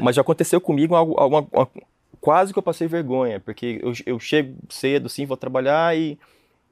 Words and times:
Mas 0.00 0.16
já 0.16 0.22
aconteceu 0.22 0.60
comigo 0.60 0.94
algo, 0.94 1.14
alguma- 1.18 1.46
uma- 1.52 1.68
quase 2.20 2.52
que 2.52 2.58
eu 2.58 2.62
passei 2.62 2.86
vergonha, 2.88 3.40
porque 3.40 3.80
eu, 3.82 3.92
eu 4.06 4.18
chego 4.20 4.54
cedo, 4.68 5.06
assim, 5.06 5.24
vou 5.26 5.36
trabalhar 5.36 5.96
e, 5.96 6.18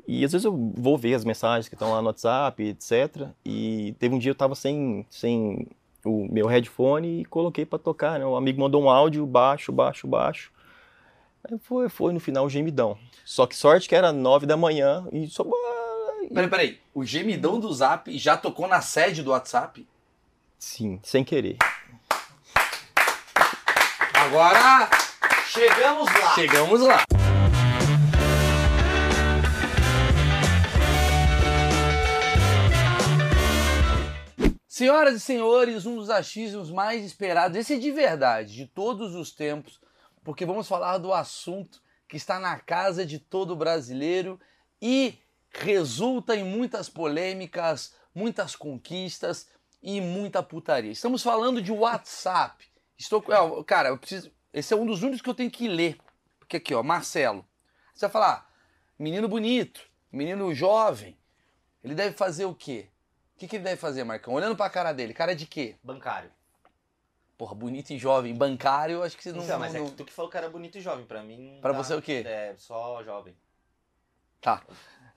e 0.07 0.25
às 0.25 0.33
vezes 0.33 0.45
eu 0.45 0.57
vou 0.77 0.97
ver 0.99 1.15
as 1.15 1.25
mensagens 1.25 1.69
que 1.69 1.75
estão 1.75 1.91
lá 1.93 2.01
no 2.01 2.09
WhatsApp, 2.09 2.63
etc. 2.63 3.29
E 3.45 3.95
teve 3.99 4.15
um 4.15 4.19
dia 4.19 4.31
eu 4.31 4.35
tava 4.35 4.55
sem, 4.55 5.07
sem 5.11 5.67
o 6.05 6.27
meu 6.33 6.47
headphone 6.47 7.21
e 7.21 7.25
coloquei 7.25 7.65
para 7.67 7.79
tocar, 7.79 8.19
né? 8.19 8.27
O 8.27 8.37
amigo 8.37 8.61
mandou 8.61 8.83
um 8.83 8.91
áudio 8.91 9.27
baixo, 9.27 9.73
baixo, 9.73 10.07
baixo. 10.07 10.53
Aí 11.49 11.59
foi, 11.59 11.89
foi 11.89 12.13
no 12.13 12.21
final 12.21 12.45
um 12.47 12.51
gemidão. 12.51 12.97
Só 13.25 13.47
que 13.47 13.55
sorte 13.57 13.89
que 13.89 13.95
era 13.95 14.13
nove 14.13 14.47
da 14.47 14.57
manhã 14.57 15.07
e 15.13 15.27
só... 15.29 15.45
Peraí, 16.33 16.49
peraí. 16.51 16.79
O 16.93 17.05
gemidão 17.05 17.61
do 17.61 17.73
Zap 17.73 18.11
já 18.19 18.37
tocou 18.37 18.67
na 18.67 18.81
sede 18.81 19.23
do 19.23 19.31
WhatsApp? 19.31 19.87
Sim, 20.59 20.99
sem 21.03 21.23
querer. 21.23 21.57
Agora 24.27 24.91
Chegamos 25.47 26.13
lá. 26.13 26.35
chegamos 26.35 26.81
lá. 26.81 27.05
Senhoras 34.67 35.15
e 35.15 35.21
senhores, 35.21 35.87
um 35.87 35.95
dos 35.95 36.11
achismos 36.11 36.73
mais 36.73 37.05
esperados, 37.05 37.57
esse 37.57 37.75
é 37.75 37.79
de 37.79 37.93
verdade, 37.93 38.53
de 38.53 38.67
todos 38.67 39.15
os 39.15 39.31
tempos, 39.31 39.81
porque 40.25 40.45
vamos 40.45 40.67
falar 40.67 40.99
do 40.99 41.13
assunto 41.13 41.81
que 42.09 42.17
está 42.17 42.41
na 42.41 42.59
casa 42.59 43.07
de 43.07 43.21
todo 43.21 43.55
brasileiro 43.55 44.41
e 44.83 45.17
resulta 45.51 46.35
em 46.35 46.43
muitas 46.43 46.89
polêmicas, 46.89 47.95
muitas 48.13 48.57
conquistas 48.57 49.47
e 49.81 50.01
muita 50.01 50.43
putaria. 50.43 50.91
Estamos 50.91 51.23
falando 51.23 51.63
de 51.63 51.71
WhatsApp. 51.71 52.76
Estou, 52.99 53.23
ó, 53.29 53.63
cara, 53.63 53.91
eu 53.91 53.99
preciso, 53.99 54.31
esse 54.53 54.73
é 54.73 54.77
um 54.77 54.87
dos 54.87 55.03
únicos 55.03 55.21
que 55.23 55.29
eu 55.29 55.35
tenho 55.35 55.51
que 55.51 55.69
ler, 55.69 55.99
porque 56.39 56.57
aqui, 56.57 56.75
ó, 56.75 56.83
Marcelo. 56.83 57.45
Você 57.95 58.07
vai 58.07 58.11
falar, 58.11 58.51
menino 58.99 59.29
bonito, 59.29 59.81
menino 60.11 60.53
jovem, 60.55 61.17
ele 61.83 61.95
deve 61.95 62.17
fazer 62.17 62.45
o 62.45 62.55
quê? 62.55 62.89
O 63.35 63.39
que, 63.39 63.47
que 63.49 63.57
ele 63.57 63.65
deve 63.65 63.77
fazer, 63.77 64.03
Marcão? 64.05 64.33
Olhando 64.33 64.57
pra 64.57 64.71
cara 64.71 64.93
dele, 64.93 65.13
cara 65.13 65.35
de 65.35 65.47
quê? 65.47 65.77
Bancário. 65.83 66.31
Porra, 67.37 67.55
bonito 67.55 67.91
e 67.91 67.99
jovem. 67.99 68.35
Bancário, 68.35 69.03
acho 69.03 69.15
que 69.15 69.23
você 69.23 69.31
não. 69.31 69.45
Então, 69.45 69.59
mas 69.59 69.75
não- 69.75 69.83
é 69.83 69.91
que 69.91 69.93
tu 69.93 70.05
que 70.07 70.13
falou 70.13 70.31
que 70.31 70.39
era 70.39 70.49
bonito 70.49 70.79
e 70.79 70.81
jovem. 70.81 71.05
Pra 71.05 71.23
mim. 71.23 71.59
Pra 71.61 71.73
tá- 71.75 71.83
você 71.83 71.95
o 71.95 72.01
quê? 72.01 72.23
É, 72.25 72.55
só 72.57 73.05
jovem. 73.05 73.37
Tá. 74.41 74.63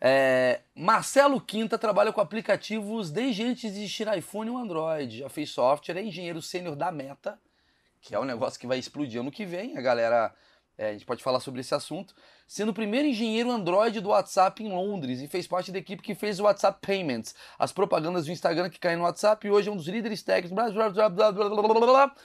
É, 0.02 0.62
Marcelo 0.76 1.40
Quinta 1.40 1.78
trabalha 1.78 2.12
com 2.12 2.20
aplicativos 2.20 3.10
desde 3.10 3.44
antes 3.44 3.72
de 3.74 3.80
existir 3.80 4.06
iPhone 4.18 4.50
ou 4.50 4.58
Android. 4.58 5.20
Já 5.20 5.30
fez 5.30 5.50
software, 5.50 5.98
é 5.98 6.04
engenheiro 6.04 6.42
sênior 6.42 6.76
da 6.76 6.92
Meta, 6.92 7.40
que 8.02 8.16
é 8.16 8.20
um 8.20 8.26
negócio 8.26 8.60
que 8.60 8.68
vai 8.68 8.78
explodir 8.78 9.22
ano 9.22 9.32
que 9.32 9.46
vem. 9.46 9.78
A 9.78 9.82
galera, 9.82 10.34
é, 10.78 10.90
a 10.90 10.92
gente 10.94 11.06
pode 11.06 11.24
falar 11.24 11.40
sobre 11.40 11.62
esse 11.62 11.74
assunto. 11.76 12.14
Sendo 12.48 12.70
o 12.70 12.74
primeiro 12.74 13.08
engenheiro 13.08 13.52
Android 13.52 14.00
do 14.00 14.10
WhatsApp 14.10 14.64
em 14.64 14.70
Londres 14.70 15.22
e 15.22 15.28
fez 15.28 15.48
parte 15.48 15.72
da 15.72 15.80
equipe 15.80 16.02
que 16.02 16.16
fez 16.16 16.40
o 16.40 16.44
WhatsApp 16.44 16.80
Payments, 16.86 17.36
as 17.58 17.72
propagandas 17.72 18.26
do 18.26 18.32
Instagram 18.32 18.70
que 18.70 18.80
caem 18.80 18.98
no 18.98 19.04
WhatsApp 19.04 19.46
e 19.46 19.52
hoje 19.52 19.70
é 19.70 19.72
um 19.72 19.78
dos 19.78 19.88
líderes 19.88 20.24
técnicos. 20.24 20.52
blá, 20.52 20.70
blá, 20.70 20.90
blá, 20.90 21.10
blá, 21.10 21.32
blá, 21.32 21.50
blá, 21.50 21.62
blá, 21.62 21.88
blá. 21.88 22.16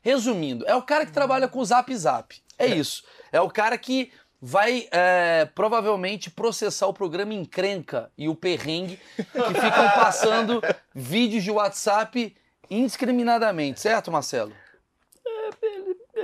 Resumindo, 0.00 0.66
é 0.66 0.74
o 0.74 0.82
cara 0.82 1.06
que 1.06 1.12
trabalha 1.12 1.48
com 1.48 1.60
o 1.60 1.64
Zap 1.64 1.94
Zap. 1.96 2.42
É 2.58 2.66
isso. 2.66 3.04
É 3.30 3.40
o 3.40 3.48
cara 3.48 3.78
que 3.78 4.12
vai 4.40 4.88
é, 4.90 5.48
provavelmente 5.54 6.28
processar 6.28 6.88
o 6.88 6.92
programa 6.92 7.32
Encrenca 7.32 8.10
e 8.18 8.28
o 8.28 8.34
Perrengue, 8.34 8.98
que 9.16 9.24
ficam 9.24 9.90
passando 9.94 10.60
vídeos 10.92 11.44
de 11.44 11.50
WhatsApp 11.52 12.36
indiscriminadamente, 12.68 13.80
certo, 13.80 14.10
Marcelo? 14.10 14.52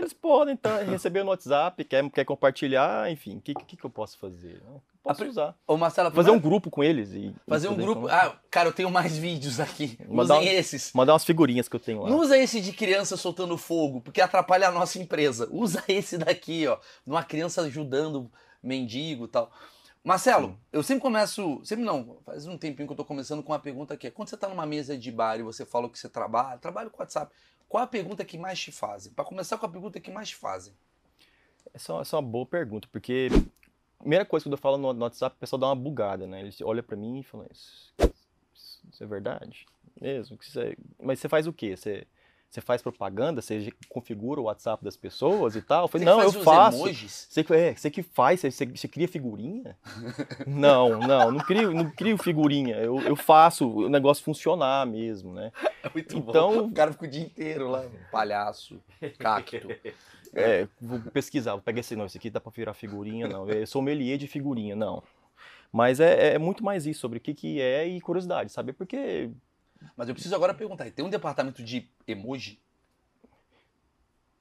Eles 0.09 0.12
podem 0.14 0.56
tá, 0.56 0.78
receber 0.78 1.23
no 1.23 1.28
WhatsApp, 1.31 1.84
quer, 1.84 2.09
quer 2.11 2.25
compartilhar, 2.25 3.11
enfim, 3.11 3.37
o 3.37 3.41
que, 3.42 3.53
que, 3.55 3.77
que 3.77 3.84
eu 3.84 3.91
posso 3.91 4.17
fazer? 4.17 4.62
Eu 4.67 4.81
posso 5.03 5.23
A 5.23 5.27
usar. 5.27 5.55
Ô, 5.67 5.77
Marcelo, 5.77 6.11
Fazer 6.11 6.31
um 6.31 6.41
grupo 6.41 6.70
com 6.70 6.83
eles 6.83 7.13
e. 7.13 7.35
fazer 7.46 7.69
um 7.69 7.77
grupo. 7.77 8.02
conversar. 8.02 8.27
Ah, 8.29 8.36
cara, 8.51 8.69
eu 8.70 8.73
tenho 8.73 8.91
mais 8.91 9.19
vídeos 9.19 9.61
aqui. 9.61 9.98
Mandar 10.08 10.39
Usem 10.39 10.48
um- 10.48 10.52
esses. 10.52 10.92
Mandar 10.95 11.13
umas 11.13 11.24
figurinhas 11.24 11.69
que 11.69 11.77
eu 11.77 11.80
tenho 11.80 12.01
lá. 12.02 12.08
Não 12.08 12.20
usa 12.20 12.39
esse 12.39 12.58
de 12.63 12.73
criança 12.73 13.19
soltando 13.19 13.58
fogo, 13.58 14.01
porque 14.01 14.23
atrapalha 14.23 14.69
a 14.69 14.73
nossa 14.73 14.98
empresa. 14.98 15.46
Usa 15.52 15.85
esse 15.89 16.17
daqui, 16.17 16.67
ó. 16.67 16.79
Uma 17.07 17.23
criança 17.23 17.61
ajudando 17.61 18.30
mendigo 18.63 19.27
e 19.27 19.29
tal. 19.29 19.52
Marcelo, 20.02 20.58
eu 20.73 20.83
sempre 20.83 21.02
começo. 21.02 21.61
Sempre 21.64 21.85
não, 21.85 22.17
faz 22.25 22.46
um 22.46 22.57
tempinho 22.57 22.86
que 22.89 22.92
eu 22.92 22.96
tô 22.96 23.05
começando 23.05 23.42
com 23.42 23.52
uma 23.52 23.58
pergunta 23.58 23.95
que 23.95 24.07
é: 24.07 24.11
quando 24.11 24.29
você 24.30 24.39
tá 24.39 24.48
numa 24.48 24.64
mesa 24.64 24.96
de 24.96 25.13
bar 25.13 25.39
e 25.39 25.42
você 25.42 25.67
fala 25.67 25.86
que 25.89 25.98
você 25.98 26.08
trabalha, 26.08 26.57
trabalha 26.57 26.89
com 26.89 27.02
WhatsApp, 27.02 27.30
qual 27.68 27.84
a 27.84 27.86
pergunta 27.86 28.24
que 28.24 28.39
mais 28.39 28.58
te 28.58 28.73
fazem? 28.73 29.12
Pra 29.12 29.24
começar 29.24 29.58
com 29.58 29.67
a 29.67 29.68
pergunta 29.68 30.01
que 30.01 30.11
mais 30.11 30.29
te 30.30 30.36
fazem. 30.36 30.73
Essa, 31.74 31.95
essa 32.01 32.17
é 32.17 32.20
uma 32.20 32.27
boa 32.27 32.46
pergunta, 32.46 32.89
porque 32.90 33.29
a 33.98 34.02
primeira 34.02 34.24
coisa 34.24 34.48
que 34.48 34.52
eu 34.52 34.58
falo 34.58 34.79
no, 34.79 34.92
no 34.92 35.02
WhatsApp, 35.02 35.36
o 35.36 35.39
pessoal 35.39 35.61
dá 35.61 35.67
uma 35.68 35.77
bugada, 35.77 36.27
né? 36.27 36.40
Eles 36.40 36.61
olham 36.61 36.83
pra 36.83 36.96
mim 36.96 37.20
e 37.20 37.23
falam: 37.23 37.46
Isso, 37.52 37.92
isso 38.90 39.05
é 39.05 39.07
verdade? 39.07 39.67
Mesmo? 40.01 40.39
Que 40.39 40.58
é- 40.58 40.77
Mas 41.02 41.18
você 41.20 41.28
faz 41.28 41.46
o 41.46 41.52
quê? 41.52 41.77
Você, 41.77 42.07
você 42.51 42.61
faz 42.63 42.81
propaganda? 42.81 43.42
Você 43.42 43.70
configura 43.91 44.41
o 44.41 44.45
WhatsApp 44.45 44.83
das 44.83 44.97
pessoas 44.97 45.55
e 45.55 45.61
tal? 45.63 45.85
Eu 45.85 45.89
falei: 45.89 46.07
Você 46.07 46.11
Não, 46.14 46.23
eu 46.23 46.33
faço. 46.33 46.79
emojis? 46.79 47.27
Você, 47.31 47.45
que- 47.45 47.53
é, 47.55 47.75
você 47.75 47.91
que 47.91 48.03
faz, 48.03 48.41
você, 48.41 48.51
você- 48.51 48.67
você 48.67 48.89
cria 48.89 49.07
figurinha? 49.07 49.77
não, 50.47 50.98
não, 50.98 51.31
não 51.33 51.41
crio, 51.41 51.73
não 51.75 51.91
crio 51.91 52.17
figurinha. 52.17 52.77
Eu, 52.77 53.01
eu 53.03 53.14
faço 53.17 53.69
o 53.69 53.89
negócio 53.89 54.25
funcionar 54.25 54.87
mesmo, 54.87 55.33
né? 55.35 55.53
É 55.81 55.89
muito 55.95 56.17
Então- 56.17 56.53
bom. 56.55 56.67
O 56.69 56.73
cara 56.73 56.91
fica 56.92 57.05
o 57.05 57.08
dia 57.08 57.23
inteiro 57.23 57.69
lá. 57.70 57.85
Palhaço, 58.11 58.81
cacto. 59.19 59.69
É, 60.35 60.67
vou 60.81 60.98
pesquisar, 61.13 61.53
vou 61.53 61.63
pegar 61.63 61.81
esse, 61.81 61.95
não, 61.95 62.05
esse 62.07 62.19
aqui 62.19 62.29
dá 62.31 62.41
pra 62.41 62.51
virar 62.55 62.75
figurinha, 62.75 63.29
não. 63.29 63.48
Eu 63.48 63.58
sou 63.67 63.79
sommelier 63.81 64.19
de 64.19 64.27
figurinha, 64.27 64.75
não. 64.75 65.03
Mas 65.73 66.01
é, 66.01 66.35
é 66.35 66.39
muito 66.39 66.64
mais 66.64 66.85
isso, 66.85 67.01
sobre 67.01 67.19
o 67.19 67.20
que, 67.20 67.33
que 67.33 67.61
é 67.61 67.87
e 67.87 68.01
curiosidade, 68.01 68.51
saber 68.51 68.73
porque 68.73 69.31
Mas 69.96 70.08
eu 70.08 70.14
preciso 70.14 70.34
agora 70.34 70.55
perguntar: 70.55 70.90
tem 70.90 71.05
um 71.05 71.11
departamento 71.11 71.62
de 71.62 71.89
emoji? 72.06 72.61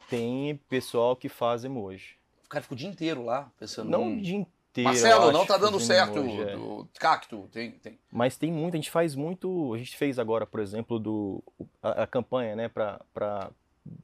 tem 0.10 0.60
pessoal 0.70 1.16
que 1.16 1.30
faz 1.30 1.64
emoji. 1.64 2.16
O 2.46 2.50
cara 2.50 2.62
fica 2.62 2.74
o 2.74 2.78
dia 2.78 2.90
inteiro 2.90 3.24
lá 3.24 3.52
pensando. 3.60 3.90
Não 3.90 4.14
o 4.14 4.22
dia 4.22 4.36
inteiro. 4.38 4.54
Marcelo, 4.84 5.32
não 5.32 5.46
tá 5.46 5.58
dando 5.58 5.80
certo 5.80 6.20
emoji, 6.20 6.42
é. 6.42 6.56
o 6.56 6.88
cacto. 7.00 7.50
Tem, 7.52 7.72
tem. 7.72 7.98
Mas 8.12 8.38
tem 8.38 8.52
muito, 8.52 8.76
a 8.76 8.78
gente 8.78 8.92
faz 8.92 9.16
muito. 9.16 9.74
A 9.74 9.78
gente 9.78 9.98
fez 9.98 10.20
agora, 10.20 10.46
por 10.46 10.60
exemplo, 10.60 11.00
do, 11.00 11.44
a, 11.82 12.04
a 12.04 12.08
campanha, 12.08 12.56
né, 12.56 12.70
pra, 12.70 13.02
pra. 13.14 13.50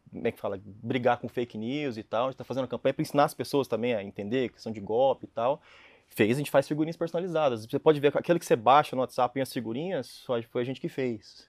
Como 0.09 0.27
é 0.27 0.31
que 0.31 0.39
fala? 0.39 0.59
Brigar 0.63 1.19
com 1.19 1.27
fake 1.27 1.57
news 1.57 1.97
e 1.97 2.03
tal. 2.03 2.27
A 2.27 2.31
gente 2.31 2.37
tá 2.37 2.43
fazendo 2.43 2.63
uma 2.63 2.69
campanha 2.69 2.93
pra 2.93 3.01
ensinar 3.01 3.25
as 3.25 3.33
pessoas 3.33 3.67
também 3.67 3.93
a 3.93 4.03
entender 4.03 4.49
questão 4.49 4.71
de 4.71 4.79
golpe 4.79 5.25
e 5.25 5.29
tal. 5.29 5.61
Fez, 6.15 6.37
a 6.37 6.39
gente 6.39 6.51
faz 6.51 6.67
figurinhas 6.67 6.95
personalizadas. 6.95 7.65
Você 7.65 7.79
pode 7.79 7.99
ver 7.99 8.15
aquele 8.15 8.39
que 8.39 8.45
você 8.45 8.55
baixa 8.55 8.95
no 8.95 9.01
WhatsApp 9.01 9.39
e 9.39 9.41
as 9.41 9.51
figurinhas, 9.51 10.07
só 10.07 10.41
foi 10.43 10.61
a 10.61 10.65
gente 10.65 10.79
que 10.79 10.89
fez. 10.89 11.47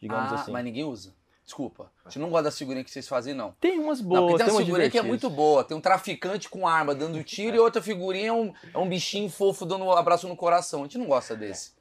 Digamos 0.00 0.32
ah, 0.32 0.36
assim. 0.36 0.52
mas 0.52 0.64
ninguém 0.64 0.84
usa. 0.84 1.14
Desculpa. 1.44 1.92
A 2.04 2.08
gente 2.08 2.18
não 2.18 2.28
gosta 2.28 2.44
da 2.44 2.50
figurinha 2.50 2.82
que 2.82 2.90
vocês 2.90 3.06
fazem, 3.06 3.32
não. 3.32 3.52
Tem 3.60 3.78
umas 3.78 4.00
Não, 4.00 4.08
boas, 4.08 4.20
porque 4.22 4.38
tem 4.38 4.46
tem 4.46 4.54
uma 4.54 4.64
figurinha 4.64 4.90
que 4.90 4.98
é 4.98 5.02
muito 5.02 5.30
boa. 5.30 5.62
Tem 5.62 5.76
um 5.76 5.80
traficante 5.80 6.48
com 6.48 6.66
arma 6.66 6.92
dando 6.92 7.22
tiro 7.22 7.56
e 7.56 7.58
outra 7.60 7.80
figurinha 7.80 8.28
é 8.28 8.32
um, 8.32 8.52
é 8.74 8.78
um 8.78 8.88
bichinho 8.88 9.30
fofo 9.30 9.64
dando 9.64 9.84
um 9.84 9.92
abraço 9.92 10.26
no 10.26 10.34
coração. 10.34 10.80
A 10.80 10.82
gente 10.84 10.98
não 10.98 11.06
gosta 11.06 11.36
desse. 11.36 11.72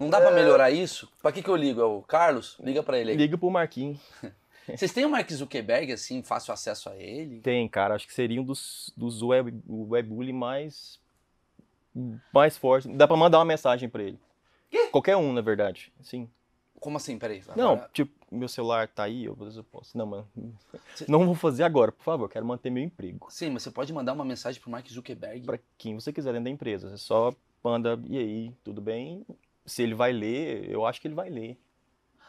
Não 0.00 0.08
dá 0.08 0.20
pra 0.20 0.30
melhorar 0.30 0.70
isso? 0.70 1.06
Pra 1.20 1.30
que 1.30 1.42
que 1.42 1.50
eu 1.50 1.56
ligo? 1.56 1.80
É 1.80 1.84
o 1.84 2.00
Carlos? 2.00 2.56
Liga 2.60 2.82
pra 2.82 2.98
ele 2.98 3.10
aí. 3.10 3.16
Liga 3.16 3.36
pro 3.36 3.50
Marquinhos. 3.50 4.00
Vocês 4.66 4.92
têm 4.92 5.04
o 5.04 5.10
Mark 5.10 5.30
Zuckerberg, 5.30 5.92
assim, 5.92 6.22
fácil 6.22 6.54
acesso 6.54 6.88
a 6.88 6.96
ele? 6.96 7.40
Tem, 7.40 7.68
cara. 7.68 7.94
Acho 7.94 8.06
que 8.06 8.14
seria 8.14 8.40
um 8.40 8.44
dos, 8.44 8.92
dos 8.96 9.20
web, 9.22 9.52
webbully 9.68 10.32
mais, 10.32 10.98
mais 12.32 12.56
fortes. 12.56 12.90
Dá 12.96 13.06
pra 13.06 13.16
mandar 13.16 13.38
uma 13.38 13.44
mensagem 13.44 13.88
pra 13.88 14.02
ele. 14.02 14.18
Qualquer 14.90 15.16
um, 15.16 15.32
na 15.32 15.40
verdade. 15.40 15.92
Sim. 16.00 16.28
Como 16.80 16.96
assim? 16.96 17.18
Peraí. 17.18 17.40
Não, 17.54 17.72
agora- 17.74 17.90
tipo, 17.92 18.12
meu 18.30 18.48
celular 18.48 18.88
tá 18.88 19.04
aí, 19.04 19.24
eu, 19.24 19.36
eu 19.54 19.64
posso. 19.64 19.96
Não, 19.96 20.04
mano. 20.06 20.28
Não 21.06 21.24
vou 21.24 21.34
fazer 21.34 21.62
agora, 21.62 21.92
por 21.92 22.02
favor. 22.02 22.28
Quero 22.28 22.44
manter 22.44 22.70
meu 22.70 22.82
emprego. 22.82 23.26
Sim, 23.30 23.50
mas 23.50 23.62
você 23.62 23.70
pode 23.70 23.92
mandar 23.92 24.12
uma 24.14 24.24
mensagem 24.24 24.60
pro 24.60 24.70
Mark 24.70 24.88
Zuckerberg. 24.88 25.46
Pra 25.46 25.58
quem 25.78 25.94
você 25.94 26.12
quiser 26.12 26.32
dentro 26.32 26.44
da 26.44 26.50
empresa. 26.50 26.88
Você 26.90 26.98
só 26.98 27.32
manda, 27.62 28.00
e 28.08 28.18
aí, 28.18 28.52
tudo 28.64 28.80
bem? 28.80 29.24
Se 29.64 29.82
ele 29.82 29.94
vai 29.94 30.12
ler, 30.12 30.68
eu 30.68 30.84
acho 30.84 31.00
que 31.00 31.06
ele 31.06 31.14
vai 31.14 31.30
ler. 31.30 31.56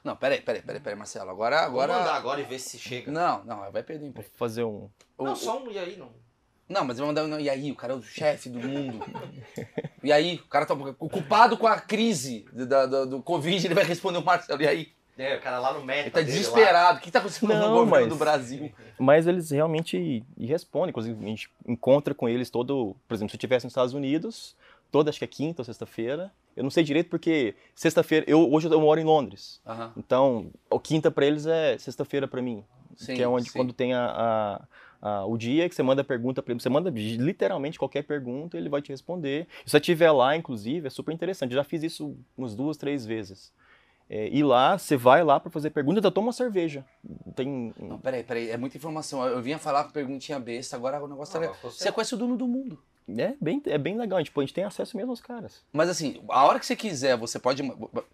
Não, 0.04 0.16
peraí, 0.16 0.42
peraí, 0.42 0.62
peraí, 0.62 0.82
peraí, 0.82 0.98
Marcelo. 1.00 1.32
Agora, 1.32 1.62
Agora... 1.62 1.94
Vou 1.94 2.02
mandar 2.02 2.16
agora. 2.16 2.42
e 2.42 2.44
ver 2.44 2.60
se 2.60 2.78
chega. 2.78 3.10
Não, 3.12 3.44
não, 3.46 3.72
vai 3.72 3.82
perder 3.82 4.00
o 4.00 4.00
Vou 4.02 4.10
emprego. 4.10 4.30
fazer 4.36 4.64
um. 4.66 4.90
O- 5.18 5.24
Não, 5.24 5.36
só 5.36 5.64
um 5.64 5.72
e 5.72 5.80
aí 5.80 5.96
não. 5.98 6.12
Não, 6.74 6.84
mas 6.86 6.98
vai 6.98 7.08
mandar. 7.08 7.28
Não, 7.28 7.40
e 7.40 7.50
aí, 7.50 7.72
o 7.72 7.76
cara 7.76 7.94
é 7.94 7.96
o 7.96 8.02
chefe 8.02 8.50
do 8.50 8.60
mundo. 8.60 9.00
E 10.04 10.12
aí, 10.12 10.36
o 10.44 10.48
cara 10.48 10.66
tá 10.66 10.74
ocupado 11.00 11.58
com 11.58 11.68
a 11.68 11.80
crise 11.80 12.46
da, 12.52 12.86
da- 12.86 13.06
do 13.06 13.22
Covid, 13.22 13.66
ele 13.66 13.74
vai 13.76 13.84
responder 13.84 14.18
o 14.18 14.24
Marcelo. 14.26 14.62
E 14.62 14.68
aí? 14.68 14.88
É, 15.18 15.36
o 15.38 15.42
cara 15.42 15.60
lá 15.60 15.74
no 15.74 15.86
meta. 15.86 16.02
Ele 16.02 16.10
tá 16.10 16.20
dele 16.22 16.32
lá. 16.32 16.38
desesperado. 16.38 16.98
O 16.98 17.02
que 17.02 17.12
tá 17.12 17.20
acontecendo 17.20 17.50
no 17.54 17.60
Não, 17.60 17.70
governo 17.86 17.90
mas- 17.92 18.08
do 18.10 18.16
Brasil? 18.16 18.72
Mas 19.00 19.28
eles 19.28 19.52
realmente 19.52 20.24
respondem. 20.40 20.90
Inclusive, 20.90 21.24
a 21.24 21.28
gente 21.30 21.50
encontra 21.68 22.14
com 22.16 22.28
eles 22.28 22.50
todo. 22.50 22.96
Por 23.08 23.14
exemplo, 23.14 23.30
se 23.30 23.36
eu 23.36 23.38
estivesse 23.38 23.66
nos 23.66 23.72
Estados 23.72 23.94
Unidos, 23.94 24.56
toda, 24.92 25.10
acho 25.12 25.20
que 25.20 25.26
é 25.26 25.28
quinta 25.28 25.62
ou 25.62 25.66
sexta-feira. 25.66 26.32
Eu 26.58 26.64
não 26.64 26.70
sei 26.72 26.84
direito 26.84 27.10
porque 27.10 27.56
sexta-feira, 27.76 28.26
eu 28.28 28.52
hoje 28.52 28.68
eu 28.68 28.82
moro 28.82 29.00
em 29.00 29.04
Londres. 29.04 29.62
Aham. 29.66 29.94
Então, 29.98 30.48
o 30.70 30.80
quinta 30.80 31.12
pra 31.12 31.26
eles 31.26 31.46
é 31.46 31.78
sexta-feira 31.78 32.28
pra 32.28 32.42
mim. 32.42 32.64
Sim, 32.96 33.16
que 33.16 33.22
é 33.24 33.28
onde 33.28 33.50
sim. 33.50 33.58
quando 33.58 33.72
tem 33.74 33.94
a, 33.94 34.06
a- 34.06 34.62
a- 35.06 35.26
o 35.26 35.38
dia 35.38 35.68
que 35.68 35.76
você 35.76 35.84
manda 35.84 36.04
pergunta 36.04 36.42
pra 36.42 36.54
ele, 36.54 36.62
você 36.62 36.70
manda 36.70 36.90
literalmente 36.90 37.78
qualquer 37.78 38.04
pergunta, 38.04 38.58
ele 38.58 38.70
vai 38.70 38.82
te 38.82 38.90
responder. 38.92 39.48
Se 39.66 39.72
você 39.72 39.78
estiver 39.78 40.12
lá, 40.12 40.36
inclusive, 40.38 40.88
é 40.88 40.90
super 40.90 41.12
interessante. 41.14 41.52
Eu 41.52 41.58
já 41.58 41.64
fiz 41.64 41.84
isso 41.84 42.16
umas 42.38 42.56
duas, 42.56 42.78
três 42.78 43.06
vezes. 43.06 43.52
É, 44.10 44.30
e 44.30 44.44
lá, 44.44 44.78
você 44.78 44.96
vai 44.98 45.24
lá 45.24 45.40
pra 45.40 45.50
fazer 45.50 45.70
pergunta, 45.72 45.98
ainda 46.00 46.12
toma 46.12 46.28
uma 46.28 46.34
cerveja. 46.34 46.86
Tem 47.36 47.74
Não, 47.80 47.98
peraí, 47.98 48.24
peraí, 48.24 48.50
é 48.50 48.58
muita 48.58 48.78
informação. 48.78 49.26
Eu 49.26 49.42
vinha 49.42 49.58
falar 49.58 49.86
com 49.86 49.92
perguntinha 49.92 50.40
besta, 50.40 50.76
agora 50.76 51.04
o 51.04 51.08
negócio 51.08 51.34
tá 51.34 51.40
legal. 51.40 51.56
Você 51.64 51.92
conhece 51.92 52.14
o 52.14 52.18
dono 52.18 52.36
do 52.38 52.48
mundo. 52.48 52.78
é 53.18 53.34
bem, 53.42 53.62
é 53.66 53.78
bem 53.78 53.98
legal, 53.98 54.18
a 54.18 54.22
gente, 54.22 54.32
pô, 54.32 54.42
a 54.42 54.44
gente 54.46 54.54
tem 54.54 54.64
acesso 54.66 54.96
mesmo 54.96 55.12
aos 55.12 55.20
caras. 55.22 55.64
Mas 55.72 55.90
assim, 55.90 56.22
a 56.30 56.46
hora 56.46 56.60
que 56.60 56.66
você 56.66 56.76
quiser, 56.76 57.18
você 57.18 57.40
pode. 57.40 57.64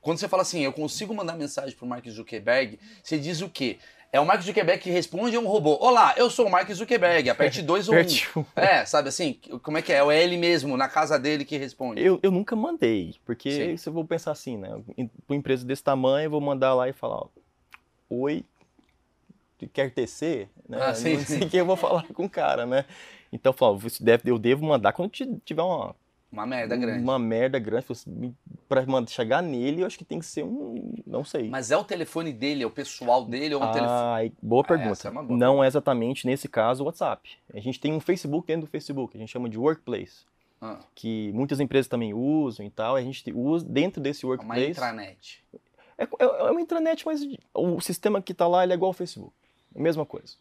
Quando 0.01 0.17
você 0.19 0.27
fala 0.27 0.41
assim, 0.43 0.61
eu 0.61 0.71
consigo 0.71 1.13
mandar 1.13 1.35
mensagem 1.35 1.75
pro 1.75 1.85
Mark 1.87 2.07
Zuckerberg, 2.07 2.79
você 3.03 3.17
diz 3.19 3.41
o 3.41 3.49
quê? 3.49 3.77
É 4.11 4.19
o 4.19 4.25
Mark 4.25 4.41
Zuckerberg 4.41 4.81
que 4.81 4.89
responde 4.89 5.37
ou 5.37 5.43
é 5.43 5.45
um 5.45 5.49
robô? 5.49 5.77
Olá, 5.79 6.15
eu 6.17 6.31
sou 6.31 6.47
o 6.47 6.51
Mark 6.51 6.67
Zuckerberg, 6.71 7.29
aperte 7.29 7.61
dois 7.61 7.87
ou 7.87 7.93
um. 7.95 7.97
Aperte 7.99 8.27
um. 8.35 8.43
É, 8.55 8.83
sabe 8.83 9.09
assim? 9.09 9.39
Como 9.61 9.77
é 9.77 9.83
que 9.83 9.93
é? 9.93 9.97
É 9.99 10.23
ele 10.23 10.35
mesmo, 10.35 10.75
na 10.75 10.89
casa 10.89 11.19
dele, 11.19 11.45
que 11.45 11.57
responde. 11.57 12.01
Eu, 12.01 12.19
eu 12.23 12.31
nunca 12.31 12.55
mandei, 12.55 13.15
porque 13.23 13.51
Sim. 13.51 13.77
se 13.77 13.87
eu 13.87 13.93
vou 13.93 14.03
pensar 14.03 14.31
assim, 14.31 14.57
né? 14.57 14.81
uma 15.27 15.35
empresa 15.35 15.63
desse 15.63 15.83
tamanho, 15.83 16.25
eu 16.25 16.31
vou 16.31 16.41
mandar 16.41 16.73
lá 16.73 16.89
e 16.89 16.93
falar, 16.93 17.17
ó, 17.17 17.27
oi, 18.09 18.43
quer 19.71 19.91
tecer? 19.91 20.49
Né? 20.67 20.79
Ah, 20.81 20.93
sim, 20.95 21.17
não 21.17 21.25
sei 21.25 21.43
o 21.43 21.49
que 21.49 21.57
eu 21.57 21.65
vou 21.65 21.75
falar 21.75 22.07
com 22.11 22.25
o 22.25 22.29
cara, 22.29 22.65
né? 22.65 22.85
Então, 23.31 23.51
eu 23.51 23.57
falo, 23.57 23.79
deve, 24.01 24.31
eu 24.31 24.39
devo 24.39 24.65
mandar 24.65 24.91
quando 24.91 25.11
ti- 25.11 25.39
tiver 25.45 25.61
uma, 25.61 25.95
Uma 26.31 26.45
merda 26.45 26.77
grande. 26.77 27.03
uma 27.03 27.17
merda 27.17 27.57
grande. 27.57 27.85
Pra 28.67 28.85
manda- 28.85 29.09
chegar 29.09 29.41
nele, 29.41 29.81
eu 29.81 29.87
acho 29.87 29.97
que 29.97 30.05
tem 30.05 30.19
que 30.19 30.25
ser 30.25 30.43
um, 30.43 30.93
não 31.07 31.23
sei. 31.23 31.49
Mas 31.49 31.71
é 31.71 31.77
o 31.77 31.83
telefone 31.83 32.31
dele, 32.31 32.63
é 32.63 32.67
o 32.67 32.69
pessoal 32.71 33.25
dele 33.25 33.55
ou 33.55 33.63
é 33.63 33.65
um 33.65 33.71
telefone. 33.71 33.91
Ah, 33.91 34.31
boa 34.41 34.63
pergunta. 34.63 34.91
essa 34.91 35.07
é 35.07 35.11
uma 35.11 35.23
boa 35.23 35.37
não 35.39 35.63
é 35.63 35.67
exatamente 35.67 36.27
nesse 36.27 36.47
caso 36.47 36.83
o 36.83 36.85
WhatsApp. 36.85 37.31
A 37.53 37.59
gente 37.59 37.79
tem 37.79 37.91
um 37.93 37.99
Facebook 37.99 38.45
dentro 38.45 38.67
do 38.67 38.69
Facebook, 38.69 39.17
a 39.17 39.19
gente 39.19 39.29
chama 39.31 39.49
de 39.49 39.57
Workplace, 39.57 40.23
Ah, 40.61 40.77
que 40.93 41.31
muitas 41.33 41.59
empresas 41.59 41.87
também 41.87 42.13
usam 42.13 42.63
e 42.65 42.69
tal. 42.69 42.95
A 42.95 43.01
gente 43.01 43.23
usa 43.33 43.65
dentro 43.65 43.99
desse 43.99 44.23
uma 44.25 44.33
Workplace. 44.33 44.69
intranet. 44.69 45.43
É, 45.97 46.03
é, 46.03 46.07
é 46.19 46.51
uma 46.51 46.61
intranet, 46.61 47.05
mas 47.07 47.21
o 47.55 47.81
sistema 47.81 48.21
que 48.21 48.33
está 48.33 48.47
lá 48.47 48.63
é 48.63 48.69
igual 48.71 48.89
ao 48.89 48.93
Facebook. 48.93 49.33
É 49.75 49.79
a 49.79 49.81
mesma 49.81 50.05
coisa. 50.05 50.35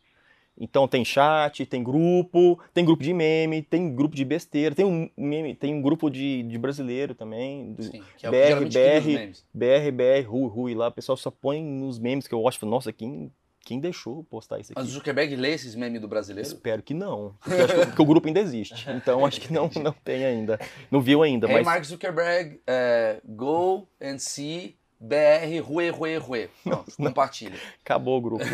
Então 0.60 0.88
tem 0.88 1.05
chat, 1.05 1.64
tem 1.66 1.82
grupo, 1.82 2.58
tem 2.75 2.84
grupo 2.84 3.02
de 3.02 3.12
meme, 3.12 3.62
tem 3.62 3.94
grupo 3.94 4.16
de 4.16 4.25
besteira, 4.25 4.75
tem 4.75 4.84
um 4.84 5.08
meme, 5.16 5.55
tem 5.55 5.75
um 5.75 5.81
grupo 5.81 6.10
de, 6.10 6.43
de 6.43 6.58
brasileiro 6.58 7.14
também, 7.14 7.72
do 7.72 7.82
Sim, 7.84 8.02
que 8.16 8.26
é 8.26 8.28
o 8.28 8.32
BR, 8.32 8.64
BR. 8.66 9.32
BR, 9.55 9.93
BR, 9.93 10.28
Rui, 10.28 10.49
Rui 10.49 10.75
lá, 10.75 10.88
o 10.88 10.93
pessoal 10.93 11.16
só 11.16 11.31
põe 11.31 11.62
nos 11.62 11.99
memes 11.99 12.26
que 12.26 12.34
eu 12.34 12.43
falo, 12.58 12.70
nossa, 12.70 12.93
quem, 12.93 13.31
quem 13.60 13.78
deixou 13.78 14.25
postar 14.25 14.58
isso 14.58 14.72
aqui? 14.72 14.81
Mas 14.81 14.88
o 14.88 14.93
Zuckerberg 14.93 15.37
lê 15.37 15.52
esses 15.52 15.75
memes 15.75 16.00
do 16.00 16.08
brasileiro? 16.08 16.49
Espero 16.49 16.82
que 16.82 16.94
não, 16.94 17.34
porque, 17.40 17.60
acho 17.60 17.75
que, 17.75 17.87
porque 17.87 18.02
o 18.02 18.06
grupo 18.06 18.26
ainda 18.26 18.40
existe, 18.40 18.88
então 18.90 19.25
acho 19.25 19.40
que 19.40 19.52
não, 19.52 19.70
não 19.82 19.93
tem 19.93 20.25
ainda, 20.25 20.58
não 20.90 21.00
viu 21.00 21.22
ainda, 21.22 21.46
Hey, 21.46 21.55
mas 21.55 21.64
Mark 21.64 21.84
Zuckerberg, 21.84 22.60
é, 22.66 23.20
go 23.25 23.87
and 24.02 24.19
see 24.19 24.77
BR 25.00 25.60
Rue 25.62 25.90
Rue 25.90 26.16
Rue. 26.18 26.48
Pronto, 26.64 26.92
compartilha. 26.96 27.58
acabou 27.84 28.18
o 28.18 28.20
grupo. 28.20 28.44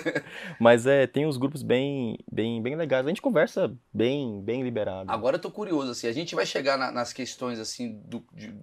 mas 0.60 0.86
é, 0.86 1.06
tem 1.06 1.26
uns 1.26 1.36
grupos 1.36 1.62
bem, 1.62 2.18
bem, 2.30 2.60
bem 2.62 2.76
legais, 2.76 3.06
a 3.06 3.08
gente 3.08 3.22
conversa 3.22 3.74
bem, 3.92 4.40
bem 4.42 4.62
liberado. 4.62 5.10
Agora 5.10 5.36
eu 5.36 5.40
tô 5.40 5.50
curioso, 5.50 5.90
assim, 5.90 6.06
a 6.06 6.12
gente 6.12 6.34
vai 6.34 6.44
chegar 6.46 6.76
na- 6.76 6.90
nas 6.92 7.12
questões, 7.12 7.58
assim, 7.58 8.00
do, 8.04 8.24
de 8.32 8.54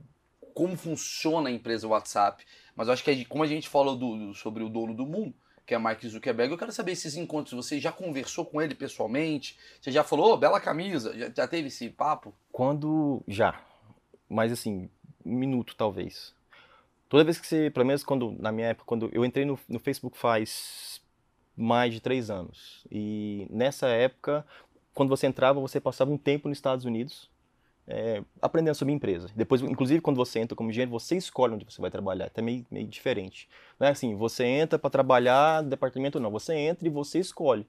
como 0.54 0.78
funciona 0.78 1.50
a 1.50 1.52
empresa 1.52 1.88
WhatsApp, 1.88 2.44
mas 2.76 2.88
eu 2.88 2.94
acho 2.94 3.04
que 3.04 3.26
como 3.26 3.44
a 3.44 3.48
gente 3.48 3.68
falou 3.68 3.96
do- 3.96 4.28
do- 4.28 4.34
sobre 4.36 4.64
o 4.64 4.70
dono 4.70 4.94
do 4.94 5.06
mundo, 5.06 5.34
que 5.66 5.74
é 5.74 5.78
Mark 5.78 6.04
Zuckerberg, 6.06 6.52
eu 6.52 6.58
quero 6.58 6.72
saber 6.72 6.92
esses 6.92 7.16
encontros, 7.16 7.54
você 7.54 7.80
já 7.80 7.92
conversou 7.92 8.46
com 8.46 8.62
ele 8.62 8.76
pessoalmente? 8.76 9.58
Você 9.82 9.90
já 9.92 10.04
falou, 10.04 10.34
"Ô, 10.34 10.38
bela 10.38 10.60
camisa? 10.60 11.18
Já, 11.18 11.32
já 11.36 11.48
teve 11.48 11.70
esse 11.70 11.90
papo? 11.90 12.34
Quando. 12.52 13.24
Já. 13.28 13.60
Mas 14.30 14.52
assim, 14.52 14.90
um 15.26 15.34
minuto 15.34 15.74
talvez. 15.76 16.34
Toda 17.14 17.24
vez 17.24 17.40
que 17.40 17.46
você. 17.46 17.70
Pelo 17.70 17.86
menos 17.86 18.04
quando. 18.04 18.32
Na 18.40 18.52
minha 18.52 18.70
época, 18.70 18.88
quando 18.88 19.08
eu 19.14 19.24
entrei 19.24 19.46
no, 19.46 19.60
no 19.70 19.78
Facebook 19.78 20.18
faz 20.18 21.00
mais 21.56 21.94
de 21.94 22.00
três 22.02 22.32
anos. 22.32 22.84
E 22.92 23.46
nessa 23.52 23.88
época, 23.88 24.44
quando 24.96 25.10
você 25.10 25.28
entrava, 25.28 25.60
você 25.60 25.80
passava 25.80 26.10
um 26.10 26.18
tempo 26.18 26.50
nos 26.50 26.58
Estados 26.58 26.86
Unidos. 26.86 27.30
é, 27.88 28.24
aprendendo 28.42 28.74
sobre 28.74 28.96
empresa. 28.96 29.30
Depois, 29.36 29.62
inclusive, 29.62 30.02
quando 30.02 30.16
você 30.18 30.40
entra 30.40 30.56
como 30.56 30.72
engenheiro, 30.72 30.90
você 30.90 31.16
escolhe 31.16 31.54
onde 31.54 31.66
você 31.66 31.80
vai 31.80 31.92
trabalhar. 31.92 32.32
É 32.34 32.42
meio, 32.42 32.66
meio 32.72 32.88
diferente. 32.88 33.48
Não 33.80 33.86
é 33.86 33.92
assim, 33.92 34.16
você 34.16 34.44
entra 34.46 34.80
para 34.80 34.90
trabalhar 34.90 35.62
no 35.62 35.70
departamento, 35.70 36.20
não. 36.20 36.32
Você 36.32 36.56
entra 36.56 36.88
e 36.88 36.90
você 36.90 37.20
escolhe. 37.20 37.68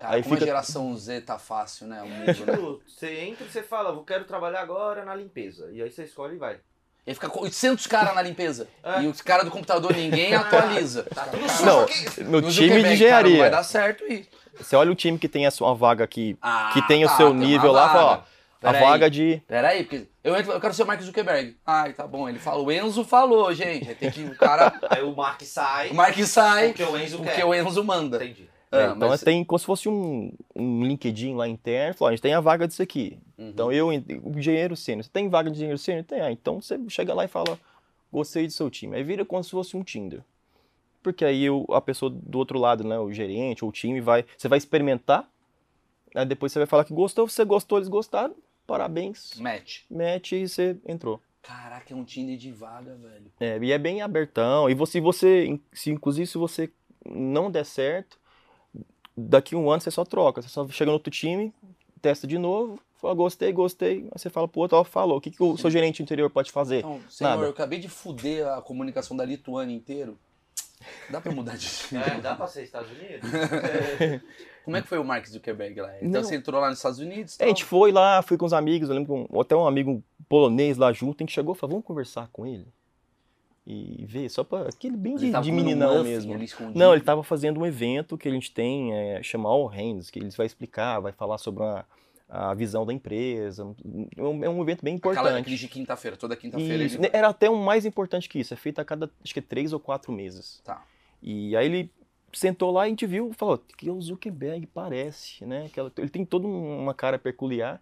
Cara, 0.00 0.16
Aí 0.16 0.22
como 0.24 0.34
fica- 0.34 0.46
a 0.46 0.48
geração 0.48 0.96
Z 0.96 1.20
tá 1.20 1.38
fácil, 1.38 1.86
né? 1.86 2.02
O 2.02 2.08
mundo, 2.08 2.26
né? 2.26 2.34
Tipo, 2.34 2.82
você 2.88 3.20
entra 3.20 3.46
e 3.46 3.48
você 3.50 3.62
fala, 3.62 3.90
eu 3.90 4.02
quero 4.02 4.24
trabalhar 4.24 4.62
agora 4.62 5.04
na 5.04 5.14
limpeza. 5.14 5.70
E 5.72 5.80
aí 5.80 5.88
você 5.92 6.02
escolhe 6.02 6.34
e 6.34 6.38
vai. 6.38 6.58
E 7.06 7.12
fica 7.14 7.28
com 7.28 7.42
800 7.42 7.86
caras 7.86 8.14
na 8.14 8.22
limpeza. 8.22 8.66
É. 8.82 9.02
E 9.02 9.06
os 9.06 9.20
caras 9.20 9.44
do 9.44 9.50
computador 9.50 9.94
ninguém 9.94 10.34
atualiza. 10.34 11.02
Tá 11.14 11.24
tudo 11.24 11.48
sujo 11.50 11.64
Não, 11.66 11.80
aqui. 11.84 12.22
no 12.24 12.40
No 12.40 12.42
time 12.42 12.50
de 12.50 12.52
Zuckerberg, 12.52 12.72
cara, 12.74 12.82
não 12.88 12.92
engenharia. 12.94 13.38
vai 13.38 13.50
dar 13.50 13.62
certo 13.62 14.04
isso. 14.10 14.28
Você 14.58 14.74
olha 14.76 14.90
o 14.90 14.94
time 14.94 15.18
que 15.18 15.28
tem 15.28 15.46
a 15.46 15.50
sua 15.50 15.74
vaga 15.74 16.02
aqui, 16.04 16.36
Ah, 16.40 16.70
que 16.72 16.80
tem 16.86 17.04
o 17.04 17.08
tá, 17.08 17.16
seu 17.16 17.28
tem 17.30 17.38
nível 17.38 17.72
lá, 17.72 17.86
vaga. 17.88 17.92
fala, 17.98 18.10
ó, 18.12 18.66
a 18.68 18.72
Peraí. 18.72 18.80
vaga 18.88 19.10
de. 19.10 19.42
Peraí, 19.46 19.82
porque 19.84 20.06
eu, 20.22 20.34
entro, 20.36 20.52
eu 20.52 20.60
quero 20.60 20.72
ser 20.72 20.84
o 20.84 20.86
Mark 20.86 21.00
Zuckerberg. 21.02 21.56
Ai, 21.66 21.92
tá 21.92 22.06
bom. 22.06 22.26
Ele 22.28 22.38
fala, 22.38 22.62
o 22.62 22.72
Enzo 22.72 23.04
falou, 23.04 23.52
gente. 23.52 23.86
Aí 23.88 23.94
tem 23.94 24.10
que 24.10 24.22
o 24.22 24.34
cara. 24.36 24.72
Aí 24.88 25.02
o 25.02 25.14
Mark 25.14 25.42
sai. 25.42 25.90
O 25.90 25.94
Mark 25.94 26.16
sai 26.24 26.68
Porque 26.68 26.82
o 26.84 26.96
Enzo 26.96 27.18
porque 27.18 27.32
quer. 27.32 27.44
o 27.44 27.52
Enzo 27.54 27.84
manda. 27.84 28.16
Entendi. 28.24 28.48
Ah, 28.72 28.80
É, 28.80 28.86
então 28.90 29.08
mas- 29.08 29.22
tem 29.22 29.44
como 29.44 29.58
se 29.58 29.64
fosse 29.66 29.88
um, 29.88 30.32
um 30.54 30.84
LinkedIn 30.84 31.34
lá 31.34 31.46
interno, 31.48 31.94
falou, 31.94 32.08
a 32.08 32.12
gente 32.12 32.22
tem 32.22 32.34
a 32.34 32.40
vaga 32.40 32.66
disso 32.66 32.82
aqui. 32.82 33.18
Uhum. 33.38 33.48
Então 33.50 33.72
eu, 33.72 33.88
o 33.88 34.38
engenheiro 34.38 34.76
sênior, 34.76 35.04
você 35.04 35.10
tem 35.10 35.28
vaga 35.28 35.48
de 35.50 35.56
engenheiro 35.56 35.78
sênior? 35.78 36.04
Tem. 36.04 36.20
Ah, 36.20 36.32
então 36.32 36.60
você 36.60 36.78
chega 36.88 37.14
lá 37.14 37.24
e 37.24 37.28
fala, 37.28 37.58
gostei 38.12 38.46
do 38.46 38.52
seu 38.52 38.68
time. 38.70 38.96
Aí 38.96 39.02
vira 39.04 39.24
como 39.24 39.42
se 39.44 39.50
fosse 39.50 39.76
um 39.76 39.82
Tinder. 39.84 40.22
Porque 41.02 41.24
aí 41.24 41.48
o- 41.50 41.66
a 41.70 41.80
pessoa 41.80 42.10
do 42.10 42.38
outro 42.38 42.58
lado, 42.58 42.82
né, 42.82 42.98
o 42.98 43.12
gerente 43.12 43.64
ou 43.64 43.68
o 43.70 43.72
time, 43.72 44.00
vai, 44.00 44.24
você 44.36 44.48
vai 44.48 44.56
experimentar, 44.58 45.28
aí 46.14 46.24
depois 46.24 46.50
você 46.52 46.58
vai 46.58 46.66
falar 46.66 46.84
que 46.84 46.94
gostou, 46.94 47.28
você 47.28 47.44
gostou, 47.44 47.78
eles 47.78 47.88
gostaram, 47.88 48.34
parabéns, 48.66 49.34
Match. 49.38 49.82
match 49.90 50.32
e 50.32 50.48
você 50.48 50.76
entrou. 50.86 51.20
Caraca, 51.42 51.92
é 51.92 51.96
um 51.96 52.04
Tinder 52.04 52.38
de 52.38 52.50
vaga, 52.50 52.94
velho. 52.96 53.30
É, 53.38 53.58
e 53.62 53.70
é 53.70 53.76
bem 53.78 54.00
abertão. 54.00 54.70
E 54.70 54.74
você, 54.74 54.98
você, 54.98 55.60
se, 55.74 55.90
inclusive, 55.90 56.26
se 56.26 56.38
você 56.38 56.72
não 57.04 57.50
der 57.50 57.66
certo, 57.66 58.18
daqui 59.16 59.54
a 59.54 59.58
um 59.58 59.70
ano 59.70 59.80
você 59.80 59.90
só 59.90 60.04
troca. 60.04 60.42
Você 60.42 60.48
só 60.48 60.66
chega 60.68 60.86
no 60.88 60.94
outro 60.94 61.10
time, 61.10 61.52
testa 62.02 62.26
de 62.26 62.38
novo, 62.38 62.78
fala, 63.00 63.14
gostei, 63.14 63.52
gostei. 63.52 63.98
Aí 64.04 64.10
você 64.16 64.28
fala 64.30 64.46
pro 64.48 64.60
outro, 64.60 64.76
ó, 64.78 64.84
falou, 64.84 65.18
o 65.18 65.20
que, 65.20 65.30
que 65.30 65.42
o 65.42 65.56
seu 65.56 65.70
gerente 65.70 66.02
interior 66.02 66.28
pode 66.30 66.50
fazer? 66.52 66.78
Então, 66.78 67.00
senhor, 67.08 67.30
Nada. 67.30 67.42
eu 67.44 67.50
acabei 67.50 67.78
de 67.78 67.88
fuder 67.88 68.46
a 68.48 68.60
comunicação 68.62 69.16
da 69.16 69.24
Lituânia 69.24 69.74
inteiro. 69.74 70.18
Dá 71.08 71.20
pra 71.20 71.32
mudar 71.32 71.56
de 71.56 71.66
É, 71.96 72.20
dá 72.20 72.34
pra 72.34 72.46
ser 72.46 72.62
Estados 72.64 72.90
Unidos? 72.90 73.30
Como 74.64 74.76
é 74.76 74.82
que 74.82 74.88
foi 74.88 74.98
o 74.98 75.04
Mark 75.04 75.26
Zuckerberg 75.26 75.80
lá? 75.80 75.94
Então 75.98 76.22
Não. 76.22 76.24
você 76.24 76.34
entrou 76.36 76.60
lá 76.60 76.68
nos 76.70 76.78
Estados 76.78 76.98
Unidos? 76.98 77.38
É, 77.38 77.44
a 77.44 77.48
gente 77.48 77.64
foi 77.64 77.92
lá, 77.92 78.22
fui 78.22 78.36
com 78.36 78.46
os 78.46 78.52
amigos, 78.52 78.88
eu 78.88 78.94
lembro 78.94 79.26
que 79.26 79.34
um- 79.36 79.40
até 79.40 79.54
um 79.54 79.66
amigo 79.66 80.02
polonês 80.28 80.76
lá 80.78 80.92
junto, 80.92 81.22
a 81.22 81.22
gente 81.24 81.32
chegou 81.34 81.54
e 81.54 81.58
falou, 81.58 81.74
vamos 81.74 81.86
conversar 81.86 82.28
com 82.32 82.46
ele? 82.46 82.66
E 83.66 84.04
ver, 84.06 84.28
só 84.28 84.44
pra. 84.44 84.68
Aquele 84.68 84.96
bem 84.96 85.16
de, 85.16 85.26
Ele 85.28 85.40
de 85.40 85.50
meninão 85.52 86.04
mesmo. 86.04 86.34
escondido. 86.42 86.78
Não, 86.78 86.92
ele 86.92 87.00
estava 87.00 87.22
fazendo 87.22 87.60
um 87.60 87.64
evento 87.66 88.18
que 88.18 88.28
a 88.28 88.30
gente 88.30 88.50
tem, 88.52 88.92
é, 88.92 89.22
chama 89.22 89.48
All 89.48 89.64
Hands, 89.66 90.10
que 90.10 90.18
eles 90.18 90.36
vai 90.36 90.44
explicar, 90.46 91.00
vai 91.00 91.12
falar 91.12 91.38
sobre 91.38 91.62
uma- 91.62 91.86
a 92.28 92.52
visão 92.52 92.84
da 92.84 92.92
empresa. 92.92 93.62
É 94.16 94.22
um, 94.22 94.44
é 94.44 94.60
evento 94.62 94.84
bem 94.84 94.96
Aquela, 94.96 95.12
importante. 95.14 95.40
aquele 95.40 95.56
de 95.56 95.68
quinta-feira, 95.68 96.14
toda 96.16 96.36
quinta-feira. 96.36 96.84
Ele- 96.84 97.10
Era 97.12 97.28
até 97.28 97.48
um 97.48 97.56
mais 97.62 97.86
importante 97.86 98.28
que 98.28 98.38
isso, 98.38 98.52
é 98.52 98.56
feito 98.56 98.80
a 98.80 98.84
cada, 98.84 99.10
acho 99.22 99.32
que 99.32 99.38
é 99.40 99.42
três 99.42 99.72
ou 99.72 99.80
quatro 99.80 100.12
meses. 100.12 100.60
Tá. 100.62 100.82
E 101.22 101.56
aí 101.56 101.64
ele 101.64 101.90
sentou 102.34 102.70
lá 102.70 102.84
e 102.84 102.86
a 102.86 102.88
gente 102.90 103.06
viu, 103.06 103.32
falou, 103.32 103.56
que 103.78 103.90
o 103.90 103.98
Zuckerberg 104.00 104.66
parece, 104.66 105.44
né? 105.46 105.66
Aquela- 105.66 105.90
ele 105.96 106.08
tem 106.10 106.24
toda 106.24 106.46
uma 106.46 106.92
cara 106.92 107.18
peculiar. 107.18 107.80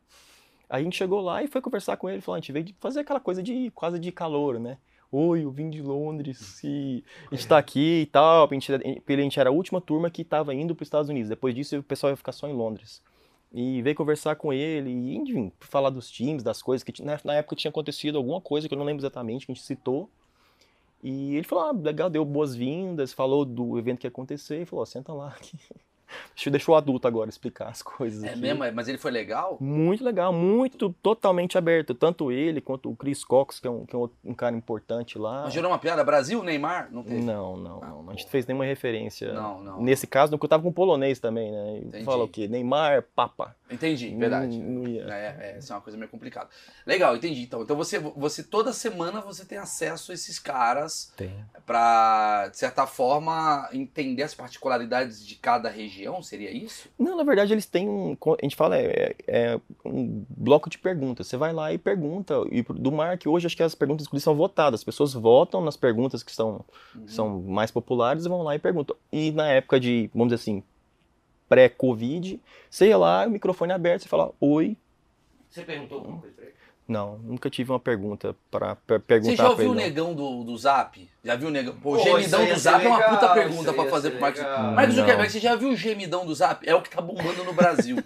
Aí 0.71 0.83
a 0.83 0.85
gente 0.85 0.97
chegou 0.97 1.21
lá 1.21 1.43
e 1.43 1.49
foi 1.49 1.61
conversar 1.61 1.97
com 1.97 2.09
ele, 2.09 2.21
falou, 2.21 2.37
a 2.37 2.41
gente 2.41 2.53
veio 2.53 2.65
de 2.65 2.75
fazer 2.79 3.01
aquela 3.01 3.19
coisa 3.21 3.43
de 3.43 3.71
quase 3.75 3.99
de 3.99 4.13
calor, 4.13 4.61
né? 4.61 4.77
Oi, 5.15 5.45
eu 5.45 5.51
vim 5.51 5.69
de 5.69 5.83
Londres 5.83 6.65
e 6.65 7.05
a 7.31 7.35
gente 7.35 7.47
tá 7.47 7.59
aqui 7.59 8.01
e 8.01 8.07
tal. 8.07 8.49
A 8.51 8.55
gente, 8.55 8.73
a 8.73 9.17
gente 9.17 9.39
era 9.39 9.51
a 9.51 9.53
última 9.53 9.79
turma 9.79 10.11
que 10.11 10.23
estava 10.23 10.55
indo 10.55 10.75
para 10.75 10.85
os 10.85 10.87
Estados 10.87 11.11
Unidos. 11.11 11.29
Depois 11.29 11.55
disso, 11.55 11.79
o 11.79 11.83
pessoal 11.83 12.13
ia 12.13 12.17
ficar 12.17 12.33
só 12.33 12.49
em 12.49 12.55
Londres. 12.55 13.03
E 13.53 13.83
veio 13.83 13.95
conversar 13.95 14.37
com 14.37 14.55
ele 14.55 14.89
e, 14.89 15.15
enfim, 15.15 15.53
falar 15.61 15.91
dos 15.91 16.11
times, 16.11 16.43
das 16.43 16.63
coisas 16.63 16.83
que 16.83 17.03
na, 17.03 17.21
na 17.25 17.35
época 17.35 17.55
tinha 17.55 17.69
acontecido 17.69 18.17
alguma 18.17 18.41
coisa 18.41 18.67
que 18.67 18.73
eu 18.73 18.79
não 18.79 18.87
lembro 18.87 19.03
exatamente, 19.03 19.45
que 19.45 19.53
a 19.53 19.55
gente 19.55 19.65
citou. 19.65 20.09
E 21.03 21.35
ele 21.35 21.45
falou, 21.47 21.65
ah, 21.65 21.73
legal, 21.73 22.09
deu 22.09 22.25
boas-vindas, 22.25 23.13
falou 23.13 23.45
do 23.45 23.79
evento 23.79 23.99
que 23.99 24.07
ia 24.07 24.09
acontecer 24.09 24.63
e 24.63 24.65
falou, 24.65 24.87
senta 24.87 25.13
lá. 25.13 25.29
aqui. 25.29 25.59
Deixa 26.35 26.49
eu 26.49 26.53
deixar 26.53 26.73
o 26.73 26.75
adulto 26.75 27.07
agora 27.09 27.29
explicar 27.31 27.69
as 27.69 27.83
coisas. 27.83 28.23
É 28.25 28.31
aqui. 28.31 28.41
mesmo, 28.41 28.65
mas 28.75 28.89
ele 28.89 28.99
foi 28.99 29.11
legal? 29.11 29.59
Muito 29.61 30.05
legal, 30.05 30.33
muito 30.33 30.93
totalmente 31.03 31.57
aberto. 31.59 31.95
Tanto 31.95 32.31
ele 32.33 32.61
quanto 32.61 32.91
o 32.91 32.97
Chris 32.97 33.25
Cox, 33.25 33.61
que 33.61 33.67
é 33.67 33.71
um, 33.71 33.85
que 33.85 33.95
é 33.95 33.99
um, 33.99 34.35
cara 34.35 34.57
importante 34.57 35.19
lá. 35.19 35.43
Mas 35.45 35.53
gerou 35.53 35.71
uma 35.71 35.79
piada? 35.79 36.03
Brasil, 36.03 36.43
Neymar? 36.43 36.89
Não 36.91 37.03
teve? 37.03 37.21
Não, 37.21 37.57
não, 37.57 37.81
Ah, 37.83 37.87
não. 37.87 38.11
A 38.11 38.13
gente 38.13 38.29
fez 38.29 38.47
nenhuma 38.47 38.65
referência. 38.65 39.33
Não, 39.33 39.63
não. 39.63 39.83
Nesse 39.83 40.07
caso, 40.07 40.33
porque 40.33 40.47
eu 40.47 40.51
tava 40.51 40.63
com 40.63 40.69
o 40.71 40.73
polonês 40.73 41.19
também, 41.21 41.51
né? 41.51 41.79
Entendi. 41.79 42.05
Fala 42.05 42.25
o 42.25 42.29
quê? 42.29 42.49
Neymar, 42.49 43.05
Papa. 43.15 43.55
Entendi, 43.71 44.15
verdade. 44.15 44.59
Não- 44.59 44.83
não 44.83 44.89
ia. 44.89 45.05
É, 45.05 45.55
é, 45.55 45.59
isso 45.59 45.73
é 45.73 45.77
uma 45.77 45.81
coisa 45.83 45.97
meio 45.97 46.11
complicada. 46.11 46.49
Legal, 46.87 47.17
entendi. 47.17 47.43
Então, 47.43 47.63
então 47.63 47.77
você, 47.77 47.99
você 47.99 48.43
toda 48.43 48.73
semana 48.73 49.21
você 49.21 49.45
tem 49.45 49.59
acesso 49.59 50.13
a 50.13 50.15
esses 50.15 50.39
caras 50.39 51.13
Tem. 51.17 51.33
pra, 51.65 52.49
de 52.49 52.59
certa 52.59 52.87
forma, 52.87 53.69
entender 53.73 54.23
as 54.23 54.35
particularidades 54.35 55.25
de 55.27 55.37
cada 55.37 55.69
região, 55.71 55.93
seria 56.23 56.51
isso? 56.51 56.89
Não, 56.99 57.17
na 57.17 57.23
verdade, 57.23 57.53
eles 57.53 57.67
têm 57.67 57.87
um. 57.89 58.17
A 58.41 58.43
gente 58.43 58.57
fala, 58.57 58.77
é, 58.79 59.15
é 59.29 59.61
um 59.85 60.25
bloco 60.29 60.71
de 60.71 60.79
perguntas. 60.79 61.27
Você 61.27 61.37
vai 61.37 61.53
lá 61.53 61.73
e 61.73 61.79
pergunta. 61.79 62.35
E 62.51 62.63
do 62.63 62.91
Mark, 62.91 63.23
hoje, 63.27 63.47
acho 63.47 63.57
que 63.57 63.63
as 63.63 63.75
perguntas 63.75 64.07
inclusive, 64.07 64.25
são 64.25 64.35
votadas. 64.35 64.81
As 64.81 64.85
pessoas 64.85 65.13
votam 65.13 65.61
nas 65.61 65.77
perguntas 65.77 66.23
que 66.23 66.33
são, 66.33 66.65
Uhum. 66.95 67.07
são 67.09 67.41
mais 67.43 67.71
populares 67.71 68.25
e 68.25 68.29
vão 68.29 68.43
lá 68.43 68.55
e 68.57 68.59
perguntam. 68.59 68.97
E 69.13 69.31
na 69.31 69.49
época 69.49 69.79
de, 69.79 70.11
vamos 70.13 70.29
dizer 70.33 70.43
assim, 70.43 70.63
pré-Covid, 71.49 72.41
você 72.71 72.89
ia 72.89 72.97
lá, 72.97 73.27
o 73.27 73.31
microfone 73.31 73.73
aberto, 73.73 74.03
você 74.03 74.09
fala 74.09 74.33
oi. 74.41 74.77
Você 75.51 75.63
perguntou 75.63 75.99
alguma 75.99 76.19
coisa 76.19 76.35
pra 76.35 76.45
ele? 76.47 76.55
Não, 76.87 77.19
nunca 77.19 77.49
tive 77.49 77.71
uma 77.71 77.79
pergunta 77.81 78.35
para 78.51 78.75
perguntar 79.07 79.31
Você 79.31 79.37
já 79.37 79.49
ouviu 79.51 79.71
o 79.71 79.75
negão 79.75 80.15
do, 80.15 80.43
do 80.45 80.57
Zap? 80.57 81.09
Já 81.25 81.37
viu 81.37 81.49
o 81.49 81.51
negão? 81.51 81.75
Pô, 81.77 81.93
o 81.93 81.99
gemidão 81.99 82.45
do 82.45 82.57
Zap 82.59 82.85
é 82.85 82.89
uma 82.89 82.97
legal, 82.99 83.11
puta 83.15 83.29
pergunta 83.33 83.73
ia 83.75 83.91
fazer 83.91 84.11
pro 84.11 84.21
Mark 84.21 84.37
legal. 84.37 84.51
Zuckerberg. 84.53 84.77
Mark. 84.77 84.91
Zuckerberg, 84.91 85.33
você 85.33 85.41
já 85.41 85.55
viu 85.57 85.69
o 85.71 85.77
gemidão 85.77 86.27
do 86.27 86.35
Zap? 86.35 86.69
É 86.69 86.75
o 86.75 86.83
que 86.83 86.91
tá 86.91 87.01
bombando 87.01 87.45
no 87.45 87.53
Brasil. 87.53 87.97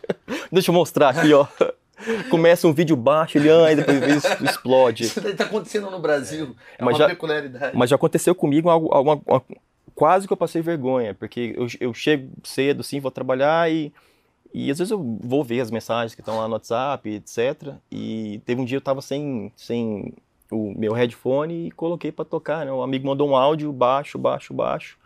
Deixa 0.52 0.70
eu 0.70 0.74
mostrar 0.74 1.10
aqui, 1.10 1.32
ó. 1.32 1.46
Começa 2.30 2.68
um 2.68 2.72
vídeo 2.74 2.94
baixo, 2.94 3.38
ele 3.38 3.50
ah, 3.50 3.72
e 3.72 3.76
depois 3.76 4.22
explode. 4.42 5.04
Isso 5.04 5.20
daí 5.20 5.34
tá 5.34 5.44
acontecendo 5.44 5.90
no 5.90 5.98
Brasil. 5.98 6.54
É, 6.78 6.84
Mas 6.84 6.94
uma 6.94 6.98
já- 6.98 7.08
peculiaridade. 7.08 7.76
Mas 7.76 7.90
já 7.90 7.96
aconteceu 7.96 8.34
comigo 8.34 8.68
algo, 8.68 8.92
alguma- 8.92 9.20
uma- 9.26 9.42
quase 9.94 10.26
que 10.26 10.32
eu 10.32 10.36
passei 10.36 10.60
vergonha, 10.60 11.14
porque 11.14 11.54
eu, 11.56 11.66
eu 11.80 11.94
chego 11.94 12.30
cedo, 12.44 12.82
sim, 12.82 13.00
vou 13.00 13.10
trabalhar 13.10 13.70
e, 13.72 13.92
e 14.58 14.70
às 14.70 14.78
vezes 14.78 14.90
eu 14.90 15.18
vou 15.20 15.44
ver 15.44 15.60
as 15.60 15.70
mensagens 15.70 16.14
que 16.14 16.22
estão 16.22 16.38
lá 16.38 16.48
no 16.48 16.54
WhatsApp, 16.54 17.06
etc. 17.10 17.74
E 17.92 18.40
teve 18.46 18.58
um 18.58 18.64
dia 18.64 18.78
eu 18.78 18.80
tava 18.80 19.02
sem, 19.02 19.52
sem 19.54 20.14
o 20.50 20.72
meu 20.74 20.94
headphone 20.94 21.66
e 21.66 21.70
coloquei 21.72 22.10
para 22.10 22.24
tocar, 22.24 22.64
né? 22.64 22.72
O 22.72 22.82
amigo 22.82 23.06
mandou 23.06 23.28
um 23.28 23.36
áudio 23.36 23.70
baixo, 23.70 24.16
baixo, 24.16 24.54
baixo. 24.54 24.96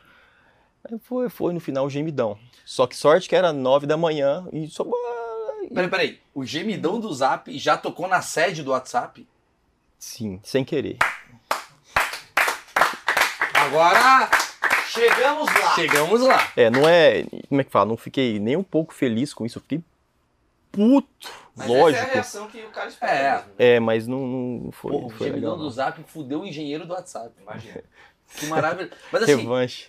Aí 0.85 0.97
foi, 1.01 1.29
foi 1.29 1.53
no 1.53 1.59
final 1.59 1.85
o 1.85 1.91
gemidão. 1.91 2.39
Só 2.65 2.87
que 2.87 2.95
sorte 2.95 3.29
que 3.29 3.35
era 3.35 3.53
nove 3.53 3.89
da 3.89 3.97
manhã 3.97 4.47
e 4.53 4.69
só. 4.69 4.87
Peraí, 5.75 5.91
peraí. 5.91 6.21
O 6.33 6.45
gemidão 6.45 7.01
do 7.01 7.13
Zap 7.13 7.51
já 7.59 7.77
tocou 7.77 8.07
na 8.07 8.23
sede 8.23 8.63
do 8.63 8.71
WhatsApp? 8.71 9.27
Sim, 9.99 10.39
sem 10.45 10.65
querer. 10.65 10.97
Agora 13.53 14.31
Chegamos 14.93 15.47
lá! 15.55 15.75
chegamos 15.75 16.21
lá. 16.23 16.53
É, 16.57 16.71
não 16.71 16.89
é. 16.89 17.25
Como 17.49 17.61
é 17.61 17.65
que 17.65 17.71
fala? 17.71 17.87
Não 17.87 17.97
fiquei 17.97 18.39
nem 18.39 18.57
um 18.57 18.63
pouco 18.63 18.93
feliz 18.95 19.33
com 19.33 19.45
isso, 19.47 19.59
eu 19.59 19.63
fiquei 19.63 19.83
puto. 20.73 21.29
Mas 21.57 21.67
lógico. 21.69 21.89
essa 22.03 22.07
é 22.07 22.11
a 22.11 22.15
reação 22.15 22.47
que 22.49 22.59
o 22.61 22.71
cara 22.71 22.89
espera 22.89 23.13
É. 23.13 23.33
mesmo. 23.33 23.47
né? 23.47 23.53
É, 23.59 23.81
mas 23.81 24.07
não, 24.07 24.27
não 24.27 24.73
foi, 24.73 24.93
Pô, 24.93 25.07
o 25.07 25.11
foi 25.11 25.27
gemidão 25.29 25.51
legal. 25.53 25.57
do 25.59 25.63
não. 25.65 25.71
Zap 25.71 26.03
fudeu 26.07 26.41
o 26.41 26.47
engenheiro 26.47 26.87
do 26.87 26.93
WhatsApp. 26.95 27.31
Imagina. 27.41 27.83
Que 28.33 28.47
maravilha. 28.47 28.93
Mas 29.11 29.25
assim, 29.25 29.35
Revanche. 29.39 29.89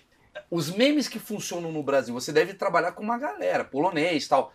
os 0.49 0.71
memes 0.71 1.07
que 1.07 1.19
funcionam 1.19 1.71
no 1.71 1.83
Brasil, 1.83 2.11
você 2.11 2.31
deve 2.33 2.55
trabalhar 2.55 2.91
com 2.93 3.03
uma 3.03 3.15
galera, 3.19 3.63
polonês 3.63 4.25
e 4.25 4.29
tal. 4.29 4.51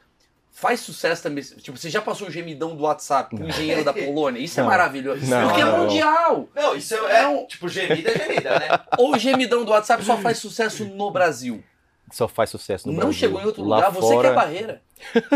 Faz 0.59 0.81
sucesso 0.81 1.23
também. 1.23 1.45
Tipo, 1.45 1.77
você 1.77 1.91
já 1.91 2.01
passou 2.01 2.29
o 2.29 2.31
gemidão 2.31 2.75
do 2.75 2.85
WhatsApp 2.85 3.37
com 3.37 3.43
o 3.45 3.47
engenheiro 3.49 3.85
da 3.85 3.93
Polônia? 3.93 4.41
Isso 4.41 4.59
é 4.59 4.63
Não. 4.63 4.71
maravilhoso. 4.71 5.27
Não, 5.27 5.49
Porque 5.49 5.61
é 5.61 5.65
não. 5.67 5.79
mundial. 5.81 6.49
Não, 6.55 6.75
isso 6.75 6.95
é, 6.95 7.23
Não. 7.25 7.47
tipo, 7.47 7.69
gemida 7.69 8.11
é 8.11 8.19
gemida, 8.27 8.59
né? 8.59 8.69
Ou 8.97 9.13
o 9.15 9.19
gemidão 9.19 9.67
do 9.67 9.71
WhatsApp 9.73 10.03
só 10.03 10.17
faz 10.17 10.39
sucesso 10.39 10.87
no 10.87 11.11
Brasil. 11.11 11.63
Só 12.11 12.27
faz 12.27 12.49
sucesso 12.49 12.87
no 12.87 12.95
não 12.95 13.01
Brasil. 13.01 13.19
chegou 13.19 13.39
em 13.39 13.45
outro 13.45 13.63
Lá 13.65 13.77
lugar, 13.77 13.91
você 13.93 14.15
fora, 14.15 14.29
que 14.29 14.33
é 14.33 14.35
barreira. 14.35 14.83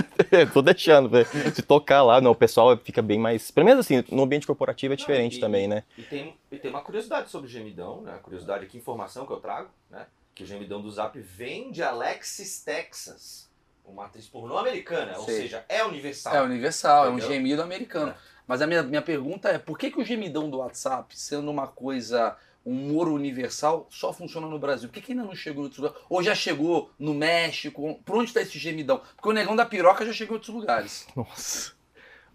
Tô 0.54 0.62
deixando, 0.62 1.06
velho. 1.10 1.26
Se 1.54 1.60
tocar 1.60 2.02
lá, 2.02 2.18
não, 2.22 2.30
o 2.30 2.34
pessoal 2.34 2.74
fica 2.78 3.02
bem 3.02 3.18
mais. 3.18 3.50
Pelo 3.50 3.66
menos 3.66 3.84
assim, 3.84 4.02
no 4.10 4.22
ambiente 4.22 4.46
corporativo 4.46 4.94
é 4.94 4.96
Não, 4.96 5.00
diferente 5.00 5.36
e- 5.36 5.40
também, 5.40 5.68
né? 5.68 5.82
E 5.98 6.02
tem, 6.02 6.34
e 6.50 6.56
tem 6.58 6.70
uma 6.70 6.80
curiosidade 6.80 7.28
sobre 7.28 7.46
o 7.46 7.50
gemidão, 7.50 8.00
né? 8.00 8.18
Curiosidade 8.22 8.64
aqui, 8.64 8.78
informação 8.78 9.26
que 9.26 9.32
eu 9.34 9.36
trago, 9.38 9.68
né? 9.90 10.06
Que 10.34 10.44
o 10.44 10.46
gemidão 10.46 10.80
do 10.80 10.90
Zap 10.90 11.18
vem 11.20 11.70
de 11.70 11.82
Alexis, 11.82 12.62
Texas. 12.64 13.49
Uma 13.90 14.06
atriz 14.06 14.26
pornô 14.28 14.56
americana, 14.56 15.18
ou 15.18 15.24
Sei. 15.24 15.42
seja, 15.42 15.64
é 15.68 15.84
universal. 15.84 16.34
É 16.34 16.42
universal, 16.42 17.06
é 17.06 17.08
um 17.08 17.18
Entendeu? 17.18 17.28
gemido 17.34 17.62
americano. 17.62 18.14
Mas 18.46 18.62
a 18.62 18.66
minha, 18.66 18.82
minha 18.82 19.02
pergunta 19.02 19.48
é, 19.48 19.58
por 19.58 19.78
que, 19.78 19.90
que 19.90 20.00
o 20.00 20.04
gemidão 20.04 20.48
do 20.48 20.58
WhatsApp, 20.58 21.16
sendo 21.18 21.50
uma 21.50 21.66
coisa, 21.66 22.36
um 22.64 22.72
humor 22.72 23.08
universal, 23.08 23.86
só 23.90 24.12
funciona 24.12 24.46
no 24.46 24.58
Brasil? 24.58 24.88
Por 24.88 24.94
que, 24.94 25.00
que 25.00 25.12
ainda 25.12 25.24
não 25.24 25.34
chegou 25.34 25.62
em 25.62 25.64
outros 25.64 25.80
lugares? 25.80 26.06
Ou 26.08 26.22
já 26.22 26.34
chegou 26.34 26.90
no 26.98 27.14
México? 27.14 28.00
Por 28.04 28.16
onde 28.16 28.30
está 28.30 28.40
esse 28.40 28.58
gemidão? 28.58 29.00
Porque 29.14 29.28
o 29.28 29.32
negão 29.32 29.54
da 29.54 29.66
piroca 29.66 30.04
já 30.04 30.12
chegou 30.12 30.34
em 30.34 30.38
outros 30.38 30.54
lugares. 30.54 31.06
Nossa. 31.14 31.72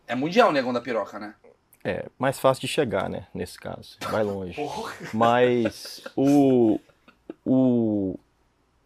É 0.07 0.15
mundial 0.15 0.49
o 0.49 0.51
negão 0.51 0.71
da 0.71 0.81
piroca, 0.81 1.19
né? 1.19 1.35
É, 1.83 2.05
mais 2.17 2.39
fácil 2.39 2.61
de 2.61 2.67
chegar, 2.67 3.09
né? 3.09 3.27
Nesse 3.33 3.59
caso. 3.59 3.97
Vai 4.09 4.23
longe. 4.23 4.55
Porra. 4.55 4.93
Mas 5.13 6.01
o. 6.15 6.79
O. 7.45 8.17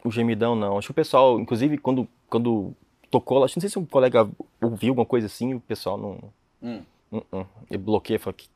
O 0.04 0.12
gemidão 0.12 0.56
não. 0.56 0.78
Acho 0.78 0.88
que 0.88 0.92
o 0.92 0.96
pessoal, 0.96 1.40
inclusive, 1.40 1.78
quando, 1.78 2.08
quando 2.30 2.74
tocou 3.10 3.44
acho 3.44 3.54
que 3.54 3.58
não 3.60 3.62
sei 3.62 3.70
se 3.70 3.80
um 3.80 3.86
colega 3.86 4.30
ouviu 4.62 4.90
alguma 4.92 5.06
coisa 5.06 5.28
assim, 5.28 5.54
o 5.54 5.60
pessoal 5.60 5.98
não. 5.98 6.20
Hum. 6.62 6.82
Hum, 7.12 7.22
hum. 7.34 7.46
Ele 7.70 7.78
bloqueia, 7.80 8.20
fala 8.20 8.34
que, 8.34 8.48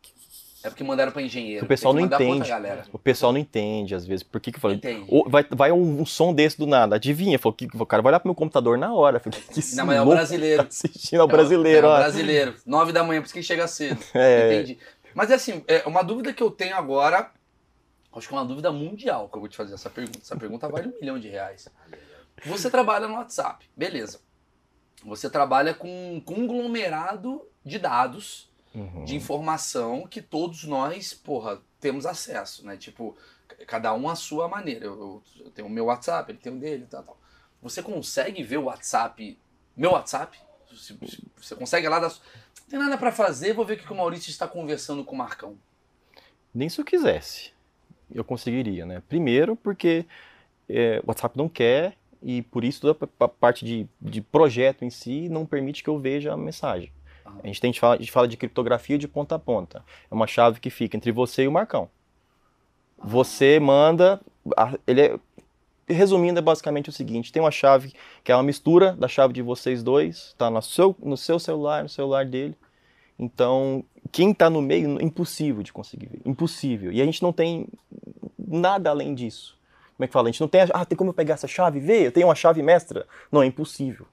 É 0.63 0.69
porque 0.69 0.83
mandaram 0.83 1.11
pra 1.11 1.21
engenheiro. 1.21 1.65
o 1.65 1.67
pessoal 1.67 1.93
não 1.93 2.01
entende. 2.01 2.49
O 2.91 2.99
pessoal 2.99 3.31
não 3.33 3.39
entende, 3.39 3.95
às 3.95 4.05
vezes. 4.05 4.21
Por 4.21 4.39
que 4.39 4.51
que 4.51 4.57
eu 4.57 4.61
falei? 4.61 4.79
Ou 5.07 5.27
vai, 5.27 5.43
vai 5.49 5.71
um, 5.71 6.01
um 6.01 6.05
som 6.05 6.33
desse 6.33 6.57
do 6.57 6.67
nada, 6.67 6.95
adivinha? 6.97 7.39
Falou 7.39 7.55
que 7.55 7.67
o 7.73 7.85
cara 7.85 8.03
vai 8.03 8.11
olhar 8.11 8.19
pro 8.19 8.27
meu 8.29 8.35
computador 8.35 8.77
na 8.77 8.93
hora. 8.93 9.19
Falei, 9.19 9.39
que 9.41 9.75
Não, 9.75 9.85
mas 9.87 9.97
é 9.97 10.01
o 10.01 10.03
louco 10.03 10.17
brasileiro. 10.17 10.61
tá 10.63 10.69
assistindo 10.69 11.21
ao 11.21 11.27
brasileiro, 11.27 11.87
é, 11.87 11.89
o 11.89 11.93
ó. 11.93 11.97
brasileiro. 11.97 12.55
Nove 12.65 12.91
da 12.91 13.03
manhã, 13.03 13.19
por 13.21 13.25
isso 13.25 13.33
que 13.33 13.39
ele 13.39 13.45
chega 13.45 13.67
cedo. 13.67 13.99
É. 14.13 14.53
Entendi. 14.53 14.77
Mas 15.15 15.31
é 15.31 15.35
assim, 15.35 15.63
é 15.67 15.83
uma 15.87 16.03
dúvida 16.03 16.31
que 16.33 16.41
eu 16.41 16.49
tenho 16.51 16.75
agora, 16.75 17.31
acho 18.15 18.27
que 18.27 18.33
é 18.33 18.37
uma 18.37 18.45
dúvida 18.45 18.71
mundial 18.71 19.27
que 19.29 19.35
eu 19.35 19.39
vou 19.39 19.49
te 19.49 19.57
fazer 19.57 19.73
essa 19.73 19.89
pergunta. 19.89 20.19
Essa 20.21 20.35
pergunta 20.35 20.67
vale 20.69 20.87
um 20.89 20.99
milhão 20.99 21.19
de 21.19 21.27
reais. 21.27 21.67
Você 22.45 22.69
trabalha 22.69 23.07
no 23.07 23.15
WhatsApp, 23.15 23.69
beleza. 23.75 24.19
Você 25.05 25.29
trabalha 25.29 25.73
com 25.73 26.15
um 26.15 26.19
conglomerado 26.21 27.41
de 27.65 27.77
dados, 27.79 28.51
Uhum. 28.73 29.05
de 29.05 29.15
informação 29.15 30.07
que 30.07 30.21
todos 30.21 30.63
nós, 30.63 31.13
porra, 31.13 31.61
temos 31.79 32.05
acesso, 32.07 32.65
né? 32.65 32.75
Tipo, 32.75 33.15
cada 33.67 33.93
um 33.93 34.09
à 34.09 34.15
sua 34.15 34.47
maneira. 34.47 34.85
Eu, 34.85 34.93
eu- 35.37 35.45
eu 35.45 35.51
tenho 35.51 35.67
o 35.67 35.71
meu 35.71 35.85
WhatsApp, 35.85 36.31
ele 36.31 36.39
tem 36.39 36.51
o 36.51 36.59
dele, 36.59 36.87
tal, 36.89 37.03
tal. 37.03 37.17
Você 37.61 37.83
consegue 37.83 38.41
ver 38.41 38.57
o 38.57 38.63
WhatsApp, 38.63 39.37
meu 39.77 39.91
WhatsApp? 39.91 40.37
Se- 40.75 40.97
Você 41.37 41.55
consegue 41.55 41.87
lá 41.87 41.99
da 41.99 42.07
Não 42.07 42.69
tem 42.69 42.79
nada 42.79 42.97
pra 42.97 43.11
fazer, 43.11 43.53
vou 43.53 43.63
ver 43.65 43.73
o 43.75 43.77
que 43.77 43.85
que 43.85 43.93
o 43.93 43.95
Maurício 43.95 44.31
está 44.31 44.47
conversando 44.47 45.03
com 45.03 45.13
o 45.13 45.17
Marcão. 45.17 45.55
Nem 46.51 46.67
se 46.69 46.81
eu 46.81 46.85
quisesse, 46.85 47.51
eu 48.11 48.23
conseguiria, 48.23 48.85
né? 48.85 49.03
Primeiro 49.07 49.55
porque 49.55 50.05
é, 50.67 50.99
o 51.03 51.09
WhatsApp 51.09 51.37
não 51.37 51.47
quer 51.47 51.95
e 52.23 52.41
por 52.41 52.63
isso 52.63 52.81
toda 52.81 53.09
a 53.19 53.27
parte 53.27 53.65
de, 53.65 53.87
de 54.01 54.21
projeto 54.21 54.83
em 54.85 54.89
si 54.89 55.27
não 55.29 55.45
permite 55.45 55.83
que 55.83 55.89
eu 55.89 55.99
veja 55.99 56.33
a 56.33 56.37
mensagem. 56.37 56.91
Ah. 57.25 57.33
A 57.43 57.47
gente, 57.47 57.61
tem, 57.61 57.69
a 57.69 57.71
gente 57.71 57.79
fala- 57.79 57.95
a 57.95 57.97
gente 57.97 58.11
fala 58.11 58.27
de 58.27 58.37
criptografia 58.37 58.97
de 58.97 59.07
ponta 59.07 59.35
a 59.35 59.39
ponta. 59.39 59.83
É 60.09 60.13
uma 60.13 60.27
chave 60.27 60.59
que 60.59 60.69
fica 60.69 60.95
entre 60.97 61.11
você 61.11 61.43
e 61.43 61.47
o 61.47 61.51
Marcão. 61.51 61.89
Você 62.97 63.59
manda, 63.59 64.21
ele 64.87 65.01
é, 65.01 65.19
resumindo 65.87 66.39
é 66.39 66.41
basicamente 66.41 66.89
o 66.89 66.93
seguinte, 66.93 67.31
tem 67.31 67.41
uma 67.41 67.51
chave 67.51 67.93
que 68.23 68.31
é 68.31 68.35
uma 68.35 68.43
mistura 68.43 68.93
da 68.93 69.07
chave 69.07 69.33
de 69.33 69.41
vocês 69.41 69.83
dois, 69.83 70.27
está 70.27 70.49
no 70.49 70.61
seu, 70.61 70.95
no 71.03 71.17
seu 71.17 71.37
celular, 71.37 71.83
no 71.83 71.89
celular 71.89 72.25
dele. 72.25 72.55
Então, 73.19 73.83
quem 74.11 74.31
está 74.31 74.49
no 74.49 74.61
meio, 74.61 75.01
impossível 75.01 75.61
de 75.61 75.71
conseguir 75.71 76.07
ver. 76.07 76.21
Impossível. 76.25 76.91
E 76.91 77.01
a 77.01 77.05
gente 77.05 77.21
não 77.21 77.31
tem 77.31 77.67
nada 78.37 78.89
além 78.89 79.13
disso. 79.13 79.57
Como 79.95 80.05
é 80.05 80.07
que 80.07 80.13
fala? 80.13 80.29
A 80.29 80.31
gente 80.31 80.41
não 80.41 80.47
tem. 80.47 80.61
Ah, 80.73 80.85
tem 80.85 80.97
como 80.97 81.09
eu 81.11 81.13
pegar 81.13 81.35
essa 81.35 81.47
chave 81.47 81.79
ver? 81.79 82.03
Eu 82.07 82.11
tenho 82.11 82.27
uma 82.27 82.35
chave 82.35 82.61
mestra? 82.61 83.05
Não, 83.31 83.41
é 83.43 83.45
impossível. 83.45 84.05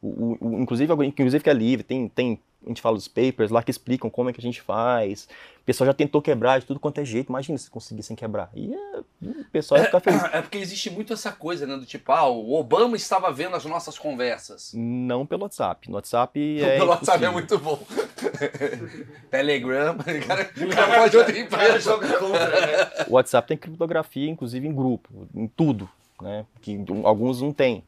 O, 0.00 0.08
o- 0.08 0.38
o- 0.40 0.60
inclusive, 0.60 0.92
inclusive 1.06 1.42
que 1.42 1.50
é 1.50 1.54
livre, 1.54 1.82
tem, 1.84 2.08
tem. 2.08 2.40
A 2.64 2.68
gente 2.68 2.80
fala 2.80 2.96
dos 2.96 3.08
papers 3.08 3.50
lá 3.50 3.62
que 3.62 3.70
explicam 3.70 4.08
como 4.08 4.30
é 4.30 4.32
que 4.32 4.40
a 4.40 4.42
gente 4.42 4.62
faz. 4.62 5.28
O 5.60 5.64
pessoal 5.64 5.86
já 5.86 5.94
tentou 5.94 6.20
quebrar 6.20 6.60
de 6.60 6.66
tudo 6.66 6.80
quanto 6.80 6.98
é 7.00 7.04
jeito. 7.04 7.28
Imagina 7.28 7.58
se 7.58 7.70
conseguissem 7.70 8.16
quebrar. 8.16 8.50
E 8.54 8.74
é, 8.74 9.00
o 9.22 9.44
pessoal 9.52 9.80
ia 9.80 9.86
ficar 9.86 10.00
feliz. 10.00 10.22
É 10.24 10.40
porque 10.42 10.58
existe 10.58 10.90
muito 10.90 11.12
essa 11.12 11.32
coisa, 11.32 11.66
né? 11.66 11.76
Do 11.76 11.86
tipo, 11.86 12.10
ah, 12.12 12.26
o 12.28 12.54
Obama 12.54 12.96
estava 12.96 13.30
vendo 13.30 13.54
as 13.56 13.64
nossas 13.64 13.98
conversas. 13.98 14.72
Não 14.74 15.26
pelo 15.26 15.42
WhatsApp. 15.42 15.88
No 15.88 15.96
WhatsApp 15.96 16.60
é. 16.60 16.78
Pelo 16.78 16.90
WhatsApp 16.90 17.24
é 17.24 17.30
muito 17.30 17.58
bom. 17.58 17.82
Telegram, 19.30 19.96
o 20.00 20.26
cara, 20.26 20.50
o 20.56 20.68
cara 20.68 21.00
pode 21.00 21.16
outra 21.16 21.38
empresa. 21.38 21.80
joga 21.80 22.18
contra, 22.18 22.66
né? 22.66 23.06
O 23.08 23.14
WhatsApp 23.14 23.48
tem 23.48 23.56
criptografia, 23.56 24.28
inclusive 24.28 24.66
em 24.66 24.74
grupo, 24.74 25.28
em 25.34 25.46
tudo, 25.46 25.88
né? 26.20 26.46
Que 26.60 26.78
alguns 27.04 27.42
não 27.42 27.52
têm. 27.52 27.84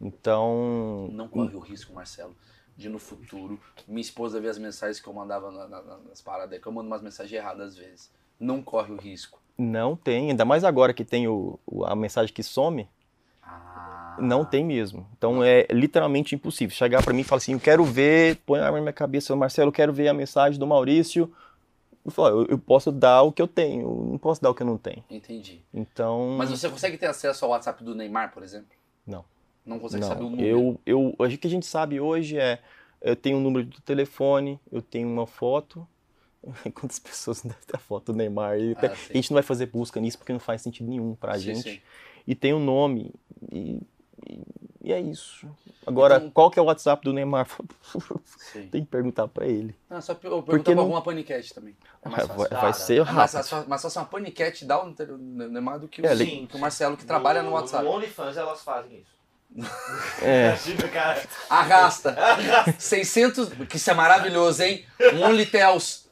Então. 0.00 1.08
Não 1.12 1.28
corre 1.28 1.54
o 1.54 1.60
risco, 1.60 1.92
Marcelo, 1.92 2.36
de 2.76 2.88
no 2.88 2.98
futuro 2.98 3.58
minha 3.88 4.00
esposa 4.00 4.40
ver 4.40 4.48
as 4.50 4.58
mensagens 4.58 5.00
que 5.00 5.08
eu 5.08 5.12
mandava 5.12 5.50
na- 5.50 5.66
na- 5.68 5.98
nas 6.08 6.20
paradas, 6.20 6.60
que 6.60 6.66
eu 6.66 6.72
mando 6.72 6.86
umas 6.88 7.02
mensagens 7.02 7.32
erradas 7.32 7.68
às 7.68 7.76
vezes. 7.76 8.10
Não 8.38 8.62
corre 8.62 8.92
o 8.92 8.96
risco. 8.96 9.40
Não 9.56 9.96
tem, 9.96 10.30
ainda 10.30 10.44
mais 10.44 10.62
agora 10.64 10.92
que 10.92 11.04
tem 11.04 11.26
o, 11.26 11.58
a 11.86 11.96
mensagem 11.96 12.34
que 12.34 12.42
some, 12.42 12.86
Ah. 13.42 14.16
não 14.20 14.44
tem 14.44 14.62
mesmo. 14.64 15.06
Então 15.16 15.42
é 15.42 15.66
literalmente 15.70 16.34
impossível. 16.34 16.76
Chegar 16.76 17.02
pra 17.02 17.14
mim 17.14 17.20
e 17.20 17.24
falar 17.24 17.38
assim, 17.38 17.52
eu 17.54 17.60
quero 17.60 17.84
ver, 17.84 18.36
põe 18.44 18.60
a 18.60 18.64
arma 18.66 18.76
na 18.78 18.82
minha 18.82 18.92
cabeça, 18.92 19.34
Marcelo, 19.34 19.68
eu 19.68 19.72
quero 19.72 19.92
ver 19.92 20.08
a 20.08 20.14
mensagem 20.14 20.58
do 20.58 20.66
Maurício. 20.66 21.32
Eu 22.04 22.10
falo, 22.10 22.42
eu, 22.42 22.46
eu 22.50 22.58
posso 22.58 22.92
dar 22.92 23.22
o 23.22 23.32
que 23.32 23.40
eu 23.42 23.48
tenho, 23.48 23.82
eu 23.82 24.06
não 24.12 24.18
posso 24.18 24.40
dar 24.42 24.50
o 24.50 24.54
que 24.54 24.62
eu 24.62 24.66
não 24.66 24.76
tenho. 24.78 25.02
Entendi. 25.10 25.62
Então, 25.72 26.36
Mas 26.38 26.50
você 26.50 26.68
consegue 26.68 26.98
ter 26.98 27.06
acesso 27.06 27.44
ao 27.44 27.50
WhatsApp 27.52 27.82
do 27.82 27.94
Neymar, 27.94 28.32
por 28.32 28.42
exemplo? 28.42 28.68
Não. 29.06 29.24
Não 29.66 29.78
consegue 29.78 30.04
saber 30.04 30.20
o 30.20 30.24
não, 30.24 30.30
número? 30.30 30.48
eu, 30.48 30.80
eu, 30.86 31.14
o 31.18 31.28
que 31.38 31.46
a 31.46 31.50
gente 31.50 31.66
sabe 31.66 32.00
hoje 32.00 32.38
é, 32.38 32.60
eu 33.02 33.16
tenho 33.16 33.36
um 33.38 33.40
número 33.40 33.66
do 33.66 33.80
telefone, 33.80 34.60
eu 34.70 34.80
tenho 34.80 35.08
uma 35.08 35.26
foto, 35.26 35.86
quantas 36.74 36.98
pessoas 36.98 37.42
devem 37.42 37.58
ter 37.66 37.76
a 37.76 37.78
foto 37.80 38.12
do 38.12 38.16
Neymar? 38.18 38.56
Ah, 38.76 38.86
a 38.86 38.94
sim. 38.96 39.14
gente 39.14 39.30
não 39.30 39.34
vai 39.34 39.42
fazer 39.42 39.66
busca 39.66 40.00
nisso 40.00 40.18
porque 40.18 40.32
não 40.32 40.40
faz 40.40 40.62
sentido 40.62 40.88
nenhum 40.88 41.14
pra 41.14 41.34
Sim, 41.34 41.40
gente. 41.54 41.62
sim. 41.62 41.80
e 42.26 42.34
tem 42.34 42.52
o 42.52 42.58
nome. 42.60 43.12
E, 43.52 43.80
e- 44.28 44.40
e 44.86 44.92
é 44.92 45.00
isso. 45.00 45.48
Agora, 45.84 46.16
Então- 46.18 46.30
qual 46.30 46.48
que 46.48 46.60
é 46.60 46.62
o 46.62 46.66
WhatsApp 46.66 47.02
do 47.04 47.12
Neymar? 47.12 47.48
Sim. 48.52 48.68
tem 48.70 48.84
que 48.84 48.88
perguntar 48.88 49.26
pra 49.26 49.44
ele. 49.44 49.74
Não, 49.90 50.00
só 50.00 50.12
eu 50.12 50.16
perguntar 50.16 50.62
pra 50.62 50.74
não- 50.76 50.82
alguma 50.84 51.02
paniquete 51.02 51.52
também. 51.52 51.76
É 52.02 52.08
mais 52.08 52.28
Vai, 52.28 52.36
fácil. 52.48 52.56
vai 52.60 52.72
ser 52.72 52.98
É 52.98 53.02
rápido. 53.02 53.32
fácil, 53.32 53.68
mais 53.68 53.82
fácil 53.82 54.00
uma 54.00 54.06
paniquete 54.06 54.64
dar 54.64 54.84
o 54.84 54.94
Neymar 55.18 55.80
do 55.80 55.88
que 55.88 56.00
o, 56.00 56.06
É, 56.06 56.14
que 56.46 56.56
o 56.56 56.58
Marcelo, 56.60 56.96
que 56.96 57.04
trabalha 57.04 57.42
no 57.42 57.50
WhatsApp. 57.50 57.84
No 57.84 57.90
OnlyFans 57.90 58.36
elas 58.36 58.62
fazem 58.62 58.98
isso. 59.00 59.15
É, 60.22 60.48
Imagina, 60.48 60.88
cara. 60.88 61.22
Arrasta. 61.48 62.16
600, 62.78 63.50
que 63.68 63.76
isso 63.76 63.90
é 63.90 63.94
maravilhoso, 63.94 64.62
hein? 64.62 64.84
Um 65.14 65.22
OnlyTels. 65.22 66.06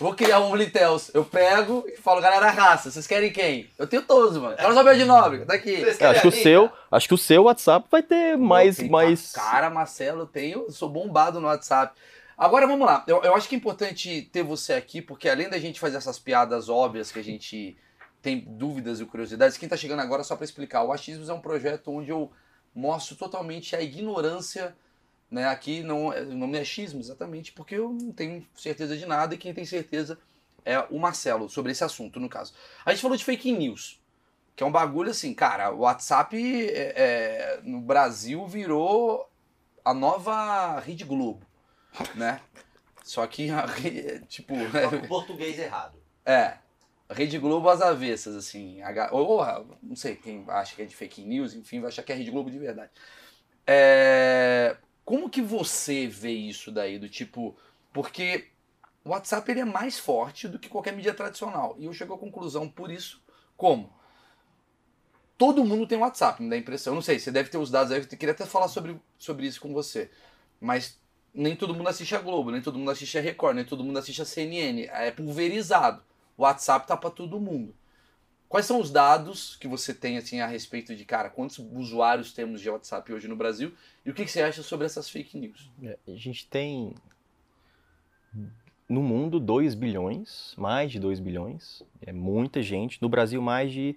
Vou 0.00 0.14
criar 0.14 0.40
um 0.40 0.50
OnlyTels. 0.50 1.10
Eu 1.14 1.24
pego 1.24 1.84
e 1.86 1.96
falo, 1.96 2.20
galera, 2.20 2.46
arrasta. 2.46 2.90
Vocês 2.90 3.06
querem 3.06 3.30
quem? 3.32 3.70
Eu 3.78 3.86
tenho 3.86 4.02
todos, 4.02 4.36
mano. 4.36 4.56
Quero 4.56 4.74
saber 4.74 4.96
de 4.96 5.04
nobre. 5.04 5.44
Tá 5.44 5.54
aqui. 5.54 5.82
Eu 6.00 6.10
acho 6.10 6.20
que 6.20 6.28
o 6.28 6.32
seu, 6.32 6.72
acho 6.90 7.08
que 7.08 7.14
o 7.14 7.18
seu 7.18 7.42
WhatsApp 7.44 7.86
vai 7.90 8.02
ter 8.02 8.36
mais, 8.36 8.78
mais. 8.80 9.32
Cara, 9.32 9.70
Marcelo, 9.70 10.22
eu 10.22 10.26
tenho, 10.26 10.64
eu 10.66 10.72
sou 10.72 10.88
bombado 10.88 11.40
no 11.40 11.46
WhatsApp. 11.46 11.94
Agora 12.36 12.66
vamos 12.66 12.84
lá. 12.84 13.04
Eu, 13.06 13.22
eu 13.22 13.34
acho 13.36 13.48
que 13.48 13.54
é 13.54 13.58
importante 13.58 14.28
ter 14.32 14.42
você 14.42 14.72
aqui, 14.72 15.00
porque 15.00 15.28
além 15.28 15.48
da 15.48 15.58
gente 15.58 15.78
fazer 15.78 15.96
essas 15.96 16.18
piadas 16.18 16.68
óbvias 16.68 17.12
que 17.12 17.20
a 17.20 17.24
gente 17.24 17.76
tem 18.24 18.40
dúvidas 18.40 19.00
e 19.00 19.04
curiosidades, 19.04 19.58
quem 19.58 19.68
tá 19.68 19.76
chegando 19.76 20.00
agora 20.00 20.24
só 20.24 20.34
para 20.34 20.46
explicar, 20.46 20.82
o 20.82 20.90
Achismos 20.90 21.28
é 21.28 21.32
um 21.34 21.42
projeto 21.42 21.90
onde 21.90 22.08
eu 22.08 22.32
mostro 22.74 23.14
totalmente 23.16 23.76
a 23.76 23.82
ignorância, 23.82 24.74
né? 25.30 25.46
Aqui 25.46 25.82
não, 25.82 26.06
o 26.06 26.34
nome 26.34 26.56
é 26.56 26.62
achismo, 26.62 27.00
exatamente, 27.00 27.52
porque 27.52 27.74
eu 27.74 27.90
não 27.90 28.12
tenho 28.12 28.42
certeza 28.56 28.96
de 28.96 29.04
nada 29.04 29.34
e 29.34 29.38
quem 29.38 29.52
tem 29.52 29.66
certeza 29.66 30.18
é 30.64 30.78
o 30.90 30.98
Marcelo 30.98 31.50
sobre 31.50 31.72
esse 31.72 31.84
assunto, 31.84 32.18
no 32.18 32.26
caso. 32.26 32.54
A 32.86 32.92
gente 32.92 33.02
falou 33.02 33.16
de 33.16 33.24
fake 33.24 33.52
news. 33.52 34.00
Que 34.56 34.62
é 34.62 34.66
um 34.66 34.72
bagulho 34.72 35.10
assim, 35.10 35.34
cara, 35.34 35.70
o 35.70 35.80
WhatsApp 35.80 36.34
é, 36.36 36.94
é, 36.96 37.60
no 37.62 37.80
Brasil 37.80 38.46
virou 38.46 39.28
a 39.84 39.92
nova 39.92 40.78
Rede 40.80 41.04
Globo, 41.04 41.44
né? 42.14 42.40
Só 43.02 43.26
que, 43.26 43.48
tipo, 44.28 44.54
Só 44.70 44.88
com 44.88 44.96
o 44.96 45.08
português 45.08 45.58
errado. 45.58 45.98
é, 46.24 46.56
Rede 47.10 47.38
Globo 47.38 47.68
às 47.68 47.80
avessas, 47.80 48.34
assim. 48.34 48.78
Ou, 49.12 49.26
ou, 49.26 49.78
não 49.82 49.96
sei, 49.96 50.16
quem 50.16 50.44
acha 50.48 50.74
que 50.74 50.82
é 50.82 50.84
de 50.84 50.96
fake 50.96 51.22
news, 51.22 51.54
enfim, 51.54 51.80
vai 51.80 51.88
achar 51.88 52.02
que 52.02 52.12
é 52.12 52.14
Rede 52.14 52.30
Globo 52.30 52.50
de 52.50 52.58
verdade. 52.58 52.90
É, 53.66 54.76
como 55.04 55.28
que 55.28 55.42
você 55.42 56.06
vê 56.06 56.32
isso 56.32 56.72
daí, 56.72 56.98
do 56.98 57.08
tipo... 57.08 57.56
Porque 57.92 58.48
o 59.04 59.10
WhatsApp 59.10 59.48
ele 59.50 59.60
é 59.60 59.64
mais 59.64 59.98
forte 59.98 60.48
do 60.48 60.58
que 60.58 60.68
qualquer 60.68 60.94
mídia 60.94 61.12
tradicional. 61.12 61.76
E 61.78 61.84
eu 61.84 61.92
chego 61.92 62.14
à 62.14 62.18
conclusão 62.18 62.68
por 62.68 62.90
isso, 62.90 63.22
como? 63.56 63.92
Todo 65.36 65.64
mundo 65.64 65.86
tem 65.86 65.98
WhatsApp, 65.98 66.42
me 66.42 66.48
dá 66.48 66.56
a 66.56 66.58
impressão. 66.58 66.92
Eu 66.92 66.96
não 66.96 67.02
sei, 67.02 67.18
você 67.18 67.30
deve 67.30 67.50
ter 67.50 67.58
os 67.58 67.70
dados 67.70 67.92
aí, 67.92 68.00
eu 68.00 68.06
queria 68.06 68.32
até 68.32 68.46
falar 68.46 68.68
sobre, 68.68 68.98
sobre 69.18 69.46
isso 69.46 69.60
com 69.60 69.72
você. 69.72 70.10
Mas 70.60 70.98
nem 71.34 71.54
todo 71.54 71.74
mundo 71.74 71.88
assiste 71.88 72.14
a 72.14 72.20
Globo, 72.20 72.50
nem 72.50 72.62
todo 72.62 72.78
mundo 72.78 72.90
assiste 72.90 73.18
a 73.18 73.20
Record, 73.20 73.56
nem 73.56 73.64
todo 73.64 73.84
mundo 73.84 73.98
assiste 73.98 74.22
a 74.22 74.24
CNN. 74.24 74.86
É 74.86 75.10
pulverizado. 75.10 76.02
O 76.36 76.42
WhatsApp 76.42 76.86
tá 76.86 76.96
para 76.96 77.10
todo 77.10 77.40
mundo. 77.40 77.74
Quais 78.48 78.66
são 78.66 78.78
os 78.80 78.90
dados 78.90 79.56
que 79.56 79.66
você 79.66 79.92
tem 79.92 80.16
assim 80.16 80.40
a 80.40 80.46
respeito 80.46 80.94
de, 80.94 81.04
cara, 81.04 81.28
quantos 81.28 81.58
usuários 81.58 82.32
temos 82.32 82.60
de 82.60 82.70
WhatsApp 82.70 83.12
hoje 83.12 83.26
no 83.26 83.34
Brasil? 83.34 83.74
E 84.04 84.10
o 84.10 84.14
que, 84.14 84.24
que 84.24 84.30
você 84.30 84.42
acha 84.42 84.62
sobre 84.62 84.86
essas 84.86 85.08
fake 85.08 85.36
news? 85.36 85.70
É, 85.82 85.98
A 86.06 86.14
gente 86.14 86.46
tem 86.46 86.94
no 88.88 89.02
mundo 89.02 89.40
2 89.40 89.74
bilhões, 89.74 90.54
mais 90.56 90.92
de 90.92 91.00
2 91.00 91.18
bilhões, 91.18 91.82
é 92.02 92.12
muita 92.12 92.62
gente. 92.62 93.00
No 93.02 93.08
Brasil, 93.08 93.40
mais 93.40 93.72
de, 93.72 93.96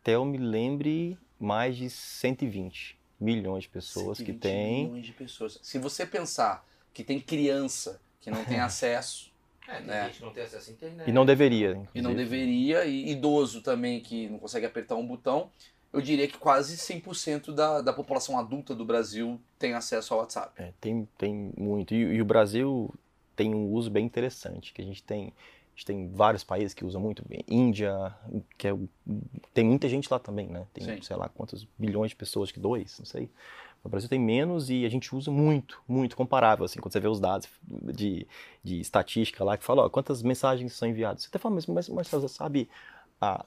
até 0.00 0.16
eu 0.16 0.24
me 0.24 0.38
lembre, 0.38 1.16
mais 1.38 1.76
de 1.76 1.88
120 1.88 2.98
milhões 3.20 3.64
de 3.64 3.70
pessoas 3.70 4.18
que 4.18 4.26
120 4.26 4.40
têm. 4.42 4.84
milhões 4.86 5.06
de 5.06 5.12
pessoas. 5.12 5.58
Se 5.62 5.78
você 5.78 6.04
pensar 6.04 6.66
que 6.92 7.02
tem 7.04 7.20
criança 7.20 8.00
que 8.20 8.30
não 8.30 8.44
tem 8.44 8.58
acesso 8.60 9.32
É, 9.68 9.80
tem 9.80 9.90
É. 9.94 10.04
gente 10.06 10.18
que 10.18 10.24
não 10.24 10.32
tem 10.32 10.42
acesso 10.42 10.70
à 10.70 10.72
internet. 10.72 11.08
E 11.08 11.12
não 11.12 11.26
deveria. 11.26 11.70
e 11.94 12.00
não 12.00 12.10
inclusive. 12.12 12.14
deveria, 12.16 12.84
e 12.86 13.10
idoso 13.10 13.60
também 13.62 14.00
que 14.00 14.28
não 14.28 14.38
consegue 14.38 14.64
apertar 14.66 14.96
um 14.96 15.06
botão, 15.06 15.50
eu 15.92 16.00
diria 16.00 16.26
que 16.26 16.36
quase 16.38 16.76
100% 16.76 17.52
da, 17.52 17.80
da 17.80 17.92
população 17.92 18.38
adulta 18.38 18.74
do 18.74 18.84
Brasil 18.84 19.40
tem 19.58 19.74
acesso 19.74 20.14
ao 20.14 20.20
WhatsApp. 20.20 20.52
É, 20.60 20.72
tem, 20.80 21.08
tem 21.18 21.52
muito. 21.56 21.94
E, 21.94 21.98
e 21.98 22.20
o 22.20 22.24
Brasil 22.24 22.92
tem 23.36 23.54
um 23.54 23.66
uso 23.72 23.90
bem 23.90 24.04
interessante, 24.04 24.72
que 24.72 24.82
a 24.82 24.84
gente 24.84 25.02
tem, 25.02 25.26
a 25.26 25.70
gente 25.76 25.86
tem 25.86 26.08
vários 26.08 26.42
países 26.42 26.74
que 26.74 26.84
usam 26.84 27.00
muito, 27.00 27.22
Índia, 27.46 28.14
que 28.56 28.66
é, 28.68 28.74
tem 29.54 29.64
muita 29.64 29.88
gente 29.88 30.08
lá 30.10 30.18
também, 30.18 30.46
né? 30.48 30.66
Tem, 30.74 30.84
Sim. 30.84 31.02
sei 31.02 31.16
lá, 31.16 31.28
quantos 31.28 31.66
bilhões 31.78 32.10
de 32.10 32.16
pessoas, 32.16 32.50
que 32.50 32.58
dois, 32.58 32.98
não 32.98 33.06
sei. 33.06 33.30
O 33.82 33.88
Brasil 33.88 34.08
tem 34.08 34.18
menos 34.18 34.70
e 34.70 34.84
a 34.84 34.88
gente 34.88 35.14
usa 35.14 35.30
muito, 35.30 35.80
muito 35.86 36.16
comparável, 36.16 36.64
assim, 36.64 36.80
quando 36.80 36.92
você 36.92 37.00
vê 37.00 37.08
os 37.08 37.20
dados 37.20 37.48
de, 37.62 38.26
de 38.62 38.80
estatística 38.80 39.44
lá, 39.44 39.56
que 39.56 39.64
fala, 39.64 39.84
ó, 39.84 39.88
quantas 39.88 40.22
mensagens 40.22 40.72
são 40.72 40.88
enviadas. 40.88 41.22
Você 41.22 41.28
até 41.28 41.38
fala, 41.38 41.54
mas, 41.54 41.66
mas 41.66 41.88
Marcelo, 41.88 42.22
você 42.22 42.34
sabe 42.34 42.68
a, 43.20 43.44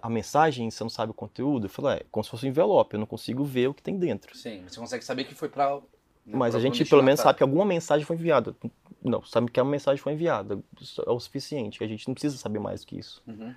a, 0.00 0.08
mensagem, 0.08 0.70
você 0.70 0.82
não 0.84 0.90
sabe 0.90 1.10
o 1.10 1.14
conteúdo? 1.14 1.66
Eu 1.66 1.70
falo, 1.70 1.90
é, 1.90 2.02
como 2.10 2.22
se 2.22 2.30
fosse 2.30 2.46
um 2.46 2.48
envelope, 2.48 2.94
eu 2.94 3.00
não 3.00 3.06
consigo 3.06 3.44
ver 3.44 3.68
o 3.68 3.74
que 3.74 3.82
tem 3.82 3.98
dentro. 3.98 4.36
Sim, 4.36 4.64
você 4.66 4.78
consegue 4.78 5.04
saber 5.04 5.24
que 5.24 5.34
foi 5.34 5.48
para. 5.48 5.80
Mas 6.24 6.54
a 6.54 6.60
gente 6.60 6.84
pelo 6.84 7.02
menos 7.02 7.20
sabe 7.20 7.36
que 7.36 7.42
alguma 7.42 7.64
mensagem 7.64 8.04
foi 8.04 8.16
enviada. 8.16 8.54
Não, 9.02 9.22
sabe 9.24 9.50
que 9.50 9.60
uma 9.60 9.70
mensagem 9.70 10.02
foi 10.02 10.12
enviada. 10.12 10.58
É 11.06 11.10
o 11.10 11.20
suficiente. 11.20 11.84
A 11.84 11.86
gente 11.86 12.08
não 12.08 12.14
precisa 12.14 12.36
saber 12.36 12.58
mais 12.58 12.80
do 12.80 12.88
que 12.88 12.98
isso. 12.98 13.22
Uhum. 13.26 13.54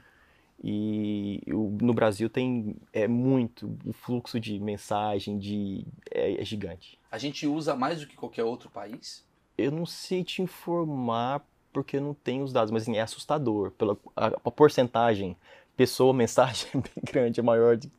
E 0.63 1.41
o- 1.47 1.77
no 1.81 1.93
Brasil 1.93 2.29
tem 2.29 2.75
é 2.91 3.07
muito 3.07 3.77
o 3.85 3.93
fluxo 3.93 4.39
de 4.39 4.59
mensagem 4.59 5.37
de 5.37 5.85
é, 6.11 6.41
é 6.41 6.45
gigante. 6.45 6.99
A 7.11 7.17
gente 7.17 7.47
usa 7.47 7.75
mais 7.75 8.01
do 8.01 8.07
que 8.07 8.15
qualquer 8.15 8.43
outro 8.43 8.69
país? 8.69 9.25
Eu 9.57 9.71
não 9.71 9.85
sei 9.85 10.23
te 10.23 10.41
informar 10.41 11.45
porque 11.71 11.97
eu 11.97 12.01
não 12.01 12.13
tenho 12.13 12.43
os 12.43 12.51
dados, 12.51 12.71
mas 12.71 12.83
assim, 12.83 12.97
é 12.97 13.01
assustador 13.01 13.71
pela 13.71 13.97
a, 14.15 14.27
a 14.27 14.51
porcentagem 14.51 15.35
pessoa 15.77 16.11
mensagem 16.15 16.67
é 16.73 16.77
bem 16.77 17.03
grande, 17.03 17.39
é 17.39 17.43
maior. 17.43 17.77
De, 17.77 17.89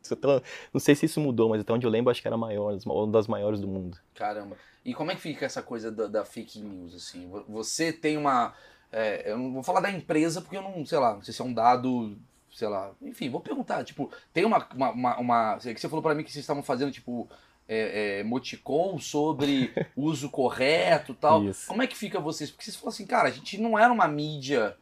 não 0.71 0.79
sei 0.79 0.93
se 0.93 1.07
isso 1.07 1.19
mudou, 1.19 1.49
mas 1.49 1.61
até 1.61 1.73
onde 1.73 1.85
eu 1.85 1.89
lembro 1.91 2.11
acho 2.11 2.21
que 2.21 2.27
era 2.27 2.37
maior, 2.37 2.77
uma 2.85 3.07
das 3.07 3.27
maiores 3.27 3.59
do 3.59 3.67
mundo. 3.67 3.97
Caramba. 4.13 4.55
E 4.85 4.93
como 4.93 5.09
é 5.11 5.15
que 5.15 5.21
fica 5.21 5.45
essa 5.45 5.63
coisa 5.63 5.91
da, 5.91 6.05
da 6.07 6.25
fake 6.25 6.59
news, 6.59 6.93
assim? 6.93 7.27
Vo- 7.27 7.43
Você 7.49 7.91
tem 7.93 8.17
uma... 8.17 8.53
é, 8.91 9.31
eu 9.31 9.37
não 9.37 9.53
vou 9.53 9.63
falar 9.63 9.79
da 9.79 9.91
empresa 9.91 10.41
porque 10.41 10.57
eu 10.57 10.61
não, 10.61 10.85
sei 10.85 10.99
lá, 10.99 11.15
não 11.15 11.21
sei 11.23 11.33
se 11.33 11.41
é 11.41 11.45
um 11.45 11.53
dado, 11.53 12.17
sei 12.51 12.67
lá... 12.67 12.91
Enfim, 13.01 13.29
vou 13.29 13.41
perguntar, 13.41 13.83
tipo, 13.83 14.11
tem 14.33 14.45
uma... 14.45 14.67
uma, 14.73 14.91
uma, 14.91 15.17
uma 15.17 15.57
que 15.57 15.79
você 15.79 15.89
falou 15.89 16.03
pra 16.03 16.13
mim 16.13 16.23
que 16.23 16.31
vocês 16.31 16.43
estavam 16.43 16.63
fazendo, 16.63 16.91
tipo, 16.91 17.27
é, 17.67 17.77
é, 17.77 18.19
emoticon 18.19 18.99
sobre 18.99 19.73
uso 19.95 20.29
correto 20.29 21.13
e 21.13 21.15
tal. 21.15 21.43
Isso. 21.45 21.67
Como 21.67 21.81
é 21.81 21.87
que 21.87 21.95
fica 21.95 22.19
vocês? 22.19 22.51
Porque 22.51 22.65
vocês 22.65 22.75
falam 22.75 22.89
assim, 22.89 23.05
cara, 23.05 23.29
a 23.29 23.31
gente 23.31 23.57
não 23.57 23.79
era 23.79 23.93
uma 23.93 24.07
mídia, 24.07 24.75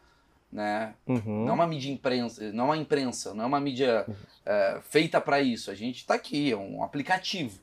né? 0.51 0.95
Uhum. 1.05 1.45
Não 1.45 1.49
é 1.49 1.53
uma 1.53 1.67
mídia 1.67 1.91
imprensa, 1.91 2.51
não 2.51 2.65
é 2.65 2.67
uma 2.67 2.77
imprensa, 2.77 3.33
não 3.33 3.43
é 3.43 3.47
uma 3.47 3.59
mídia 3.59 4.07
é, 4.45 4.79
feita 4.89 5.21
para 5.21 5.39
isso. 5.39 5.69
A 5.69 5.75
gente 5.75 6.05
tá 6.05 6.15
aqui, 6.15 6.51
é 6.51 6.57
um 6.57 6.83
aplicativo. 6.83 7.59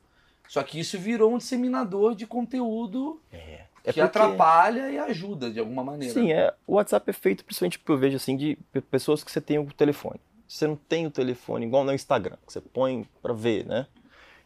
Só 0.48 0.62
que 0.62 0.78
isso 0.78 0.96
virou 0.96 1.34
um 1.34 1.38
disseminador 1.38 2.14
de 2.14 2.24
conteúdo 2.24 3.20
É 3.32 3.64
que 3.92 4.00
porque- 4.00 4.18
atrapalha 4.18 4.90
e 4.90 4.98
ajuda 4.98 5.50
de 5.50 5.58
alguma 5.60 5.82
maneira. 5.84 6.12
Sim, 6.14 6.32
é, 6.32 6.52
o 6.66 6.74
WhatsApp 6.74 7.08
é 7.08 7.12
feito 7.12 7.44
principalmente 7.44 7.78
porque 7.78 7.92
eu 7.92 7.98
vejo 7.98 8.16
assim 8.16 8.36
de 8.36 8.56
pe- 8.72 8.80
pessoas 8.80 9.22
que 9.24 9.30
você 9.30 9.40
tem 9.40 9.58
o 9.58 9.66
telefone. 9.66 10.20
Você 10.48 10.66
não 10.66 10.76
tem 10.76 11.06
o 11.06 11.10
telefone 11.10 11.66
igual 11.66 11.84
no 11.84 11.92
Instagram, 11.92 12.36
que 12.46 12.52
você 12.52 12.60
põe 12.60 13.06
pra 13.22 13.32
ver, 13.32 13.66
né? 13.66 13.86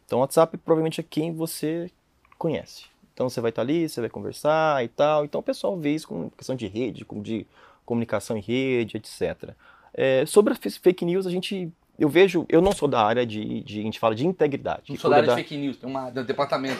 Então 0.05 0.19
o 0.19 0.21
WhatsApp 0.21 0.57
provavelmente 0.57 0.99
é 0.99 1.03
quem 1.07 1.33
você 1.33 1.89
conhece. 2.37 2.85
Então 3.13 3.29
você 3.29 3.39
vai 3.39 3.49
estar 3.49 3.61
ali, 3.61 3.87
você 3.87 4.01
vai 4.01 4.09
conversar 4.09 4.83
e 4.83 4.87
tal. 4.87 5.23
Então 5.25 5.39
o 5.41 5.43
pessoal 5.43 5.77
vê 5.77 5.93
isso 5.93 6.07
como 6.07 6.31
questão 6.31 6.55
de 6.55 6.65
rede, 6.67 7.05
como 7.05 7.21
de 7.21 7.45
comunicação 7.85 8.35
em 8.37 8.41
rede, 8.41 8.97
etc. 8.97 9.51
É, 9.93 10.25
sobre 10.25 10.53
a 10.53 10.55
fe- 10.55 10.69
fake 10.71 11.05
news, 11.05 11.27
a 11.27 11.29
gente 11.29 11.71
eu 11.99 12.09
vejo, 12.09 12.45
eu 12.49 12.61
não 12.61 12.71
sou 12.71 12.87
da 12.87 13.03
área 13.03 13.25
de, 13.25 13.61
de 13.61 13.79
a 13.79 13.83
gente 13.83 13.99
fala 13.99 14.15
de 14.15 14.25
integridade. 14.25 14.83
Não 14.89 14.97
sou 14.97 15.09
da 15.09 15.17
área 15.17 15.29
de 15.29 15.35
fake 15.35 15.57
news, 15.57 15.77
tem 15.77 15.89
uma, 15.89 16.07
um 16.07 16.23
departamento. 16.23 16.79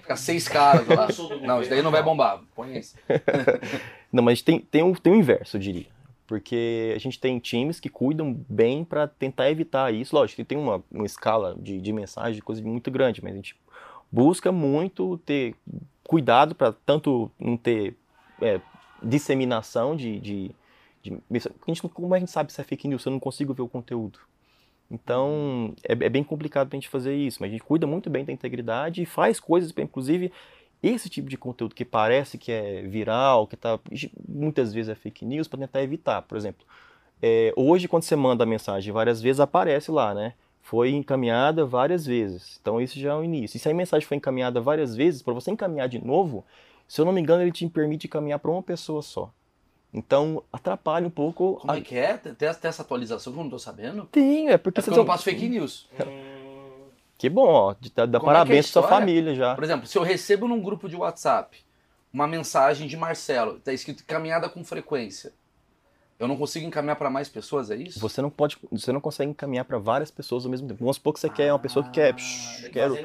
Fica 0.00 0.16
seis 0.16 0.46
caras 0.48 0.86
lá. 0.86 1.08
Não, 1.42 1.60
isso 1.60 1.70
daí 1.70 1.82
não 1.82 1.90
vai 1.90 2.02
bombar. 2.02 2.40
Põe 2.54 2.76
esse. 2.76 2.96
Não, 4.12 4.22
mas 4.22 4.40
tem, 4.42 4.58
tem, 4.60 4.82
um, 4.82 4.94
tem 4.94 5.12
um 5.12 5.16
inverso, 5.16 5.56
eu 5.56 5.60
diria. 5.60 5.86
Porque 6.26 6.92
a 6.94 6.98
gente 6.98 7.18
tem 7.18 7.38
times 7.38 7.80
que 7.80 7.88
cuidam 7.88 8.38
bem 8.48 8.84
para 8.84 9.06
tentar 9.06 9.50
evitar 9.50 9.92
isso. 9.92 10.14
Lógico, 10.14 10.36
que 10.36 10.44
tem 10.44 10.58
uma, 10.58 10.82
uma 10.90 11.06
escala 11.06 11.54
de, 11.58 11.80
de 11.80 11.92
mensagem, 11.92 12.40
coisa 12.42 12.62
muito 12.62 12.90
grande, 12.90 13.22
mas 13.22 13.32
a 13.32 13.36
gente 13.36 13.56
busca 14.10 14.50
muito 14.52 15.18
ter 15.24 15.54
cuidado 16.04 16.54
para 16.54 16.72
tanto 16.72 17.30
não 17.38 17.56
ter 17.56 17.94
é, 18.40 18.60
disseminação 19.02 19.94
de, 19.96 20.18
de, 20.20 20.50
de 21.02 21.12
a 21.12 21.70
gente, 21.70 21.82
não- 21.84 21.90
como 21.90 22.14
a 22.14 22.18
gente 22.18 22.30
sabe 22.30 22.52
se 22.52 22.60
é 22.60 22.64
fake 22.64 22.88
news? 22.88 23.04
Eu 23.04 23.12
não 23.12 23.20
consigo 23.20 23.52
ver 23.54 23.62
o 23.62 23.68
conteúdo. 23.68 24.18
Então, 24.90 25.74
é, 25.82 25.92
é 25.92 26.08
bem 26.08 26.24
complicado 26.24 26.68
pra 26.68 26.76
gente 26.76 26.88
fazer 26.88 27.14
isso, 27.14 27.38
mas 27.40 27.50
a 27.50 27.52
gente 27.52 27.62
cuida 27.64 27.86
muito 27.86 28.08
bem 28.08 28.24
da 28.24 28.32
integridade 28.32 29.02
e 29.02 29.06
faz 29.06 29.38
coisas, 29.38 29.72
inclusive, 29.76 30.32
esse 30.82 31.10
tipo 31.10 31.28
de 31.28 31.36
conteúdo 31.36 31.74
que 31.74 31.84
parece 31.84 32.38
que 32.38 32.50
é 32.50 32.82
viral, 32.82 33.46
que 33.46 33.56
tá, 33.56 33.78
muitas 34.28 34.72
vezes 34.72 34.88
é 34.88 34.94
fake 34.94 35.24
news, 35.24 35.48
para 35.48 35.60
tentar 35.60 35.82
evitar. 35.82 36.22
Por 36.22 36.38
exemplo, 36.38 36.64
é, 37.20 37.52
hoje, 37.56 37.88
quando 37.88 38.04
você 38.04 38.16
manda 38.16 38.44
a 38.44 38.46
mensagem 38.46 38.92
várias 38.92 39.20
vezes, 39.20 39.40
aparece 39.40 39.90
lá, 39.90 40.14
né? 40.14 40.34
Foi 40.62 40.90
encaminhada 40.90 41.64
várias 41.66 42.06
vezes. 42.06 42.58
Então, 42.60 42.80
isso 42.80 42.98
já 42.98 43.10
é 43.12 43.14
o 43.14 43.24
início. 43.24 43.56
E 43.56 43.60
se 43.60 43.68
a 43.68 43.74
mensagem 43.74 44.06
foi 44.06 44.16
encaminhada 44.16 44.60
várias 44.60 44.94
vezes, 44.94 45.22
para 45.22 45.34
você 45.34 45.50
encaminhar 45.50 45.88
de 45.88 46.02
novo, 46.04 46.44
se 46.86 47.00
eu 47.00 47.04
não 47.04 47.12
me 47.12 47.20
engano, 47.20 47.42
ele 47.42 47.52
te 47.52 47.66
permite 47.68 48.06
encaminhar 48.06 48.38
para 48.38 48.50
uma 48.50 48.62
pessoa 48.62 49.02
só. 49.02 49.32
Então, 49.92 50.42
atrapalha 50.52 51.06
um 51.06 51.10
pouco. 51.10 51.56
Como 51.60 51.72
a... 51.72 51.78
é 51.78 51.80
que 51.80 51.96
é? 51.96 52.16
Tem, 52.16 52.34
tem 52.34 52.68
essa 52.68 52.82
atualização 52.82 53.32
que 53.32 53.38
eu 53.38 53.42
não 53.42 53.50
tô 53.50 53.58
sabendo? 53.58 54.04
Tem, 54.06 54.48
é 54.50 54.58
porque 54.58 54.80
É 54.80 54.82
você 54.82 54.90
porque 54.90 55.00
eu 55.00 55.04
não 55.04 55.10
passo 55.10 55.24
fake 55.24 55.48
news. 55.48 55.88
Hum, 56.06 56.88
Que 57.16 57.28
bom, 57.28 57.46
ó. 57.46 57.74
de- 57.78 57.90
Dá, 57.90 58.04
dá 58.06 58.18
Como 58.20 58.30
é 58.30 58.34
é 58.34 58.36
parabéns 58.38 58.70
pra 58.70 58.82
sua 58.82 58.88
família 58.88 59.34
já. 59.34 59.54
Por 59.54 59.64
exemplo, 59.64 59.86
se 59.86 59.96
eu 59.96 60.02
recebo 60.02 60.46
num 60.46 60.60
grupo 60.60 60.88
de 60.88 60.96
WhatsApp 60.96 61.56
uma 62.12 62.26
mensagem 62.26 62.86
de 62.86 62.96
Marcelo, 62.96 63.60
tá 63.60 63.72
escrito 63.72 64.04
caminhada 64.04 64.48
com 64.48 64.62
frequência. 64.64 65.32
Eu 66.18 66.26
não 66.26 66.36
consigo 66.36 66.66
encaminhar 66.66 66.96
para 66.96 67.08
mais 67.08 67.28
pessoas, 67.28 67.70
é 67.70 67.76
isso? 67.76 68.00
Você 68.00 68.20
não 68.20 68.28
pode, 68.28 68.56
você 68.72 68.90
não 68.90 69.00
consegue 69.00 69.30
encaminhar 69.30 69.64
para 69.64 69.78
várias 69.78 70.10
pessoas 70.10 70.44
ao 70.44 70.50
mesmo 70.50 70.66
tempo. 70.66 70.80
Vamos 70.80 70.96
supor 70.96 71.14
que 71.14 71.20
você 71.20 71.30
quer 71.30 71.52
uma 71.52 71.58
pessoa 71.60 71.84
que 71.84 71.92
quer 71.92 72.10
Ah, 72.10 72.14
psh, 72.14 72.68
quero 72.72 72.94
ali. 72.94 73.02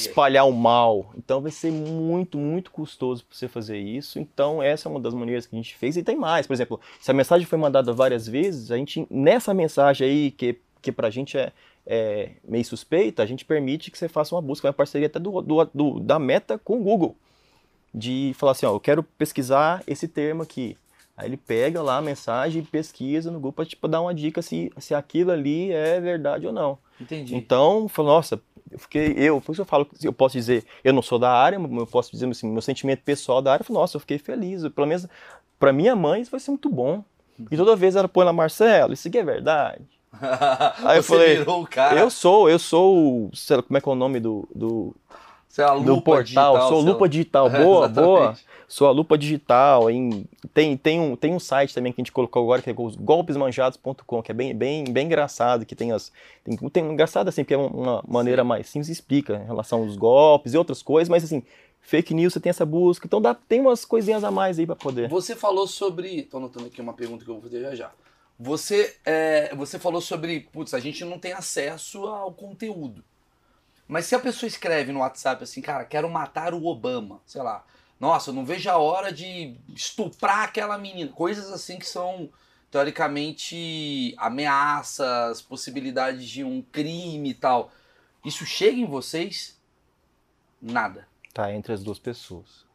espalhar 0.00 0.46
o 0.48 0.52
mal. 0.52 1.12
Então 1.14 1.42
vai 1.42 1.50
ser 1.50 1.70
muito, 1.70 2.38
muito 2.38 2.70
custoso 2.70 3.22
para 3.24 3.36
você 3.36 3.48
fazer 3.48 3.76
isso. 3.78 4.18
Então 4.18 4.62
essa 4.62 4.88
é 4.88 4.90
uma 4.90 4.98
das 4.98 5.12
maneiras 5.12 5.46
que 5.46 5.54
a 5.54 5.58
gente 5.58 5.76
fez 5.76 5.96
e 5.98 6.02
tem 6.02 6.16
mais. 6.16 6.46
Por 6.46 6.54
exemplo, 6.54 6.80
se 7.00 7.10
a 7.10 7.14
mensagem 7.14 7.46
foi 7.46 7.58
mandada 7.58 7.92
várias 7.92 8.26
vezes, 8.26 8.70
a 8.70 8.78
gente 8.78 9.06
nessa 9.10 9.52
mensagem 9.52 10.06
aí 10.08 10.30
que 10.30 10.58
que 10.80 10.92
pra 10.92 11.10
gente 11.10 11.36
é, 11.36 11.52
é 11.84 12.30
meio 12.44 12.64
suspeita, 12.64 13.20
a 13.22 13.26
gente 13.26 13.44
permite 13.44 13.90
que 13.90 13.98
você 13.98 14.08
faça 14.08 14.34
uma 14.34 14.40
busca, 14.40 14.68
uma 14.68 14.72
parceria 14.72 15.08
até 15.08 15.18
do, 15.18 15.42
do, 15.42 15.64
do- 15.74 16.00
da 16.00 16.18
Meta 16.20 16.56
com 16.56 16.78
o 16.80 16.82
Google. 16.82 17.16
De 17.92 18.32
falar 18.36 18.52
assim, 18.52 18.64
ó, 18.64 18.74
eu 18.74 18.80
quero 18.80 19.02
pesquisar 19.02 19.82
esse 19.86 20.06
termo 20.06 20.42
aqui. 20.42 20.76
Aí 21.18 21.26
ele 21.28 21.36
pega 21.36 21.82
lá 21.82 21.96
a 21.96 22.00
mensagem 22.02 22.62
e 22.62 22.64
pesquisa 22.64 23.28
no 23.32 23.38
Google 23.40 23.52
para 23.52 23.66
tipo, 23.66 23.88
dar 23.88 24.00
uma 24.00 24.14
dica 24.14 24.40
se, 24.40 24.72
se 24.78 24.94
aquilo 24.94 25.32
ali 25.32 25.72
é 25.72 26.00
verdade 26.00 26.46
ou 26.46 26.52
não. 26.52 26.78
Entendi. 27.00 27.34
Então, 27.34 27.88
falou, 27.88 28.12
nossa, 28.14 28.40
eu 28.70 28.78
fiquei, 28.78 29.14
eu, 29.16 29.40
por 29.40 29.50
isso 29.50 29.62
eu 29.62 29.66
falo, 29.66 29.84
eu 30.00 30.12
posso 30.12 30.34
dizer, 30.34 30.64
eu 30.84 30.92
não 30.92 31.02
sou 31.02 31.18
da 31.18 31.32
área, 31.32 31.58
mas 31.58 31.72
eu 31.72 31.86
posso 31.88 32.12
dizer 32.12 32.28
assim, 32.28 32.48
meu 32.48 32.62
sentimento 32.62 33.02
pessoal 33.02 33.42
da 33.42 33.52
área, 33.52 33.62
eu 33.62 33.66
falo, 33.66 33.80
nossa, 33.80 33.96
eu 33.96 34.00
fiquei 34.00 34.16
feliz, 34.16 34.62
pelo 34.68 34.86
menos 34.86 35.08
para 35.58 35.72
minha 35.72 35.96
mãe 35.96 36.22
isso 36.22 36.30
vai 36.30 36.38
ser 36.38 36.52
muito 36.52 36.70
bom. 36.70 37.02
E 37.50 37.56
toda 37.56 37.74
vez 37.74 37.96
ela 37.96 38.06
põe 38.08 38.24
lá, 38.24 38.32
Marcelo, 38.32 38.92
isso 38.92 39.08
aqui 39.08 39.18
é 39.18 39.24
verdade. 39.24 39.82
Aí 40.84 40.98
eu 40.98 41.02
falei, 41.02 41.38
virou 41.38 41.62
o 41.62 41.66
cara. 41.66 41.98
Eu 41.98 42.10
sou, 42.10 42.48
eu 42.48 42.58
sou, 42.60 43.26
o- 43.26 43.30
sei 43.34 43.56
lá, 43.56 43.62
como 43.62 43.76
é 43.76 43.80
que 43.80 43.88
é 43.88 43.92
o 43.92 43.96
nome 43.96 44.20
do, 44.20 44.48
do, 44.54 44.94
Você 45.48 45.62
é 45.62 45.64
a 45.64 45.74
do 45.76 46.00
portal, 46.00 46.22
digital, 46.22 46.68
sou 46.68 46.80
lá. 46.80 46.90
lupa 46.92 47.08
digital, 47.08 47.48
É, 47.50 47.64
boa, 47.64 47.86
exatamente. 47.86 48.08
boa. 48.08 48.36
Sou 48.68 48.86
a 48.86 48.90
lupa 48.90 49.16
digital, 49.16 49.90
em, 49.90 50.26
tem, 50.52 50.76
tem, 50.76 51.00
um, 51.00 51.16
tem 51.16 51.34
um 51.34 51.40
site 51.40 51.74
também 51.74 51.90
que 51.90 51.98
a 51.98 52.04
gente 52.04 52.12
colocou 52.12 52.42
agora, 52.42 52.60
que 52.60 52.68
é 52.68 52.74
os 52.76 52.96
golpesmanjados.com, 52.96 54.22
que 54.22 54.30
é 54.30 54.34
bem, 54.34 54.54
bem, 54.54 54.84
bem 54.84 55.06
engraçado, 55.06 55.64
que 55.64 55.74
tem 55.74 55.90
as. 55.90 56.12
Tem, 56.44 56.54
tem 56.68 56.84
engraçado 56.84 57.28
assim, 57.28 57.42
porque 57.42 57.54
é 57.54 57.56
uma 57.56 58.04
maneira 58.06 58.44
mais 58.44 58.68
simples, 58.68 58.90
explica 58.90 59.36
em 59.36 59.46
relação 59.46 59.80
aos 59.80 59.96
golpes 59.96 60.52
e 60.52 60.58
outras 60.58 60.82
coisas, 60.82 61.08
mas 61.08 61.24
assim, 61.24 61.42
fake 61.80 62.12
news 62.12 62.34
você 62.34 62.40
tem 62.40 62.50
essa 62.50 62.66
busca, 62.66 63.06
então 63.06 63.22
dá, 63.22 63.34
tem 63.34 63.58
umas 63.58 63.86
coisinhas 63.86 64.22
a 64.22 64.30
mais 64.30 64.58
aí 64.58 64.66
pra 64.66 64.76
poder. 64.76 65.08
Você 65.08 65.34
falou 65.34 65.66
sobre. 65.66 66.24
Tô 66.24 66.36
anotando 66.36 66.66
aqui 66.66 66.82
uma 66.82 66.92
pergunta 66.92 67.24
que 67.24 67.30
eu 67.30 67.36
vou 67.36 67.42
fazer 67.42 67.62
já 67.62 67.74
já. 67.74 67.92
Você, 68.38 68.96
é, 69.06 69.54
você 69.54 69.78
falou 69.78 70.02
sobre. 70.02 70.40
Putz, 70.52 70.74
a 70.74 70.78
gente 70.78 71.06
não 71.06 71.18
tem 71.18 71.32
acesso 71.32 72.04
ao 72.06 72.32
conteúdo. 72.32 73.02
Mas 73.88 74.04
se 74.04 74.14
a 74.14 74.20
pessoa 74.20 74.46
escreve 74.46 74.92
no 74.92 75.00
WhatsApp 75.00 75.42
assim, 75.42 75.62
cara, 75.62 75.86
quero 75.86 76.10
matar 76.10 76.52
o 76.52 76.66
Obama, 76.66 77.22
sei 77.24 77.42
lá. 77.42 77.64
Nossa, 78.00 78.30
eu 78.30 78.34
não 78.34 78.44
vejo 78.44 78.70
a 78.70 78.76
hora 78.76 79.12
de 79.12 79.56
estuprar 79.74 80.44
aquela 80.44 80.78
menina. 80.78 81.10
Coisas 81.10 81.50
assim 81.50 81.78
que 81.78 81.86
são, 81.86 82.30
teoricamente, 82.70 84.14
ameaças, 84.16 85.42
possibilidades 85.42 86.28
de 86.28 86.44
um 86.44 86.62
crime 86.62 87.30
e 87.30 87.34
tal. 87.34 87.72
Isso 88.24 88.46
chega 88.46 88.78
em 88.78 88.86
vocês? 88.86 89.58
Nada. 90.60 91.08
Tá 91.34 91.52
entre 91.52 91.72
as 91.72 91.82
duas 91.82 91.98
pessoas. 91.98 92.66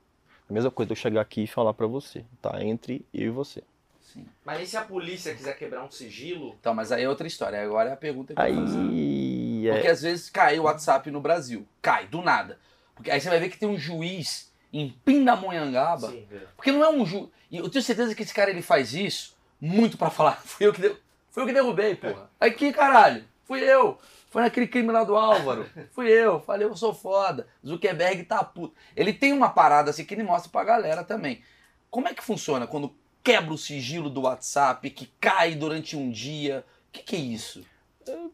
A 0.50 0.54
mesma 0.54 0.72
coisa 0.72 0.88
de 0.88 0.94
eu 0.94 1.02
chegar 1.02 1.22
aqui 1.22 1.44
e 1.44 1.48
falar 1.48 1.74
pra 1.74 1.88
você, 1.88 2.26
tá 2.42 2.64
entre 2.64 3.06
eu 3.14 3.28
e 3.28 3.30
você. 3.30 3.64
Sim. 4.02 4.26
Mas 4.46 4.62
e 4.62 4.68
se 4.68 4.78
a 4.78 4.82
polícia 4.82 5.34
quiser 5.34 5.58
quebrar 5.58 5.84
um 5.84 5.90
sigilo? 5.90 6.56
Então, 6.60 6.74
mas 6.74 6.92
aí 6.92 7.04
é 7.04 7.10
outra 7.10 7.26
história. 7.26 7.64
Agora 7.64 7.90
é 7.90 7.94
a 7.94 7.98
pergunta 7.98 8.34
que 8.34 8.40
eu 8.40 8.56
vou 8.56 8.66
fazer. 8.68 8.80
Aí. 8.80 9.70
Porque 9.72 9.88
É, 9.88 9.92
às 9.92 10.02
vezes 10.02 10.30
cai 10.30 10.60
o 10.60 10.64
WhatsApp 10.64 11.10
no 11.10 11.22
Brasil. 11.22 11.66
Cai, 11.82 12.08
do 12.08 12.22
nada. 12.22 12.60
Porque 12.94 13.10
aí 13.10 13.20
você 13.20 13.30
vai 13.30 13.40
ver 13.40 13.50
que 13.50 13.58
tem 13.58 13.68
um 13.68 13.78
juiz 13.78 14.53
em 14.74 14.90
Pindamonhangaba. 15.06 16.10
Sim, 16.10 16.28
é. 16.32 16.40
Porque 16.56 16.72
não 16.72 16.84
é 16.84 16.90
um 16.90 17.06
juiz. 17.06 17.30
E 17.52 17.58
eu 17.58 17.70
tenho 17.70 17.84
certeza 17.84 18.16
que 18.16 18.24
esse 18.24 18.34
cara 18.34 18.50
ele 18.50 18.64
faz 18.64 18.94
isso 18.94 19.38
muito 19.62 19.98
pra 19.98 20.10
falar. 20.10 20.42
Fui 20.44 20.66
eu 20.66 20.74
que, 20.74 20.82
de... 20.82 20.96
Fui 21.30 21.44
eu 21.44 21.48
que 21.48 21.54
derrubei, 21.54 21.96
porra. 21.96 22.30
Aqui, 22.40 22.74
caralho. 22.74 23.24
Fui 23.46 23.62
eu. 23.62 24.00
Foi 24.30 24.42
naquele 24.42 24.68
crime 24.68 24.92
lá 24.92 25.04
do 25.04 25.16
Álvaro. 25.16 25.70
Fui 25.94 26.10
eu. 26.10 26.40
Falei, 26.42 26.68
eu 26.68 26.76
sou 26.76 26.94
foda. 26.94 27.48
Zuckerberg 27.66 28.24
tá 28.24 28.44
puto. 28.44 28.74
Ele 28.96 29.14
tem 29.14 29.32
uma 29.32 29.50
parada 29.50 29.92
assim 29.92 30.04
que 30.04 30.14
ele 30.14 30.24
mostra 30.24 30.52
pra 30.52 30.64
galera 30.64 31.04
também. 31.04 31.44
Como 31.92 32.08
é 32.08 32.14
que 32.14 32.24
funciona 32.24 32.66
quando 32.66 32.96
quebra 33.24 33.54
o 33.54 33.58
sigilo 33.58 34.10
do 34.10 34.22
WhatsApp, 34.22 34.90
que 34.90 35.06
cai 35.20 35.54
durante 35.54 35.96
um 35.96 36.10
dia? 36.10 36.66
O 36.90 36.92
que, 36.92 37.04
que 37.04 37.16
é 37.16 37.20
isso? 37.20 37.64
eu 38.06 38.32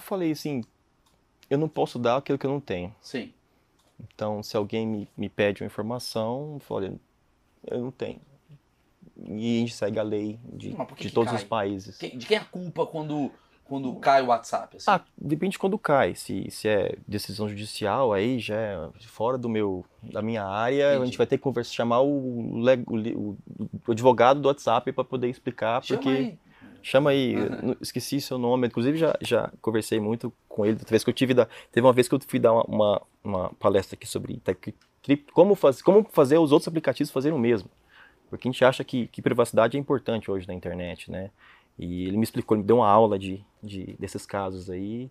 falei 0.00 0.32
assim, 0.32 0.64
eu 1.48 1.58
não 1.58 1.68
posso 1.68 1.98
dar 1.98 2.16
aquilo 2.16 2.38
que 2.38 2.46
eu 2.46 2.50
não 2.50 2.60
tenho. 2.60 2.94
Sim. 3.00 3.32
Então, 4.14 4.42
se 4.42 4.56
alguém 4.56 4.86
me, 4.86 5.08
me 5.16 5.28
pede 5.28 5.62
uma 5.62 5.66
informação, 5.66 6.54
eu 6.54 6.60
falo, 6.60 6.80
olha, 6.80 6.94
eu 7.66 7.80
não 7.80 7.90
tenho. 7.90 8.20
E 9.16 9.56
a 9.58 9.60
gente 9.60 9.74
segue 9.74 9.98
a 9.98 10.02
lei 10.02 10.38
de, 10.44 10.74
de 10.98 11.10
todos 11.10 11.32
cai? 11.32 11.40
os 11.42 11.44
países. 11.44 11.98
De 11.98 12.26
quem 12.26 12.36
é 12.36 12.40
a 12.40 12.44
culpa 12.44 12.86
quando, 12.86 13.30
quando 13.64 13.94
cai 13.96 14.22
o 14.22 14.26
WhatsApp? 14.26 14.76
assim? 14.76 14.90
Ah, 14.90 15.00
depende 15.16 15.52
de 15.52 15.58
quando 15.58 15.78
cai. 15.78 16.14
Se, 16.14 16.50
se 16.50 16.68
é 16.68 16.96
decisão 17.06 17.48
judicial, 17.48 18.12
aí 18.12 18.38
já 18.38 18.56
é 18.56 18.90
fora 19.06 19.38
do 19.38 19.48
meu, 19.48 19.84
da 20.02 20.20
minha 20.20 20.44
área, 20.44 20.88
a 20.88 20.92
Entendi. 20.94 21.06
gente 21.06 21.18
vai 21.18 21.26
ter 21.26 21.38
que 21.38 21.44
conversa, 21.44 21.72
chamar 21.72 22.00
o, 22.00 22.08
o, 22.08 22.60
o- 22.60 23.38
o 23.86 23.92
advogado 23.92 24.40
do 24.40 24.48
WhatsApp 24.48 24.90
para 24.92 25.04
poder 25.04 25.28
explicar, 25.28 25.82
Chama 25.82 26.00
porque 26.00 26.08
aí. 26.16 26.38
Chama 26.84 27.10
aí, 27.10 27.34
não- 27.62 27.74
esqueci 27.80 28.20
seu 28.20 28.36
nome. 28.36 28.66
Inclusive, 28.66 28.98
já, 28.98 29.16
já 29.22 29.50
conversei 29.62 29.98
muito 29.98 30.30
com 30.46 30.66
ele. 30.66 30.74
Outra 30.74 30.90
vez 30.90 31.02
que 31.02 31.08
eu 31.08 31.14
tive 31.14 31.32
da, 31.32 31.48
teve 31.72 31.86
uma 31.86 31.94
vez 31.94 32.06
que 32.06 32.14
eu 32.14 32.20
fui 32.28 32.38
dar 32.38 32.52
uma, 32.52 32.62
uma, 32.64 33.02
uma 33.24 33.52
palestra 33.54 33.94
aqui 33.96 34.06
sobre 34.06 34.38
como, 35.32 35.54
faz, 35.54 35.80
como 35.80 36.06
fazer 36.12 36.36
os 36.36 36.52
outros 36.52 36.68
aplicativos 36.68 37.10
fazerem 37.10 37.36
o 37.36 37.40
mesmo. 37.40 37.70
Porque 38.28 38.46
a 38.46 38.52
gente 38.52 38.62
acha 38.62 38.84
que, 38.84 39.06
que 39.06 39.22
privacidade 39.22 39.78
é 39.78 39.80
importante 39.80 40.30
hoje 40.30 40.46
na 40.46 40.52
internet, 40.52 41.10
né? 41.10 41.30
E 41.78 42.06
ele 42.06 42.18
me 42.18 42.22
explicou, 42.24 42.54
ele 42.54 42.62
me 42.62 42.66
deu 42.66 42.76
uma 42.76 42.88
aula 42.88 43.18
de, 43.18 43.42
de, 43.62 43.96
desses 43.98 44.26
casos 44.26 44.68
aí. 44.68 45.10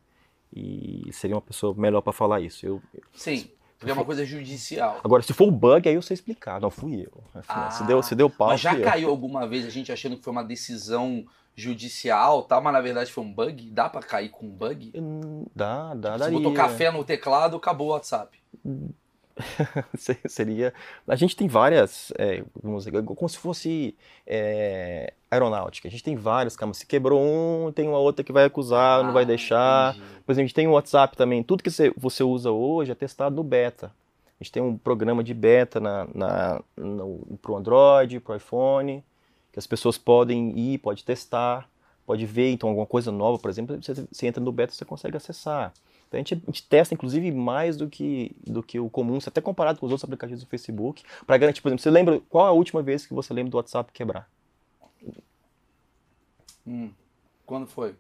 E 0.56 1.10
seria 1.12 1.36
uma 1.36 1.42
pessoa 1.42 1.74
melhor 1.76 2.02
para 2.02 2.14
falar 2.14 2.40
isso. 2.40 2.64
Eu, 2.64 2.80
Sim, 3.14 3.50
porque 3.80 3.90
é 3.90 3.94
uma 3.96 4.06
coisa 4.06 4.24
judicial. 4.24 5.02
agora, 5.04 5.24
se 5.24 5.34
for 5.34 5.48
o 5.48 5.52
bug, 5.52 5.90
aí 5.90 5.96
eu 5.96 6.02
sei 6.04 6.14
explicar. 6.14 6.62
Não 6.62 6.70
fui 6.70 7.02
eu. 7.02 7.24
Ah, 7.48 7.72
se, 7.72 7.84
deu, 7.84 8.04
se 8.04 8.14
deu 8.14 8.30
pau, 8.30 8.50
Mas 8.50 8.62
já 8.62 8.70
fui 8.74 8.82
eu. 8.82 8.86
caiu 8.86 9.10
alguma 9.10 9.48
vez 9.48 9.66
a 9.66 9.70
gente 9.72 9.92
achando 9.92 10.16
que 10.16 10.24
foi 10.24 10.32
uma 10.32 10.44
decisão 10.44 11.26
judicial, 11.56 12.44
tal, 12.44 12.62
mas 12.62 12.74
na 12.74 12.82
verdade 12.82 13.12
foi 13.12 13.24
um 13.24 13.32
bug? 13.34 13.70
Dá 13.72 13.88
pra 13.90 14.02
cair 14.02 14.30
com 14.30 14.46
um 14.48 14.50
bug? 14.50 14.92
Dá, 15.56 15.94
dá, 15.94 16.14
Você 16.14 16.18
daria. 16.20 16.38
botou 16.38 16.54
café 16.54 16.92
no 16.92 17.04
teclado, 17.04 17.58
acabou 17.58 17.88
o 17.88 17.92
WhatsApp. 17.92 18.38
Se- 19.98 20.20
seria. 20.28 20.74
A 21.08 21.16
gente 21.16 21.36
tem 21.36 21.48
várias, 21.48 22.12
é, 22.20 22.44
vamos 22.62 22.86
dizer, 22.86 23.04
como 23.04 23.28
se 23.28 23.38
fosse 23.38 23.96
é, 24.28 25.14
aeronáutica. 25.32 25.88
A 25.88 25.92
gente 25.92 26.04
tem 26.04 26.16
várias 26.16 26.56
camas. 26.56 26.78
Se 26.78 26.86
quebrou 26.86 27.20
um, 27.20 27.72
tem 27.72 27.88
uma 27.88 27.98
outra 27.98 28.24
que 28.24 28.32
vai 28.32 28.46
acusar, 28.46 29.04
não 29.04 29.12
vai 29.12 29.24
Ah, 29.24 29.28
deixar. 29.28 29.96
entendi. 29.96 30.06
Por 30.26 30.32
exemplo, 30.32 30.44
a 30.44 30.48
gente 30.48 30.54
tem 30.56 30.68
o 30.68 30.72
WhatsApp 30.74 31.18
também. 31.18 31.42
Tudo 31.44 31.64
que 31.64 31.70
você, 31.98 32.24
usa 32.24 32.52
hoje 32.52 32.92
é 32.92 32.96
testado 32.96 33.36
no 33.36 33.44
beta. 33.44 33.88
A 34.40 34.44
gente 34.44 34.52
tem 34.52 34.62
um 34.62 34.78
programa 34.78 35.24
de 35.24 35.34
beta 35.34 35.80
na, 35.80 36.08
na, 36.14 36.62
no, 36.78 37.20
pro 37.42 37.56
Android, 37.56 38.20
pro 38.20 38.36
iPhone, 38.36 39.04
que 39.54 39.60
as 39.60 39.68
pessoas 39.68 39.98
podem 39.98 40.58
ir, 40.58 40.80
pode 40.80 41.06
testar. 41.06 41.70
pode 42.06 42.26
ver, 42.26 42.52
então 42.52 42.68
alguma 42.68 42.88
coisa 42.88 43.12
nova, 43.12 43.40
por 43.40 43.50
exemplo, 43.50 43.82
você, 43.82 43.94
você 44.12 44.28
entra 44.28 44.44
no 44.44 44.52
beta 44.52 44.74
você 44.74 44.84
consegue 44.84 45.16
acessar. 45.16 45.72
Então 46.08 46.18
a 46.18 46.24
gente, 46.24 46.34
a 46.34 46.46
gente, 46.48 46.68
testa, 46.68 46.94
inclusive, 46.94 47.32
mais 47.32 47.78
do 47.78 47.88
que, 47.88 48.36
do 48.46 48.62
que 48.62 48.80
o 48.80 48.90
comum, 48.90 49.20
até 49.26 49.40
comparado 49.40 49.80
com 49.80 49.86
os 49.86 49.92
outros 49.92 50.04
aplicativos 50.04 50.44
do 50.44 50.50
Facebook, 50.50 51.04
para 51.26 51.38
garantir, 51.38 51.62
por 51.62 51.70
exemplo, 51.70 51.82
você 51.82 51.90
lembra, 51.92 52.20
qual 52.30 52.46
a 52.46 52.52
última 52.52 52.82
vez 52.82 53.06
que 53.06 53.14
você 53.14 53.34
lembra 53.34 53.52
do 53.52 53.58
WhatsApp 53.58 53.92
quebrar? 53.94 54.30
Hum. 56.68 56.92
Quando 57.46 57.68
foi? 57.68 57.96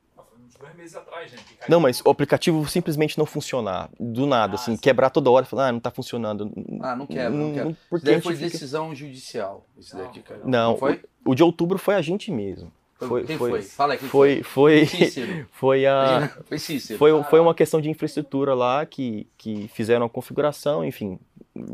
Dois 0.59 0.75
meses 0.75 0.95
atrás, 0.95 1.29
gente. 1.29 1.43
Não, 1.67 1.79
mas 1.79 2.01
o 2.05 2.09
aplicativo 2.09 2.67
simplesmente 2.67 3.17
não 3.17 3.25
funcionar, 3.25 3.89
do 3.99 4.25
nada, 4.25 4.53
Ah, 4.53 4.55
assim, 4.55 4.75
sim. 4.75 4.81
quebrar 4.81 5.09
toda 5.09 5.29
hora, 5.29 5.45
falar, 5.45 5.67
ah, 5.67 5.71
não 5.71 5.79
tá 5.79 5.91
funcionando. 5.91 6.51
Ah, 6.81 6.95
não 6.95 7.05
quebra, 7.05 7.29
não 7.29 7.53
quebra. 7.53 7.77
Por 7.89 7.97
Isso 7.97 8.05
daí 8.05 8.21
foi 8.21 8.35
fica- 8.35 8.49
decisão 8.49 8.93
judicial. 8.95 9.65
Isso 9.77 9.95
Não, 9.97 10.03
daqui, 10.05 10.21
cara. 10.21 10.41
Não, 10.45 10.77
foi? 10.77 11.01
O, 11.25 11.31
o 11.31 11.35
de 11.35 11.43
outubro 11.43 11.77
foi 11.77 11.95
a 11.95 12.01
gente 12.01 12.31
mesmo. 12.31 12.71
Foi, 12.99 13.25
quem 13.25 13.37
foi, 13.37 13.49
foi? 13.49 13.61
Fala 13.63 13.93
aí, 13.93 13.99
quem 13.99 14.07
foi, 14.07 14.43
foi, 14.43 14.85
Cícero. 14.85 15.45
foi 15.51 15.85
a, 15.85 16.03
Imagina, 16.19 16.43
Foi 16.45 16.57
Cícero. 16.59 16.97
Foi, 16.99 17.23
foi 17.23 17.39
uma 17.41 17.53
questão 17.53 17.81
de 17.81 17.89
infraestrutura 17.89 18.53
lá 18.53 18.85
que, 18.85 19.27
que 19.37 19.67
fizeram 19.73 20.05
a 20.05 20.09
configuração, 20.09 20.85
enfim. 20.85 21.19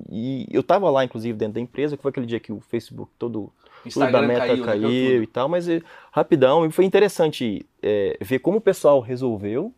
E 0.10 0.48
eu 0.50 0.64
tava 0.64 0.90
lá, 0.90 1.04
inclusive, 1.06 1.38
dentro 1.38 1.54
da 1.56 1.60
empresa, 1.62 1.96
que 1.96 2.02
foi 2.02 2.10
aquele 2.10 2.26
dia 2.26 2.40
que 2.40 2.52
o 2.52 2.60
Facebook 2.60 3.12
todo, 3.20 3.52
tudo 3.84 4.00
da 4.00 4.06
Instagram 4.08 4.28
meta 4.28 4.40
caiu, 4.48 4.64
caiu, 4.66 4.82
deu 4.90 5.12
tudo. 5.12 5.24
e 5.24 5.28
tal, 5.28 5.50
mas 5.50 5.68
eh, 5.68 5.82
rapidão, 6.12 6.66
e 6.66 6.72
foi 6.72 6.86
interessante 6.86 7.66
eh, 7.82 8.18
ver 8.22 8.40
como 8.40 8.58
o 8.58 8.62
pessoal 8.62 9.00
resolveu. 9.00 9.74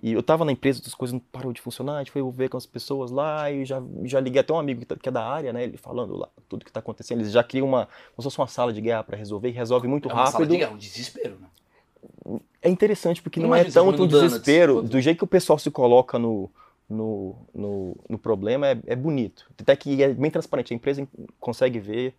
E 0.00 0.12
eu 0.12 0.22
tava 0.22 0.44
na 0.44 0.52
empresa, 0.52 0.80
as 0.86 0.94
coisas 0.94 1.12
não 1.12 1.18
pararam 1.18 1.52
de 1.52 1.60
funcionar, 1.60 1.96
a 1.96 1.98
gente 1.98 2.12
foi 2.12 2.22
ver 2.30 2.48
com 2.48 2.56
as 2.56 2.64
pessoas 2.64 3.10
lá, 3.10 3.50
e 3.50 3.64
já, 3.64 3.82
já 4.04 4.20
liguei 4.20 4.40
até 4.40 4.52
um 4.52 4.58
amigo 4.58 4.80
que 4.80 4.86
tá- 4.86 4.96
é 5.04 5.10
da 5.10 5.24
área, 5.26 5.52
né, 5.52 5.64
ele 5.64 5.76
falando 5.76 6.16
lá 6.16 6.28
tudo 6.48 6.64
que 6.64 6.70
tá 6.70 6.78
acontecendo, 6.78 7.18
eles 7.20 7.32
já 7.32 7.42
criam 7.42 7.66
uma, 7.66 7.86
como 8.14 8.22
se 8.22 8.24
fosse 8.24 8.38
uma 8.38 8.46
sala 8.46 8.72
de 8.72 8.80
guerra 8.80 9.02
para 9.02 9.16
resolver, 9.16 9.48
e 9.48 9.52
resolve 9.52 9.88
muito 9.88 10.08
É 10.08 10.12
uma 10.12 10.26
sala 10.26 10.44
rápido. 10.44 10.52
de 10.52 10.58
guerra, 10.58 10.72
um 10.72 10.76
desespero, 10.78 11.36
né? 11.40 12.38
É 12.62 12.68
interessante 12.68 13.20
porque 13.20 13.40
não, 13.40 13.46
Imagina 13.48 13.68
é 13.70 13.72
tanto 13.72 14.02
um 14.04 14.06
desespero, 14.06 14.82
do 14.82 15.00
jeito 15.00 15.18
que 15.18 15.24
o 15.24 15.26
pessoal 15.26 15.58
se 15.58 15.68
coloca 15.68 16.16
no, 16.16 16.48
no, 16.88 17.34
no, 17.52 17.96
no 18.08 18.18
problema 18.18 18.68
é, 18.68 18.78
é 18.86 18.94
bonito. 18.94 19.50
Até 19.60 19.74
que 19.74 20.00
é 20.00 20.12
bem 20.14 20.30
transparente, 20.30 20.72
a 20.72 20.76
empresa 20.76 21.06
consegue 21.40 21.80
ver. 21.80 22.14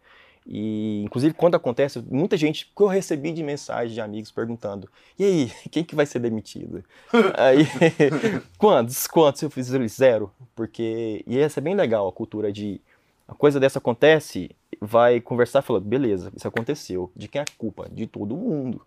E, 0.52 1.04
inclusive, 1.06 1.36
quando 1.36 1.54
acontece, 1.54 2.04
muita 2.10 2.36
gente 2.36 2.72
que 2.76 2.82
eu 2.82 2.88
recebi 2.88 3.32
de 3.32 3.44
mensagem 3.44 3.94
de 3.94 4.02
amigos 4.02 4.32
perguntando: 4.32 4.90
e 5.18 5.24
aí, 5.24 5.52
quem 5.70 5.84
que 5.84 5.96
vai 5.96 6.08
ser 6.08 6.18
demitido? 6.18 6.84
aí, 7.38 7.68
quantos? 8.58 9.06
Quantos? 9.06 9.44
Eu 9.44 9.52
fiz 9.52 9.68
zero. 9.68 10.32
Porque, 10.56 11.24
e 11.28 11.38
essa 11.38 11.60
é 11.60 11.62
bem 11.62 11.76
legal, 11.76 12.08
a 12.08 12.12
cultura 12.12 12.52
de. 12.52 12.82
A 13.28 13.36
coisa 13.36 13.60
dessa 13.60 13.78
acontece, 13.78 14.50
vai 14.82 15.22
conversar 15.22 15.62
falar: 15.62 15.82
beleza, 15.82 16.32
isso 16.36 16.48
aconteceu. 16.48 17.12
De 17.16 17.28
quem 17.28 17.40
é 17.40 17.44
a 17.44 17.58
culpa? 17.58 17.88
De 17.88 18.08
todo 18.08 18.36
mundo. 18.36 18.82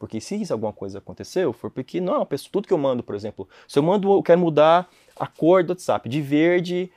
Porque 0.00 0.20
se 0.20 0.34
isso, 0.34 0.52
alguma 0.52 0.72
coisa 0.72 0.98
aconteceu, 0.98 1.52
foi 1.52 1.70
porque, 1.70 2.00
não, 2.00 2.26
pessoa, 2.26 2.50
tudo 2.52 2.66
que 2.66 2.74
eu 2.74 2.78
mando, 2.78 3.02
por 3.02 3.14
exemplo, 3.14 3.48
se 3.66 3.78
eu 3.78 3.82
mando, 3.82 4.12
eu 4.12 4.22
quero 4.24 4.40
mudar 4.40 4.90
a 5.18 5.26
cor 5.26 5.62
do 5.62 5.70
WhatsApp, 5.70 6.08
de 6.08 6.20
verde 6.20 6.90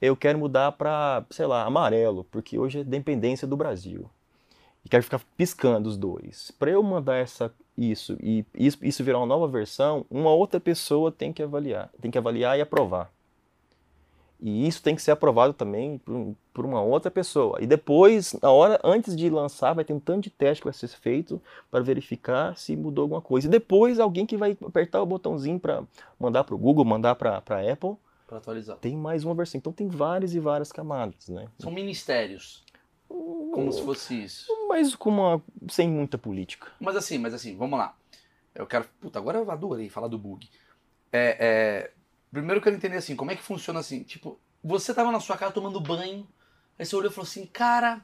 eu 0.00 0.16
quero 0.16 0.38
mudar 0.38 0.72
para, 0.72 1.24
sei 1.30 1.46
lá, 1.46 1.64
amarelo, 1.64 2.24
porque 2.24 2.58
hoje 2.58 2.80
é 2.80 2.84
dependência 2.84 3.46
do 3.46 3.56
Brasil. 3.56 4.08
E 4.84 4.88
quero 4.88 5.02
ficar 5.02 5.20
piscando 5.36 5.88
os 5.88 5.96
dois. 5.96 6.50
Para 6.58 6.70
eu 6.70 6.82
mandar 6.82 7.16
essa, 7.16 7.52
isso 7.76 8.16
e 8.22 8.44
isso, 8.54 8.78
isso 8.82 9.04
virar 9.04 9.18
uma 9.18 9.26
nova 9.26 9.46
versão, 9.46 10.06
uma 10.10 10.30
outra 10.30 10.58
pessoa 10.58 11.12
tem 11.12 11.32
que 11.32 11.42
avaliar, 11.42 11.90
tem 12.00 12.10
que 12.10 12.18
avaliar 12.18 12.58
e 12.58 12.62
aprovar. 12.62 13.12
E 14.42 14.66
isso 14.66 14.82
tem 14.82 14.94
que 14.96 15.02
ser 15.02 15.10
aprovado 15.10 15.52
também 15.52 15.98
por, 15.98 16.34
por 16.54 16.64
uma 16.64 16.80
outra 16.80 17.10
pessoa. 17.10 17.58
E 17.60 17.66
depois, 17.66 18.34
na 18.40 18.50
hora 18.50 18.80
antes 18.82 19.14
de 19.14 19.28
lançar, 19.28 19.74
vai 19.74 19.84
ter 19.84 19.92
um 19.92 20.00
tanto 20.00 20.24
de 20.24 20.30
teste 20.30 20.62
que 20.62 20.66
vai 20.66 20.72
ser 20.72 20.88
feito 20.88 21.40
para 21.70 21.82
verificar 21.82 22.56
se 22.56 22.74
mudou 22.74 23.02
alguma 23.02 23.20
coisa. 23.20 23.46
E 23.46 23.50
depois 23.50 24.00
alguém 24.00 24.24
que 24.24 24.38
vai 24.38 24.56
apertar 24.64 25.02
o 25.02 25.06
botãozinho 25.06 25.60
para 25.60 25.82
mandar 26.18 26.44
para 26.44 26.54
o 26.54 26.58
Google, 26.58 26.86
mandar 26.86 27.16
para 27.16 27.36
a 27.36 27.72
Apple, 27.72 27.96
Pra 28.30 28.38
atualizar. 28.38 28.76
tem 28.76 28.96
mais 28.96 29.24
uma 29.24 29.34
versão. 29.34 29.58
Então 29.58 29.72
tem 29.72 29.88
várias 29.88 30.36
e 30.36 30.38
várias 30.38 30.70
camadas, 30.70 31.26
né? 31.26 31.48
São 31.58 31.72
ministérios. 31.72 32.64
Como 33.08 33.72
se 33.72 33.82
fosse 33.82 34.22
isso. 34.22 34.46
Mas 34.68 34.94
com 34.94 35.10
uma, 35.10 35.42
sem 35.68 35.90
muita 35.90 36.16
política. 36.16 36.68
Mas 36.78 36.94
assim, 36.94 37.18
mas 37.18 37.34
assim, 37.34 37.56
vamos 37.56 37.76
lá. 37.76 37.96
Eu 38.54 38.68
quero. 38.68 38.84
Puta, 39.00 39.18
agora 39.18 39.38
eu 39.38 39.50
adorei 39.50 39.88
falar 39.88 40.06
do 40.06 40.16
bug. 40.16 40.48
É, 41.12 41.36
é, 41.40 41.90
primeiro 42.30 42.58
eu 42.60 42.62
quero 42.62 42.76
entender 42.76 42.98
assim, 42.98 43.16
como 43.16 43.32
é 43.32 43.34
que 43.34 43.42
funciona 43.42 43.80
assim. 43.80 44.04
Tipo, 44.04 44.38
você 44.62 44.94
tava 44.94 45.10
na 45.10 45.18
sua 45.18 45.36
casa 45.36 45.52
tomando 45.52 45.80
banho, 45.80 46.24
aí 46.78 46.86
você 46.86 46.94
olhou 46.94 47.10
e 47.10 47.12
falou 47.12 47.26
assim, 47.26 47.46
cara, 47.46 48.00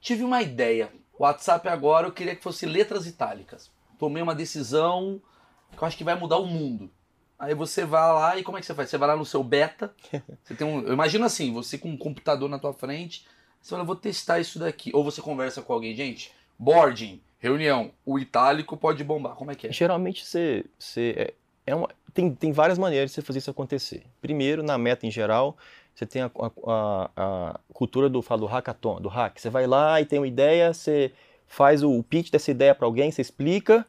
tive 0.00 0.24
uma 0.24 0.42
ideia. 0.42 0.90
WhatsApp 1.16 1.68
agora 1.68 2.08
eu 2.08 2.12
queria 2.12 2.34
que 2.34 2.42
fosse 2.42 2.66
letras 2.66 3.06
itálicas. 3.06 3.70
Tomei 4.00 4.20
uma 4.20 4.34
decisão 4.34 5.22
que 5.70 5.78
eu 5.80 5.86
acho 5.86 5.96
que 5.96 6.02
vai 6.02 6.16
mudar 6.18 6.38
o 6.38 6.46
mundo. 6.46 6.90
Aí 7.38 7.54
você 7.54 7.84
vai 7.84 8.12
lá 8.12 8.38
e 8.38 8.42
como 8.42 8.56
é 8.56 8.60
que 8.60 8.66
você 8.66 8.74
faz? 8.74 8.88
Você 8.90 8.98
vai 8.98 9.08
lá 9.08 9.16
no 9.16 9.24
seu 9.24 9.42
beta. 9.42 9.92
Você 10.44 10.54
tem 10.54 10.66
um, 10.66 10.82
eu 10.82 10.92
imagino 10.92 11.24
assim, 11.24 11.50
você 11.54 11.78
com 11.78 11.88
um 11.88 11.96
computador 11.96 12.50
na 12.50 12.58
tua 12.58 12.74
frente, 12.74 13.24
você 13.62 13.70
fala, 13.70 13.82
vou 13.82 13.96
testar 13.96 14.38
isso 14.40 14.58
daqui. 14.58 14.90
Ou 14.92 15.02
você 15.02 15.22
conversa 15.22 15.62
com 15.62 15.72
alguém, 15.72 15.94
gente, 15.96 16.30
boarding, 16.58 17.18
reunião, 17.38 17.92
o 18.04 18.18
itálico 18.18 18.76
pode 18.76 19.02
bombar. 19.02 19.36
Como 19.36 19.50
é 19.50 19.54
que 19.54 19.68
é? 19.68 19.72
Geralmente 19.72 20.22
você, 20.24 20.66
você 20.78 21.14
é, 21.16 21.34
é 21.68 21.74
uma, 21.74 21.88
tem, 22.12 22.34
tem 22.34 22.52
várias 22.52 22.78
maneiras 22.78 23.10
de 23.10 23.14
você 23.14 23.22
fazer 23.22 23.38
isso 23.38 23.50
acontecer. 23.50 24.02
Primeiro, 24.20 24.62
na 24.62 24.76
meta 24.76 25.06
em 25.06 25.10
geral, 25.10 25.56
você 25.94 26.04
tem 26.04 26.20
a, 26.20 26.26
a- 26.26 26.50
a- 26.66 27.10
a 27.16 27.60
cultura 27.72 28.10
do, 28.10 28.20
fala 28.20 28.40
do 28.42 28.46
hackathon, 28.46 29.00
do 29.00 29.08
hack. 29.08 29.38
Você 29.40 29.48
vai 29.48 29.66
lá 29.66 29.98
e 29.98 30.04
tem 30.04 30.18
uma 30.18 30.28
ideia, 30.28 30.74
você 30.74 31.10
faz 31.46 31.82
o 31.82 32.02
pitch 32.02 32.30
dessa 32.30 32.50
ideia 32.50 32.74
para 32.74 32.86
alguém, 32.86 33.10
você 33.10 33.22
explica 33.22 33.86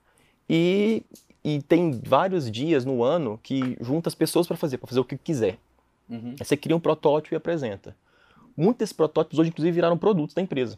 e, 0.50 1.04
e 1.46 1.62
tem 1.62 1.92
vários 2.04 2.50
dias 2.50 2.86
no 2.86 3.04
ano 3.04 3.40
que 3.44 3.78
junta 3.80 4.10
as 4.10 4.16
pessoas 4.16 4.48
para 4.48 4.58
fazer, 4.58 4.80
para 4.80 4.88
fazer 4.88 5.00
o 5.00 5.06
que 5.06 5.16
quiser. 5.16 5.60
Uhum. 6.10 6.34
Aí 6.40 6.44
você 6.44 6.58
cria 6.58 6.76
um 6.76 6.80
protótipo 6.80 7.36
e 7.36 7.38
apresenta. 7.38 7.96
Muitos 8.58 8.80
desses 8.80 8.94
protótipos 8.94 9.38
hoje, 9.38 9.50
inclusive, 9.50 9.72
viraram 9.72 9.96
produtos 9.96 10.34
da 10.34 10.42
empresa. 10.42 10.76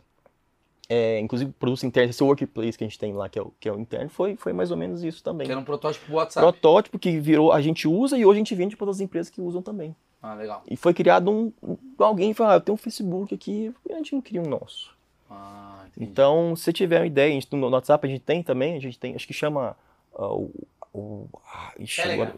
É, 0.89 1.21
inclusive, 1.21 1.53
produtos 1.53 1.86
internos, 1.86 2.13
esse 2.13 2.21
workplace 2.21 2.77
que 2.77 2.84
a 2.84 2.88
gente 2.88 2.99
tem 2.99 3.13
lá, 3.13 3.30
que 3.30 3.39
é 3.39 3.41
o, 3.41 3.53
que 3.58 3.69
é 3.69 3.71
o 3.71 3.80
interno, 3.80 4.10
foi, 4.10 4.36
foi 4.36 4.51
mais 4.51 4.69
ou 4.69 4.75
menos 4.75 5.06
isso 5.06 5.23
também. 5.23 5.45
Que 5.45 5.51
era 5.51 5.62
um 5.62 5.63
protótipo 5.63 6.06
pro 6.06 6.15
WhatsApp. 6.15 6.45
Protótipo 6.45 6.99
que 6.99 7.17
virou, 7.17 7.53
a 7.53 7.62
gente 7.62 7.88
usa 7.88 8.17
e 8.17 8.25
hoje 8.25 8.36
a 8.38 8.39
gente 8.39 8.56
vende 8.56 8.75
para 8.75 8.88
outras 8.88 8.99
empresas 8.99 9.30
que 9.30 9.39
usam 9.39 9.62
também. 9.62 9.95
Ah, 10.21 10.34
legal. 10.34 10.63
E 10.69 10.75
foi 10.75 10.93
criado 10.93 11.32
um. 11.32 11.53
Alguém 11.97 12.34
falou, 12.34 12.51
ah, 12.51 12.56
eu 12.58 12.62
tenho 12.62 12.73
um 12.73 12.77
Facebook 12.77 13.34
aqui, 13.34 13.73
a 13.89 13.93
gente 13.95 14.13
não 14.13 14.21
cria 14.21 14.41
um 14.41 14.49
nosso? 14.49 14.93
Ah. 15.32 15.86
Então, 15.97 16.58
se 16.58 16.73
tiver 16.73 16.99
uma 16.99 17.08
ideia, 17.08 17.30
a 17.30 17.34
gente, 17.34 17.47
no 17.56 17.69
WhatsApp 17.69 18.06
a 18.06 18.10
gente 18.10 18.21
tem 18.21 18.43
também, 18.43 18.75
a 18.75 18.82
gente 18.82 18.99
tem, 18.99 19.15
acho 19.15 19.25
que 19.25 19.34
chama. 19.34 19.77
Ah, 20.17 20.34
o, 20.34 20.51
o, 20.93 21.27
ah, 21.53 21.73
ixi, 21.80 22.01
agora- 22.01 22.36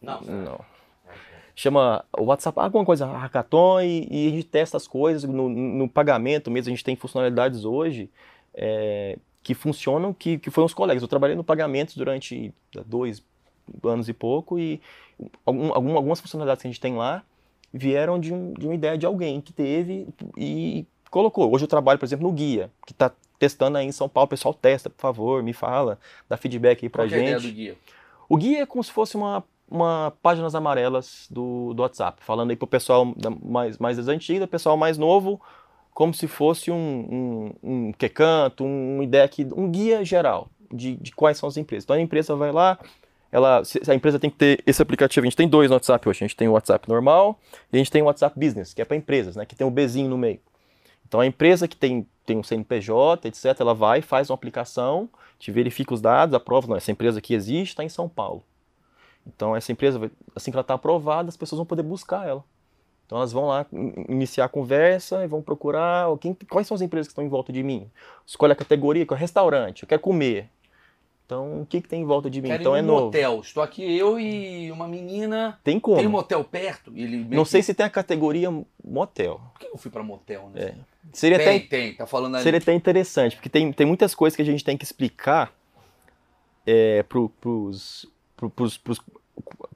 Não, 0.00 0.20
não. 0.20 0.60
chama 1.54 2.04
o 2.18 2.24
WhatsApp, 2.24 2.58
alguma 2.58 2.84
coisa, 2.84 3.06
hackathon, 3.06 3.80
e, 3.80 4.06
e 4.10 4.28
a 4.28 4.30
gente 4.30 4.44
testa 4.46 4.76
as 4.76 4.86
coisas 4.86 5.24
no, 5.28 5.48
no 5.48 5.88
pagamento 5.88 6.50
mesmo. 6.50 6.68
A 6.72 6.74
gente 6.74 6.84
tem 6.84 6.96
funcionalidades 6.96 7.64
hoje 7.64 8.10
é, 8.54 9.18
que 9.42 9.54
funcionam, 9.54 10.12
que, 10.12 10.38
que 10.38 10.50
foram 10.50 10.66
os 10.66 10.74
colegas. 10.74 11.02
Eu 11.02 11.08
trabalhei 11.08 11.36
no 11.36 11.44
pagamento 11.44 11.96
durante 11.96 12.52
dois 12.86 13.22
anos 13.84 14.08
e 14.08 14.12
pouco, 14.12 14.58
e 14.58 14.80
algum- 15.46 15.72
algumas 15.96 16.20
funcionalidades 16.20 16.62
que 16.62 16.68
a 16.68 16.70
gente 16.70 16.80
tem 16.80 16.94
lá 16.96 17.22
vieram 17.72 18.18
de, 18.20 18.32
um- 18.32 18.52
de 18.52 18.66
uma 18.66 18.74
ideia 18.74 18.98
de 18.98 19.06
alguém 19.06 19.40
que 19.40 19.52
teve 19.52 20.06
e 20.36 20.84
colocou. 21.10 21.52
Hoje 21.54 21.64
eu 21.64 21.68
trabalho, 21.68 21.98
por 21.98 22.04
exemplo, 22.04 22.26
no 22.26 22.32
Guia, 22.32 22.70
que 22.86 22.92
está 22.92 23.10
testando 23.38 23.78
aí 23.78 23.86
em 23.86 23.92
São 23.92 24.08
Paulo. 24.08 24.26
O 24.26 24.28
pessoal 24.30 24.54
testa, 24.54 24.88
por 24.90 25.00
favor, 25.00 25.42
me 25.42 25.52
fala, 25.52 25.98
dá 26.28 26.36
feedback 26.36 26.84
aí 26.84 26.88
pra 26.88 27.02
Qual 27.04 27.08
que 27.08 27.14
é 27.14 27.18
a 27.18 27.20
ideia 27.20 27.38
gente. 27.38 27.50
do 27.50 27.54
guia? 27.54 27.76
O 28.28 28.36
guia 28.36 28.62
é 28.62 28.66
como 28.66 28.82
se 28.82 28.90
fosse 28.90 29.16
uma, 29.16 29.44
uma 29.70 30.12
páginas 30.22 30.54
amarelas 30.54 31.26
do, 31.30 31.74
do 31.74 31.82
WhatsApp, 31.82 32.22
falando 32.24 32.50
aí 32.50 32.56
pro 32.56 32.66
pessoal 32.66 33.12
da- 33.16 33.30
mais, 33.30 33.78
mais 33.78 33.96
das 33.96 34.08
antigas, 34.08 34.48
pessoal 34.48 34.76
mais 34.76 34.96
novo, 34.96 35.40
como 35.92 36.12
se 36.14 36.26
fosse 36.26 36.70
um, 36.70 37.54
um, 37.62 37.70
um 37.88 37.92
que 37.92 38.08
canto, 38.08 38.64
um, 38.64 39.00
aqui, 39.22 39.46
um 39.56 39.70
guia 39.70 40.04
geral 40.04 40.48
de, 40.72 40.96
de 40.96 41.12
quais 41.12 41.38
são 41.38 41.48
as 41.48 41.56
empresas. 41.56 41.84
Então 41.84 41.94
a 41.96 42.00
empresa 42.00 42.34
vai 42.34 42.50
lá, 42.50 42.78
ela, 43.30 43.62
a 43.88 43.94
empresa 43.94 44.18
tem 44.18 44.30
que 44.30 44.36
ter 44.36 44.62
esse 44.66 44.80
aplicativo, 44.80 45.24
a 45.24 45.28
gente 45.28 45.36
tem 45.36 45.48
dois 45.48 45.68
no 45.70 45.76
WhatsApp 45.76 46.08
hoje, 46.08 46.24
a 46.24 46.26
gente 46.26 46.36
tem 46.36 46.48
o 46.48 46.52
WhatsApp 46.52 46.88
normal 46.88 47.38
e 47.72 47.76
a 47.76 47.78
gente 47.78 47.90
tem 47.90 48.00
o 48.02 48.06
WhatsApp 48.06 48.38
Business, 48.38 48.72
que 48.72 48.80
é 48.80 48.84
para 48.84 48.96
empresas, 48.96 49.36
né, 49.36 49.44
que 49.44 49.54
tem 49.54 49.66
o 49.66 49.70
Bzinho 49.70 50.08
no 50.08 50.16
meio. 50.18 50.40
Então 51.06 51.20
a 51.20 51.26
empresa 51.26 51.68
que 51.68 51.76
tem, 51.76 52.06
tem 52.26 52.36
um 52.36 52.42
CNPJ, 52.42 53.28
etc., 53.28 53.44
ela 53.60 53.74
vai, 53.74 54.02
faz 54.02 54.30
uma 54.30 54.34
aplicação, 54.34 55.08
te 55.38 55.50
verifica 55.50 55.94
os 55.94 56.00
dados, 56.00 56.34
aprova, 56.34 56.66
não, 56.68 56.76
essa 56.76 56.90
empresa 56.90 57.18
aqui 57.18 57.34
existe, 57.34 57.70
está 57.72 57.84
em 57.84 57.88
São 57.88 58.08
Paulo. 58.08 58.42
Então 59.26 59.54
essa 59.56 59.72
empresa, 59.72 60.10
assim 60.34 60.50
que 60.50 60.56
ela 60.56 60.62
está 60.62 60.74
aprovada, 60.74 61.28
as 61.28 61.36
pessoas 61.36 61.58
vão 61.58 61.66
poder 61.66 61.82
buscar 61.82 62.26
ela. 62.26 62.44
Então 63.06 63.18
elas 63.18 63.32
vão 63.32 63.46
lá 63.46 63.66
in- 63.72 63.92
iniciar 64.08 64.46
a 64.46 64.48
conversa 64.48 65.22
e 65.24 65.26
vão 65.26 65.42
procurar 65.42 66.06
quem, 66.18 66.34
quais 66.48 66.66
são 66.66 66.74
as 66.74 66.80
empresas 66.80 67.06
que 67.06 67.12
estão 67.12 67.24
em 67.24 67.28
volta 67.28 67.52
de 67.52 67.62
mim. 67.62 67.90
Escolhe 68.26 68.52
a 68.52 68.56
categoria, 68.56 69.04
qual 69.06 69.16
é 69.16 69.20
restaurante, 69.20 69.82
eu 69.82 69.88
quero 69.88 70.00
comer. 70.00 70.48
Então 71.26 71.62
o 71.62 71.66
que, 71.66 71.80
que 71.80 71.88
tem 71.88 72.02
em 72.02 72.04
volta 72.04 72.28
de 72.30 72.40
mim? 72.42 72.48
Quero 72.48 72.62
então 72.62 72.76
ir 72.76 72.80
é 72.80 72.82
num 72.82 72.88
novo. 72.88 73.04
motel. 73.06 73.40
Estou 73.40 73.62
aqui 73.62 73.82
eu 73.96 74.18
e 74.20 74.70
uma 74.70 74.86
menina. 74.86 75.58
Tem 75.64 75.80
como. 75.80 75.96
Tem 75.96 76.06
um 76.06 76.10
motel 76.10 76.44
perto? 76.44 76.92
Ele 76.94 77.16
Não 77.30 77.44
que- 77.44 77.50
sei 77.50 77.62
se 77.62 77.72
tem 77.74 77.84
a 77.86 77.90
categoria 77.90 78.50
motel. 78.82 79.40
Por 79.54 79.60
que 79.60 79.66
eu 79.66 79.76
fui 79.78 79.90
pra 79.90 80.02
motel, 80.02 80.50
né? 80.54 80.60
É. 80.62 80.74
Seria 81.12 81.38
tem, 81.38 81.56
até 81.58 81.66
tem. 81.66 81.94
Tá 81.94 82.06
falando 82.06 82.34
ali. 82.36 82.42
Seria 82.44 82.58
até 82.58 82.72
interessante, 82.74 83.36
porque 83.36 83.48
tem, 83.48 83.72
tem 83.72 83.86
muitas 83.86 84.14
coisas 84.14 84.34
que 84.36 84.42
a 84.42 84.44
gente 84.44 84.64
tem 84.64 84.76
que 84.76 84.84
explicar 84.84 85.52
é, 86.66 87.02
pro, 87.04 87.28
pros, 87.28 88.06
pro, 88.36 88.50
pros, 88.50 88.76
pros 88.78 89.00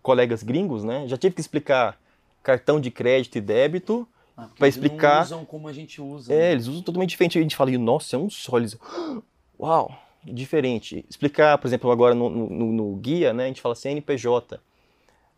colegas 0.03 0.43
gringos, 0.43 0.83
né? 0.85 1.07
Já 1.07 1.17
tive 1.17 1.35
que 1.35 1.41
explicar 1.41 2.01
cartão 2.43 2.81
de 2.81 2.91
crédito 2.91 3.37
e 3.37 3.41
débito. 3.41 4.09
Ah, 4.37 4.43
porque 4.45 4.59
Pra 4.59 4.67
eles 4.67 4.77
explicar- 4.77 5.23
usam 5.25 5.45
como 5.45 5.69
a 5.69 5.73
gente 5.73 6.01
usa. 6.01 6.33
É, 6.33 6.37
né? 6.38 6.53
eles 6.53 6.67
usam 6.67 6.83
totalmente 6.83 7.11
diferente. 7.11 7.38
A 7.38 7.43
gente 7.43 7.57
fala, 7.57 7.71
nossa, 7.73 8.17
é 8.17 8.19
um 8.19 8.31
só. 8.31 8.57
Eles, 8.57 8.77
uau, 9.59 9.93
diferente. 10.25 11.05
Explicar, 11.11 11.59
por 11.59 11.67
exemplo, 11.67 11.91
agora 11.91 12.14
no, 12.14 12.31
no- 12.31 12.73
no- 12.73 12.97
guia, 12.97 13.33
né? 13.33 13.45
A 13.45 13.47
gente 13.49 13.61
fala 13.61 13.75
CNPJ. 13.75 14.61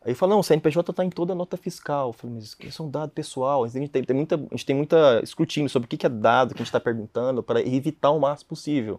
Aí 0.03 0.15
fala, 0.15 0.31
não, 0.31 0.41
o 0.41 0.43
CNPJ 0.43 0.91
está 0.91 1.05
em 1.05 1.11
toda 1.11 1.33
a 1.33 1.37
nota 1.37 1.57
fiscal. 1.57 2.09
Eu 2.09 2.13
falei, 2.15 2.37
mas 2.37 2.57
isso 2.59 2.83
é 2.83 2.85
um 2.85 2.91
dado 2.91 3.11
pessoal. 3.11 3.65
A 3.65 3.69
gente 3.69 3.91
tem, 3.91 4.03
tem 4.03 4.17
muita, 4.17 4.37
a 4.37 4.57
gente 4.57 4.67
tem 4.67 4.75
muita 4.75 5.21
escrutínio 5.23 5.69
sobre 5.69 5.87
o 5.87 5.89
que 5.89 5.97
que 5.99 6.07
é 6.07 6.09
dado 6.09 6.55
que 6.55 6.59
a 6.59 6.65
gente 6.65 6.69
está 6.69 6.81
perguntando 6.81 7.43
para 7.43 7.61
evitar 7.61 8.11
o 8.11 8.19
máximo 8.19 8.49
possível. 8.49 8.99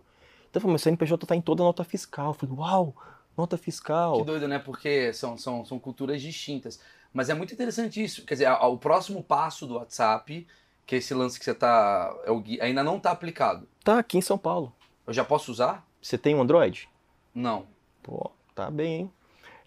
Então 0.49 0.59
eu 0.59 0.61
falei, 0.61 0.73
mas 0.73 0.81
o 0.81 0.83
CNPJ 0.83 1.25
está 1.25 1.35
em 1.35 1.41
toda 1.41 1.63
a 1.63 1.65
nota 1.65 1.83
fiscal. 1.83 2.27
Eu 2.27 2.33
falei, 2.33 2.55
uau, 2.55 2.95
nota 3.35 3.57
fiscal. 3.57 4.19
Que 4.19 4.25
doido, 4.25 4.47
né? 4.47 4.59
Porque 4.59 5.11
são, 5.11 5.37
são, 5.37 5.65
são 5.65 5.79
culturas 5.79 6.21
distintas. 6.21 6.79
Mas 7.11 7.29
é 7.29 7.33
muito 7.33 7.53
interessante 7.53 8.01
isso. 8.01 8.23
Quer 8.23 8.35
dizer, 8.35 8.51
o 8.51 8.77
próximo 8.77 9.23
passo 9.23 9.65
do 9.65 9.75
WhatsApp, 9.75 10.45
que 10.85 10.95
é 10.95 10.97
esse 10.99 11.13
lance 11.13 11.39
que 11.39 11.45
você 11.45 11.53
tá. 11.53 12.15
é 12.25 12.63
ainda 12.63 12.83
não 12.83 12.99
tá 12.99 13.11
aplicado. 13.11 13.67
Tá 13.83 13.97
aqui 13.97 14.19
em 14.19 14.21
São 14.21 14.37
Paulo. 14.37 14.71
Eu 15.07 15.13
já 15.13 15.25
posso 15.25 15.51
usar? 15.51 15.85
Você 15.99 16.17
tem 16.17 16.35
um 16.35 16.41
Android? 16.41 16.87
Não. 17.33 17.65
Pô, 18.03 18.31
tá 18.53 18.69
bem, 18.69 19.01
hein? 19.01 19.11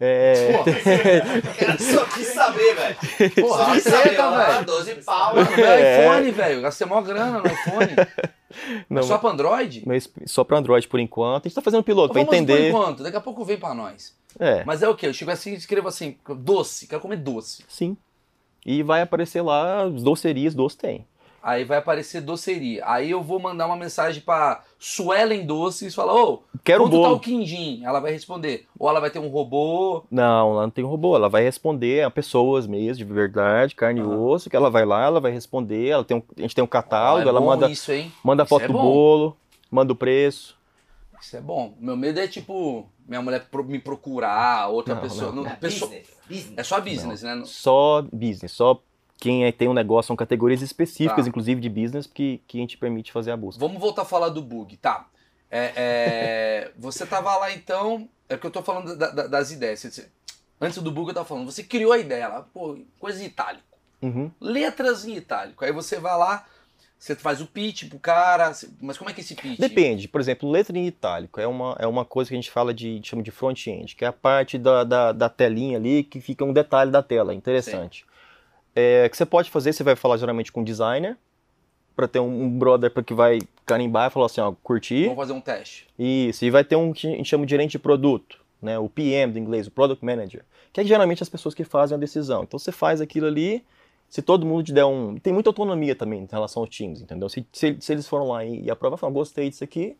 É, 0.01 0.53
Pô, 0.59 0.65
Cara, 0.65 1.79
só 1.79 2.05
quis 2.07 2.27
saber, 2.29 2.75
velho. 2.75 2.97
porra, 3.41 3.65
Só 3.65 3.73
quis 3.73 3.87
aceita, 3.87 4.17
saber, 4.17 4.21
ó, 4.21 4.53
velho. 4.53 4.65
12 4.67 4.95
pau. 4.97 5.35
Meu 5.35 5.45
É. 5.67 6.01
iPhone, 6.07 6.31
velho. 6.33 6.63
Gastei 6.63 6.87
mó 6.87 7.01
grana 7.01 7.39
no 7.39 7.47
iPhone. 7.47 7.93
não, 7.97 8.85
Mas 8.89 9.07
só 9.07 9.19
pra 9.19 9.31
Android? 9.31 9.83
mas 9.87 10.11
só 10.27 10.43
para 10.45 10.59
Android 10.59 10.89
por 10.89 10.99
enquanto. 11.01 11.47
A 11.47 11.49
gente 11.49 11.55
tá 11.55 11.63
fazendo 11.63 11.83
piloto 11.85 12.13
para 12.13 12.23
Vamos 12.23 12.35
entender. 12.37 12.71
por 12.73 12.79
enquanto. 12.81 13.03
Daqui 13.03 13.17
a 13.17 13.21
pouco 13.21 13.45
vem 13.45 13.57
pra 13.57 13.73
nós. 13.75 14.15
É, 14.39 14.65
Mas 14.65 14.83
é 14.83 14.89
o 14.89 14.97
quê? 14.97 15.07
Eu 15.07 15.15
chego 15.15 15.31
assim 15.31 15.53
e 15.53 15.57
escrevo 15.57 15.87
assim, 15.87 16.17
doce. 16.39 16.89
Quero 16.89 17.01
comer 17.01 17.17
doce. 17.19 17.65
sim. 17.69 17.97
E 18.67 18.83
vai 18.83 19.03
aparecer 19.03 19.43
lá 19.43 19.85
os 19.87 20.03
docerias, 20.03 20.55
doce 20.55 20.77
tem. 20.79 21.07
Aí 21.43 21.65
vai 21.65 21.77
aparecer 21.77 22.23
doceria. 22.23 22.83
Aí 22.87 23.11
eu 23.11 23.23
vou 23.23 23.39
mandar 23.39 23.67
uma 23.67 23.77
mensagem 23.77 24.23
pra 24.23 24.63
Suelen 24.87 25.47
Doces 25.47 25.93
e 25.93 25.97
falar, 25.97 26.15
ô, 26.15 26.43
Quero 26.63 26.83
um 26.85 26.87
quanto 26.91 27.01
tá 27.01 27.09
bolo. 27.09 27.17
o 27.17 27.21
quindim? 27.21 27.83
Ela 27.83 28.01
vai 28.01 28.13
responder. 28.13 28.67
Ou 28.79 28.87
ela 28.87 29.01
vai 29.01 29.11
ter 29.11 29.19
um 29.19 29.29
robô. 29.29 30.05
Não, 30.11 30.53
lá 30.53 30.63
não 30.65 30.71
tem 30.71 30.85
robô. 30.85 31.17
Ela 31.17 31.29
vai 31.31 31.43
responder 31.43 32.03
a 32.05 32.11
pessoas 32.11 32.67
mesmo, 32.67 33.03
de 33.07 33.11
verdade, 33.11 33.75
carne 33.75 34.01
e 34.01 34.03
Aham. 34.03 34.19
osso, 34.27 34.51
que 34.51 34.55
ela 34.57 34.69
vai 34.71 34.85
lá, 34.85 35.07
ela 35.07 35.21
vai 35.21 35.33
responder. 35.33 35.89
Ela 35.89 36.05
tem 36.05 36.19
um, 36.19 36.23
a 36.37 36.41
gente 36.43 36.55
tem 36.55 36.63
um 36.63 36.67
catálogo, 36.67 37.25
é 37.27 37.29
ela 37.31 37.41
manda, 37.41 37.67
isso, 37.71 37.91
hein? 37.93 38.13
manda 38.23 38.43
Isso 38.43 38.51
foto 38.51 38.65
é 38.65 38.67
do 38.67 38.75
bolo, 38.75 39.35
manda 39.71 39.91
o 39.91 39.97
preço. 39.97 40.55
Isso 41.19 41.35
é 41.35 41.41
bom. 41.41 41.73
Meu 41.81 41.97
medo 41.97 42.21
é 42.21 42.29
tipo, 42.29 42.87
minha 43.09 43.23
mulher 43.23 43.47
pro- 43.51 43.65
me 43.65 43.79
procurar, 43.79 44.69
outra 44.69 44.95
Não, 44.95 45.01
pessoa. 45.01 45.33
não. 45.33 45.45
não, 45.45 45.51
É 45.51 45.55
pessoa- 45.57 45.89
business, 45.91 46.09
business. 46.29 46.59
é 46.59 46.63
só 46.63 46.79
business, 46.83 47.23
né? 47.23 47.43
Só 47.47 48.03
business, 48.13 48.53
só 48.53 48.79
quem 49.25 49.45
é- 49.47 49.51
tem 49.53 49.69
um 49.69 49.73
negócio, 49.73 50.09
são 50.09 50.17
categorias 50.17 50.61
específicas, 50.63 51.25
Tá. 51.25 51.29
inclusive 51.29 51.61
de 51.61 51.69
business, 51.69 52.07
que, 52.07 52.43
que 52.47 52.59
a 52.59 52.61
gente 52.61 52.77
permite 52.79 53.11
fazer 53.11 53.31
a 53.31 53.37
busca. 53.37 53.59
Vamos 53.59 53.81
voltar 53.81 54.03
a 54.03 54.05
falar 54.05 54.29
do 54.29 54.43
bug, 54.43 54.77
tá? 54.77 55.07
É, 55.51 55.73
é, 55.77 56.71
você 56.79 57.07
tava 57.07 57.35
lá 57.37 57.53
então. 57.53 58.09
É 58.29 58.37
porque 58.37 58.47
eu 58.47 58.51
tô 58.51 58.63
falando 58.63 58.97
da- 58.97 59.11
da- 59.11 59.27
das 59.27 59.51
ideias. 59.51 59.81
Você- 59.81 60.09
antes 60.61 60.79
do 60.83 60.91
bug 60.91 61.09
eu 61.09 61.15
tava 61.15 61.27
falando, 61.27 61.51
você 61.51 61.63
criou 61.63 61.93
a 61.93 61.99
ideia 61.99 62.29
lá, 62.29 62.43
pô, 62.43 62.79
coisa 62.99 63.23
em 63.23 63.27
itálico. 63.27 63.65
Uhum. 64.03 64.31
Letras 64.41 65.05
em 65.07 65.15
itálico. 65.17 65.65
Aí 65.65 65.73
você 65.73 65.99
vai 65.99 66.17
lá, 66.19 66.45
você 66.99 67.15
faz 67.15 67.41
o 67.41 67.47
pitch 67.47 67.89
pro 67.89 67.99
cara. 67.99 68.53
Mas 68.81 68.99
como 68.99 69.09
é 69.11 69.13
que 69.15 69.21
é 69.21 69.25
esse 69.25 69.35
pitch? 69.35 69.59
Depende, 69.59 70.09
por 70.09 70.21
exemplo, 70.21 70.51
letra 70.51 70.77
em 70.77 70.87
itálico 70.87 71.41
é 71.41 71.47
uma, 71.47 71.77
é 71.79 71.87
uma 71.87 72.05
coisa 72.05 72.29
que 72.29 72.35
a 72.35 72.39
gente 72.39 72.51
fala 72.51 72.73
de, 72.75 73.01
chama 73.03 73.23
de 73.23 73.31
front-end, 73.31 73.95
que 73.97 74.05
é 74.05 74.09
a 74.09 74.13
parte 74.13 74.59
da, 74.59 74.85
da, 74.85 75.13
da 75.13 75.29
telinha 75.29 75.77
ali 75.79 76.03
que 76.05 76.21
fica 76.21 76.45
um 76.45 76.53
detalhe 76.53 76.91
da 76.91 77.03
tela, 77.03 77.35
interessante. 77.35 78.05
É, 78.75 79.09
que 79.09 79.17
você 79.17 79.25
pode 79.25 79.51
fazer, 79.51 79.73
você 79.73 79.83
vai 79.83 79.95
falar 79.97 80.17
geralmente 80.17 80.51
com 80.51 80.61
o 80.61 80.65
designer, 80.65 81.17
para 81.95 82.09
ter 82.09 82.19
um, 82.19 82.45
um 82.45 82.59
brother 82.59 82.91
pra 82.91 83.03
que 83.03 83.15
vai 83.15 83.39
carimbar 83.65 84.09
e 84.09 84.11
falar 84.11 84.27
assim, 84.27 84.41
ó, 84.41 84.53
curti. 84.63 85.05
Vamos 85.05 85.17
fazer 85.17 85.33
um 85.33 85.41
teste. 85.41 85.87
Isso, 85.99 86.45
e 86.45 86.51
vai 86.51 86.65
ter 86.65 86.77
um 86.77 86.93
que 86.93 87.07
a 87.07 87.11
gente 87.11 87.29
chama 87.29 87.47
de 87.47 87.51
gerente 87.51 87.73
de 87.73 87.79
produto, 87.79 88.41
né? 88.61 88.79
O 88.79 88.89
PM 88.89 89.33
do 89.33 89.39
inglês, 89.39 89.67
o 89.67 89.71
Product 89.71 90.05
Manager, 90.05 90.45
que 90.73 90.81
é 90.81 90.85
geralmente 90.85 91.23
as 91.23 91.29
pessoas 91.29 91.55
que 91.55 91.65
fazem 91.65 91.97
a 91.97 91.99
decisão. 91.99 92.43
Então 92.43 92.59
você 92.59 92.73
faz 92.73 93.01
aquilo 93.01 93.27
ali, 93.27 93.65
se 94.09 94.23
todo 94.23 94.45
mundo 94.45 94.65
te 94.65 94.73
der 94.73 94.85
um. 94.85 95.17
Tem 95.17 95.33
muita 95.33 95.51
autonomia 95.51 95.95
também 95.95 96.23
em 96.23 96.29
relação 96.31 96.63
aos 96.63 96.71
times, 96.71 97.01
entendeu? 97.01 97.29
Se, 97.29 97.47
se, 97.53 97.77
se 97.81 97.93
eles 97.93 98.09
foram 98.09 98.29
lá 98.29 98.45
e, 98.45 98.65
e 98.65 98.71
aprovam, 98.71 98.99
falam, 98.99 99.15
gostei 99.15 99.49
disso 99.49 99.63
aqui, 99.63 99.97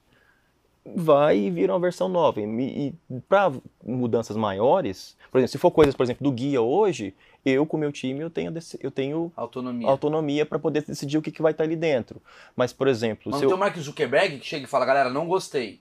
vai 0.85 1.39
e 1.39 1.51
vira 1.51 1.73
uma 1.73 1.81
versão 1.81 2.09
nova. 2.09 2.41
E, 2.41 2.95
e 3.11 3.21
para 3.29 3.53
mudanças 3.85 4.37
maiores, 4.37 5.17
por 5.31 5.39
exemplo, 5.39 5.53
se 5.53 5.59
for 5.59 5.71
coisas, 5.71 5.95
por 5.95 6.03
exemplo, 6.03 6.25
do 6.25 6.33
guia 6.33 6.61
hoje, 6.61 7.15
eu 7.45 7.67
com 7.67 7.77
o 7.77 7.81
meu 7.81 7.93
time 7.93 8.21
eu 8.21 8.31
tenho, 8.31 8.51
a 8.51 8.61
eu 8.81 8.91
tenho 8.91 9.33
Autonomia. 9.37 9.89
autonomia 9.89 10.47
para 10.47 10.59
poder 10.59 10.83
decidir 10.85 11.19
o 11.19 11.23
que, 11.23 11.31
que 11.31 11.43
vai 11.43 11.53
estar 11.53 11.65
ali 11.65 11.77
dentro. 11.77 12.21
Mas, 12.57 12.73
por 12.73 12.89
exemplo, 12.89 13.25
Mas 13.27 13.37
se 13.37 13.43
não 13.43 13.43
eu- 13.45 13.49
tem 13.49 13.57
o 13.57 13.61
Mark 13.61 13.77
Zuckerberg 13.79 14.39
que 14.39 14.47
chega 14.47 14.65
e 14.65 14.69
fala, 14.69 14.85
galera, 14.87 15.11
não 15.11 15.27
gostei. 15.27 15.81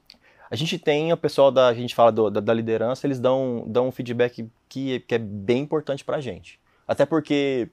A 0.52 0.56
gente 0.56 0.78
tem 0.78 1.12
o 1.12 1.18
pessoal 1.18 1.52
da, 1.52 1.68
a 1.68 1.74
gente 1.74 1.96
fala 1.96 2.12
do- 2.12 2.30
da, 2.30 2.40
da 2.40 2.54
liderança, 2.54 3.08
eles 3.08 3.20
dão, 3.20 3.64
dão 3.68 3.88
um 3.88 3.92
feedback 3.92 4.48
que, 4.70 5.00
que 5.02 5.16
é 5.16 5.18
bem 5.18 5.62
importante 5.62 6.04
pra 6.04 6.20
gente. 6.22 6.60
Até 6.88 7.06
porque 7.06 7.70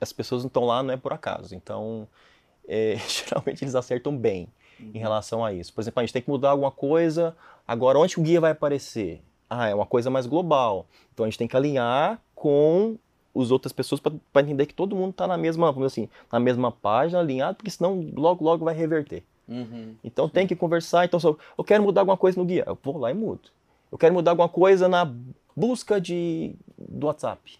as 0.00 0.12
pessoas 0.12 0.42
não 0.42 0.48
estão 0.48 0.64
lá, 0.64 0.82
não 0.82 0.92
é 0.92 0.96
por 0.96 1.12
acaso. 1.12 1.54
Então, 1.54 2.06
é, 2.68 2.96
geralmente 3.08 3.62
eles 3.64 3.74
acertam 3.74 4.16
bem 4.16 4.48
em 4.78 4.98
relação 4.98 5.44
a 5.44 5.52
isso. 5.52 5.72
Por 5.74 5.80
exemplo, 5.82 6.00
a 6.00 6.02
gente 6.04 6.12
tem 6.12 6.22
que 6.22 6.28
mudar 6.30 6.50
alguma 6.50 6.70
coisa, 6.70 7.36
agora 7.66 7.98
onde 7.98 8.18
o 8.18 8.22
guia 8.22 8.40
vai 8.40 8.50
aparecer? 8.52 9.20
Ah, 9.48 9.68
é 9.68 9.74
uma 9.74 9.84
coisa 9.86 10.08
mais 10.10 10.26
global. 10.26 10.86
Então 11.12 11.24
a 11.24 11.28
gente 11.28 11.38
tem 11.38 11.48
que 11.48 11.56
alinhar 11.56 12.20
com 12.34 12.96
as 13.34 13.50
outras 13.50 13.72
pessoas 13.72 14.00
para 14.00 14.42
entender 14.42 14.66
que 14.66 14.74
todo 14.74 14.96
mundo 14.96 15.10
está 15.10 15.26
na 15.26 15.36
mesma, 15.36 15.70
vamos 15.70 15.92
assim, 15.92 16.08
na 16.32 16.40
mesma 16.40 16.72
página, 16.72 17.20
alinhado, 17.20 17.56
porque 17.56 17.70
senão 17.70 18.10
logo, 18.16 18.44
logo 18.44 18.64
vai 18.64 18.74
reverter. 18.74 19.22
Uhum. 19.48 19.94
Então 20.02 20.28
tem 20.28 20.46
que 20.46 20.54
conversar. 20.54 21.04
Então, 21.04 21.18
eu, 21.22 21.38
eu 21.58 21.64
quero 21.64 21.82
mudar 21.82 22.02
alguma 22.02 22.16
coisa 22.16 22.38
no 22.38 22.46
guia, 22.46 22.64
eu 22.66 22.78
vou 22.82 22.98
lá 22.98 23.10
e 23.10 23.14
mudo. 23.14 23.50
Eu 23.90 23.98
quero 23.98 24.14
mudar 24.14 24.32
alguma 24.32 24.48
coisa 24.48 24.88
na 24.88 25.12
busca 25.56 26.00
de, 26.00 26.54
do 26.78 27.06
WhatsApp. 27.06 27.58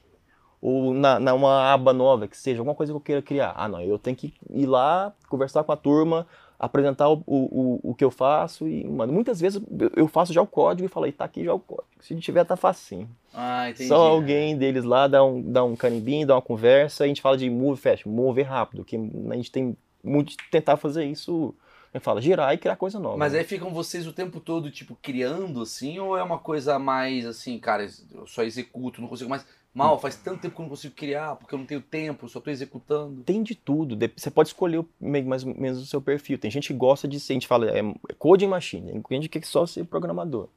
Ou 0.63 0.93
na, 0.93 1.19
na 1.19 1.35
uma 1.35 1.73
aba 1.73 1.93
nova, 1.93 2.29
que 2.29 2.37
seja 2.37 2.61
alguma 2.61 2.75
coisa 2.75 2.93
que 2.93 2.97
eu 2.97 3.01
queira 3.01 3.23
criar. 3.23 3.55
Ah, 3.57 3.67
não, 3.67 3.81
eu 3.81 3.99
tenho 3.99 4.17
que 4.17 4.33
ir 4.51 4.67
lá, 4.67 5.13
conversar 5.29 5.65
com 5.65 5.73
a 5.73 5.77
turma, 5.77 6.27
apresentar 6.61 7.09
o, 7.09 7.25
o, 7.27 7.81
o, 7.83 7.95
que 7.95 8.05
eu 8.05 8.11
faço 8.11 8.69
e, 8.69 8.87
mano, 8.87 9.11
muitas 9.15 9.41
vezes 9.41 9.63
eu- 9.97 10.07
faço 10.07 10.31
já 10.31 10.43
o 10.43 10.47
código 10.47 10.85
e 10.85 10.91
falo, 10.91 11.07
aí 11.07 11.13
tá 11.13 11.25
aqui 11.25 11.43
já 11.43 11.55
o 11.55 11.59
código. 11.59 11.89
Se 12.03 12.15
tiver, 12.17 12.45
tá 12.45 12.55
facinho. 12.55 13.09
Ah, 13.33 13.71
entendi. 13.71 13.89
Só 13.89 13.97
alguém 13.97 14.59
deles 14.59 14.85
lá 14.85 15.09
dá 15.09 15.25
um, 15.25 15.41
dá 15.41 15.65
um 15.65 15.75
canimbinho, 15.75 16.27
dá 16.27 16.35
uma 16.35 16.43
conversa, 16.43 17.03
e 17.03 17.07
a 17.07 17.09
gente 17.09 17.23
fala 17.23 17.39
de 17.39 17.49
move 17.49 17.81
fast, 17.81 18.07
mover 18.07 18.45
rápido, 18.45 18.85
que 18.85 18.97
a 18.97 19.35
gente 19.37 19.51
tem 19.51 19.75
muito 20.05 20.31
de 20.31 20.37
tentar 20.51 20.77
fazer 20.77 21.05
isso, 21.07 21.55
fala, 22.01 22.21
girar 22.21 22.53
e 22.53 22.59
criar 22.59 22.77
coisa 22.77 23.01
nova. 23.01 23.17
Mas 23.17 23.33
né? 23.33 23.39
aí 23.39 23.45
ficam 23.45 23.73
vocês 23.73 24.07
o 24.07 24.13
tempo 24.13 24.39
todo, 24.39 24.71
tipo, 24.71 24.99
criando 25.01 25.63
assim, 25.63 25.99
ou 25.99 26.19
é 26.19 26.23
uma 26.23 26.39
coisa 26.39 26.79
mais 26.79 27.25
assim, 27.25 27.59
cara, 27.59 27.89
eu 28.13 28.27
só 28.27 28.43
executo, 28.43 29.01
não 29.01 29.09
consigo 29.09 29.31
mais. 29.31 29.47
Mal, 29.73 30.01
faz 30.01 30.17
tanto 30.17 30.41
tempo 30.41 30.55
que 30.55 30.61
eu 30.61 30.65
não 30.65 30.71
consigo 30.71 30.95
criar, 30.95 31.37
porque 31.37 31.55
eu 31.55 31.59
não 31.59 31.67
tenho 31.67 31.81
tempo, 31.81 32.29
só 32.29 32.41
tô 32.41 32.51
executando. 32.51 33.23
Tem 33.23 33.43
de 33.43 33.55
tudo, 33.55 33.97
você 34.17 34.31
pode 34.31 34.49
escolher 34.49 34.85
mais 35.01 35.45
ou 35.45 35.55
menos 35.55 35.81
o 35.81 35.87
seu 35.87 36.03
perfil. 36.03 36.39
Tem 36.39 36.51
gente 36.51 36.69
que 36.69 36.75
gosta 36.75 37.07
de 37.07 37.21
ser, 37.21 37.33
a 37.33 37.35
gente 37.35 37.47
fala, 37.47 37.71
é 37.71 37.83
coding 38.19 38.49
machine, 38.49 38.91
tem 38.91 39.23
gente 39.23 39.29
que 39.29 39.39
quer 39.39 39.47
só 39.47 39.65
ser 39.67 39.85
programador. 39.85 40.49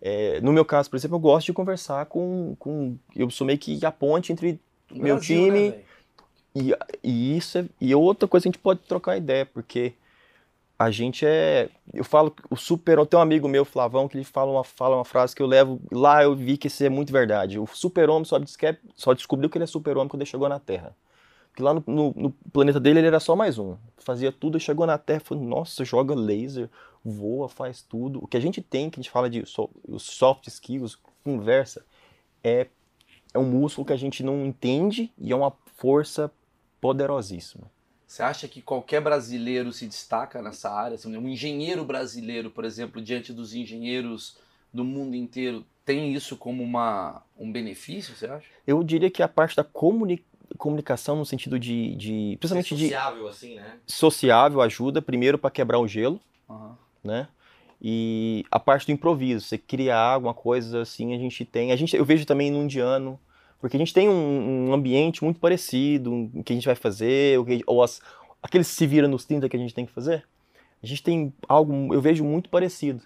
É, 0.00 0.40
no 0.40 0.52
meu 0.52 0.64
caso, 0.64 0.90
por 0.90 0.96
exemplo, 0.96 1.16
eu 1.16 1.20
gosto 1.20 1.46
de 1.46 1.52
conversar 1.52 2.06
com, 2.06 2.56
com 2.58 2.96
eu 3.14 3.30
sou 3.30 3.46
meio 3.46 3.58
que 3.58 3.84
a 3.84 3.90
ponte 3.92 4.32
entre 4.32 4.60
Meu 4.90 5.16
Brasil, 5.16 5.44
time- 5.46 5.70
né? 5.70 5.82
E, 6.54 6.74
e 7.02 7.36
isso 7.36 7.58
é, 7.58 7.64
e 7.80 7.94
outra 7.94 8.28
coisa 8.28 8.46
a 8.46 8.48
gente 8.48 8.58
pode 8.58 8.80
trocar 8.80 9.16
ideia, 9.16 9.46
porque 9.46 9.94
a 10.78 10.90
gente 10.90 11.24
é. 11.24 11.68
Eu 11.92 12.04
falo, 12.04 12.34
o 12.50 12.56
super. 12.56 13.04
Tenho 13.06 13.20
um 13.20 13.22
amigo 13.22 13.48
meu, 13.48 13.64
Flavão, 13.64 14.08
que 14.08 14.16
ele 14.16 14.24
fala 14.24 14.50
uma, 14.50 14.64
fala 14.64 14.96
uma 14.96 15.04
frase 15.04 15.34
que 15.34 15.42
eu 15.42 15.46
levo. 15.46 15.80
Lá 15.92 16.22
eu 16.22 16.34
vi 16.34 16.56
que 16.56 16.66
isso 16.66 16.82
é 16.84 16.88
muito 16.88 17.12
verdade. 17.12 17.58
O 17.58 17.66
super-homem 17.66 18.24
só, 18.24 18.38
desque- 18.38 18.78
só 18.94 19.12
descobriu 19.12 19.48
que 19.48 19.56
ele 19.58 19.64
é 19.64 19.66
super-homem 19.66 20.08
quando 20.08 20.22
ele 20.22 20.30
chegou 20.30 20.48
na 20.48 20.58
Terra. 20.58 20.96
Porque 21.50 21.62
lá 21.62 21.74
no, 21.74 21.84
no- 21.86 22.14
no 22.16 22.30
planeta 22.52 22.80
dele 22.80 22.98
ele 23.00 23.06
era 23.08 23.20
só 23.20 23.36
mais 23.36 23.58
um. 23.58 23.76
Fazia 23.98 24.32
tudo, 24.32 24.58
chegou 24.58 24.86
na 24.86 24.98
Terra 24.98 25.20
falou: 25.20 25.44
nossa, 25.44 25.84
joga 25.84 26.14
laser, 26.14 26.68
voa, 27.04 27.48
faz 27.48 27.82
tudo. 27.82 28.22
O 28.24 28.26
que 28.26 28.36
a 28.36 28.40
gente 28.40 28.60
tem, 28.62 28.90
que 28.90 28.98
a 28.98 29.02
gente 29.02 29.10
fala 29.12 29.28
de 29.30 29.44
so- 29.46 29.70
os 29.86 30.02
soft 30.02 30.46
skills, 30.48 30.98
conversa, 31.22 31.84
é, 32.42 32.66
é 33.32 33.38
um 33.38 33.44
músculo 33.44 33.86
que 33.86 33.92
a 33.92 33.96
gente 33.96 34.22
não 34.24 34.44
entende 34.44 35.12
e 35.18 35.30
é 35.30 35.36
uma 35.36 35.52
força 35.76 36.30
poderosíssima. 36.80 37.70
Você 38.12 38.22
acha 38.22 38.46
que 38.46 38.60
qualquer 38.60 39.00
brasileiro 39.00 39.72
se 39.72 39.86
destaca 39.86 40.42
nessa 40.42 40.70
área? 40.70 40.96
Assim, 40.96 41.16
Um 41.16 41.26
engenheiro 41.26 41.82
brasileiro, 41.82 42.50
por 42.50 42.62
exemplo, 42.62 43.00
diante 43.00 43.32
dos 43.32 43.54
engenheiros 43.54 44.36
do 44.70 44.84
mundo 44.84 45.16
inteiro, 45.16 45.64
tem 45.82 46.12
isso 46.12 46.36
como 46.36 46.62
uma, 46.62 47.22
um 47.38 47.50
benefício, 47.50 48.14
você 48.14 48.26
acha? 48.26 48.46
Eu 48.66 48.84
diria 48.84 49.10
que 49.10 49.22
a 49.22 49.28
parte 49.28 49.56
da 49.56 49.64
comuni- 49.64 50.22
comunicação 50.58 51.16
no 51.16 51.24
sentido 51.24 51.58
de, 51.58 51.96
de 51.96 52.36
principalmente 52.38 52.76
de 52.76 52.82
sociável, 52.82 53.28
assim, 53.28 53.54
né? 53.54 53.78
sociável 53.86 54.60
ajuda 54.60 55.00
primeiro 55.00 55.38
para 55.38 55.50
quebrar 55.50 55.78
o 55.78 55.88
gelo, 55.88 56.20
Aham. 56.50 56.76
né? 57.02 57.28
E 57.80 58.44
a 58.50 58.60
parte 58.60 58.84
do 58.84 58.92
improviso, 58.92 59.46
você 59.46 59.56
criar 59.56 60.12
alguma 60.12 60.34
coisa 60.34 60.82
assim, 60.82 61.14
a 61.14 61.18
gente 61.18 61.46
tem. 61.46 61.72
A 61.72 61.76
gente, 61.76 61.96
eu 61.96 62.04
vejo 62.04 62.26
também 62.26 62.50
no 62.50 62.62
indiano, 62.62 63.18
porque 63.62 63.76
a 63.76 63.78
gente 63.78 63.94
tem 63.94 64.08
um, 64.10 64.68
um 64.68 64.74
ambiente 64.74 65.24
muito 65.24 65.40
parecido, 65.40 66.12
um, 66.12 66.30
o 66.34 66.44
que 66.44 66.52
a 66.52 66.56
gente 66.56 66.66
vai 66.66 66.74
fazer, 66.74 67.38
o 67.38 67.44
que, 67.46 67.62
ou 67.66 67.82
as, 67.82 68.02
aqueles 68.42 68.66
se 68.66 68.86
vira 68.86 69.08
nos 69.08 69.24
30 69.24 69.48
que 69.48 69.56
a 69.56 69.58
gente 69.58 69.72
tem 69.72 69.86
que 69.86 69.92
fazer. 69.92 70.24
A 70.82 70.86
gente 70.86 71.02
tem 71.02 71.32
algo, 71.48 71.94
eu 71.94 72.00
vejo 72.02 72.22
muito 72.24 72.50
parecido, 72.50 73.00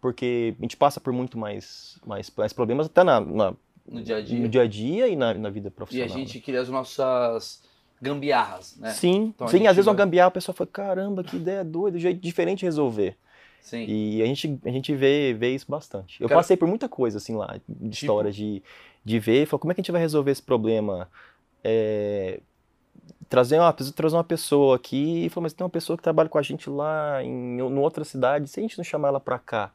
porque 0.00 0.54
a 0.58 0.62
gente 0.62 0.76
passa 0.76 1.00
por 1.00 1.12
muito 1.12 1.36
mais, 1.38 1.98
mais, 2.06 2.30
mais 2.36 2.52
problemas 2.52 2.86
até 2.86 3.02
na, 3.02 3.20
na 3.20 3.54
No 3.88 4.02
dia 4.02 4.16
a 4.16 4.20
dia. 4.20 4.38
no 4.38 4.48
dia 4.48 4.62
a 4.62 4.66
dia 4.68 5.08
e 5.08 5.16
na, 5.16 5.32
na 5.34 5.48
vida 5.50 5.68
E 5.68 5.70
profissional. 5.70 6.08
a 6.14 6.18
né? 6.18 6.24
gente 6.26 6.40
cria 6.40 6.60
as 6.60 6.68
nossas 6.68 7.62
gambiarras, 8.00 8.76
né? 8.78 8.90
Sim, 8.90 9.32
Então 9.34 9.46
a 9.46 9.50
sim 9.50 9.66
às 9.66 9.76
vezes 9.76 9.86
uma 9.86 9.94
vai- 9.94 10.04
gambiarra, 10.04 10.28
a 10.28 10.32
pessoa 10.32 10.54
fala, 10.54 10.68
caramba, 10.72 11.24
que 11.24 11.36
ideia 11.36 11.64
doida, 11.64 11.98
jeito 11.98 12.20
diferente 12.20 12.60
de 12.60 12.64
resolver. 12.66 13.16
Sim. 13.60 13.84
E 13.86 14.20
a 14.20 14.26
gente, 14.26 14.58
a 14.64 14.70
gente 14.70 14.92
vê, 14.94 15.32
vê 15.32 15.54
isso 15.54 15.66
bastante. 15.70 16.20
Eu 16.20 16.28
Cara- 16.28 16.40
passei 16.40 16.56
por 16.56 16.66
muita 16.66 16.88
coisa, 16.88 17.18
assim, 17.18 17.36
lá, 17.36 17.58
de 17.68 17.94
história, 17.94 18.32
de, 18.32 18.60
de 19.04 19.18
ver, 19.18 19.46
falar, 19.46 19.60
como 19.60 19.72
é 19.72 19.74
que 19.74 19.80
a 19.80 19.82
gente 19.82 19.92
vai 19.92 20.00
resolver 20.00 20.30
esse 20.30 20.42
problema? 20.42 21.08
É, 21.64 22.40
trazer, 23.28 23.58
uma, 23.58 23.72
preciso 23.72 23.94
trazer 23.94 24.16
uma 24.16 24.24
pessoa 24.24 24.76
aqui, 24.76 25.24
e 25.26 25.28
falou, 25.28 25.42
mas 25.44 25.52
tem 25.52 25.64
uma 25.64 25.70
pessoa 25.70 25.96
que 25.96 26.02
trabalha 26.02 26.28
com 26.28 26.38
a 26.38 26.42
gente 26.42 26.68
lá 26.68 27.22
em, 27.22 27.58
em 27.58 27.78
outra 27.78 28.04
cidade, 28.04 28.48
se 28.48 28.60
a 28.60 28.62
gente 28.62 28.76
não 28.78 28.84
chamar 28.84 29.08
ela 29.08 29.20
pra 29.20 29.38
cá? 29.38 29.72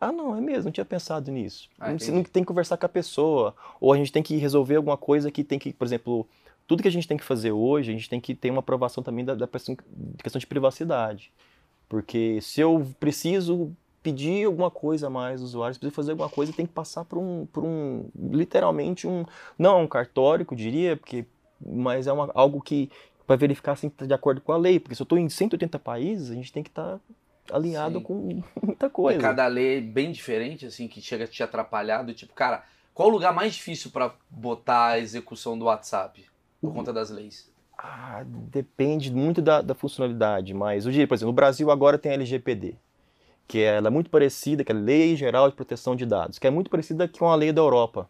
Ah, 0.00 0.12
não, 0.12 0.36
é 0.36 0.40
mesmo, 0.40 0.64
não 0.64 0.72
tinha 0.72 0.84
pensado 0.84 1.30
nisso. 1.30 1.68
Ah, 1.78 1.88
Não- 1.90 2.16
não 2.16 2.24
tem 2.24 2.42
que 2.42 2.48
conversar 2.48 2.76
com 2.76 2.86
a 2.86 2.88
pessoa, 2.88 3.54
ou 3.80 3.92
a 3.92 3.96
gente 3.96 4.12
tem 4.12 4.22
que 4.22 4.36
resolver 4.36 4.76
alguma 4.76 4.96
coisa 4.96 5.30
que 5.30 5.42
tem 5.44 5.58
que, 5.58 5.72
por 5.72 5.84
exemplo, 5.86 6.26
tudo 6.66 6.82
que 6.82 6.88
a 6.88 6.92
gente 6.92 7.08
tem 7.08 7.16
que 7.16 7.24
fazer 7.24 7.52
hoje, 7.52 7.90
a 7.90 7.94
gente 7.94 8.08
tem 8.08 8.20
que 8.20 8.34
ter 8.34 8.50
uma 8.50 8.60
aprovação 8.60 9.02
também 9.02 9.24
da, 9.24 9.34
da 9.34 9.46
questão 9.46 10.38
de 10.38 10.46
privacidade. 10.46 11.32
Porque 11.88 12.40
se 12.42 12.60
eu 12.60 12.86
preciso 12.98 13.74
pedir 14.04 14.44
alguma 14.44 14.70
coisa 14.70 15.06
a 15.06 15.10
mais 15.10 15.40
dos 15.40 15.50
usuários, 15.50 15.78
preciso 15.78 15.96
fazer 15.96 16.10
alguma 16.12 16.28
coisa, 16.28 16.52
tem 16.52 16.66
que 16.66 16.72
passar 16.72 17.06
por 17.06 17.18
um, 17.18 17.46
por 17.46 17.64
um 17.64 18.04
literalmente 18.30 19.06
um, 19.08 19.24
não 19.58 19.82
um 19.82 19.86
cartório, 19.88 20.46
eu 20.48 20.56
diria, 20.56 20.94
porque, 20.94 21.24
mas 21.58 22.06
é 22.06 22.12
uma, 22.12 22.30
algo 22.34 22.60
que 22.60 22.90
para 23.26 23.34
verificar 23.36 23.74
se 23.76 23.86
está 23.86 24.04
de 24.04 24.12
acordo 24.12 24.42
com 24.42 24.52
a 24.52 24.58
lei, 24.58 24.78
porque 24.78 24.94
se 24.94 25.00
eu 25.00 25.04
estou 25.04 25.16
em 25.16 25.26
180 25.28 25.78
países, 25.78 26.30
a 26.30 26.34
gente 26.34 26.52
tem 26.52 26.62
que 26.62 26.68
estar 26.68 27.00
alinhado 27.50 27.98
Sim. 27.98 28.04
com 28.04 28.42
muita 28.62 28.86
E 28.86 28.90
coisa. 28.90 29.18
cada 29.18 29.46
lei 29.46 29.78
é 29.78 29.80
bem 29.80 30.12
diferente, 30.12 30.66
assim, 30.66 30.86
que 30.86 31.00
chega 31.00 31.24
a 31.24 31.26
te 31.26 31.42
atrapalhar, 31.42 32.02
do 32.02 32.12
tipo, 32.12 32.34
cara, 32.34 32.62
qual 32.92 33.08
o 33.08 33.12
lugar 33.12 33.32
mais 33.32 33.54
difícil 33.54 33.90
pra 33.90 34.12
botar 34.28 34.88
a 34.88 34.98
execução 34.98 35.58
do 35.58 35.64
WhatsApp? 35.64 36.26
Por 36.60 36.74
conta 36.74 36.92
das 36.92 37.08
leis. 37.08 37.50
Ah, 37.78 38.22
depende 38.26 39.10
muito 39.10 39.40
da, 39.42 39.62
da 39.62 39.74
funcionalidade, 39.74 40.52
mas 40.54 40.84
eu 40.84 40.92
diria, 40.92 41.08
por 41.08 41.14
exemplo, 41.14 41.32
no 41.32 41.34
Brasil 41.34 41.70
agora 41.70 41.98
tem 41.98 42.12
a 42.12 42.14
LGPD, 42.14 42.76
que 43.48 43.58
é- 43.60 43.76
ela 43.76 43.88
é 43.88 43.90
muito 43.90 44.10
parecida, 44.10 44.64
que 44.64 44.72
é 44.72 44.74
a 44.74 44.78
Lei 44.78 45.16
Geral 45.16 45.48
de 45.50 45.56
Proteção 45.56 45.94
de 45.96 46.06
Dados, 46.06 46.38
que 46.38 46.46
é 46.46 46.50
muito 46.50 46.70
parecida 46.70 47.08
com 47.08 47.28
a 47.30 47.34
lei 47.34 47.52
da 47.52 47.60
Europa. 47.60 48.08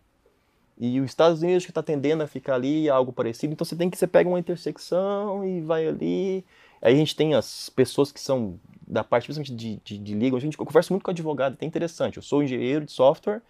E 0.78 1.00
os 1.00 1.06
Estados 1.06 1.42
Unidos 1.42 1.64
que 1.64 1.70
está 1.70 1.82
tendendo 1.82 2.22
a 2.22 2.26
ficar 2.26 2.54
ali, 2.56 2.88
algo 2.90 3.12
parecido, 3.12 3.52
então 3.52 3.64
você 3.64 3.76
tem 3.76 3.88
que, 3.88 3.96
você 3.96 4.06
pega 4.06 4.28
uma 4.28 4.40
intersecção 4.40 5.44
e 5.44 5.60
vai 5.60 5.86
ali. 5.86 6.44
Aí 6.82 6.94
a 6.94 6.96
gente 6.96 7.14
tem 7.14 7.34
as 7.34 7.70
pessoas 7.70 8.10
que 8.10 8.20
são 8.20 8.58
da 8.86 9.04
parte 9.04 9.26
principalmente 9.26 9.54
de, 9.54 9.80
de, 9.84 9.98
de 9.98 10.14
legal, 10.14 10.36
a 10.36 10.40
gente 10.40 10.58
eu 10.58 10.66
converso 10.66 10.92
muito 10.92 11.04
com 11.04 11.10
advogado, 11.10 11.56
é 11.60 11.64
interessante, 11.64 12.16
eu 12.18 12.22
sou 12.22 12.42
engenheiro 12.42 12.84
de 12.84 12.92
software 12.92 13.40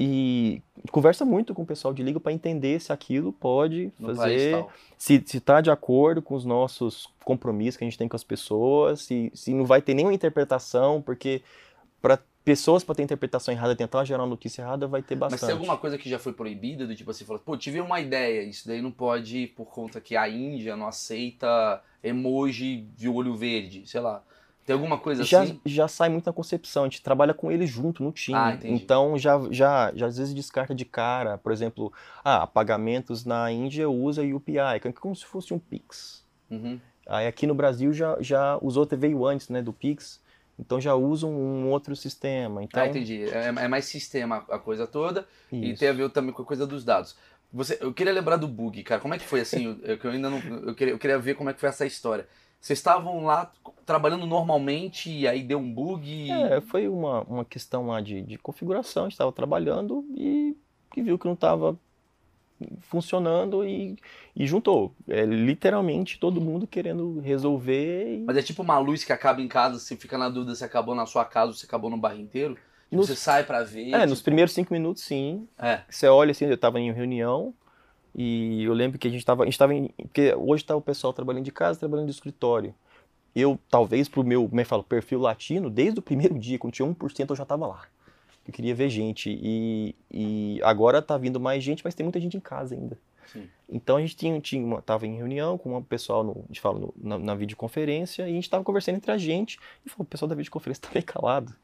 e 0.00 0.62
conversa 0.92 1.24
muito 1.24 1.52
com 1.52 1.62
o 1.62 1.66
pessoal 1.66 1.92
de 1.92 2.02
legal 2.02 2.20
para 2.20 2.32
entender 2.32 2.80
se 2.80 2.92
aquilo 2.92 3.32
pode 3.32 3.92
No 3.98 4.14
fazer 4.14 4.64
se 4.96 5.14
está 5.14 5.60
de 5.60 5.70
acordo 5.70 6.22
com 6.22 6.34
os 6.34 6.44
nossos 6.44 7.08
compromissos 7.24 7.76
que 7.76 7.84
a 7.84 7.86
gente 7.86 7.98
tem 7.98 8.08
com 8.08 8.16
as 8.16 8.24
pessoas, 8.24 9.02
se, 9.02 9.30
se 9.34 9.52
não 9.52 9.64
vai 9.64 9.82
ter 9.82 9.94
nenhuma 9.94 10.14
interpretação, 10.14 11.02
porque 11.02 11.42
para 12.00 12.18
pessoas 12.44 12.82
para 12.82 12.94
ter 12.94 13.02
interpretação 13.02 13.52
errada, 13.52 13.76
tentar 13.76 14.04
gerar 14.04 14.22
uma 14.22 14.30
notícia 14.30 14.62
errada, 14.62 14.86
vai 14.86 15.02
ter 15.02 15.14
bastante. 15.14 15.40
Mas 15.40 15.48
tem 15.48 15.56
alguma 15.58 15.76
coisa 15.76 15.98
que 15.98 16.08
já 16.08 16.18
foi 16.18 16.32
proibida, 16.32 16.86
do 16.86 16.96
tipo 16.96 17.10
assim, 17.10 17.24
falou, 17.24 17.42
pô, 17.44 17.56
tive 17.56 17.78
uma 17.80 18.00
ideia, 18.00 18.42
isso 18.42 18.66
daí 18.66 18.80
não 18.80 18.90
pode 18.90 19.48
por 19.48 19.66
conta 19.66 20.00
que 20.00 20.16
a 20.16 20.28
Índia 20.28 20.74
não 20.74 20.86
aceita 20.86 21.82
emoji 22.02 22.88
de 22.96 23.08
olho 23.08 23.36
verde, 23.36 23.86
sei 23.86 24.00
lá. 24.00 24.22
Tem 24.68 24.74
alguma 24.74 24.98
coisa 24.98 25.24
já, 25.24 25.44
assim? 25.44 25.58
já 25.64 25.88
sai 25.88 26.10
muito 26.10 26.26
na 26.26 26.32
concepção, 26.34 26.82
a 26.82 26.86
gente 26.86 27.00
trabalha 27.00 27.32
com 27.32 27.50
ele 27.50 27.66
junto 27.66 28.02
no 28.02 28.12
time. 28.12 28.36
Ah, 28.36 28.58
então 28.62 29.16
já, 29.16 29.40
já, 29.50 29.90
já 29.94 30.04
às 30.04 30.18
vezes 30.18 30.34
descarta 30.34 30.74
de 30.74 30.84
cara, 30.84 31.38
por 31.38 31.52
exemplo, 31.52 31.90
ah, 32.22 32.46
pagamentos 32.46 33.24
na 33.24 33.50
Índia 33.50 33.88
usa 33.88 34.20
UPI, 34.20 34.58
é 34.58 34.92
como 34.92 35.16
se 35.16 35.24
fosse 35.24 35.54
um 35.54 35.58
Pix. 35.58 36.22
Uhum. 36.50 36.78
Aí 37.06 37.26
aqui 37.26 37.46
no 37.46 37.54
Brasil 37.54 37.94
já, 37.94 38.18
já 38.20 38.58
usou, 38.60 38.86
veio 38.92 39.24
antes 39.24 39.48
né, 39.48 39.62
do 39.62 39.72
Pix, 39.72 40.20
então 40.58 40.78
já 40.78 40.94
usam 40.94 41.32
um 41.32 41.70
outro 41.70 41.96
sistema. 41.96 42.62
Então, 42.62 42.82
Ah, 42.82 42.88
entendi. 42.88 43.24
É, 43.24 43.46
é 43.46 43.68
mais 43.68 43.86
sistema 43.86 44.44
a 44.50 44.58
coisa 44.58 44.86
toda 44.86 45.26
e 45.50 45.70
isso. 45.70 45.80
tem 45.80 45.88
a 45.88 45.94
ver 45.94 46.10
também 46.10 46.34
com 46.34 46.42
a 46.42 46.44
coisa 46.44 46.66
dos 46.66 46.84
dados. 46.84 47.16
Você, 47.50 47.78
eu 47.80 47.94
queria 47.94 48.12
lembrar 48.12 48.36
do 48.36 48.46
bug, 48.46 48.82
cara. 48.82 49.00
Como 49.00 49.14
é 49.14 49.18
que 49.18 49.24
foi 49.24 49.40
assim? 49.40 49.78
Eu, 49.82 49.98
eu 50.04 50.10
ainda 50.10 50.28
não. 50.28 50.38
Eu 50.38 50.74
queria, 50.74 50.92
eu 50.92 50.98
queria 50.98 51.18
ver 51.18 51.36
como 51.36 51.48
é 51.48 51.54
que 51.54 51.60
foi 51.60 51.70
essa 51.70 51.86
história. 51.86 52.28
Vocês 52.60 52.78
estavam 52.78 53.24
lá 53.24 53.52
trabalhando 53.86 54.26
normalmente 54.26 55.10
e 55.10 55.26
aí 55.28 55.42
deu 55.42 55.58
um 55.58 55.72
bug. 55.72 56.30
É, 56.30 56.60
foi 56.60 56.88
uma, 56.88 57.22
uma 57.22 57.44
questão 57.44 57.86
lá 57.86 58.00
de, 58.00 58.20
de 58.22 58.36
configuração, 58.36 59.04
a 59.04 59.06
gente 59.06 59.12
estava 59.14 59.32
trabalhando 59.32 60.04
e, 60.14 60.56
e 60.96 61.02
viu 61.02 61.18
que 61.18 61.26
não 61.26 61.34
estava 61.34 61.78
funcionando 62.82 63.64
e, 63.64 63.96
e 64.34 64.46
juntou. 64.46 64.92
É, 65.08 65.24
literalmente 65.24 66.18
todo 66.18 66.40
mundo 66.40 66.66
querendo 66.66 67.20
resolver. 67.20 68.16
E 68.18 68.24
Mas 68.26 68.36
é 68.36 68.42
tipo 68.42 68.62
uma 68.62 68.78
luz 68.78 69.04
que 69.04 69.12
acaba 69.12 69.40
em 69.40 69.48
casa, 69.48 69.78
você 69.78 69.96
fica 69.96 70.18
na 70.18 70.28
dúvida 70.28 70.54
se 70.54 70.64
acabou 70.64 70.94
na 70.94 71.06
sua 71.06 71.24
casa 71.24 71.48
ou 71.48 71.54
se 71.54 71.64
acabou 71.66 71.88
no 71.90 71.96
bairro 71.96 72.20
inteiro. 72.20 72.54
Tipo, 72.54 72.96
Nos- 72.96 73.06
Você 73.06 73.16
sai 73.16 73.44
pra 73.44 73.62
ver. 73.62 73.92
é, 73.92 74.06
nos 74.06 74.18
tipo, 74.18 74.24
primeiros 74.24 74.52
cinco 74.52 74.72
minutos, 74.72 75.02
sim. 75.04 75.46
É. 75.58 75.82
Você 75.88 76.08
olha 76.08 76.30
assim, 76.32 76.46
eu 76.46 76.54
estava 76.54 76.80
em 76.80 76.90
reunião 76.92 77.54
e 78.14 78.64
eu 78.64 78.72
lembro 78.72 78.98
que 78.98 79.06
a 79.06 79.10
gente 79.10 79.20
estava, 79.20 79.42
a 79.42 79.46
gente 79.46 79.54
estava 79.54 79.74
em, 79.74 79.88
porque 79.96 80.34
hoje 80.34 80.62
está 80.62 80.74
o 80.74 80.80
pessoal 80.80 81.12
trabalhando 81.12 81.44
de 81.44 81.52
casa, 81.52 81.78
trabalhando 81.78 82.06
de 82.06 82.12
escritório. 82.12 82.74
Eu, 83.34 83.58
talvez 83.70 84.08
pro 84.08 84.24
meu, 84.24 84.48
como 84.48 84.60
é 84.60 84.64
fala, 84.64 84.82
perfil 84.82 85.20
latino, 85.20 85.70
desde 85.70 85.98
o 86.00 86.02
primeiro 86.02 86.38
dia, 86.38 86.58
quando 86.58 86.72
tinha 86.72 86.86
1%, 86.88 87.30
eu 87.30 87.36
já 87.36 87.42
estava 87.42 87.66
lá. 87.66 87.82
Eu 88.46 88.52
queria 88.52 88.74
ver 88.74 88.88
gente 88.88 89.30
e, 89.30 89.94
e 90.10 90.60
agora 90.64 91.02
tá 91.02 91.16
vindo 91.18 91.38
mais 91.38 91.62
gente, 91.62 91.84
mas 91.84 91.94
tem 91.94 92.04
muita 92.04 92.18
gente 92.18 92.36
em 92.36 92.40
casa 92.40 92.74
ainda. 92.74 92.98
Sim. 93.26 93.46
Então 93.68 93.98
a 93.98 94.00
gente 94.00 94.16
tinha, 94.16 94.40
tinha 94.40 94.64
uma, 94.64 94.80
tava 94.80 95.06
em 95.06 95.14
reunião 95.14 95.58
com 95.58 95.76
um 95.76 95.82
pessoal, 95.82 96.24
no, 96.24 96.32
a 96.32 96.46
gente 96.46 96.60
fala 96.60 96.78
no- 96.78 96.94
na, 96.96 97.18
na 97.18 97.34
videoconferência, 97.34 98.22
e 98.22 98.30
a 98.30 98.32
gente 98.32 98.44
estava 98.44 98.64
conversando 98.64 98.96
entre 98.96 99.12
a 99.12 99.18
gente, 99.18 99.58
e 99.84 99.90
falou, 99.90 100.04
o 100.04 100.06
pessoal 100.06 100.28
da 100.28 100.34
videoconferência 100.34 100.82
tá 100.82 100.88
meio 100.94 101.04
calado. 101.04 101.54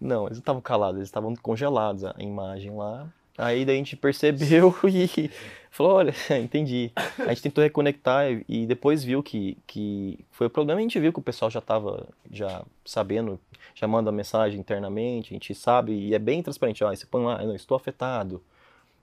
Não, 0.00 0.26
eles 0.26 0.38
não 0.38 0.42
estavam 0.42 0.60
calados, 0.60 0.96
eles 0.96 1.08
estavam 1.08 1.34
congelados 1.36 2.04
a 2.04 2.14
imagem 2.18 2.72
lá. 2.74 3.08
Aí 3.36 3.64
daí 3.64 3.74
a 3.76 3.78
gente 3.78 3.96
percebeu 3.96 4.74
e 4.86 5.30
falou, 5.70 5.94
olha, 5.94 6.14
entendi. 6.42 6.92
A 7.18 7.28
gente 7.28 7.42
tentou 7.42 7.64
reconectar 7.64 8.26
e, 8.48 8.66
depois 8.66 9.02
viu 9.02 9.22
que, 9.22 9.58
que 9.66 10.18
foi 10.30 10.46
o 10.46 10.50
problema, 10.50 10.78
a 10.78 10.82
gente 10.82 10.98
viu 11.00 11.12
que 11.12 11.18
o 11.18 11.22
pessoal 11.22 11.50
já 11.50 11.58
estava 11.58 12.06
já 12.30 12.64
sabendo, 12.84 13.40
já 13.74 13.88
manda 13.88 14.12
mensagem 14.12 14.60
internamente, 14.60 15.32
a 15.32 15.34
gente 15.34 15.54
sabe, 15.54 15.92
e 15.92 16.14
é 16.14 16.18
bem 16.18 16.42
transparente, 16.42 16.84
ó, 16.84 16.94
você 16.94 17.06
põe 17.06 17.24
lá, 17.24 17.44
não, 17.44 17.54
estou 17.54 17.76
afetado, 17.76 18.42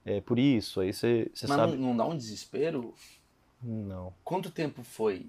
é 0.06 0.22
por 0.22 0.40
isso, 0.40 0.80
aí 0.80 0.94
você, 0.94 1.30
você 1.34 1.48
Mas 1.48 1.58
sabe. 1.58 1.74
não, 1.74 1.88
não 1.90 1.98
dá 1.98 2.06
um 2.06 2.16
desespero? 2.18 2.94
Não. 3.62 4.14
Quanto 4.24 4.50
tempo 4.50 4.82
foi 4.84 5.26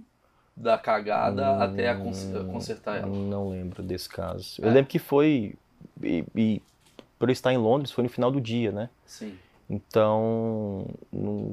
da 0.57 0.79
cagada 0.79 1.51
Hum, 1.51 1.63
até 1.63 1.89
a 1.89 1.97
cons- 1.97 2.31
consertar 2.51 2.99
ela? 2.99 3.09
Não 3.11 3.51
lembro 3.51 3.83
desse 3.83 4.09
caso. 4.09 4.63
É? 4.63 4.69
Eu 4.69 4.73
lembro 4.73 4.91
que 4.91 4.99
foi, 4.99 5.55
e, 6.03 6.25
e 6.35 6.63
por 7.23 7.29
eu 7.29 7.33
estar 7.33 7.53
em 7.53 7.57
Londres, 7.57 7.93
foi 7.93 8.03
no 8.03 8.11
final 8.11 8.33
do 8.33 8.41
dia, 8.41 8.73
né? 8.73 8.91
Sim. 9.07 9.39
Então, 9.71 10.85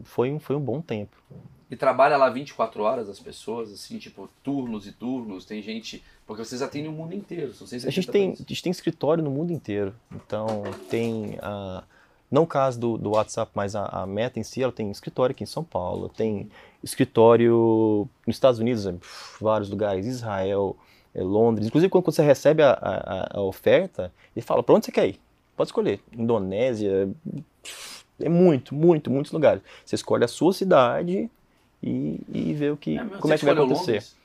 foi, 0.04 0.32
um- 0.32 0.40
foi 0.40 0.56
um 0.56 0.60
bom 0.60 0.82
tempo. 0.82 1.16
E 1.70 1.76
trabalha 1.76 2.18
lá 2.18 2.28
24 2.28 2.82
horas 2.82 3.08
as 3.08 3.20
pessoas, 3.20 3.72
assim, 3.72 4.00
tipo, 4.00 4.28
turnos 4.44 4.88
e 4.88 4.92
turnos, 4.92 5.46
tem 5.46 5.62
gente. 5.62 6.04
Porque 6.26 6.44
vocês 6.44 6.64
atendem 6.64 6.90
o 6.90 6.92
mundo 6.92 7.14
inteiro, 7.14 7.54
são 7.54 7.68
A 7.68 7.70
gente 7.70 8.08
180 8.08 8.12
tem, 8.12 8.32
a 8.32 8.36
gente 8.36 8.64
tem 8.64 8.72
escritório 8.72 9.24
no 9.24 9.30
mundo 9.30 9.54
inteiro. 9.54 9.94
Então, 10.12 10.64
tem 10.90 11.38
a. 11.40 11.84
Não 12.32 12.44
o 12.44 12.48
caso 12.48 12.80
do, 12.80 12.98
do 12.98 13.12
WhatsApp, 13.12 13.52
mas 13.54 13.76
a, 13.76 13.86
a 13.86 14.08
Meta 14.08 14.40
em 14.40 14.44
si, 14.44 14.64
ela 14.64 14.72
tem 14.72 14.90
escritório 14.90 15.34
aqui 15.34 15.44
em 15.44 15.48
São 15.48 15.64
Paulo, 15.64 16.10
tem 16.10 16.50
escritório 16.84 18.08
nos 18.26 18.36
Estados 18.36 18.60
Unidos, 18.60 18.88
vários 19.40 19.70
lugares, 19.70 20.08
Israel, 20.08 20.76
eh, 21.14 21.22
Londres. 21.24 21.68
Inclusive, 21.68 21.92
quando 21.92 22.06
você 22.06 22.24
recebe 22.24 22.64
a, 22.64 22.72
a, 22.72 23.38
a 23.38 23.42
oferta, 23.42 24.12
ele 24.36 24.44
fala: 24.44 24.64
para 24.64 24.74
onde 24.74 24.86
você 24.88 24.92
quer 24.92 25.08
ir? 25.10 25.20
Pode 25.60 25.68
escolher. 25.68 26.00
Indonésia, 26.18 27.10
é 28.18 28.30
muito, 28.30 28.74
muito, 28.74 29.12
muitos 29.12 29.34
lugares. 29.34 29.62
Você 29.86 29.94
escolhe 29.94 30.24
a 30.24 30.28
sua 30.30 30.54
cidade 30.54 31.30
e, 31.84 32.22
e 32.34 32.54
vê 32.54 32.70
o 32.70 32.78
que, 32.78 32.98
É, 32.98 33.04
como 33.04 33.34
é 33.34 33.38
que 33.38 33.44
vai 33.44 33.54
acontecer. 33.54 33.92
Londres? 33.92 34.18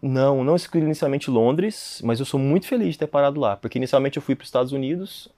Não, 0.00 0.44
não 0.44 0.54
escolhi 0.54 0.84
inicialmente 0.84 1.28
Londres, 1.28 2.00
mas 2.04 2.20
eu 2.20 2.24
sou 2.24 2.38
muito 2.38 2.68
feliz 2.68 2.92
de 2.92 3.00
ter 3.00 3.08
parado 3.08 3.40
lá, 3.40 3.56
porque 3.56 3.78
inicialmente 3.78 4.16
eu 4.16 4.22
fui 4.22 4.36
para 4.36 4.44
os 4.44 4.48
Estados 4.48 4.70
Unidos, 4.70 5.28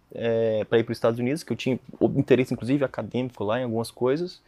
para 0.68 0.78
ir 0.78 0.84
para 0.84 0.92
os 0.92 0.98
Estados 0.98 1.18
Unidos, 1.18 1.42
que 1.42 1.50
eu 1.50 1.56
tinha 1.56 1.80
interesse 2.14 2.52
inclusive 2.52 2.84
acadêmico 2.84 3.42
lá 3.44 3.58
em 3.58 3.64
algumas 3.64 3.90
coisas, 3.90 4.42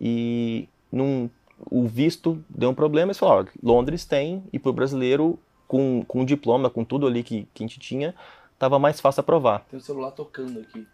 e 0.00 0.68
num, 0.90 1.30
o 1.70 1.86
visto 1.86 2.44
deu 2.48 2.70
um 2.70 2.74
problema, 2.74 3.10
eles 3.12 3.18
falaram, 3.18 3.46
Londres 3.62 4.04
tem, 4.04 4.42
e 4.52 4.58
para 4.58 4.70
o 4.70 4.72
brasileiro 4.72 5.38
com, 5.68 6.04
com 6.08 6.24
diploma, 6.24 6.68
com 6.68 6.82
tudo 6.82 7.06
ali 7.06 7.22
que, 7.22 7.46
que 7.54 7.62
a 7.62 7.66
gente 7.68 7.78
tinha, 7.78 8.12
tava 8.60 8.78
mais 8.78 9.00
fácil 9.00 9.22
aprovar. 9.22 9.64
Tem 9.70 9.78
o 9.78 9.82
celular 9.82 10.12
tocando 10.12 10.60
aqui. 10.60 10.86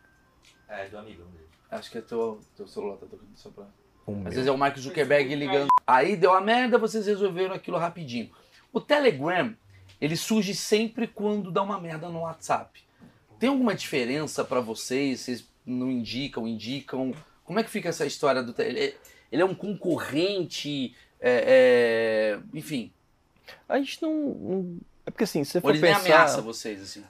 É, 0.68 0.88
do 0.88 0.96
amigo 0.96 1.22
dele. 1.24 1.44
Acho 1.70 1.90
que 1.90 1.98
é 1.98 2.00
teu, 2.00 2.40
teu 2.56 2.66
celular 2.66 2.96
tá 2.96 3.06
tocando 3.06 3.28
só 3.34 3.50
pra... 3.50 3.64
O 4.06 4.12
Às 4.12 4.16
meu. 4.18 4.24
vezes 4.32 4.46
é 4.46 4.52
o 4.52 4.56
Mark 4.56 4.78
Zuckerberg 4.78 5.34
ligando. 5.34 5.66
Aí 5.86 6.16
deu 6.16 6.32
a 6.32 6.40
merda, 6.40 6.78
vocês 6.78 7.06
resolveram 7.06 7.54
aquilo 7.54 7.76
rapidinho. 7.76 8.30
O 8.72 8.80
Telegram, 8.80 9.52
ele 10.00 10.16
surge 10.16 10.54
sempre 10.54 11.08
quando 11.08 11.50
dá 11.50 11.60
uma 11.62 11.80
merda 11.80 12.08
no 12.08 12.20
WhatsApp. 12.20 12.84
Tem 13.38 13.48
alguma 13.48 13.74
diferença 13.74 14.44
pra 14.44 14.60
vocês? 14.60 15.20
Vocês 15.20 15.48
não 15.66 15.90
indicam, 15.90 16.46
indicam? 16.46 17.12
Como 17.44 17.58
é 17.58 17.64
que 17.64 17.70
fica 17.70 17.88
essa 17.88 18.06
história 18.06 18.42
do 18.44 18.52
Telegram? 18.52 18.80
Ele, 18.84 18.96
ele 19.32 19.42
é 19.42 19.44
um 19.44 19.54
concorrente, 19.54 20.94
é, 21.20 22.36
é, 22.36 22.40
enfim, 22.56 22.92
A 23.68 23.76
gente 23.78 24.00
não, 24.02 24.12
não- 24.14 24.78
É 25.04 25.10
porque 25.10 25.24
assim, 25.24 25.42
se 25.44 25.50
você 25.52 25.58
ou 25.58 25.62
for 25.62 25.70
ele 25.70 25.80
nem 25.80 25.92
pensar. 25.92 26.04
ameaça 26.04 26.40
vocês, 26.40 26.80
assim. 26.80 27.04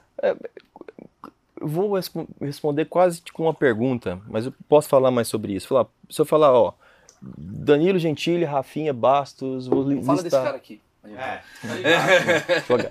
Eu 1.59 1.67
vou 1.67 1.93
respo- 1.95 2.27
responder 2.39 2.85
quase 2.85 3.21
com 3.33 3.43
uma 3.43 3.53
pergunta, 3.53 4.19
mas 4.27 4.45
eu 4.45 4.53
posso 4.69 4.87
falar 4.87 5.09
mais 5.11 5.27
sobre 5.27 5.53
isso. 5.53 5.67
Falar, 5.67 5.87
se 6.09 6.19
eu 6.21 6.25
falar, 6.25 6.51
ó, 6.53 6.73
Danilo 7.21 7.97
Gentili, 7.97 8.45
Rafinha 8.45 8.93
Bastos, 8.93 9.67
vou 9.67 9.83
li- 9.83 10.03
Fala 10.03 10.21
desse 10.21 10.25
listar. 10.25 10.43
cara 10.43 10.57
aqui. 10.57 10.81
É, 11.07 11.41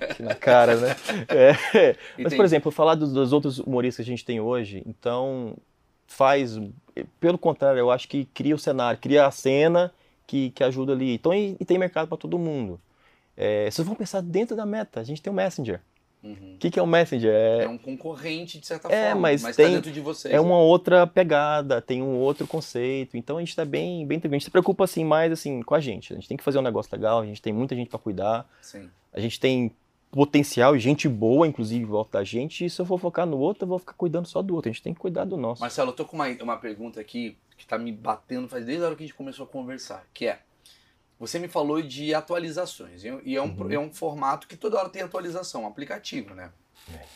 aqui 0.09 0.23
na 0.23 0.35
cara, 0.35 0.75
né? 0.75 0.95
É. 1.29 1.95
Mas, 2.21 2.33
por 2.33 2.43
exemplo, 2.45 2.71
falar 2.71 2.95
dos, 2.95 3.13
dos 3.13 3.31
outros 3.31 3.59
humoristas 3.59 4.03
que 4.05 4.09
a 4.11 4.13
gente 4.13 4.25
tem 4.25 4.39
hoje, 4.39 4.83
então 4.85 5.55
faz. 6.07 6.59
Pelo 7.19 7.37
contrário, 7.37 7.79
eu 7.79 7.91
acho 7.91 8.07
que 8.07 8.25
cria 8.33 8.55
o 8.55 8.59
cenário, 8.59 8.99
cria 8.99 9.25
a 9.27 9.31
cena 9.31 9.93
que, 10.25 10.49
que 10.49 10.63
ajuda 10.63 10.93
ali. 10.93 11.13
Então, 11.13 11.33
e, 11.33 11.55
e 11.59 11.65
tem 11.65 11.77
mercado 11.77 12.07
para 12.07 12.17
todo 12.17 12.39
mundo. 12.39 12.79
É, 13.35 13.69
vocês 13.69 13.85
vão 13.85 13.95
pensar 13.95 14.21
dentro 14.21 14.55
da 14.55 14.65
meta, 14.65 14.99
a 14.99 15.03
gente 15.03 15.21
tem 15.21 15.31
o 15.31 15.35
Messenger. 15.35 15.79
Uhum. 16.23 16.53
O 16.55 16.57
que, 16.57 16.71
que 16.71 16.79
é 16.79 16.81
o 16.83 16.87
Messenger? 16.87 17.31
É, 17.31 17.63
É 17.63 17.67
um 17.69 17.77
concorrente, 17.77 18.59
de 18.59 18.65
certa 18.67 18.91
É, 18.91 19.07
forma, 19.11 19.21
mas 19.21 19.41
tá 19.41 19.53
tem- 19.53 19.75
dentro 19.75 19.91
de 19.91 19.99
vocês. 20.01 20.33
é 20.33 20.37
né? 20.37 20.41
uma 20.41 20.57
outra 20.59 21.05
pegada, 21.07 21.81
tem 21.81 22.01
um 22.01 22.15
outro 22.17 22.47
conceito. 22.47 23.15
Então 23.15 23.37
a 23.37 23.39
gente 23.39 23.49
está 23.49 23.63
bem, 23.63 24.05
bem 24.05 24.19
tranquilo. 24.19 24.35
A 24.35 24.39
gente 24.39 24.45
se 24.45 24.51
preocupa 24.51 24.83
assim 24.83 25.03
mais 25.05 25.31
assim 25.31 25.61
com 25.61 25.75
a 25.75 25.79
gente. 25.79 26.11
A 26.13 26.15
gente 26.15 26.27
tem 26.27 26.35
que 26.37 26.43
fazer 26.43 26.57
um 26.57 26.63
negócio 26.63 26.89
legal, 26.93 27.19
a 27.19 27.25
gente 27.25 27.41
tem 27.41 27.53
muita 27.53 27.75
gente 27.75 27.89
para 27.89 27.99
cuidar. 27.99 28.49
Sim. 28.61 28.89
A 29.13 29.19
gente 29.19 29.39
tem 29.39 29.71
potencial 30.11 30.75
e 30.75 30.79
gente 30.79 31.07
boa, 31.07 31.45
inclusive, 31.47 31.83
em 31.83 31.87
volta 31.87 32.17
da 32.17 32.23
gente. 32.23 32.65
E 32.65 32.69
se 32.69 32.81
eu 32.81 32.85
for 32.85 32.97
focar 32.99 33.25
no 33.25 33.37
outro, 33.37 33.63
eu 33.65 33.67
vou 33.67 33.77
ficar 33.79 33.93
cuidando 33.93 34.25
só 34.27 34.41
do 34.41 34.55
outro. 34.55 34.69
A 34.69 34.73
gente 34.73 34.81
tem 34.81 34.93
que 34.93 34.99
cuidar 34.99 35.25
do 35.25 35.37
nosso. 35.37 35.61
Marcelo, 35.61 35.91
eu 35.91 35.95
tô 35.95 36.05
com 36.05 36.15
uma, 36.15 36.27
uma 36.41 36.57
pergunta 36.57 36.99
aqui 36.99 37.37
que 37.57 37.65
tá 37.67 37.77
me 37.77 37.91
batendo 37.91 38.47
faz 38.47 38.65
desde 38.65 38.83
a 38.83 38.87
hora 38.87 38.95
que 38.95 39.03
a 39.03 39.07
gente 39.07 39.15
começou 39.15 39.43
a 39.45 39.47
conversar, 39.47 40.05
que 40.13 40.27
é, 40.27 40.39
você 41.19 41.39
me 41.39 41.47
falou 41.47 41.81
de 41.81 42.13
atualizações, 42.13 43.03
e 43.03 43.35
é 43.35 43.41
um, 43.41 43.45
Uhum. 43.59 43.71
é 43.71 43.79
um 43.79 43.91
formato 43.93 44.47
que 44.47 44.55
toda 44.55 44.77
hora 44.77 44.89
tem 44.89 45.01
atualização, 45.01 45.63
um 45.63 45.67
aplicativo, 45.67 46.33
né? 46.35 46.51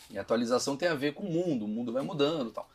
E 0.09 0.17
atualização 0.17 0.75
tem 0.75 0.89
a 0.89 0.93
ver 0.95 1.13
com 1.13 1.23
o 1.23 1.31
mundo, 1.31 1.65
o 1.65 1.67
mundo 1.67 1.93
vai 1.93 2.03
mudando 2.03 2.49
e 2.49 2.53
tal. 2.53 2.69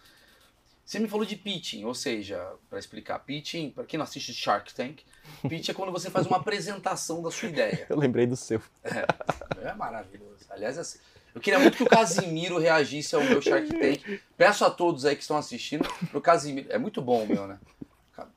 Você 0.84 1.00
me 1.00 1.08
falou 1.08 1.26
de 1.26 1.34
pitching, 1.34 1.84
ou 1.84 1.94
seja, 1.94 2.40
para 2.70 2.78
explicar, 2.78 3.18
pitching, 3.18 3.70
para 3.70 3.84
quem 3.84 3.98
não 3.98 4.04
assiste 4.04 4.32
Shark 4.32 4.72
Tank, 4.72 5.00
pitch 5.48 5.68
é 5.68 5.74
quando 5.74 5.90
você 5.90 6.08
faz 6.10 6.26
uma 6.28 6.36
apresentação 6.36 7.20
da 7.22 7.30
sua 7.30 7.48
ideia. 7.48 7.86
Eu 7.90 7.98
lembrei 7.98 8.24
do 8.24 8.36
seu. 8.36 8.62
É 8.84 9.74
maravilhoso. 9.74 10.46
Aliás, 10.48 10.78
assim, 10.78 10.98
eu 11.34 11.40
queria 11.40 11.58
muito 11.58 11.76
que 11.76 11.82
o 11.82 11.88
Casimiro 11.88 12.56
reagisse 12.56 13.14
ao 13.16 13.22
meu 13.24 13.42
Shark 13.42 13.68
Tank. 13.68 14.20
Peço 14.36 14.64
a 14.64 14.70
todos 14.70 15.04
aí 15.04 15.16
que 15.16 15.22
estão 15.22 15.36
assistindo 15.36 15.86
pro 16.10 16.20
Casimiro. 16.20 16.68
É 16.70 16.78
muito 16.78 17.02
bom 17.02 17.24
o 17.24 17.26
meu, 17.26 17.46
né? 17.48 17.58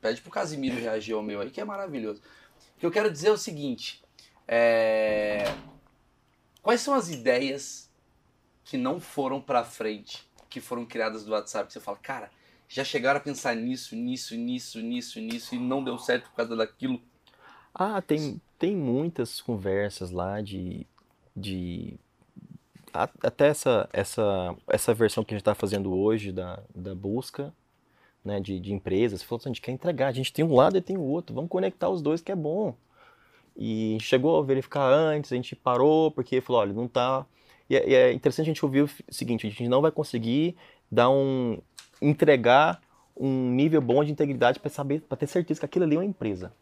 Pede 0.02 0.20
pro 0.20 0.30
Casimiro 0.30 0.74
reagir 0.78 1.14
ao 1.14 1.22
meu 1.22 1.40
aí, 1.40 1.50
que 1.50 1.60
é 1.60 1.64
maravilhoso. 1.64 2.20
O 2.80 2.82
que 2.82 2.86
eu 2.86 2.90
quero 2.90 3.12
dizer 3.12 3.28
é 3.28 3.32
o 3.32 3.36
seguinte: 3.36 4.02
é, 4.48 5.44
quais 6.62 6.80
são 6.80 6.94
as 6.94 7.10
ideias 7.10 7.90
que 8.64 8.78
não 8.78 8.98
foram 8.98 9.38
pra 9.38 9.62
frente, 9.62 10.26
que 10.48 10.62
foram 10.62 10.86
criadas 10.86 11.22
do 11.22 11.32
WhatsApp? 11.32 11.66
Que 11.66 11.74
você 11.74 11.80
fala, 11.80 11.98
cara, 11.98 12.30
já 12.66 12.82
chegaram 12.82 13.20
a 13.20 13.22
pensar 13.22 13.54
nisso, 13.54 13.94
nisso, 13.94 14.34
nisso, 14.34 14.80
nisso, 14.80 15.20
nisso, 15.20 15.54
e 15.54 15.58
não 15.58 15.84
deu 15.84 15.98
certo 15.98 16.30
por 16.30 16.36
causa 16.36 16.56
daquilo. 16.56 17.02
Ah, 17.74 18.00
tem, 18.00 18.40
tem 18.58 18.74
muitas 18.74 19.42
conversas 19.42 20.10
lá 20.10 20.40
de. 20.40 20.86
de 21.36 21.98
até 22.94 23.48
essa, 23.48 23.90
essa, 23.92 24.56
essa 24.66 24.94
versão 24.94 25.22
que 25.22 25.34
a 25.34 25.36
gente 25.36 25.42
está 25.42 25.54
fazendo 25.54 25.92
hoje 25.92 26.32
da, 26.32 26.62
da 26.74 26.94
busca 26.94 27.52
né, 28.24 28.40
de, 28.40 28.58
de 28.60 28.72
empresas. 28.72 29.22
Falou 29.22 29.38
assim, 29.38 29.48
a 29.48 29.52
gente 29.52 29.60
quer 29.60 29.72
entregar, 29.72 30.08
a 30.08 30.12
gente 30.12 30.32
tem 30.32 30.44
um 30.44 30.54
lado 30.54 30.76
e 30.76 30.80
tem 30.80 30.96
o 30.96 31.02
outro, 31.02 31.34
vamos 31.34 31.50
conectar 31.50 31.88
os 31.88 32.02
dois 32.02 32.20
que 32.20 32.32
é 32.32 32.36
bom. 32.36 32.74
E 33.56 33.98
chegou 34.00 34.38
a 34.38 34.42
verificar 34.42 34.88
antes, 34.90 35.32
a 35.32 35.36
gente 35.36 35.54
parou, 35.56 36.10
porque 36.10 36.40
falou, 36.40 36.62
olha, 36.62 36.72
não 36.72 36.88
tá. 36.88 37.26
E 37.68 37.76
é, 37.76 37.88
e 37.88 37.94
é 37.94 38.12
interessante 38.12 38.46
a 38.46 38.52
gente 38.52 38.64
ouvir 38.64 38.82
o 38.82 38.90
seguinte, 39.08 39.46
a 39.46 39.50
gente 39.50 39.68
não 39.68 39.82
vai 39.82 39.90
conseguir 39.90 40.56
dar 40.90 41.10
um. 41.10 41.58
entregar 42.00 42.80
um 43.16 43.50
nível 43.50 43.82
bom 43.82 44.02
de 44.02 44.10
integridade 44.10 44.58
para 44.58 44.70
saber, 44.70 45.02
para 45.02 45.16
ter 45.16 45.26
certeza 45.26 45.60
que 45.60 45.66
aquilo 45.66 45.84
ali 45.84 45.96
é 45.96 45.98
uma 45.98 46.04
empresa. 46.04 46.52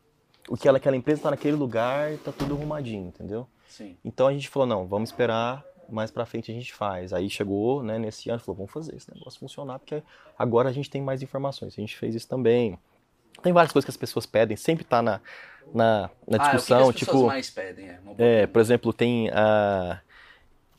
O 0.48 0.56
que 0.56 0.66
ela, 0.66 0.78
aquela 0.78 0.96
empresa 0.96 1.20
está 1.20 1.30
naquele 1.30 1.56
lugar, 1.56 2.16
tá 2.18 2.32
tudo 2.32 2.54
arrumadinho, 2.54 3.08
entendeu? 3.08 3.46
Sim. 3.68 3.96
Então 4.04 4.26
a 4.26 4.32
gente 4.32 4.48
falou, 4.48 4.66
não, 4.66 4.86
vamos 4.86 5.10
esperar, 5.10 5.64
mais 5.88 6.10
pra 6.10 6.26
frente 6.26 6.50
a 6.50 6.54
gente 6.54 6.72
faz. 6.72 7.12
Aí 7.12 7.28
chegou, 7.30 7.82
né, 7.82 7.98
nesse 7.98 8.30
ano, 8.30 8.40
falou, 8.40 8.56
vamos 8.58 8.72
fazer 8.72 8.94
esse 8.96 9.12
negócio 9.14 9.40
funcionar, 9.40 9.78
porque 9.78 10.02
agora 10.38 10.68
a 10.68 10.72
gente 10.72 10.90
tem 10.90 11.02
mais 11.02 11.22
informações. 11.22 11.74
A 11.74 11.80
gente 11.80 11.96
fez 11.96 12.14
isso 12.14 12.28
também. 12.28 12.78
Tem 13.42 13.52
várias 13.52 13.72
coisas 13.72 13.86
que 13.86 13.90
as 13.90 13.96
pessoas 13.96 14.26
pedem, 14.26 14.56
sempre 14.56 14.84
tá 14.84 15.00
na, 15.02 15.20
na, 15.72 16.10
na 16.26 16.36
Ah, 16.36 16.38
discussão, 16.38 16.88
o 16.88 16.92
que 16.92 16.94
que 16.94 17.04
as 17.04 17.08
pessoas 17.08 17.20
tipo, 17.20 17.26
mais 17.26 17.50
pedem? 17.50 17.88
É, 17.90 17.98
é, 18.18 18.46
por 18.46 18.60
exemplo, 18.60 18.92
tem 18.92 19.30
a 19.30 20.00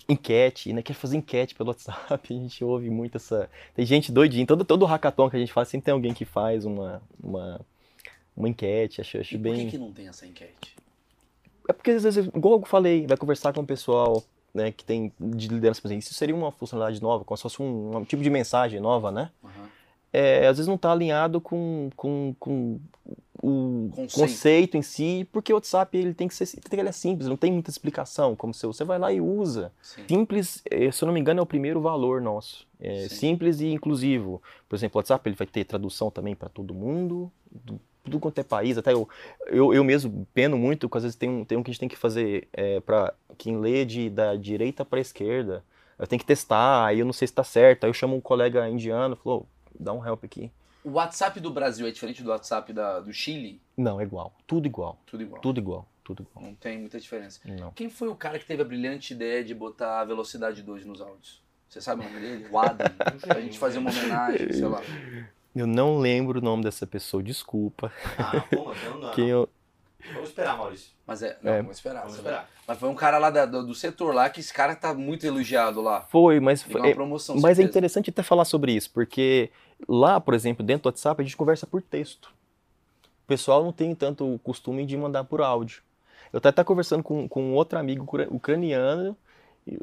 enquete, 0.08 0.74
né? 0.74 0.82
Quer 0.82 0.94
fazer 0.94 1.18
enquete 1.18 1.56
pelo 1.56 1.70
WhatsApp, 1.72 2.34
a 2.34 2.38
gente 2.38 2.64
ouve 2.64 2.90
muito 2.90 3.18
essa. 3.18 3.50
Tem 3.76 3.86
gente 3.86 4.12
doidinha, 4.12 4.46
todo, 4.46 4.66
todo 4.66 4.86
hackathon 4.86 5.30
que 5.30 5.36
a 5.38 5.40
gente 5.40 5.54
faz, 5.54 5.68
sempre 5.70 5.86
tem 5.86 5.94
alguém 5.94 6.14
que 6.14 6.26
faz 6.26 6.66
uma, 6.66 7.02
uma, 7.22 7.62
uma 8.36 8.50
enquete, 8.50 9.02
acho, 9.02 9.18
acho 9.20 9.36
E 9.36 9.38
por 9.38 9.44
bem. 9.44 9.66
que, 9.66 9.72
que 9.72 9.78
não 9.78 9.92
tem 9.94 10.08
essa 10.08 10.26
enquete? 10.26 10.76
É 11.68 11.74
porque 11.74 11.92
às 11.92 12.04
vezes, 12.04 12.26
igual 12.28 12.60
eu 12.60 12.66
falei, 12.66 13.06
vai 13.06 13.18
conversar 13.18 13.54
com 13.54 13.62
o 13.62 13.66
pessoal 13.66 14.24
né, 14.54 14.72
que 14.72 14.84
tem 14.84 15.12
de 15.20 15.48
liderança, 15.48 15.82
por 15.82 15.88
exemplo, 15.88 16.04
isso 16.04 16.14
seria 16.14 16.36
uma 16.36 16.52
funcionalidade 16.52 17.02
nova, 17.02 17.24
como 17.24 17.38
se 17.38 17.44
fosse 17.44 17.62
um, 17.62 17.98
um 17.98 18.04
tipo 18.06 18.22
de 18.24 18.30
mensagem 18.30 18.80
nova, 18.80 19.12
né? 19.12 19.30
Aham. 19.44 19.70
É, 20.12 20.48
às 20.48 20.58
vezes 20.58 20.68
não 20.68 20.76
está 20.76 20.92
alinhado 20.92 21.40
com, 21.40 21.92
com, 21.96 22.36
com 22.40 22.80
o 23.42 23.90
Conceito. 23.96 24.14
conceito. 24.20 24.78
em 24.78 24.82
si, 24.82 25.28
porque 25.32 25.54
o 25.54 25.56
WhatsApp 25.56 25.96
ele 25.98 26.14
tem 26.14 26.28
que 26.28 26.34
ser 26.36 26.60
ele 26.72 26.90
é 26.90 26.92
simples, 26.92 27.28
não 27.28 27.38
tem 27.38 27.52
muita 27.52 27.70
explicação, 27.70 28.36
como 28.36 28.54
se 28.54 28.66
você 28.66 28.84
vai 28.84 29.00
lá 29.00 29.14
e 29.14 29.22
usa. 29.22 29.72
Sim. 29.82 30.04
Simples, 30.08 30.62
eh, 30.70 30.92
se 30.92 31.04
eu 31.04 31.06
não 31.06 31.14
me 31.14 31.20
engano, 31.20 31.40
é 31.40 31.44
o 31.44 31.46
primeiro 31.46 31.80
valor 31.80 32.22
nosso. 32.22 32.68
É 32.80 33.08
Sim. 33.08 33.16
simples 33.16 33.62
e 33.62 33.68
inclusivo. 33.68 34.42
Por 34.68 34.76
exemplo, 34.76 34.98
o 34.98 35.00
WhatsApp 35.00 35.28
ele 35.30 35.36
vai 35.36 35.48
ter 35.48 35.64
tradução 35.64 36.10
também 36.10 36.36
para 36.36 36.50
todo 36.50 36.74
mundo, 36.74 37.32
do, 37.50 37.80
tudo 38.04 38.20
quanto 38.20 38.40
é 38.40 38.44
país. 38.44 38.78
Até 38.78 38.94
eu, 38.94 39.08
eu, 39.48 39.74
eu 39.74 39.84
mesmo 39.84 40.28
peno 40.34 40.58
muito, 40.58 40.88
porque 40.88 40.98
às 40.98 41.04
vezes 41.04 41.18
tem 41.18 41.30
um, 41.30 41.46
tem 41.46 41.58
um 41.58 41.64
que 41.64 41.70
a 41.70 41.74
gente 41.74 41.80
tem 41.80 41.90
que 41.90 41.98
fazer 41.98 42.48
para 42.86 43.14
quem 43.38 43.60
lê 43.60 43.86
de, 43.86 44.10
da 44.10 44.36
direita 44.36 44.84
para 44.84 45.00
a 45.00 45.02
esquerda. 45.02 45.64
Eu 45.98 46.08
tenho 46.08 46.20
que 46.20 46.26
testar, 46.26 46.86
aí 46.86 47.00
eu 47.00 47.06
não 47.06 47.12
sei 47.12 47.28
se 47.28 47.34
está 47.34 47.44
certo. 47.44 47.84
Aí 47.84 47.90
eu 47.90 47.94
chamo 47.94 48.16
um 48.16 48.22
colega 48.22 48.68
indiano, 48.70 49.16
falou, 49.18 49.46
dá 49.78 49.92
um 49.92 50.06
help 50.06 50.24
aqui. 50.24 50.50
O 50.84 50.92
WhatsApp 50.92 51.40
do 51.42 51.52
Brasil 51.52 51.86
é 51.86 51.92
diferente 51.92 52.24
do 52.24 52.30
WhatsApp 52.30 52.72
da, 52.72 53.02
do 53.02 53.12
Chile? 53.12 53.62
Não, 53.76 54.00
é 54.00 54.04
igual. 54.04 54.34
Tudo 54.48 54.66
igual. 54.66 54.98
Tudo 55.06 55.24
igual. 55.24 55.42
Tudo 55.42 55.60
igual. 55.60 55.88
Tudo 56.04 56.24
igual. 56.24 56.46
Não 56.46 56.56
tem 56.56 56.80
muita 56.80 57.00
diferença. 57.00 57.40
Não. 57.46 57.72
Quem 57.72 57.90
foi 57.90 58.08
o 58.08 58.16
cara 58.16 58.40
que 58.40 58.46
teve 58.46 58.62
a 58.62 58.66
brilhante 58.66 59.14
ideia 59.14 59.44
de 59.44 59.54
botar 59.54 60.00
a 60.00 60.06
velocidade 60.06 60.64
2 60.64 60.86
nos 60.86 61.02
áudios? 61.02 61.42
Você 61.68 61.82
sabe 61.82 62.02
o 62.02 62.04
nome 62.06 62.20
dele? 62.20 62.48
O 62.50 62.58
Adam. 62.58 62.88
pra 63.22 63.42
gente 63.42 63.60
fazer 63.60 63.78
uma 63.78 63.92
homenagem, 63.92 64.52
sei 64.54 64.66
lá. 64.66 64.82
Eu 65.56 65.66
não 65.68 65.98
lembro 65.98 66.40
o 66.40 66.42
nome 66.42 66.64
dessa 66.64 66.86
pessoa, 66.88 67.22
desculpa. 67.24 67.92
Ah, 68.18 68.42
pô, 68.50 68.74
não, 68.86 69.00
não. 69.00 69.12
Quem 69.12 69.28
eu... 69.30 69.50
Vamos 70.14 70.30
esperar, 70.30 70.58
Maurício. 70.58 70.92
Mas 71.06 71.22
é. 71.22 71.38
Não, 71.42 71.52
É. 71.52 71.58
vamos 71.62 71.76
esperar. 71.78 72.02
Vamos 72.02 72.16
você 72.16 72.22
vai- 72.22 72.32
esperar. 72.34 72.50
Mas 72.68 72.78
foi 72.80 72.90
um 72.90 72.96
cara 72.96 73.18
lá 73.18 73.30
da- 73.30 73.46
do, 73.46 73.66
do 73.66 73.76
setor 73.76 74.14
lá 74.14 74.30
que 74.30 74.40
esse 74.40 74.54
cara 74.54 74.76
tá 74.76 74.94
muito 74.94 75.26
elogiado 75.26 75.82
lá. 75.82 76.02
Foi, 76.04 76.40
mas 76.40 76.62
foi, 76.64 76.80
uma 76.80 76.94
promoção. 76.94 77.36
Mas 77.36 77.44
é 77.44 77.56
certeza. 77.56 77.70
interessante 77.70 78.10
até 78.10 78.24
falar 78.24 78.46
sobre 78.46 78.72
isso, 78.72 78.92
porque 78.92 79.50
lá, 79.88 80.20
por 80.22 80.34
exemplo, 80.34 80.64
dentro 80.66 80.84
do 80.84 80.86
WhatsApp, 80.88 81.22
a 81.22 81.26
gente 81.26 81.36
conversa 81.36 81.68
por 81.68 81.82
texto. 81.82 82.28
O 83.24 83.28
pessoal 83.28 83.64
não 83.64 83.72
tem 83.74 83.94
tanto 83.94 84.34
o 84.36 84.40
costume 84.40 84.86
de 84.86 84.96
mandar 84.96 85.24
por 85.26 85.42
áudio. 85.42 85.82
Eu 86.32 86.38
até 86.38 86.50
estava 86.50 86.66
conversando 86.66 87.04
com, 87.04 87.28
com 87.28 87.54
outro 87.54 87.78
amigo 87.78 88.04
ucra- 88.04 88.28
ucraniano 88.32 89.18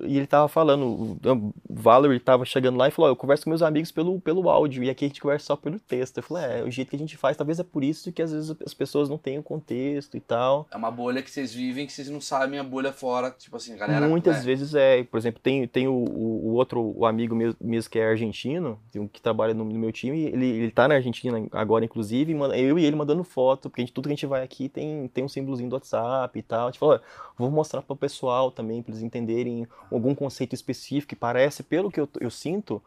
E 0.03 0.17
ele 0.17 0.27
tava 0.27 0.49
falando, 0.49 0.85
o 0.87 1.55
Valerie 1.69 2.21
tava 2.21 2.45
chegando 2.45 2.77
lá 2.77 2.89
e 2.89 2.91
falou, 2.91 3.11
ó, 3.11 3.13
eu 3.13 3.17
converso 3.17 3.45
com 3.45 3.51
meus 3.51 3.63
amigos 3.63 3.93
pelo, 3.93 4.21
pelo 4.21 4.49
áudio, 4.49 4.83
e 4.83 4.91
aqui 4.91 5.05
a 5.05 5.09
gente 5.09 5.21
conversa 5.21 5.47
só 5.47 5.57
pelo 5.57 5.79
texto. 5.79 6.19
Eu 6.19 6.23
falei, 6.23 6.61
é, 6.61 6.65
o 6.65 6.71
jeito 6.71 6.91
que 6.91 6.97
a 6.97 6.99
gente 6.99 7.17
faz, 7.17 7.37
talvez 7.37 7.59
é 7.59 7.65
por 7.65 7.85
isso 7.85 8.13
que 8.13 8.23
às 8.23 8.33
vezes 8.33 8.57
as 8.65 8.75
pessoas 8.75 9.09
não 9.09 9.19
têm 9.19 9.39
o 9.39 9.43
contexto 9.43 10.17
e 10.17 10.21
tal. 10.21 10.67
É 10.71 10.77
uma 10.77 10.91
bolha 10.91 11.23
que 11.23 11.31
vocês 11.31 11.53
vivem 11.53 11.87
que 11.87 11.93
vocês 11.93 12.09
não 12.09 12.21
sabem 12.21 12.59
a 12.59 12.65
bolha 12.65 12.93
fora. 12.93 13.31
Tipo 13.31 13.57
assim, 13.57 13.77
galera. 13.77 14.09
Muitas 14.09 14.39
é, 14.39 14.41
vezes 14.41 14.75
é, 14.75 15.05
por 15.05 15.19
exemplo, 15.19 15.41
tem, 15.43 15.67
tem 15.67 15.89
o, 15.89 15.93
o, 15.93 16.53
outro 16.55 16.95
o 16.97 17.07
amigo 17.07 17.35
meu, 17.35 17.55
mesmo 17.61 17.91
que 17.91 17.99
é 17.99 18.09
argentino, 18.09 18.79
tem 18.91 19.01
um 19.01 19.09
que 19.09 19.21
trabalha 19.21 19.55
no, 19.55 19.65
no 19.65 19.79
meu 19.79 19.93
time, 19.93 20.25
ele, 20.25 20.47
ele 20.47 20.71
tá 20.71 20.89
na 20.89 20.95
Argentina 20.95 21.47
agora, 21.53 21.85
inclusive, 21.85 22.33
e 22.33 22.61
eu 22.63 22.79
e 22.79 22.85
ele 22.85 22.97
mandando 22.97 23.23
foto, 23.25 23.69
porque 23.69 23.83
gente- 23.83 23.93
tudo 23.93 24.05
que 24.05 24.13
a 24.13 24.17
gente 24.17 24.27
vai 24.27 24.43
aqui 24.43 24.69
tem, 24.69 25.09
tem 25.09 25.25
um 25.25 25.29
símbolozinho 25.29 25.69
do 25.69 25.75
WhatsApp 25.75 26.39
e 26.39 26.43
tal. 26.43 26.69
A 26.69 26.71
gente 26.71 26.79
falou, 26.79 27.01
vou 27.37 27.51
mostrar 27.51 27.83
para 27.83 27.95
o 27.95 27.97
pessoal 27.97 28.51
também, 28.51 28.83
para 28.83 28.93
eles 28.93 29.03
entenderem 29.03 29.67
algum 29.91 30.15
conceito 30.15 30.55
específico, 30.55 31.11
que 31.11 31.17
parece, 31.17 31.63
pelo 31.63 31.91
que 31.91 32.01
eu, 32.01 32.09
eu 32.21 32.31
sinto, 32.31 32.83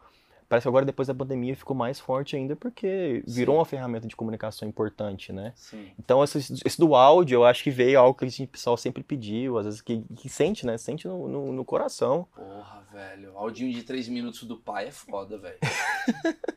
parece 0.50 0.64
que 0.64 0.68
agora 0.68 0.84
depois 0.84 1.06
da 1.06 1.14
pandemia 1.14 1.54
ficou 1.54 1.76
mais 1.76 2.00
forte 2.00 2.34
ainda, 2.34 2.56
porque 2.56 3.22
virou 3.26 3.54
Sim. 3.54 3.58
uma 3.60 3.64
ferramenta 3.64 4.08
de 4.08 4.16
comunicação 4.16 4.68
importante, 4.68 5.32
né? 5.32 5.52
Sim. 5.54 5.92
Então, 5.96 6.24
esse, 6.24 6.38
esse 6.64 6.78
do 6.78 6.96
áudio, 6.96 7.36
eu 7.36 7.44
acho 7.44 7.62
que 7.62 7.70
veio 7.70 8.00
algo 8.00 8.18
que 8.18 8.24
a 8.24 8.28
gente, 8.28 8.44
o 8.44 8.48
pessoal 8.48 8.76
sempre 8.76 9.02
pediu, 9.04 9.58
às 9.58 9.64
vezes 9.64 9.80
que, 9.80 10.02
que 10.16 10.28
sente, 10.28 10.66
né? 10.66 10.76
Sente 10.76 11.06
no, 11.06 11.28
no, 11.28 11.52
no 11.52 11.64
coração. 11.64 12.26
Porra, 12.34 12.82
velho. 12.92 13.38
Audinho 13.38 13.72
de 13.72 13.84
3 13.84 14.08
minutos 14.08 14.42
do 14.42 14.56
pai 14.56 14.88
é 14.88 14.92
foda, 14.92 15.38
velho. 15.38 15.58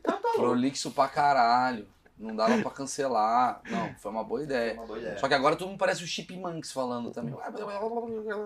Tá, 0.02 0.12
tá. 0.12 0.32
Prolixo 0.34 0.90
pra 0.90 1.06
caralho. 1.06 1.86
Não 2.18 2.34
dava 2.34 2.60
pra 2.62 2.70
cancelar. 2.70 3.60
Não, 3.70 3.94
foi 3.94 4.10
uma 4.10 4.24
boa 4.24 4.42
ideia. 4.42 4.74
uma 4.74 4.86
boa 4.86 4.98
ideia. 4.98 5.18
Só 5.18 5.28
que 5.28 5.34
agora 5.34 5.56
todo 5.56 5.68
mundo 5.68 5.78
parece 5.78 6.02
o 6.02 6.06
Chipmunks 6.06 6.72
falando 6.72 7.10
também. 7.10 7.34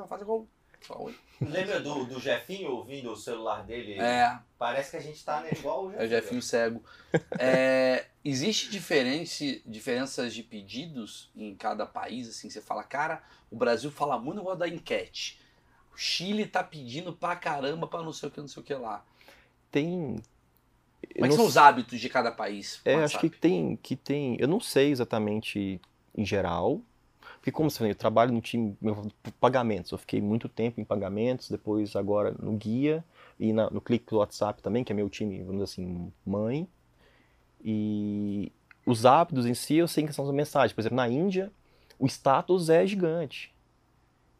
Faz 0.09 0.23
gol. 0.23 0.49
Só. 0.87 1.07
Lembra 1.41 1.81
do, 1.81 2.05
do 2.05 2.19
Jefinho 2.19 2.73
ouvindo 2.73 3.13
o 3.13 3.17
celular 3.17 3.65
dele? 3.65 4.01
É, 4.01 4.39
Parece 4.59 4.91
que 4.91 4.97
a 4.97 5.01
gente 5.01 5.25
tá 5.25 5.41
né, 5.41 5.51
igual 5.57 5.87
o 5.87 5.93
é 5.93 6.05
o 6.05 6.09
Jefinho 6.09 6.43
cego. 6.43 6.83
É, 7.39 8.07
existe 8.25 8.69
diferença, 8.71 9.45
diferenças 9.65 10.35
de 10.35 10.43
pedidos 10.43 11.31
em 11.37 11.55
cada 11.55 11.87
país? 11.87 12.29
Assim, 12.29 12.51
você 12.51 12.61
fala, 12.61 12.83
cara, 12.83 13.23
o 13.51 13.57
Brasil 13.57 13.91
fala 13.91 14.19
muito 14.19 14.39
negócio 14.39 14.59
da 14.59 14.69
enquete. 14.69 15.41
O 15.95 15.97
Chile 15.97 16.45
tá 16.45 16.65
pedindo 16.65 17.13
pra 17.13 17.37
caramba 17.37 17.87
pra 17.87 18.03
não 18.03 18.13
sei 18.13 18.29
o 18.29 18.33
que, 18.33 18.41
não 18.41 18.49
sei 18.49 18.63
o 18.63 18.67
que 18.67 18.75
lá. 18.75 19.05
Tem. 19.71 20.17
eu 21.03 21.15
Como 21.15 21.27
é 21.27 21.29
que 21.29 21.29
não 21.29 21.37
são 21.37 21.47
os 21.47 21.57
hábitos 21.57 22.01
de 22.01 22.09
cada 22.09 22.33
país? 22.33 22.81
É, 22.85 22.97
acho 22.97 23.19
que 23.21 23.31
tem, 23.31 23.77
que 23.77 23.95
tem. 23.95 24.37
Eu 24.41 24.49
não 24.49 24.59
sei 24.59 24.91
exatamente 24.91 25.81
em 26.17 26.25
geral. 26.25 26.81
Porque, 27.49 27.57
como 27.57 27.71
você 27.71 27.79
falou, 27.79 27.91
eu 27.91 27.95
trabalho 27.95 28.33
no 28.33 28.41
time 28.43 28.77
pagamentos. 29.41 29.91
Eu 29.91 29.99
fiquei 29.99 30.21
muito 30.21 30.49
tempo 30.49 30.81
em 30.81 30.85
pagamentos, 30.85 31.49
depois 31.49 31.97
agora 31.97 32.35
no 32.39 32.53
guia 32.53 33.03
e 33.41 33.53
na- 33.53 33.71
no 33.71 33.81
clique 33.81 34.05
do 34.11 34.19
WhatsApp 34.19 34.63
também, 34.63 34.85
que 34.85 34.93
é 34.93 34.95
meu 34.95 35.09
time, 35.09 35.39
vamos 35.39 35.53
dizer 35.55 35.65
assim, 35.65 36.13
mãe. 36.27 36.69
E 37.65 38.53
os 38.85 39.07
hábitos 39.07 39.47
em 39.47 39.55
si, 39.55 39.77
eu 39.77 39.89
sei 39.89 40.07
que 40.07 40.13
são 40.13 40.27
as 40.27 40.31
mensagens. 40.35 40.73
Por 40.75 40.81
exemplo, 40.83 40.97
na 40.97 41.09
Índia, 41.09 41.51
o 41.99 42.07
status 42.07 42.69
é 42.69 42.87
gigante. 42.87 43.53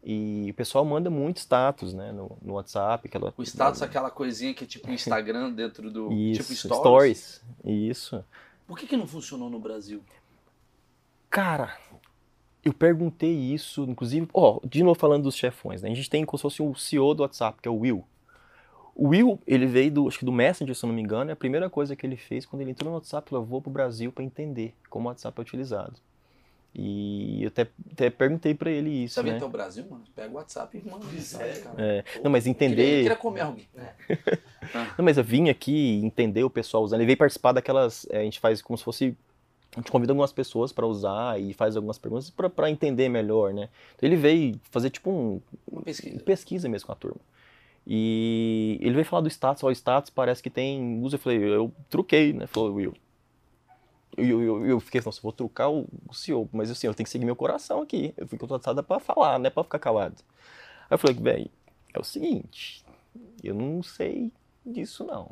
E 0.03 0.47
o 0.51 0.53
pessoal 0.53 0.85
manda 0.85 1.09
muito 1.09 1.37
status, 1.37 1.93
né, 1.93 2.11
no, 2.11 2.37
no 2.41 2.53
WhatsApp. 2.53 3.07
Aquela, 3.07 3.33
O 3.35 3.43
status 3.43 3.81
é 3.81 3.85
aquela 3.85 4.11
coisinha 4.11 4.53
que 4.53 4.63
é 4.63 4.67
tipo 4.67 4.87
o 4.89 4.93
Instagram 4.93 5.51
dentro 5.51 5.89
do. 5.89 6.11
Isso, 6.11 6.43
tipo 6.43 6.53
stories. 6.55 7.41
stories. 7.41 7.43
Isso. 7.65 8.23
Por 8.67 8.77
que, 8.77 8.85
que 8.85 8.95
não 8.95 9.07
funcionou 9.07 9.49
no 9.49 9.59
Brasil? 9.59 10.01
Cara, 11.29 11.75
eu 12.63 12.73
perguntei 12.73 13.31
isso, 13.33 13.83
inclusive, 13.83 14.27
ó, 14.33 14.59
de 14.63 14.83
novo 14.83 14.99
falando 14.99 15.23
dos 15.23 15.35
chefões, 15.35 15.81
né? 15.81 15.89
A 15.89 15.93
gente 15.93 16.09
tem 16.09 16.25
como 16.25 16.37
se 16.37 16.41
fosse 16.41 16.61
o 16.61 16.75
CEO 16.75 17.13
do 17.13 17.23
WhatsApp, 17.23 17.61
que 17.61 17.67
é 17.67 17.71
o 17.71 17.77
Will. 17.77 18.03
O 18.95 19.09
Will, 19.09 19.39
ele 19.47 19.65
veio 19.65 19.91
do, 19.91 20.07
acho 20.07 20.19
que 20.19 20.25
do 20.25 20.31
Messenger, 20.31 20.75
se 20.75 20.83
eu 20.83 20.87
não 20.87 20.95
me 20.95 21.01
engano, 21.01 21.31
e 21.31 21.33
a 21.33 21.35
primeira 21.35 21.69
coisa 21.69 21.95
que 21.95 22.05
ele 22.05 22.17
fez 22.17 22.45
quando 22.45 22.61
ele 22.61 22.71
entrou 22.71 22.89
no 22.89 22.97
WhatsApp, 22.97 23.33
ele 23.33 23.39
levou 23.39 23.61
pro 23.61 23.71
Brasil 23.71 24.11
para 24.11 24.23
entender 24.23 24.75
como 24.89 25.05
o 25.05 25.07
WhatsApp 25.09 25.39
é 25.39 25.41
utilizado. 25.41 25.95
E 26.75 27.41
eu 27.43 27.47
até, 27.47 27.67
até 27.91 28.09
perguntei 28.09 28.53
para 28.53 28.69
ele 28.69 29.05
isso, 29.05 29.15
Você 29.15 29.23
vem 29.23 29.31
né? 29.31 29.37
até 29.37 29.45
o 29.45 29.49
Brasil, 29.49 29.85
mano? 29.89 30.03
Pega 30.15 30.31
o 30.31 30.35
WhatsApp 30.35 30.77
e 30.77 30.87
manda 30.87 31.05
mensagem, 31.07 31.55
Sério? 31.55 31.63
cara. 31.63 31.75
É, 31.81 32.03
não, 32.23 32.29
mas 32.29 32.45
Eu 32.45 32.53
queria, 32.53 32.67
eu 32.67 32.71
entender... 32.73 33.01
queria 33.01 33.15
comer 33.15 33.41
alguém. 33.41 33.67
Não, 34.95 35.03
mas 35.03 35.17
eu 35.17 35.23
vim 35.23 35.49
aqui 35.49 35.99
entender 36.03 36.43
o 36.43 36.49
pessoal 36.49 36.83
usando. 36.83 36.99
Ele 36.99 37.07
veio 37.07 37.17
participar 37.17 37.53
daquelas. 37.53 38.05
é, 38.11 38.19
a 38.19 38.23
gente 38.23 38.39
faz 38.39 38.61
como 38.61 38.77
se 38.77 38.83
fosse. 38.83 39.17
A 39.75 39.79
gente 39.79 39.91
convida 39.91 40.11
algumas 40.11 40.33
pessoas 40.33 40.71
para 40.71 40.85
usar 40.87 41.39
e 41.39 41.53
faz 41.53 41.75
algumas 41.75 41.97
perguntas 41.97 42.29
para 42.55 42.71
entender 42.71 43.07
melhor, 43.07 43.53
né? 43.53 43.69
Então 43.95 44.09
ele 44.09 44.15
veio 44.15 44.59
fazer 44.71 44.89
tipo 44.89 45.11
um, 45.11 45.41
Uma 45.71 45.83
pesquisa. 45.83 46.19
pesquisa 46.21 46.69
mesmo 46.69 46.87
com 46.87 46.91
a 46.91 46.95
turma. 46.95 47.21
E 47.85 48.77
ele 48.81 48.93
veio 48.93 49.05
falar 49.05 49.21
do 49.21 49.29
status, 49.29 49.63
ó, 49.63 49.67
o 49.67 49.71
status 49.71 50.09
parece 50.09 50.41
que 50.41 50.49
tem 50.49 51.01
uso. 51.01 51.15
Eu 51.15 51.19
falei, 51.19 51.43
eu 51.43 51.71
truquei, 51.89 52.33
né? 52.33 52.47
Falou, 52.47 52.73
Will. 52.73 52.93
Eu, 54.17 54.25
eu, 54.25 54.41
eu, 54.41 54.65
eu 54.65 54.79
fiquei, 54.79 55.01
nossa, 55.05 55.21
vou 55.21 55.31
trucar 55.31 55.71
o, 55.71 55.87
o 56.07 56.13
CEO, 56.13 56.49
mas 56.51 56.69
assim, 56.69 56.87
eu 56.87 56.93
tenho 56.93 57.05
que 57.05 57.09
seguir 57.11 57.25
meu 57.25 57.35
coração 57.35 57.81
aqui. 57.81 58.13
Eu 58.17 58.27
fui 58.27 58.37
contratada 58.37 58.83
para 58.83 58.99
falar, 58.99 59.39
não 59.39 59.47
é 59.47 59.49
para 59.49 59.63
ficar 59.63 59.79
calado. 59.79 60.15
Aí 60.89 60.95
eu 60.95 60.97
falei, 60.97 61.15
velho, 61.15 61.49
é 61.93 61.99
o 61.99 62.03
seguinte, 62.03 62.83
eu 63.43 63.53
não 63.53 63.81
sei 63.81 64.31
disso 64.65 65.03
não. 65.03 65.31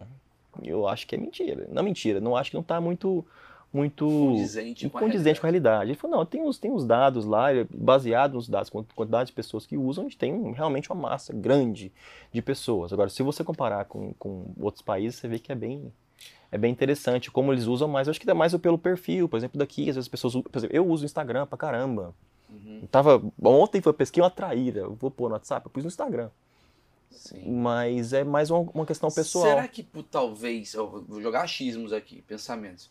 Eu 0.63 0.87
acho 0.87 1.05
que 1.05 1.15
é 1.15 1.17
mentira. 1.17 1.67
Não 1.71 1.83
mentira, 1.83 2.19
não 2.19 2.35
acho 2.35 2.51
que 2.51 2.55
não 2.55 2.63
tá 2.63 2.79
muito 2.79 3.25
muito 3.71 4.05
Condizente 4.07 4.89
com 4.89 4.97
a 4.97 5.01
condizente 5.01 5.39
com 5.39 5.45
a 5.45 5.49
realidade. 5.49 5.91
Ele 5.91 5.97
falou, 5.97 6.17
não, 6.17 6.25
tem 6.25 6.41
os, 6.43 6.57
tem 6.57 6.71
os 6.71 6.85
dados 6.85 7.25
lá, 7.25 7.53
é 7.53 7.65
baseado 7.69 8.33
nos 8.33 8.47
dados, 8.47 8.69
quant- 8.69 8.87
quantidade 8.95 9.27
de 9.27 9.33
pessoas 9.33 9.65
que 9.65 9.77
usam, 9.77 10.05
a 10.05 10.07
gente 10.07 10.17
tem 10.17 10.51
realmente 10.53 10.91
uma 10.91 10.99
massa 11.01 11.33
grande 11.33 11.91
de 12.31 12.41
pessoas. 12.41 12.91
Agora, 12.93 13.09
se 13.09 13.21
você 13.23 13.43
comparar 13.43 13.85
com, 13.85 14.13
com 14.17 14.51
outros 14.59 14.81
países, 14.81 15.19
você 15.19 15.27
vê 15.27 15.37
que 15.37 15.51
é 15.51 15.55
bem, 15.55 15.91
é 16.51 16.57
bem 16.57 16.71
interessante 16.71 17.29
como 17.29 17.51
eles 17.53 17.65
usam, 17.65 17.87
mas 17.87 18.07
eu 18.07 18.11
acho 18.11 18.19
que 18.19 18.25
dá 18.25 18.33
mais 18.33 18.55
pelo 18.55 18.77
perfil. 18.77 19.27
Por 19.27 19.37
exemplo, 19.37 19.59
daqui, 19.59 19.81
às 19.81 19.95
vezes 19.95 19.99
as 19.99 20.07
pessoas, 20.07 20.33
por 20.33 20.57
exemplo, 20.57 20.75
eu 20.75 20.87
uso 20.87 21.03
o 21.03 21.05
Instagram 21.05 21.45
pra 21.45 21.57
caramba. 21.57 22.15
Uhum, 22.49 22.79
Eu 22.81 22.87
tava, 22.87 23.21
ontem 23.43 23.81
foi 23.81 23.91
pesquisa 23.91 24.23
uma 24.23 24.31
traíra, 24.31 24.79
eu 24.79 24.95
vou 24.95 25.11
pôr 25.11 25.27
no 25.27 25.33
WhatsApp, 25.35 25.65
eu 25.65 25.69
pus 25.69 25.83
no 25.83 25.89
Instagram. 25.89 26.29
sim. 27.11 27.43
Mas 27.51 28.13
é 28.13 28.23
mais 28.23 28.49
uma, 28.49 28.61
uma 28.73 28.85
questão 28.85 29.11
pessoal. 29.11 29.45
Será 29.45 29.67
que 29.67 29.83
por, 29.83 30.03
talvez, 30.03 30.73
eu 30.73 30.87
vou 31.07 31.21
jogar 31.21 31.41
achismos 31.41 31.91
aqui, 31.91 32.21
pensamentos, 32.21 32.89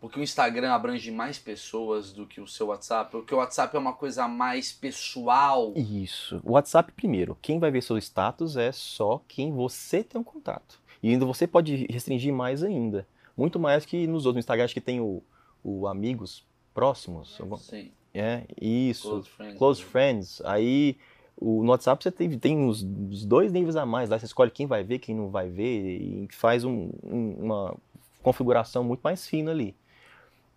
porque 0.00 0.20
o 0.20 0.22
Instagram 0.22 0.72
abrange 0.72 1.10
mais 1.10 1.38
pessoas 1.38 2.12
do 2.12 2.24
que 2.26 2.40
o 2.40 2.46
seu 2.46 2.68
WhatsApp, 2.68 3.10
porque 3.10 3.34
o 3.34 3.38
WhatsApp 3.38 3.74
é 3.74 3.78
uma 3.78 3.92
coisa 3.92 4.28
mais 4.28 4.72
pessoal. 4.72 5.72
Isso. 5.76 6.40
O 6.44 6.52
WhatsApp, 6.52 6.92
primeiro, 6.92 7.36
quem 7.42 7.58
vai 7.58 7.70
ver 7.70 7.82
seu 7.82 7.98
status 7.98 8.56
é 8.56 8.70
só 8.72 9.20
quem 9.26 9.52
você 9.52 10.02
tem 10.04 10.20
um 10.20 10.24
contato. 10.24 10.80
E 11.02 11.10
ainda 11.10 11.24
você 11.26 11.46
pode 11.46 11.86
restringir 11.90 12.32
mais 12.32 12.62
ainda. 12.62 13.06
Muito 13.36 13.58
mais 13.58 13.84
que 13.86 14.06
nos 14.06 14.26
outros. 14.26 14.34
No 14.36 14.40
Instagram, 14.40 14.64
acho 14.64 14.74
que 14.74 14.80
tem 14.80 15.00
o, 15.00 15.22
o 15.62 15.86
Amigos 15.86 16.44
Próximos. 16.74 17.36
algum- 17.40 17.56
Sim, 17.56 17.90
É, 18.14 18.42
isso. 18.60 19.08
close 19.08 19.28
friends. 19.28 19.58
Close 19.58 19.82
Friends. 19.84 20.42
Aí, 20.44 20.96
o, 21.36 21.62
no 21.64 21.70
WhatsApp 21.70 22.02
você 22.02 22.10
tem, 22.12 22.38
tem 22.38 22.68
os, 22.68 22.82
os 23.10 23.24
dois 23.24 23.50
níveis 23.52 23.74
a 23.76 23.84
mais. 23.86 24.08
Lá 24.10 24.18
você 24.18 24.26
escolhe 24.26 24.50
quem 24.50 24.66
vai 24.66 24.82
ver, 24.84 24.98
quem 25.00 25.14
não 25.14 25.28
vai 25.28 25.48
ver. 25.48 26.00
E 26.00 26.28
faz 26.32 26.64
um- 26.64 26.90
um- 27.02 27.36
uma 27.40 27.76
configuração 28.22 28.82
muito 28.84 29.00
mais 29.00 29.26
fina 29.26 29.50
ali. 29.50 29.74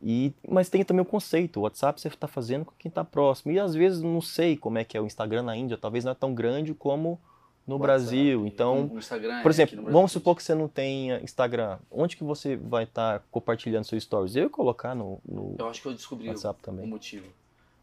E, 0.04 0.34
mas 0.48 0.68
tem 0.70 0.84
também 0.84 1.02
o 1.04 1.06
conceito, 1.06 1.58
o 1.60 1.64
WhatsApp 1.64 2.02
você 2.02 2.08
está 2.08 2.28
fazendo 2.28 2.66
com 2.66 2.74
quem 2.80 2.90
está 2.90 3.04
próximo. 3.04 3.52
E 3.52 3.60
às 3.60 3.74
vezes 3.76 4.02
não 4.02 4.20
sei 4.22 4.58
como 4.58 4.78
é 4.78 4.84
que 4.84 4.98
é 4.98 5.02
o 5.02 5.06
Instagram 5.06 5.44
na 5.44 5.56
Índia, 5.56 5.78
talvez 5.78 6.04
não 6.04 6.12
é 6.12 6.16
tão 6.16 6.34
grande 6.34 6.74
como 6.74 7.20
no 7.68 7.76
WhatsApp. 7.76 7.86
Brasil. 8.02 8.48
Então, 8.48 8.90
O 8.92 8.98
Instagram 8.98 9.42
por 9.44 9.50
é 9.50 9.54
exemplo, 9.54 9.76
Brasil. 9.76 9.94
vamos 9.94 10.12
supor 10.12 10.36
que 10.36 10.42
você 10.44 10.56
não 10.56 10.68
tenha 10.68 11.22
Instagram. 11.22 11.78
Onde 11.92 12.18
que 12.18 12.24
você 12.24 12.56
vai 12.56 12.86
estar 12.86 13.24
compartilhando 13.30 13.84
seus 13.86 14.04
stories? 14.04 14.36
Eu 14.36 14.44
ia 14.44 14.50
colocar 14.50 14.96
no, 14.96 15.20
no 15.24 15.56
Eu 15.60 15.70
acho 15.70 15.80
que 15.82 15.88
eu 15.88 15.94
descobri 15.94 16.28
o- 16.28 16.32
WhatsApp 16.32 16.60
o 16.60 16.64
também. 16.64 16.88
motivo. 16.88 17.28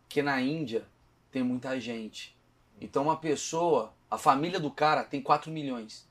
Porque 0.08 0.20
na 0.20 0.40
Índia 0.40 0.82
tem 1.30 1.42
muita 1.44 1.78
gente. 1.78 2.34
Então 2.80 3.04
uma 3.04 3.16
pessoa, 3.16 3.92
a 4.10 4.18
família 4.18 4.58
do 4.58 4.70
cara 4.70 5.04
tem 5.04 5.22
4 5.22 5.50
milhões. 5.52 6.04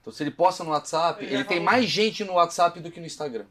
Então 0.00 0.12
se 0.12 0.22
ele 0.22 0.30
posta 0.30 0.62
no 0.62 0.70
WhatsApp, 0.70 1.24
Ele 1.24 1.42
tem 1.44 1.58
mais 1.58 1.86
gente 1.86 2.22
no 2.24 2.34
WhatsApp 2.34 2.78
do 2.78 2.90
que 2.92 3.00
no 3.00 3.06
Instagram. 3.06 3.46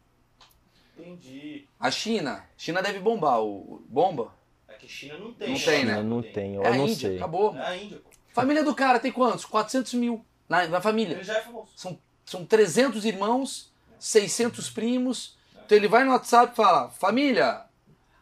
Entendi. 0.98 1.68
A 1.80 1.92
China, 1.92 2.44
China 2.58 2.82
deve 2.82 3.00
bombar 3.00 3.42
o 3.42 3.82
bomba. 3.88 4.34
É 4.68 4.74
que 4.74 4.88
China 4.88 5.18
não 5.18 5.34
tem. 5.34 5.50
Não 5.50 5.60
tem, 5.60 5.86
né? 5.86 6.02
Não 6.04 6.22
tem, 6.22 6.56
eu 6.56 6.64
é 6.64 6.68
a 6.70 6.76
não 6.76 6.88
Índia, 6.88 7.10
sei. 7.10 7.18
acabou. 7.18 7.56
É 7.56 7.66
a 7.66 7.78
Índia, 7.78 7.98
pô. 8.00 8.10
Família 8.34 8.64
do 8.64 8.76
cara 8.76 9.00
tem 9.00 9.12
quantos? 9.12 9.46
400 9.46 9.94
mil 9.94 10.26
na, 10.50 10.68
na 10.68 10.82
família. 10.82 11.16
Ele 11.16 11.24
já 11.24 11.38
é 11.38 11.42
famoso. 11.42 11.72
São, 11.76 11.98
são 12.26 12.46
300 12.46 13.06
irmãos, 13.06 13.72
600 14.00 14.70
primos. 14.70 15.38
Então 15.66 15.78
ele 15.78 15.88
vai 15.88 16.04
no 16.04 16.12
WhatsApp 16.12 16.52
e 16.54 16.56
fala, 16.56 16.90
família, 16.90 17.62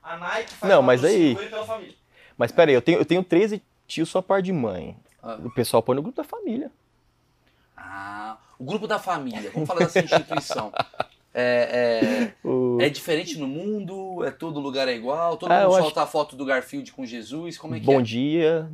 A 0.02 0.18
Nike 0.18 0.54
faz 0.54 0.72
Não, 0.72 0.82
mas 0.82 1.04
aí- 1.04 1.36
pela 1.36 1.66
família. 1.66 1.96
Mas 2.38 2.52
peraí, 2.52 2.74
eu 2.76 2.82
tenho, 2.82 3.00
eu 3.00 3.06
tenho 3.06 3.24
13 3.24 3.62
tios 3.88 4.10
só 4.10 4.22
par 4.22 4.42
de 4.42 4.52
mãe. 4.54 4.96
Ah. 5.22 5.40
O 5.44 5.50
pessoal 5.52 5.82
põe 5.84 5.96
no 5.96 6.02
grupo 6.02 6.18
da 6.18 6.24
família. 6.24 6.72
Ah, 7.76 8.38
o 8.60 8.64
grupo 8.64 8.88
da 8.88 9.00
família. 9.00 9.52
Vamos 9.52 9.68
falar 9.68 9.80
dessa 9.82 10.00
instituição. 10.00 10.72
É, 11.36 12.28
O- 12.44 12.78
é, 12.80 12.86
é 12.86 12.90
diferente 12.90 13.38
no 13.40 13.48
mundo? 13.48 14.24
É 14.24 14.30
todo 14.32 14.60
lugar 14.60 14.88
é 14.88 14.94
igual? 14.94 15.36
Todo 15.38 15.52
Ah, 15.52 15.62
mundo 15.64 15.74
acho- 15.76 15.82
solta 15.84 16.04
a 16.04 16.06
foto 16.06 16.36
do 16.36 16.46
Garfield 16.46 16.92
com 16.92 17.06
Jesus? 17.06 17.58
Como 17.58 17.76
é 17.76 17.80
que 17.80 17.86
Bom 17.86 18.00
é? 18.00 18.04
dia. 18.04 18.70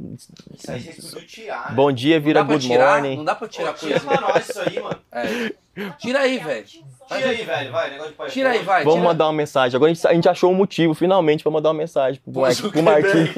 Isso 0.53 0.71
aí 0.71 0.81
podiam 0.83 1.21
tirar. 1.25 1.69
né? 1.69 1.75
Bom 1.75 1.91
dia, 1.91 2.19
vira 2.19 2.43
good 2.43 2.67
tirar? 2.67 2.95
morning. 3.01 3.15
Não 3.17 3.23
dá 3.25 3.35
pra 3.35 3.47
tirar 3.47 3.73
Pô, 3.73 3.79
tira 3.87 3.99
coisa. 3.99 4.17
pra 4.19 4.27
nós 4.33 4.49
isso 4.49 4.59
aí, 4.59 4.79
mano. 4.81 4.99
É. 5.11 5.53
Tira 5.97 6.19
aí, 6.19 6.37
velho. 6.39 6.65
Tira 6.65 7.29
aí, 7.29 7.43
velho. 7.45 7.71
Vai, 7.71 7.89
negócio 7.91 8.11
de 8.11 8.17
pai. 8.17 8.29
Tira 8.29 8.49
aí, 8.49 8.59
vai. 8.59 8.83
Vamos 8.83 8.99
tira. 8.99 9.07
mandar 9.07 9.25
uma 9.27 9.33
mensagem. 9.33 9.75
Agora 9.77 9.91
a 9.91 9.93
gente, 9.93 10.05
a 10.07 10.13
gente 10.13 10.27
achou 10.27 10.51
um 10.51 10.55
motivo, 10.55 10.93
finalmente, 10.93 11.41
pra 11.43 11.51
mandar 11.51 11.69
uma 11.69 11.75
mensagem 11.77 12.19
pro, 12.21 12.41
Mar- 12.41 12.53
pro 12.55 12.83
Marquinhos. 12.83 13.29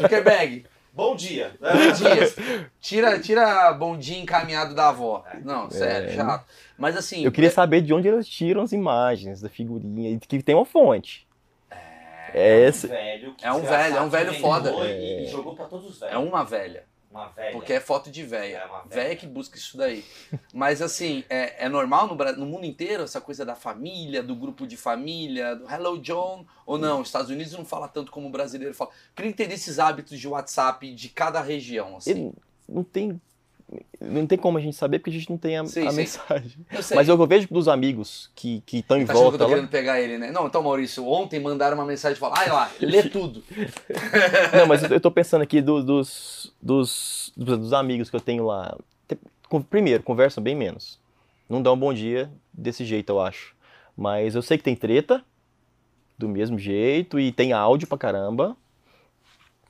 Zuckerberg. 0.00 0.64
Bom 0.92 1.14
dia. 1.14 1.52
Bom 1.60 1.92
dia. 1.92 2.70
Tira, 2.80 3.18
tira 3.20 3.72
bom 3.72 3.96
dia 3.96 4.18
encaminhado 4.18 4.74
da 4.74 4.88
avó. 4.88 5.24
Não, 5.44 5.70
sério, 5.70 6.10
É. 6.10 6.14
chato. 6.14 6.44
Mas 6.76 6.96
assim. 6.96 7.24
Eu 7.24 7.32
queria 7.32 7.50
saber 7.50 7.80
de 7.80 7.94
onde 7.94 8.08
eles 8.08 8.26
tiram 8.26 8.62
as 8.62 8.72
imagens 8.72 9.40
da 9.40 9.48
figurinha, 9.48 10.10
e 10.10 10.18
que 10.18 10.42
tem 10.42 10.54
uma 10.54 10.64
fonte. 10.64 11.26
É 12.32 12.60
esse. 12.60 12.86
velho. 12.86 13.34
que 13.34 13.44
É 13.44 13.52
um 13.52 13.60
velho, 13.62 13.96
é 13.96 14.00
um 14.02 14.08
velho 14.08 14.34
foda. 14.34 14.70
E, 14.70 15.24
e 15.24 15.26
jogou 15.28 15.54
pra 15.54 15.66
todos 15.66 15.90
os 15.90 15.98
velhos. 16.00 16.14
É 16.14 16.18
uma 16.18 16.44
velha. 16.44 16.84
Uma 17.10 17.28
velha. 17.28 17.52
Porque 17.52 17.72
é 17.72 17.80
foto 17.80 18.08
de 18.08 18.22
véia. 18.22 18.58
É 18.58 18.66
uma 18.66 18.84
véia. 18.84 19.02
Véia 19.02 19.16
que 19.16 19.26
busca 19.26 19.56
isso 19.56 19.76
daí. 19.76 20.04
Mas 20.54 20.80
assim, 20.80 21.24
é, 21.28 21.64
é 21.64 21.68
normal 21.68 22.06
no, 22.06 22.14
no 22.14 22.46
mundo 22.46 22.64
inteiro 22.64 23.02
essa 23.02 23.20
coisa 23.20 23.44
da 23.44 23.56
família, 23.56 24.22
do 24.22 24.36
grupo 24.36 24.64
de 24.64 24.76
família, 24.76 25.56
do 25.56 25.68
Hello 25.68 25.98
John, 25.98 26.46
ou 26.64 26.78
não? 26.78 27.00
Os 27.00 27.08
Estados 27.08 27.30
Unidos 27.30 27.52
não 27.52 27.64
fala 27.64 27.88
tanto 27.88 28.12
como 28.12 28.28
o 28.28 28.30
brasileiro 28.30 28.72
fala. 28.74 28.90
Queria 29.14 29.30
entender 29.30 29.54
esses 29.54 29.80
hábitos 29.80 30.20
de 30.20 30.28
WhatsApp 30.28 30.94
de 30.94 31.08
cada 31.08 31.40
região, 31.40 31.96
assim. 31.96 32.10
Ele 32.10 32.32
não 32.68 32.84
tem. 32.84 33.20
Não 34.00 34.26
tem 34.26 34.36
como 34.36 34.58
a 34.58 34.60
gente 34.60 34.76
saber 34.76 34.98
porque 34.98 35.10
a 35.10 35.12
gente 35.12 35.30
não 35.30 35.38
tem 35.38 35.56
a, 35.56 35.64
Sim, 35.64 35.86
a 35.86 35.90
sim. 35.90 35.96
mensagem. 35.96 36.66
Eu. 36.72 36.80
Mas 36.96 37.08
eu 37.08 37.26
vejo 37.26 37.46
dos 37.50 37.68
amigos 37.68 38.30
que 38.34 38.62
estão 38.72 38.98
em 38.98 39.06
Tá 39.06 39.12
achando 39.12 39.28
que 39.28 39.34
eu 39.34 39.38
volta 39.38 39.38
tô 39.38 39.46
querendo 39.46 39.68
pegar 39.68 40.00
ele, 40.00 40.18
né? 40.18 40.32
Não, 40.32 40.46
então, 40.46 40.62
Maurício, 40.62 41.06
ontem 41.06 41.38
mandaram 41.38 41.76
uma 41.76 41.84
mensagem 41.86 42.16
e 42.16 42.18
falaram, 42.18 42.40
ai 42.42 42.50
lá, 42.50 42.72
lê 42.80 43.02
tudo. 43.08 43.44
Não, 44.56 44.66
mas 44.66 44.82
eu 44.82 45.00
tô 45.00 45.10
pensando 45.10 45.42
aqui 45.42 45.60
do- 45.60 45.82
dos, 45.84 46.52
dos, 46.60 47.32
dos, 47.36 47.72
amigos 47.72 48.10
que 48.10 48.16
eu 48.16 48.20
tenho 48.20 48.44
lá. 48.44 48.76
Primeiro, 49.68 50.02
conversam 50.02 50.42
bem 50.42 50.54
menos. 50.56 50.98
Não 51.48 51.62
dão 51.62 51.74
um 51.74 51.78
bom 51.78 51.92
dia 51.92 52.30
desse 52.52 52.84
jeito, 52.84 53.10
eu 53.10 53.20
acho. 53.20 53.54
Mas 53.96 54.34
eu 54.34 54.42
sei 54.42 54.56
que 54.58 54.64
tem 54.64 54.74
treta 54.74 55.24
do 56.18 56.28
mesmo 56.28 56.58
jeito 56.58 57.18
e 57.18 57.32
tem 57.32 57.52
áudio 57.52 57.86
pra 57.88 57.98
caramba. 57.98 58.56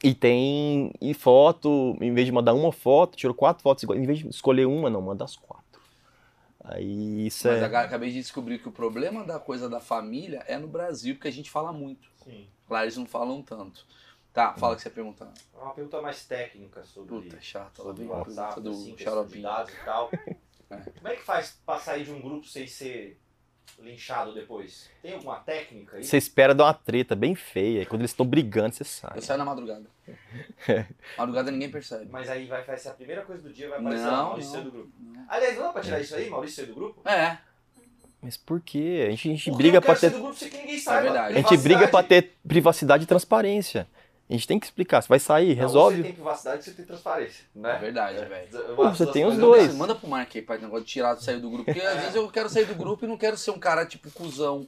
E 0.02 0.14
tem 0.14 0.92
e 1.00 1.12
foto, 1.12 1.96
em 2.00 2.14
vez 2.14 2.26
de 2.26 2.32
mandar 2.32 2.54
uma 2.54 2.72
foto, 2.72 3.16
tirou 3.16 3.34
quatro 3.34 3.62
fotos 3.62 3.82
iguais. 3.82 4.00
Em 4.02 4.06
vez 4.06 4.18
de 4.20 4.28
escolher 4.28 4.66
uma, 4.66 4.88
não, 4.88 5.02
manda 5.02 5.24
as 5.24 5.36
quatro. 5.36 5.80
Aí 6.64 7.26
isso 7.26 7.48
Mas 7.48 7.60
é. 7.60 7.64
aga- 7.64 7.80
acabei 7.82 8.10
de 8.10 8.16
descobrir 8.18 8.58
que 8.58 8.68
o 8.68 8.72
problema 8.72 9.24
da 9.24 9.38
coisa 9.38 9.68
da 9.68 9.80
família 9.80 10.42
é 10.46 10.56
no 10.58 10.68
Brasil, 10.68 11.14
porque 11.14 11.28
a 11.28 11.32
gente 11.32 11.50
fala 11.50 11.72
muito. 11.72 12.08
Sim. 12.24 12.46
Lá 12.68 12.82
eles 12.82 12.96
não 12.96 13.06
falam 13.06 13.42
tanto. 13.42 13.86
Tá, 14.32 14.54
fala 14.54 14.74
o 14.74 14.76
que 14.76 14.82
você 14.82 14.90
pergunta. 14.90 15.28
É 15.54 15.62
uma 15.62 15.74
pergunta 15.74 16.00
mais 16.00 16.24
técnica 16.24 16.84
sobre, 16.84 17.22
Puta, 17.22 17.40
chato. 17.40 17.80
Ela 17.82 17.88
sobre 17.88 18.04
vem 18.04 18.12
o 18.12 18.24
com 18.24 18.60
do 18.62 18.70
assim, 18.70 18.96
xaropinho. 18.96 19.40
e 19.48 19.84
tal. 19.84 20.10
É. 20.70 20.76
Como 20.88 21.08
é 21.08 21.16
que 21.16 21.22
faz 21.22 21.58
pra 21.66 21.80
sair 21.80 22.04
de 22.04 22.12
um 22.12 22.20
grupo 22.20 22.46
sem 22.46 22.64
ser 22.68 23.18
linchado 23.78 24.34
depois? 24.34 24.90
Tem 25.02 25.14
alguma 25.14 25.36
técnica 25.36 25.96
aí? 25.96 26.04
Você 26.04 26.16
espera 26.16 26.54
dar 26.54 26.64
uma 26.64 26.74
treta 26.74 27.14
bem 27.14 27.34
feia. 27.34 27.82
e 27.82 27.86
Quando 27.86 28.02
eles 28.02 28.10
estão 28.10 28.26
brigando, 28.26 28.74
você 28.74 28.84
sabe. 28.84 29.18
Eu 29.18 29.22
saio 29.22 29.38
na 29.38 29.44
madrugada. 29.44 29.84
madrugada 31.16 31.50
ninguém 31.50 31.70
percebe. 31.70 32.06
Mas 32.10 32.28
aí 32.28 32.46
vai, 32.46 32.62
vai 32.64 32.76
ser 32.76 32.88
a 32.90 32.94
primeira 32.94 33.22
coisa 33.22 33.42
do 33.42 33.52
dia, 33.52 33.68
vai 33.68 33.78
aparecer 33.78 34.04
Não, 34.04 34.10
lá, 34.12 34.22
Maurício 34.24 34.56
não. 34.56 34.64
do 34.64 34.70
grupo. 34.70 34.90
Aliás, 35.28 35.56
não 35.56 35.62
dá 35.64 35.72
pra 35.72 35.82
tirar 35.82 36.00
isso 36.00 36.14
aí, 36.14 36.28
Maurício 36.28 36.66
do 36.66 36.74
grupo? 36.74 37.08
É, 37.08 37.38
Mas 38.20 38.36
por 38.36 38.60
quê? 38.60 39.04
A 39.06 39.10
gente, 39.10 39.28
a 39.28 39.30
gente 39.32 39.44
Porque 39.50 39.62
briga 39.62 39.80
pra 39.80 39.94
ter. 39.96 40.10
do 40.10 40.18
grupo 40.20 40.34
sem 40.34 40.50
que 40.50 40.56
ninguém 40.58 40.78
saiba. 40.78 41.02
verdade. 41.02 41.34
A 41.38 41.40
gente 41.40 41.56
briga 41.56 41.88
pra 41.88 42.02
ter 42.02 42.34
privacidade 42.46 43.04
e 43.04 43.06
transparência. 43.06 43.86
A 44.30 44.32
gente 44.32 44.46
tem 44.46 44.58
que 44.60 44.66
explicar. 44.66 45.02
Você 45.02 45.08
vai 45.08 45.18
sair, 45.18 45.56
Não, 45.56 45.62
resolve. 45.62 45.96
Você 45.96 46.02
tem 46.04 46.12
privacidade 46.12 46.60
e 46.60 46.64
você 46.64 46.70
tem 46.70 46.84
transparência, 46.84 47.44
né? 47.54 47.74
é 47.74 47.78
verdade, 47.78 48.24
velho. 48.24 48.74
Pô, 48.76 48.88
você 48.88 49.04
tem 49.06 49.24
os 49.26 49.34
Manda- 49.34 49.46
dois. 49.46 49.74
Manda 49.74 49.94
pro 49.94 50.08
Mark 50.08 50.30
aí 50.36 50.42
pra 50.42 50.56
negócio 50.56 50.84
de 50.84 50.90
tirar, 50.92 51.16
sair 51.16 51.40
do 51.40 51.50
grupo. 51.50 51.64
Porque 51.64 51.80
às 51.80 51.98
vezes 52.00 52.14
eu 52.14 52.28
quero 52.30 52.48
sair 52.48 52.64
do 52.64 52.74
grupo 52.76 53.04
e 53.04 53.08
não 53.08 53.16
quero 53.16 53.36
ser 53.36 53.50
um 53.50 53.58
cara 53.58 53.84
tipo 53.84 54.10
cuzão. 54.12 54.66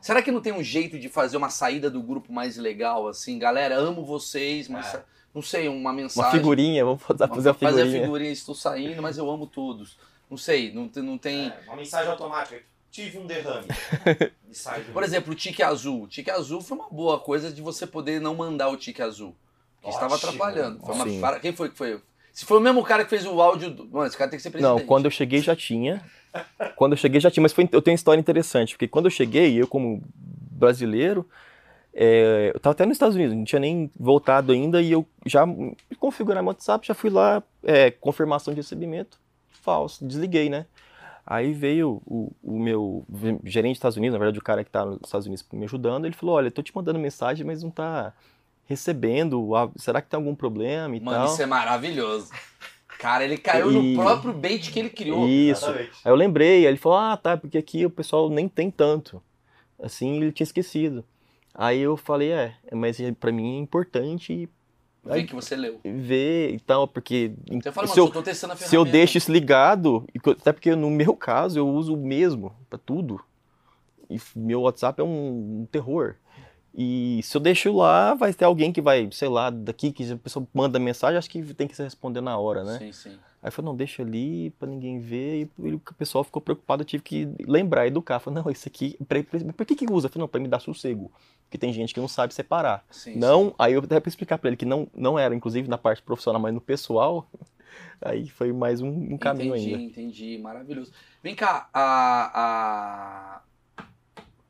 Será 0.00 0.20
que 0.22 0.32
não 0.32 0.40
tem 0.40 0.52
um 0.52 0.62
jeito 0.62 0.98
de 0.98 1.08
fazer 1.08 1.36
uma 1.36 1.50
saída 1.50 1.88
do 1.90 2.02
grupo 2.02 2.32
mais 2.32 2.56
legal, 2.56 3.06
assim? 3.06 3.38
Galera, 3.38 3.76
amo 3.76 4.04
vocês, 4.04 4.66
mas 4.68 4.94
É. 4.94 5.02
não 5.34 5.42
sei, 5.42 5.68
uma 5.68 5.92
mensagem. 5.92 6.28
Uma 6.30 6.32
figurinha, 6.36 6.84
vamos 6.84 7.02
fazer, 7.02 7.28
fazer 7.28 7.48
uma 7.50 7.54
Fazer 7.54 7.66
a 7.68 7.84
figurinha. 7.84 8.02
figurinha, 8.02 8.32
estou 8.32 8.54
saindo, 8.54 9.00
mas 9.02 9.18
eu 9.18 9.30
amo 9.30 9.46
todos. 9.46 9.96
Não 10.28 10.36
sei, 10.38 10.72
não, 10.72 10.88
tem- 10.88 11.02
não 11.02 11.18
tem. 11.18 11.48
É, 11.48 11.60
uma 11.66 11.76
mensagem 11.76 12.10
automática. 12.10 12.62
Tive 12.92 13.18
um 13.18 13.26
derrame. 13.26 13.66
Por 14.92 15.02
exemplo, 15.02 15.32
o 15.32 15.34
tique 15.34 15.62
azul. 15.62 16.02
O 16.02 16.06
tique 16.06 16.30
azul 16.30 16.60
foi 16.60 16.76
uma 16.76 16.90
boa 16.90 17.18
coisa 17.18 17.50
de 17.50 17.62
você 17.62 17.86
poder 17.86 18.20
não 18.20 18.34
mandar 18.34 18.68
o 18.68 18.76
tique 18.76 19.00
azul. 19.00 19.34
Que 19.82 19.88
estava 19.88 20.14
Ótimo. 20.14 20.28
atrapalhando. 20.28 20.78
Foi 20.80 20.94
uma 20.94 21.20
para- 21.20 21.40
Quem 21.40 21.52
foi 21.54 21.70
que 21.70 21.76
foi? 21.76 21.98
Se 22.34 22.44
foi 22.44 22.58
o 22.58 22.60
mesmo 22.60 22.84
cara 22.84 23.02
que 23.02 23.10
fez 23.10 23.24
o 23.26 23.40
áudio. 23.40 23.70
Do... 23.70 23.88
Mano, 23.88 24.06
esse 24.06 24.16
cara 24.16 24.30
tem 24.30 24.36
que 24.36 24.42
ser 24.42 24.50
presidente. 24.50 24.78
Não, 24.80 24.86
quando 24.86 25.06
eu 25.06 25.10
cheguei 25.10 25.40
já 25.40 25.56
tinha. 25.56 26.04
Quando 26.76 26.92
eu 26.92 26.96
cheguei 26.98 27.18
já 27.18 27.30
tinha, 27.30 27.42
mas 27.42 27.52
foi- 27.52 27.68
eu 27.72 27.80
tenho 27.82 27.92
uma 27.94 27.96
história 27.96 28.20
interessante, 28.20 28.74
porque 28.74 28.86
quando 28.88 29.06
eu 29.06 29.10
cheguei, 29.10 29.60
eu 29.60 29.66
como 29.66 30.02
brasileiro, 30.14 31.28
é, 31.94 32.52
eu 32.54 32.60
tava 32.60 32.72
até 32.72 32.86
nos 32.86 32.94
Estados 32.96 33.16
Unidos, 33.16 33.34
não 33.36 33.44
tinha 33.44 33.58
nem 33.60 33.90
voltado 33.98 34.52
ainda, 34.52 34.80
e 34.80 34.92
eu 34.92 35.06
já 35.26 35.44
me 35.44 35.74
configurar 35.98 36.42
meu 36.42 36.48
WhatsApp, 36.50 36.86
já 36.86 36.94
fui 36.94 37.10
lá, 37.10 37.42
é, 37.64 37.90
confirmação 37.90 38.54
de 38.54 38.60
recebimento, 38.60 39.18
falso, 39.50 40.06
desliguei, 40.06 40.48
né? 40.48 40.64
Aí 41.26 41.52
veio 41.52 42.02
o, 42.04 42.32
o 42.42 42.58
meu 42.58 43.04
gerente 43.44 43.72
dos 43.74 43.78
Estados 43.78 43.96
Unidos, 43.96 44.12
na 44.14 44.18
verdade 44.18 44.38
o 44.38 44.42
cara 44.42 44.64
que 44.64 44.70
tá 44.70 44.84
nos 44.84 44.98
Estados 45.04 45.26
Unidos 45.26 45.46
me 45.52 45.64
ajudando, 45.64 46.04
ele 46.04 46.14
falou, 46.14 46.34
olha, 46.34 46.48
eu 46.48 46.52
tô 46.52 46.62
te 46.62 46.74
mandando 46.74 46.98
mensagem, 46.98 47.46
mas 47.46 47.62
não 47.62 47.70
tá 47.70 48.12
recebendo, 48.66 49.48
será 49.76 50.00
que 50.02 50.08
tem 50.08 50.16
algum 50.18 50.34
problema 50.34 50.96
e 50.96 51.00
Mano, 51.00 51.24
tal? 51.24 51.32
isso 51.32 51.42
é 51.42 51.46
maravilhoso. 51.46 52.30
Cara, 52.98 53.24
ele 53.24 53.36
caiu 53.36 53.70
E- 53.70 53.96
no 53.96 54.02
próprio 54.02 54.32
bait 54.32 54.70
que 54.70 54.78
ele 54.78 54.90
criou. 54.90 55.26
Isso. 55.28 55.64
Exatamente. 55.64 55.90
Aí 56.04 56.10
eu 56.12 56.14
lembrei, 56.16 56.58
aí 56.58 56.66
ele 56.66 56.76
falou, 56.76 56.98
ah, 56.98 57.16
tá, 57.16 57.36
porque 57.36 57.58
aqui 57.58 57.84
o 57.84 57.90
pessoal 57.90 58.28
nem 58.30 58.48
tem 58.48 58.70
tanto. 58.70 59.22
Assim, 59.80 60.16
ele 60.16 60.32
tinha 60.32 60.44
esquecido. 60.44 61.04
Aí 61.54 61.80
eu 61.80 61.96
falei, 61.96 62.30
é, 62.32 62.54
mas 62.72 62.98
pra 63.20 63.30
mim 63.32 63.56
é 63.56 63.60
importante 63.60 64.48
Vê 65.04 65.24
que 65.24 65.34
você 65.34 65.56
leu. 65.56 65.80
ver 65.84 66.54
e 66.54 66.60
tal, 66.60 66.86
porque 66.86 67.32
fala, 67.72 67.86
mano, 67.88 67.94
se, 67.94 68.00
eu, 68.00 68.06
eu 68.06 68.56
se 68.56 68.76
eu 68.76 68.84
deixo 68.84 69.18
isso 69.18 69.32
ligado, 69.32 70.06
até 70.24 70.52
porque 70.52 70.76
no 70.76 70.90
meu 70.90 71.16
caso 71.16 71.58
eu 71.58 71.68
uso 71.68 71.94
o 71.94 71.96
mesmo 71.96 72.52
pra 72.70 72.78
tudo. 72.78 73.20
E 74.08 74.20
meu 74.36 74.60
WhatsApp 74.62 75.00
é 75.00 75.04
um, 75.04 75.62
um 75.62 75.66
terror. 75.70 76.14
E 76.74 77.20
se 77.22 77.36
eu 77.36 77.40
deixo 77.40 77.74
lá, 77.76 78.14
vai 78.14 78.32
ter 78.32 78.44
alguém 78.44 78.72
que 78.72 78.80
vai, 78.80 79.08
sei 79.12 79.28
lá, 79.28 79.50
daqui 79.50 79.90
que 79.92 80.10
a 80.12 80.16
pessoa 80.16 80.46
manda 80.54 80.78
mensagem, 80.78 81.18
acho 81.18 81.28
que 81.28 81.42
tem 81.52 81.66
que 81.68 81.76
se 81.76 81.82
responder 81.82 82.20
na 82.20 82.38
hora, 82.38 82.62
né? 82.64 82.78
Sim, 82.78 82.92
sim. 82.92 83.18
Aí 83.42 83.48
eu 83.48 83.52
falei, 83.52 83.66
não, 83.66 83.76
deixa 83.76 84.02
ali 84.02 84.50
pra 84.50 84.68
ninguém 84.68 85.00
ver. 85.00 85.50
E 85.58 85.72
o 85.74 85.80
pessoal 85.98 86.22
ficou 86.22 86.40
preocupado, 86.40 86.82
eu 86.82 86.86
tive 86.86 87.02
que 87.02 87.28
lembrar, 87.46 87.86
educar. 87.88 88.20
Falei, 88.20 88.40
não, 88.42 88.50
isso 88.50 88.68
aqui, 88.68 88.96
pra- 89.06 89.22
pra- 89.22 89.52
por 89.52 89.66
que 89.66 89.74
que 89.74 89.92
usa? 89.92 90.06
Eu 90.06 90.10
falei, 90.12 90.22
não, 90.22 90.28
pra 90.28 90.40
me 90.40 90.46
dar 90.48 90.60
sossego. 90.60 91.10
Porque 91.52 91.58
tem 91.58 91.70
gente 91.74 91.92
que 91.92 92.00
não 92.00 92.08
sabe 92.08 92.32
separar. 92.32 92.82
sim 92.90 93.14
não, 93.14 93.48
sim. 93.48 93.54
aí 93.58 93.74
eu 93.74 93.80
até 93.82 94.00
explicar 94.08 94.38
pra 94.38 94.48
ele 94.48 94.56
que 94.56 94.64
não, 94.64 94.88
não 94.94 95.18
era, 95.18 95.34
inclusive 95.34 95.68
na 95.68 95.76
parte 95.76 96.00
profissional, 96.00 96.40
mas 96.40 96.54
no 96.54 96.62
pessoal. 96.62 97.28
Aí 98.00 98.28
foi 98.28 98.52
mais 98.52 98.80
um, 98.80 98.88
um 98.88 99.18
caminho 99.18 99.54
entendi, 99.54 99.74
ainda. 99.74 99.84
entendi. 99.84 100.38
Maravilhoso. 100.38 100.92
Vem 101.22 101.34
cá, 101.34 101.68
a, 101.72 103.42
a... 103.76 103.84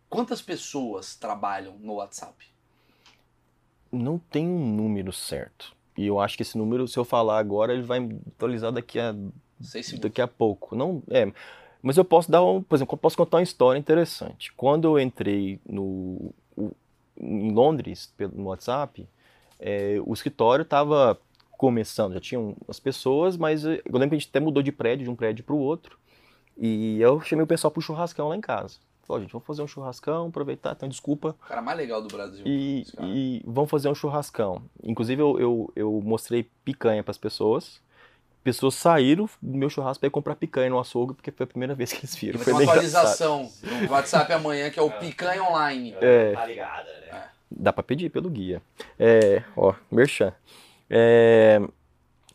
quantas 0.09 0.40
pessoas 0.40 1.16
trabalham 1.16 1.76
no 1.78 1.94
WhatsApp? 1.94 2.46
Não 3.90 4.16
tem 4.18 4.46
um 4.48 4.74
número 4.74 5.12
certo. 5.12 5.74
E 5.98 6.07
eu 6.07 6.18
acho 6.18 6.36
que 6.36 6.42
esse 6.42 6.57
número, 6.57 6.88
se 6.88 6.98
eu 6.98 7.05
falar 7.05 7.38
agora, 7.38 7.74
ele 7.74 7.82
vai 7.82 7.98
atualizar 8.28 8.72
daqui 8.72 8.98
a 8.98 9.14
daqui 10.00 10.22
a 10.22 10.28
pouco. 10.28 10.74
Não, 10.74 11.03
é, 11.11 11.30
mas 11.82 11.96
eu 11.96 12.05
posso 12.05 12.30
dar 12.30 12.42
um, 12.44 12.62
por 12.62 12.76
exemplo, 12.76 12.94
eu 12.94 12.98
posso 12.98 13.16
contar 13.16 13.36
uma 13.38 13.42
história 13.42 13.78
interessante. 13.78 14.53
Quando 14.57 14.86
eu 14.86 14.98
entrei 15.00 15.61
no 15.68 16.32
o- 16.57 16.72
em 17.22 17.52
Londres 17.52 18.12
pelo 18.16 18.32
no 18.36 18.44
WhatsApp, 18.48 19.08
é, 19.58 19.96
o 20.04 20.12
escritório 20.12 20.62
estava 20.62 21.18
começando, 21.52 22.14
já 22.14 22.20
tinham 22.20 22.56
as 22.68 22.80
pessoas, 22.80 23.36
mas 23.36 23.64
eu 23.64 23.80
lembro 23.86 24.10
que 24.10 24.16
a 24.16 24.18
gente 24.18 24.28
até 24.28 24.40
mudou 24.40 24.62
de 24.62 24.72
prédio, 24.72 25.04
de 25.04 25.10
um 25.10 25.14
prédio 25.14 25.44
para 25.44 25.54
o 25.54 25.58
outro. 25.58 25.96
E 26.58 27.00
eu 27.00 27.20
chamei 27.20 27.44
o 27.44 27.46
pessoal 27.46 27.70
para 27.70 27.78
o 27.78 27.82
churrascão 27.82 28.28
lá 28.28 28.36
em 28.36 28.40
casa. 28.40 28.78
Falei, 29.04 29.22
gente, 29.22 29.32
vamos 29.32 29.46
fazer 29.46 29.62
um 29.62 29.66
churrascão, 29.66 30.26
aproveitar, 30.28 30.72
então 30.72 30.88
desculpa, 30.88 31.36
O 31.44 31.48
cara 31.48 31.62
mais 31.62 31.76
legal 31.76 32.02
do 32.02 32.08
Brasil. 32.08 32.44
e, 32.46 32.84
e 33.00 33.42
vamos 33.44 33.70
fazer 33.70 33.88
um 33.88 33.94
churrascão. 33.94 34.62
Inclusive, 34.82 35.20
eu, 35.22 35.38
eu, 35.40 35.72
eu 35.74 36.00
mostrei 36.04 36.48
picanha 36.64 37.02
para 37.02 37.10
as 37.10 37.18
pessoas. 37.18 37.80
Pessoas 38.43 38.74
saíram 38.74 39.28
do 39.40 39.57
meu 39.57 39.70
churrasco 39.70 40.01
para 40.01 40.09
ir 40.09 40.11
comprar 40.11 40.34
picanha 40.34 40.68
no 40.68 40.78
açougue, 40.78 41.14
porque 41.14 41.30
foi 41.30 41.45
a 41.45 41.47
primeira 41.47 41.74
vez 41.74 41.93
que 41.93 42.01
eles 42.01 42.14
E 42.14 42.18
viram. 42.20 42.38
vai 42.38 42.45
Foi 42.45 42.55
ter 42.55 42.62
uma 42.62 42.72
atualização 42.72 43.51
no 43.82 43.90
WhatsApp 43.93 44.32
amanhã, 44.32 44.68
que 44.70 44.78
é 44.78 44.82
o 44.82 44.90
Picanha 44.90 45.43
Online. 45.45 45.95
É. 46.01 46.32
Tá 46.32 46.47
ligada, 46.47 46.90
né? 47.07 47.24
Dá 47.51 47.72
para 47.72 47.82
pedir 47.84 48.11
pelo 48.11 48.28
guia. 48.28 48.61
É, 48.99 49.43
ó, 49.57 49.74
merchan. 49.90 50.32
É, 50.90 51.61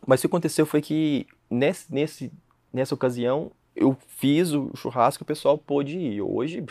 mas 0.06 0.20
o 0.20 0.22
que 0.22 0.26
aconteceu 0.28 0.64
foi 0.64 0.80
que 0.80 1.26
nesse, 1.50 1.92
nesse, 1.92 2.32
nessa 2.72 2.94
ocasião 2.94 3.50
eu 3.76 3.96
fiz 4.08 4.52
o 4.52 4.70
churrasco, 4.74 5.22
o 5.24 5.26
pessoal 5.26 5.58
pôde 5.58 5.98
ir. 5.98 6.22
Hoje, 6.22 6.64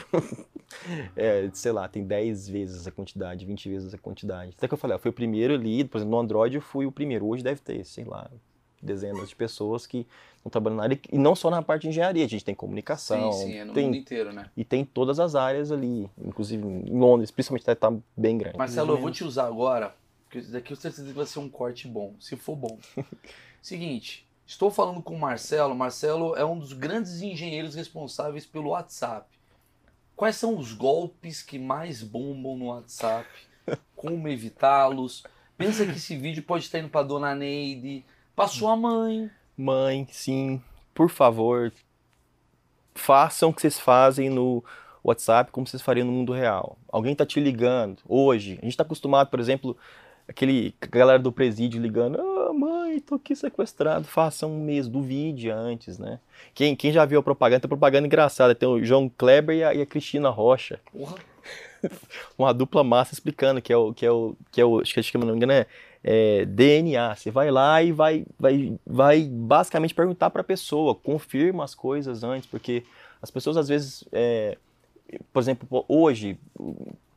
é, 1.16 1.50
sei 1.54 1.72
lá, 1.72 1.88
tem 1.88 2.04
10 2.04 2.50
vezes 2.50 2.88
a 2.88 2.92
quantidade, 2.92 3.46
20 3.46 3.70
vezes 3.70 3.94
a 3.94 3.98
quantidade. 3.98 4.54
Até 4.58 4.68
que 4.68 4.74
eu 4.74 4.78
falei, 4.78 4.96
ó, 4.96 5.00
foi 5.00 5.12
o 5.12 5.14
primeiro 5.14 5.54
ali, 5.54 5.84
por 5.84 5.98
exemplo, 6.00 6.12
no 6.12 6.20
Android 6.20 6.56
eu 6.56 6.62
fui 6.62 6.86
o 6.86 6.92
primeiro. 6.92 7.28
Hoje 7.28 7.44
deve 7.44 7.62
ter, 7.62 7.86
sei 7.86 8.04
lá, 8.04 8.30
dezenas 8.82 9.30
de 9.30 9.36
pessoas 9.36 9.86
que 9.88 10.06
estão 10.38 10.50
trabalhando 10.50 10.78
na 10.78 10.84
área, 10.84 11.00
e 11.12 11.18
não 11.18 11.36
só 11.36 11.50
na 11.50 11.62
parte 11.62 11.84
de 11.84 11.90
engenharia, 11.90 12.26
a 12.26 12.28
gente 12.28 12.46
tem 12.46 12.56
comunicação, 12.56 13.32
Sim, 13.32 13.48
sim, 13.48 13.58
é 13.58 13.66
no 13.66 13.74
tem, 13.74 13.86
mundo 13.86 13.98
inteiro, 13.98 14.34
né? 14.34 14.50
e 14.56 14.64
tem 14.64 14.86
todas 14.86 15.20
as 15.20 15.36
áreas 15.36 15.72
ali, 15.72 16.10
inclusive 16.18 16.66
em 16.66 16.98
Londres, 16.98 17.32
principalmente 17.32 17.66
tá, 17.66 17.76
tá 17.76 17.94
bem 18.16 18.38
grande. 18.38 18.58
Marcelo, 18.58 18.94
eu 18.94 18.98
vou 18.98 19.12
te 19.12 19.24
usar 19.24 19.48
agora, 19.48 19.96
porque 20.26 20.40
isso 20.40 20.52
daqui 20.52 20.74
eu 20.74 20.78
tenho 20.78 20.94
certeza 20.94 21.08
que 21.08 21.18
vai 21.18 21.26
ser 21.26 21.40
um 21.40 21.50
corte 21.50 21.88
bom, 21.88 22.14
se 22.20 22.36
for 22.36 22.56
bom. 22.56 22.78
Seguinte, 23.62 24.26
estou 24.46 24.72
falando 24.72 25.02
com 25.02 25.16
o 25.16 25.20
Marcelo. 25.20 25.76
Marcelo 25.76 26.36
é 26.36 26.46
um 26.46 26.58
dos 26.58 26.74
grandes 26.74 27.22
engenheiros 27.22 27.76
responsáveis 27.76 28.46
pelo 28.46 28.70
WhatsApp. 28.70 29.28
Quais 30.16 30.36
são 30.36 30.58
os 30.58 30.74
golpes 30.74 31.42
que 31.42 31.60
mais 31.60 32.02
bombam 32.02 32.58
no 32.58 32.66
WhatsApp? 32.68 33.28
Como 33.96 34.28
evitá-los? 34.28 35.24
Pensa 35.58 35.86
que 35.86 35.92
esse 35.92 36.16
vídeo 36.16 36.44
pode 36.44 36.66
estar 36.66 36.80
indo 36.80 36.90
para 36.90 37.06
dona 37.06 37.36
Neide, 37.36 38.06
para 38.38 38.48
sua 38.48 38.76
mãe. 38.76 39.32
Mãe, 39.58 40.08
sim, 40.12 40.62
por 40.94 41.10
favor, 41.10 41.74
façam 42.94 43.50
o 43.50 43.54
que 43.54 43.62
vocês 43.62 43.80
fazem 43.80 44.30
no 44.30 44.64
WhatsApp 45.04 45.52
como 45.52 45.66
vocês 45.66 45.82
fariam 45.82 46.06
no 46.06 46.14
mundo 46.14 46.32
real. 46.32 46.78
Alguém 46.88 47.16
tá 47.16 47.26
te 47.26 47.40
ligando 47.40 48.04
hoje. 48.08 48.60
A 48.62 48.66
gente 48.66 48.74
está 48.74 48.84
acostumado, 48.84 49.32
por 49.32 49.40
exemplo, 49.40 49.76
aquele 50.28 50.76
galera 50.82 51.18
do 51.18 51.32
presídio 51.32 51.82
ligando, 51.82 52.22
ah, 52.22 52.54
mãe, 52.54 53.00
tô 53.00 53.16
aqui 53.16 53.36
sequestrado. 53.36 54.06
Façam 54.06 54.52
um 54.52 54.64
mês 54.64 54.88
do 54.88 55.02
vídeo 55.02 55.52
antes, 55.52 55.98
né? 55.98 56.20
Quem, 56.54 56.76
quem 56.76 56.92
já 56.92 57.06
viu 57.06 57.20
a 57.20 57.24
propaganda, 57.24 57.62
tem 57.62 57.68
propaganda 57.68 58.06
engraçada. 58.06 58.54
Tem 58.54 58.70
o 58.70 58.86
João 58.86 59.10
Kleber 59.10 59.56
e 59.56 59.64
a, 59.64 59.74
e 59.74 59.82
a 59.82 59.86
Cristina 59.88 60.30
Rocha. 60.30 60.80
Uma 62.38 62.54
dupla 62.54 62.84
massa 62.84 63.16
explicando 63.16 63.64
que 63.64 63.74
é 63.74 63.78
o 63.78 63.92
que 63.96 64.06
é 64.06 64.12
o 64.12 64.36
que 64.52 64.62
é 64.62 64.66
o 64.66 64.80
acho 64.80 64.94
que 64.94 65.18
não 65.18 65.26
me 65.26 65.34
engano 65.34 65.54
é, 65.54 65.66
é 66.10 66.46
DNA. 66.46 67.16
Você 67.16 67.30
vai 67.30 67.52
lá 67.52 67.84
e 67.84 67.92
vai 67.92 68.26
vai 68.40 68.80
vai 68.86 69.24
basicamente 69.24 69.94
perguntar 69.94 70.30
para 70.30 70.42
a 70.42 70.46
pessoa, 70.46 70.96
confirma 70.96 71.66
as 71.66 71.76
coisas 71.76 72.24
antes, 72.24 72.48
porque 72.48 72.84
as 73.22 73.30
pessoas 73.30 73.58
às 73.58 73.68
vezes 73.68 74.06
é, 74.14 74.58
por 75.34 75.42
exemplo, 75.42 75.86
hoje, 75.88 76.38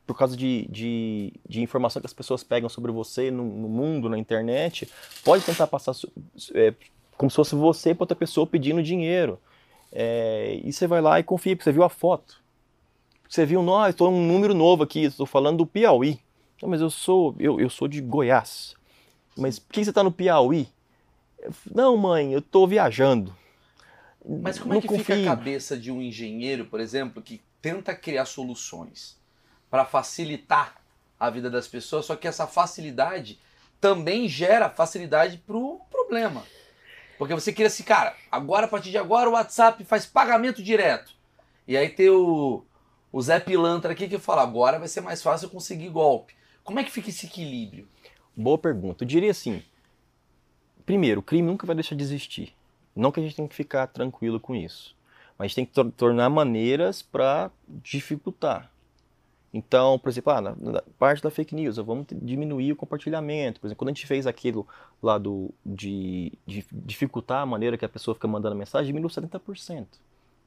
por 0.05 0.17
causa 0.17 0.35
de, 0.35 0.67
de, 0.69 1.33
de 1.47 1.61
informação 1.61 2.01
que 2.01 2.05
as 2.05 2.13
pessoas 2.13 2.43
pegam 2.43 2.67
sobre 2.67 2.91
você 2.91 3.31
no, 3.31 3.43
no 3.43 3.69
mundo, 3.69 4.09
na 4.09 4.17
internet, 4.17 4.89
pode 5.23 5.45
tentar 5.45 5.67
passar 5.67 5.93
é, 6.53 6.73
como 7.17 7.29
se 7.29 7.35
fosse 7.35 7.55
você 7.55 7.93
para 7.93 8.03
outra 8.03 8.15
pessoa 8.15 8.45
pedindo 8.45 8.83
dinheiro. 8.83 9.39
É, 9.91 10.59
e 10.63 10.71
você 10.71 10.85
vai 10.85 11.01
lá 11.01 11.19
e 11.19 11.23
confia, 11.23 11.55
porque 11.55 11.63
você 11.63 11.71
viu 11.71 11.83
a 11.83 11.89
foto. 11.89 12.41
Você 13.27 13.45
viu, 13.45 13.63
não, 13.63 13.87
estou 13.87 14.11
um 14.11 14.25
número 14.25 14.53
novo 14.53 14.83
aqui, 14.83 15.03
estou 15.03 15.25
falando 15.25 15.59
do 15.59 15.65
Piauí. 15.65 16.19
Não, 16.61 16.69
mas 16.69 16.81
eu 16.81 16.89
sou, 16.89 17.35
eu, 17.39 17.59
eu 17.59 17.69
sou 17.69 17.87
de 17.87 18.01
Goiás. 18.01 18.75
Mas 19.35 19.59
por 19.59 19.73
que 19.73 19.83
você 19.83 19.91
está 19.91 20.03
no 20.03 20.11
Piauí? 20.11 20.67
Não, 21.73 21.97
mãe, 21.97 22.33
eu 22.33 22.39
estou 22.39 22.67
viajando. 22.67 23.35
Mas 24.23 24.59
como 24.59 24.73
é 24.73 24.75
Não 24.75 24.81
que 24.81 24.87
fica 24.87 25.15
confie. 25.15 25.27
a 25.27 25.35
cabeça 25.35 25.77
de 25.77 25.91
um 25.91 26.01
engenheiro, 26.01 26.65
por 26.65 26.79
exemplo, 26.79 27.21
que 27.21 27.41
tenta 27.61 27.95
criar 27.95 28.25
soluções 28.25 29.17
para 29.69 29.85
facilitar 29.85 30.75
a 31.19 31.29
vida 31.29 31.49
das 31.49 31.67
pessoas, 31.67 32.05
só 32.05 32.15
que 32.15 32.27
essa 32.27 32.45
facilidade 32.45 33.39
também 33.79 34.27
gera 34.27 34.69
facilidade 34.69 35.37
pro 35.39 35.81
problema. 35.89 36.43
Porque 37.17 37.33
você 37.33 37.51
queria 37.51 37.67
assim, 37.67 37.83
cara, 37.83 38.15
agora 38.31 38.65
a 38.65 38.69
partir 38.69 38.91
de 38.91 38.97
agora 38.97 39.29
o 39.29 39.33
WhatsApp 39.33 39.83
faz 39.85 40.05
pagamento 40.05 40.61
direto. 40.61 41.13
E 41.67 41.77
aí 41.77 41.89
tem 41.89 42.09
o, 42.09 42.63
o 43.11 43.21
Zé 43.21 43.39
Pilantra 43.39 43.91
aqui 43.91 44.07
que 44.07 44.17
fala, 44.17 44.41
agora 44.41 44.79
vai 44.79 44.87
ser 44.87 45.01
mais 45.01 45.21
fácil 45.21 45.49
conseguir 45.49 45.89
golpe. 45.89 46.33
Como 46.63 46.79
é 46.79 46.83
que 46.83 46.91
fica 46.91 47.09
esse 47.09 47.25
equilíbrio? 47.27 47.87
Boa 48.41 48.57
pergunta. 48.57 49.03
Eu 49.03 49.07
diria 49.07 49.31
assim: 49.31 49.61
primeiro, 50.85 51.19
o 51.19 51.23
crime 51.23 51.47
nunca 51.47 51.65
vai 51.65 51.75
deixar 51.75 51.95
de 51.95 52.03
existir. 52.03 52.53
Não 52.95 53.11
que 53.11 53.19
a 53.19 53.23
gente 53.23 53.35
tenha 53.35 53.47
que 53.47 53.55
ficar 53.55 53.87
tranquilo 53.87 54.39
com 54.39 54.55
isso. 54.55 54.95
Mas 55.37 55.45
a 55.45 55.47
gente 55.47 55.55
tem 55.55 55.65
que 55.65 55.71
tor- 55.73 55.91
tornar 55.91 56.29
maneiras 56.29 57.01
para 57.01 57.49
dificultar. 57.67 58.69
Então, 59.53 59.99
por 59.99 60.09
exemplo, 60.09 60.31
ah, 60.31 60.39
na, 60.41 60.55
na 60.55 60.83
parte 60.97 61.21
da 61.21 61.29
fake 61.29 61.53
news, 61.53 61.75
vamos 61.77 62.05
diminuir 62.09 62.71
o 62.71 62.75
compartilhamento. 62.75 63.59
Por 63.59 63.67
exemplo, 63.67 63.79
quando 63.79 63.89
a 63.89 63.93
gente 63.93 64.07
fez 64.07 64.25
aquilo 64.25 64.65
lá 65.03 65.17
do, 65.17 65.49
de, 65.65 66.31
de 66.47 66.65
dificultar 66.71 67.41
a 67.41 67.45
maneira 67.45 67.77
que 67.77 67.83
a 67.83 67.89
pessoa 67.89 68.15
fica 68.15 68.27
mandando 68.29 68.55
mensagem, 68.55 68.87
diminuiu 68.87 69.09
70% 69.09 69.85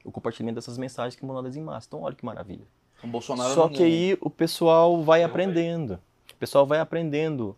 o 0.04 0.12
compartilhamento 0.12 0.56
dessas 0.56 0.76
mensagens 0.76 1.16
que 1.16 1.24
mandadas 1.24 1.56
em 1.56 1.62
massa. 1.62 1.86
Então, 1.88 2.02
olha 2.02 2.14
que 2.14 2.24
maravilha. 2.24 2.64
O 3.02 3.06
Bolsonaro 3.06 3.54
Só 3.54 3.62
não- 3.68 3.70
que 3.74 3.82
aí 3.82 4.18
o 4.20 4.28
pessoal 4.30 5.02
vai 5.02 5.20
aí. 5.20 5.24
aprendendo. 5.24 5.98
O 6.30 6.36
pessoal 6.36 6.66
vai 6.66 6.78
aprendendo. 6.78 7.56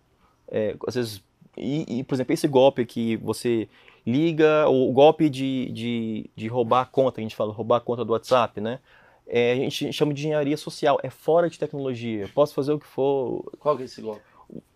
É, 0.48 0.76
às 0.86 0.94
vezes, 0.94 1.22
e, 1.56 1.98
e, 1.98 2.04
por 2.04 2.14
exemplo, 2.14 2.32
esse 2.32 2.46
golpe 2.46 2.84
que 2.84 3.16
você 3.16 3.68
liga, 4.06 4.68
o 4.68 4.92
golpe 4.92 5.28
de, 5.28 5.70
de, 5.72 6.30
de 6.36 6.46
roubar 6.46 6.82
a 6.82 6.86
conta, 6.86 7.20
a 7.20 7.22
gente 7.22 7.34
fala 7.34 7.52
roubar 7.52 7.78
a 7.78 7.80
conta 7.80 8.04
do 8.04 8.12
WhatsApp, 8.12 8.60
né? 8.60 8.78
É, 9.26 9.52
a 9.52 9.56
gente 9.56 9.92
chama 9.92 10.14
de 10.14 10.20
engenharia 10.20 10.56
social, 10.56 11.00
é 11.02 11.10
fora 11.10 11.50
de 11.50 11.58
tecnologia. 11.58 12.22
Eu 12.22 12.28
posso 12.28 12.54
fazer 12.54 12.72
o 12.72 12.78
que 12.78 12.86
for. 12.86 13.44
Qual 13.58 13.76
que 13.76 13.82
é 13.82 13.86
esse 13.86 14.00
golpe? 14.00 14.22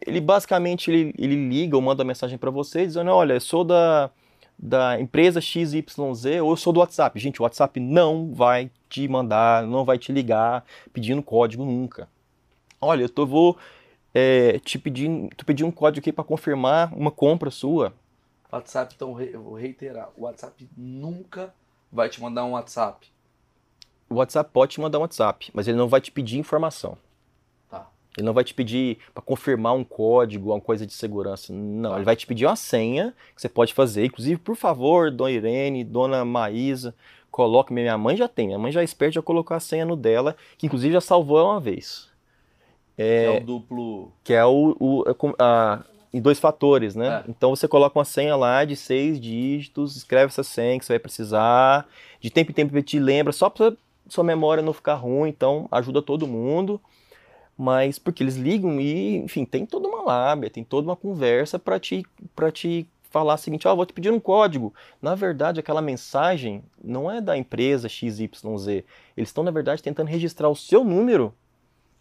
Ele 0.05 0.21
basicamente 0.21 0.91
ele, 0.91 1.15
ele 1.17 1.49
liga 1.49 1.77
ou 1.77 1.83
manda 1.83 2.03
mensagem 2.03 2.37
para 2.37 2.51
você 2.51 2.85
dizendo: 2.85 3.13
Olha, 3.13 3.35
eu 3.35 3.41
sou 3.41 3.63
da, 3.63 4.11
da 4.59 5.01
empresa 5.01 5.41
XYZ 5.41 5.85
ou 6.43 6.51
eu 6.51 6.57
sou 6.57 6.73
do 6.73 6.81
WhatsApp. 6.81 7.21
Gente, 7.21 7.41
o 7.41 7.45
WhatsApp 7.45 7.79
não 7.79 8.33
vai 8.35 8.71
te 8.89 9.07
mandar, 9.07 9.65
não 9.65 9.85
vai 9.85 9.99
te 9.99 10.11
ligar 10.11 10.65
pedindo 10.93 11.23
código 11.23 11.65
nunca. 11.65 12.09
Olha, 12.81 13.03
eu 13.03 13.09
tô, 13.09 13.25
vou 13.25 13.57
é, 14.15 14.59
te 14.59 14.79
pedir, 14.79 15.29
te 15.37 15.45
pedir 15.45 15.65
um 15.65 15.71
código 15.71 16.03
aqui 16.03 16.13
para 16.13 16.25
confirmar 16.25 16.93
uma 16.95 17.11
compra 17.11 17.51
sua. 17.51 17.93
WhatsApp, 18.53 18.95
então 18.97 19.21
eu 19.21 19.43
vou 19.43 19.55
reiterar, 19.55 20.11
o 20.17 20.23
WhatsApp 20.23 20.69
nunca 20.77 21.55
vai 21.93 22.09
te 22.09 22.21
mandar 22.21 22.45
um 22.45 22.53
WhatsApp. 22.53 23.07
O 24.09 24.17
WhatsApp 24.17 24.51
pode 24.53 24.73
te 24.73 24.81
mandar 24.81 24.99
um 24.99 25.03
WhatsApp, 25.03 25.51
mas 25.55 25.69
ele 25.69 25.79
não 25.79 25.89
vai 25.89 26.01
te 26.01 26.11
pedir 26.11 26.39
informação. 26.39 26.99
Tá. 27.71 27.89
Ele 28.17 28.27
não 28.27 28.33
vai 28.33 28.43
te 28.43 28.53
pedir 28.53 28.99
para 29.15 29.23
confirmar 29.23 29.73
um 29.75 29.85
código, 29.85 30.51
uma 30.51 30.61
coisa 30.61 30.85
de 30.85 30.93
segurança. 30.93 31.53
Não, 31.53 31.91
Tá. 31.91 31.97
ele 31.97 32.05
vai 32.05 32.17
te 32.17 32.27
pedir 32.27 32.45
uma 32.47 32.57
senha 32.57 33.15
que 33.37 33.41
você 33.41 33.49
pode 33.49 33.73
fazer. 33.73 34.05
Inclusive, 34.07 34.41
por 34.41 34.57
favor, 34.57 35.13
dona 35.13 35.31
Irene, 35.31 35.85
dona 35.85 36.25
Maísa, 36.25 36.93
coloque. 37.31 37.73
Minha 37.73 37.97
mãe 37.97 38.17
já 38.17 38.27
tem, 38.27 38.49
minha 38.49 38.59
mãe 38.59 38.73
já 38.73 38.81
é 38.81 38.85
esperta, 38.85 39.15
já 39.15 39.23
colocou 39.23 39.57
a 39.57 39.61
senha 39.61 39.87
no 39.87 39.95
dela, 39.95 40.37
que 40.59 40.67
inclusive 40.67 40.93
já 40.93 41.01
salvou 41.01 41.39
ela 41.39 41.51
uma 41.53 41.61
vez. 41.61 42.10
Que 42.97 43.03
é 43.03 43.31
o 43.43 43.45
duplo. 43.45 44.13
Que 44.25 44.33
é 44.35 44.45
o, 44.45 44.77
o- 44.79 45.05
a 45.09 45.15
com- 45.15 45.35
a- 45.39 45.83
em 46.13 46.21
dois 46.21 46.39
fatores, 46.41 46.95
né? 46.97 47.23
É. 47.27 47.31
Então 47.31 47.51
você 47.55 47.69
coloca 47.69 47.99
uma 47.99 48.05
senha 48.05 48.35
lá 48.37 48.65
de 48.65 48.75
seis 48.77 49.21
dígitos, 49.21 49.97
escreve 49.97 50.27
essa 50.27 50.43
senha 50.43 50.79
que 50.79 50.85
você 50.85 50.93
vai 50.95 50.99
precisar. 50.99 51.87
De 52.21 52.31
tempo 52.31 52.51
em 52.51 52.55
tempo 52.55 52.83
te 52.83 52.99
lembra, 52.99 53.33
só 53.33 53.49
para 53.49 53.73
sua 54.09 54.25
memória 54.25 54.63
não 54.63 54.73
ficar 54.73 54.95
ruim, 54.95 55.29
então 55.29 55.69
ajuda 55.71 56.03
todo 56.03 56.27
mundo. 56.27 56.81
Mas 57.57 57.99
porque 57.99 58.23
eles 58.23 58.37
ligam 58.37 58.81
e, 58.81 59.17
enfim, 59.19 59.45
tem 59.45 59.67
toda 59.67 59.87
uma 59.87 60.03
lábia, 60.03 60.49
tem 60.51 60.65
toda 60.65 60.89
uma 60.89 60.97
conversa 60.97 61.59
para 61.59 61.79
te, 61.79 62.05
pra 62.35 62.51
te 62.51 62.89
falar 63.11 63.35
o 63.35 63.39
seguinte: 63.39 63.69
ó, 63.69 63.77
vou 63.77 63.85
te 63.85 63.93
pedir 63.93 64.11
um 64.11 64.19
código. 64.19 64.73
Na 65.01 65.15
verdade, 65.15 65.61
aquela 65.61 65.83
mensagem 65.83 66.63
não 66.83 67.11
é 67.11 67.21
da 67.21 67.37
empresa 67.37 67.89
XYZ. 67.89 68.31
Eles 69.17 69.29
estão, 69.29 69.45
na 69.45 69.51
verdade, 69.51 69.83
tentando 69.83 70.09
registrar 70.09 70.49
o 70.49 70.57
seu 70.57 70.83
número 70.83 71.35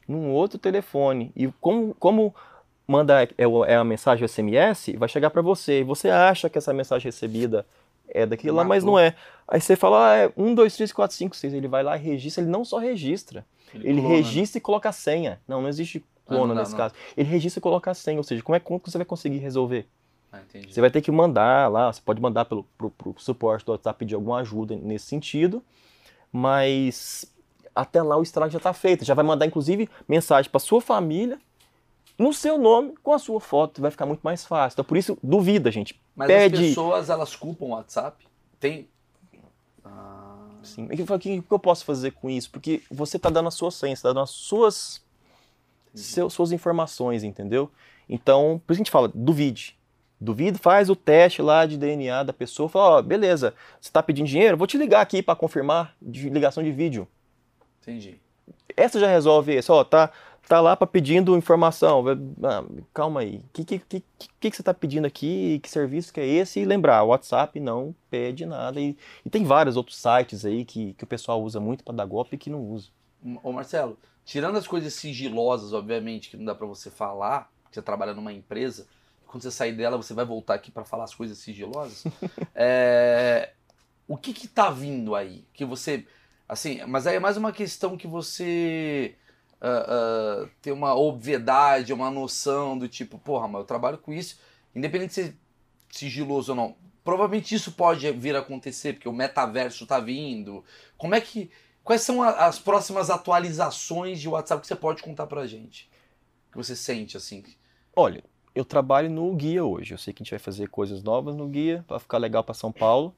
num 0.10 0.32
outro 0.32 0.58
telefone. 0.58 1.32
E 1.36 1.48
como, 1.62 1.96
como 2.00 2.36
manda 2.88 3.22
é, 3.24 3.30
é 3.68 3.76
a 3.76 3.84
mensagem 3.84 4.28
SMS, 4.28 4.94
vai 4.98 5.08
chegar 5.08 5.30
para 5.30 5.42
você. 5.42 5.82
E 5.82 5.84
você 5.84 6.10
acha 6.10 6.50
que 6.50 6.58
essa 6.58 6.74
mensagem 6.74 7.06
recebida 7.06 7.66
é 8.10 8.26
daquilo 8.26 8.58
lá, 8.58 8.64
mas 8.64 8.84
não 8.84 8.98
é. 8.98 9.16
Aí 9.48 9.62
você 9.62 9.76
fala, 9.76 10.12
ah, 10.12 10.18
é 10.18 10.32
1, 10.36 10.56
2, 10.56 10.76
3, 10.76 10.92
4, 10.92 11.16
5, 11.16 11.36
6. 11.36 11.54
Ele 11.54 11.68
vai 11.68 11.84
lá 11.84 11.96
e 11.96 12.02
registra. 12.02 12.44
Ele 12.44 12.50
não 12.52 12.66
só 12.66 12.80
registra, 12.80 13.46
ele 13.74 14.02
clona, 14.02 14.10
né? 14.10 14.16
registra 14.16 14.58
e 14.58 14.62
coloca 14.62 14.90
a 14.90 14.92
senha. 14.92 15.40
Não, 15.48 15.62
não 15.62 15.70
existe 15.70 16.04
Ah, 16.26 16.32
não 16.32 16.38
clona 16.40 16.56
dá, 16.56 16.62
nesse 16.62 16.72
não. 16.72 16.78
caso. 16.80 16.96
Ele 17.16 17.30
registra 17.30 17.60
e 17.60 17.62
coloca 17.62 17.92
a 17.92 17.94
senha. 17.94 18.18
Ou 18.18 18.24
seja, 18.24 18.42
como 18.42 18.56
é 18.56 18.60
como 18.60 18.82
você 18.84 18.98
vai 18.98 19.06
conseguir 19.06 19.38
resolver? 19.38 19.86
Ah. 20.34 20.40
Você 20.68 20.82
vai 20.82 20.90
ter 20.90 21.02
que 21.02 21.12
mandar 21.12 21.70
lá, 21.72 21.94
você 21.94 22.02
pode 22.04 22.20
mandar 22.20 22.46
pelo 22.46 22.64
pro, 22.78 22.90
pro 22.90 23.14
suporte 23.18 23.64
do 23.64 23.72
WhatsApp 23.72 24.00
pedir 24.00 24.16
alguma 24.16 24.40
ajuda 24.40 24.76
nesse 24.76 25.06
sentido, 25.06 25.64
mas 26.32 27.32
até 27.76 28.02
lá 28.02 28.18
o 28.18 28.24
estrago 28.24 28.52
já 28.52 28.58
está 28.58 28.74
feito. 28.74 29.06
Já 29.06 29.14
vai 29.14 29.24
mandar, 29.26 29.46
inclusive, 29.46 29.90
mensagem 30.08 30.50
para 30.50 30.60
sua 30.60 30.82
família, 30.82 31.40
no 32.18 32.34
seu 32.34 32.58
nome, 32.58 32.96
com 33.02 33.14
a 33.14 33.20
sua 33.20 33.40
foto, 33.40 33.82
vai 33.82 33.92
ficar 33.92 34.06
muito 34.06 34.22
mais 34.22 34.46
fácil. 34.46 34.76
Então, 34.76 34.86
por 34.86 34.98
isso, 34.98 35.18
duvida, 35.24 35.72
gente. 35.72 36.00
Mas 36.16 36.28
pede- 36.28 36.56
as 36.56 36.62
pessoas, 36.70 37.10
elas 37.10 37.36
culpam 37.36 37.66
o 37.66 37.70
WhatsApp? 37.70 38.28
Tem. 38.60 38.88
Ah, 39.86 40.36
Sim. 40.62 40.86
O 40.86 40.90
que, 41.18 41.44
eu 41.50 41.60
posso 41.60 41.86
fazer 41.86 42.12
com 42.12 42.30
isso? 42.30 42.52
Porque 42.52 42.82
você 42.92 43.18
está 43.18 43.30
dando 43.30 43.48
a 43.48 43.52
sua 43.52 43.72
senha, 43.72 43.94
está 43.94 44.10
dando 44.10 44.20
as 44.20 44.30
suas, 44.32 45.02
seu- 45.94 46.30
suas 46.30 46.52
informações, 46.52 47.24
entendeu? 47.24 47.72
Então, 48.08 48.62
por 48.66 48.74
isso 48.74 48.78
que 48.80 48.82
a 48.82 48.86
gente 48.86 48.92
fala, 48.92 49.10
duvide. 49.14 49.78
Duvida, 50.20 50.58
faz 50.60 50.90
o 50.90 50.96
teste 50.98 51.42
lá 51.42 51.66
de 51.66 51.78
DNA 51.78 52.24
da 52.24 52.34
pessoa, 52.34 52.68
fala, 52.68 52.98
ó, 52.98 53.02
beleza, 53.02 53.54
você 53.80 53.90
tá 53.90 54.04
pedindo 54.04 54.28
dinheiro? 54.28 54.58
Vou 54.58 54.68
te 54.68 54.78
ligar 54.78 55.00
aqui 55.00 55.24
para 55.24 55.34
confirmar 55.36 55.96
de 56.02 56.30
ligação 56.30 56.62
de 56.62 56.72
vídeo. 56.72 57.08
Entendi. 57.90 58.20
Essa 58.78 59.00
já 59.00 59.08
resolve 59.08 59.58
isso, 59.58 59.74
ó, 59.74 59.84
tá, 59.84 60.12
tá 60.48 60.62
lá 60.62 60.76
para 60.76 60.88
pedindo 60.88 61.36
informação. 61.36 62.04
Ah, 62.44 62.64
calma 62.94 63.22
aí, 63.22 63.38
o 63.38 63.50
que, 63.52 63.66
que, 63.66 63.80
que, 63.80 64.04
que, 64.40 64.52
que 64.52 64.56
você 64.56 64.64
tá 64.64 64.74
pedindo 64.74 65.06
aqui? 65.06 65.60
Que 65.60 65.70
serviço 65.70 66.14
que 66.14 66.20
é 66.20 66.26
esse? 66.26 66.60
E 66.60 66.66
lembrar, 66.66 67.04
o 67.04 67.08
WhatsApp 67.08 67.60
não 67.60 67.96
pede 68.10 68.46
nada. 68.46 68.80
E, 68.80 68.96
e 69.26 69.30
tem 69.30 69.44
vários 69.44 69.76
outros 69.76 69.98
sites 69.98 70.46
aí 70.46 70.64
que, 70.64 70.94
que 70.94 71.04
o 71.04 71.08
pessoal 71.08 71.44
usa 71.44 71.60
muito 71.60 71.84
para 71.84 71.96
dar 71.96 72.06
golpe 72.06 72.36
e 72.36 72.40
que 72.40 72.50
não 72.50 72.62
usa. 72.62 72.90
Ô 73.44 73.52
Marcelo, 73.52 73.98
tirando 74.24 74.58
as 74.58 74.68
coisas 74.68 74.94
sigilosas, 74.94 75.74
obviamente, 75.74 76.30
que 76.30 76.38
não 76.38 76.46
dá 76.46 76.56
para 76.56 76.68
você 76.68 76.90
falar, 76.90 77.52
que 77.70 77.76
você 77.76 77.82
trabalha 77.82 78.14
numa 78.14 78.32
empresa, 78.32 78.88
quando 79.28 79.44
você 79.44 79.52
sair 79.52 79.74
dela, 79.74 79.98
você 79.98 80.14
vai 80.14 80.26
voltar 80.26 80.56
aqui 80.56 80.72
para 80.72 80.86
falar 80.86 81.04
as 81.04 81.14
coisas 81.14 81.38
sigilosas. 81.38 82.04
é, 82.56 83.52
o 84.08 84.18
que 84.18 84.34
que 84.34 84.48
tá 84.48 84.72
vindo 84.72 85.16
aí? 85.16 85.46
Que 85.54 85.66
você, 85.66 86.06
assim, 86.50 86.84
mas 86.88 87.06
aí 87.06 87.16
é 87.16 87.20
mais 87.20 87.38
uma 87.38 87.52
questão 87.52 87.96
que 87.96 88.08
você 88.08 89.16
uh, 89.62 90.44
uh, 90.44 90.50
tem 90.60 90.74
uma 90.74 90.96
obviedade, 90.96 91.94
uma 91.94 92.10
noção 92.10 92.76
do 92.76 92.90
tipo, 92.90 93.20
porra, 93.20 93.48
mas 93.48 93.62
eu 93.62 93.68
trabalho 93.68 94.00
com 94.00 94.12
isso, 94.12 94.40
independente 94.76 95.10
de 95.10 95.14
ser 95.14 95.38
sigiloso 95.92 96.54
ou 96.54 96.56
não. 96.56 96.76
Provavelmente 97.04 97.54
isso 97.54 97.72
pode 97.74 98.12
vir 98.14 98.36
a 98.36 98.40
acontecer, 98.40 98.94
porque 98.94 99.08
o 99.08 99.14
metaverso 99.14 99.86
tá 99.86 100.00
vindo. 100.00 100.64
Como 100.98 101.14
é 101.16 101.22
que. 101.22 101.52
Quais 101.84 102.02
são 102.02 102.22
a, 102.22 102.46
as 102.46 102.60
próximas 102.60 103.10
atualizações 103.10 104.20
de 104.20 104.28
WhatsApp 104.28 104.62
que 104.62 104.68
você 104.68 104.76
pode 104.76 105.02
contar 105.02 105.26
pra 105.28 105.48
gente? 105.48 105.90
Que 106.52 106.58
você 106.58 106.76
sente, 106.76 107.16
assim? 107.16 107.44
Olha, 107.96 108.24
eu 108.54 108.66
trabalho 108.66 109.10
no 109.10 109.34
guia 109.36 109.64
hoje. 109.64 109.94
Eu 109.94 109.98
sei 109.98 110.14
que 110.14 110.22
a 110.22 110.24
gente 110.24 110.32
vai 110.32 110.40
fazer 110.40 110.68
coisas 110.70 111.02
novas 111.02 111.36
no 111.36 111.48
guia 111.48 111.84
para 111.88 112.00
ficar 112.00 112.18
legal 112.18 112.44
para 112.44 112.54
São 112.54 112.72
Paulo. 112.72 113.16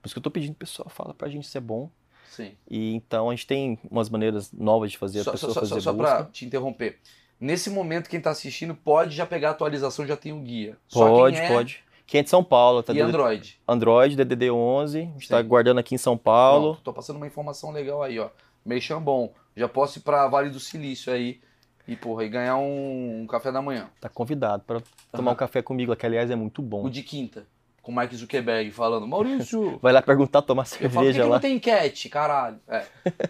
Por 0.00 0.06
isso 0.06 0.14
que 0.14 0.18
eu 0.18 0.22
tô 0.22 0.30
pedindo 0.30 0.54
pessoal, 0.54 0.88
fala 0.88 1.12
pra 1.12 1.28
gente 1.28 1.48
se 1.48 1.58
é 1.58 1.60
bom. 1.60 1.90
Sim. 2.30 2.52
E 2.70 2.94
então 2.94 3.30
a 3.30 3.34
gente 3.34 3.46
tem 3.46 3.78
umas 3.90 4.08
maneiras 4.08 4.52
novas 4.52 4.90
de 4.90 4.98
fazer 4.98 5.22
Só, 5.22 5.30
a 5.30 5.32
pessoa 5.32 5.52
só, 5.52 5.60
fazer 5.60 5.74
só, 5.74 5.80
só 5.80 5.94
pra 5.94 6.24
te 6.24 6.44
interromper. 6.44 6.98
Nesse 7.38 7.68
momento, 7.68 8.08
quem 8.08 8.20
tá 8.20 8.30
assistindo 8.30 8.74
pode 8.74 9.14
já 9.14 9.26
pegar 9.26 9.48
a 9.48 9.52
atualização, 9.52 10.06
já 10.06 10.16
tem 10.16 10.32
o 10.32 10.40
guia. 10.40 10.76
Só 10.88 11.06
Pode, 11.06 11.36
quem 11.36 11.44
é 11.44 11.48
pode. 11.48 11.84
Quem 12.06 12.20
é 12.20 12.22
de 12.22 12.30
São 12.30 12.42
Paulo, 12.42 12.82
tá 12.82 12.92
E 12.94 13.00
Android. 13.00 13.58
Android, 13.66 14.16
DDD 14.16 14.50
11, 14.50 14.98
a 14.98 15.02
gente 15.02 15.28
tá 15.28 15.42
Sim. 15.42 15.48
guardando 15.48 15.78
aqui 15.78 15.94
em 15.94 15.98
São 15.98 16.16
Paulo. 16.16 16.74
Pronto, 16.74 16.84
tô 16.84 16.92
passando 16.92 17.16
uma 17.16 17.26
informação 17.26 17.72
legal 17.72 18.02
aí, 18.02 18.18
ó. 18.18 18.30
Merchan 18.64 19.02
bom. 19.02 19.32
Já 19.56 19.68
posso 19.68 19.98
ir 19.98 20.02
pra 20.02 20.26
Vale 20.28 20.50
do 20.50 20.60
Silício 20.60 21.12
aí 21.12 21.40
e, 21.86 21.96
porra, 21.96 22.24
e 22.24 22.28
ganhar 22.28 22.56
um, 22.56 23.22
um 23.22 23.26
café 23.26 23.50
da 23.50 23.60
manhã. 23.60 23.90
Tá 24.00 24.08
convidado 24.08 24.62
para 24.66 24.80
tomar 25.12 25.32
um 25.32 25.36
café 25.36 25.62
comigo, 25.62 25.94
que 25.96 26.06
aliás 26.06 26.30
é 26.30 26.36
muito 26.36 26.62
bom. 26.62 26.84
O 26.84 26.90
de 26.90 27.02
quinta. 27.02 27.46
Com 27.86 27.92
o 27.92 27.94
Mark 27.94 28.12
Zuckerberg 28.12 28.72
falando, 28.72 29.06
Maurício, 29.06 29.78
Vai 29.80 29.92
lá 29.92 30.02
perguntar, 30.02 30.42
tomar 30.42 30.64
eu 30.64 30.66
falo, 30.66 30.80
por 30.80 30.88
que, 30.88 30.94
cerveja 30.94 31.22
que 31.22 31.28
lá. 31.28 31.34
não 31.36 31.40
tem 31.40 31.54
enquete, 31.54 32.08
caralho? 32.08 32.58
É. 32.66 32.84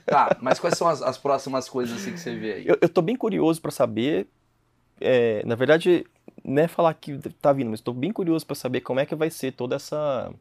Tá, 0.07 0.35
mas 0.41 0.59
quais 0.59 0.79
são 0.79 0.89
as, 0.89 1.03
as 1.03 1.19
próximas 1.19 1.69
coisas 1.69 2.01
assim 2.01 2.13
que 2.13 2.19
você 2.19 2.35
vê 2.35 2.55
aí? 2.55 2.67
Eu, 2.67 2.79
eu 2.81 2.89
tô 2.89 3.03
bem 3.03 3.17
curioso 3.17 3.61
para 3.61 3.71
saber. 3.71 4.27
é, 4.99 5.45
na 5.45 5.57
verdade, 5.57 6.07
não 6.43 6.63
é 6.63 6.69
falar 6.69 6.95
que 6.95 7.19
tá 7.39 7.53
vindo, 7.53 7.69
mas 7.69 7.81
estou 7.81 7.93
bem 7.93 8.11
curioso 8.11 8.47
para 8.47 8.57
saber 8.57 8.81
como 8.81 8.99
é 8.99 9.05
que 9.05 9.15
vai 9.15 9.29
ser 9.29 9.53
toda 9.53 9.77
essa, 9.77 10.33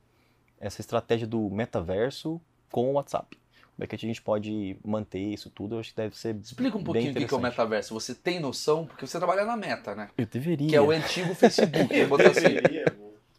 essa 0.62 0.80
estratégia 0.80 1.28
do 1.28 1.50
metaverso 1.50 2.40
com 2.72 2.92
o 2.92 2.94
WhatsApp. 2.94 3.38
Como 3.76 3.84
é 3.84 3.88
que 3.88 3.96
a 3.96 4.00
gente 4.00 4.22
pode 4.22 4.78
manter 4.82 5.20
isso 5.20 5.50
tudo? 5.50 5.76
Eu 5.76 5.80
acho 5.82 5.90
que 5.90 5.98
deve 5.98 6.18
ser. 6.18 6.34
Explica 6.38 6.78
um 6.78 6.80
bem 6.80 6.86
pouquinho 6.86 7.12
o 7.12 7.28
que 7.28 7.34
é 7.34 7.38
o 7.38 7.42
metaverso. 7.42 7.94
Você 7.94 8.16
tem 8.16 8.40
noção? 8.40 8.86
Porque 8.86 9.06
você 9.06 9.18
trabalha 9.18 9.44
na 9.44 9.58
meta, 9.58 9.94
né? 9.94 10.08
Eu 10.18 10.26
deveria. 10.26 10.70
Que 10.70 10.76
é 10.78 10.80
o 10.80 10.90
antigo 10.92 11.36
Facebook. 11.36 11.94
Eu 11.94 12.08
botar 12.08 12.30
assim. 12.30 12.56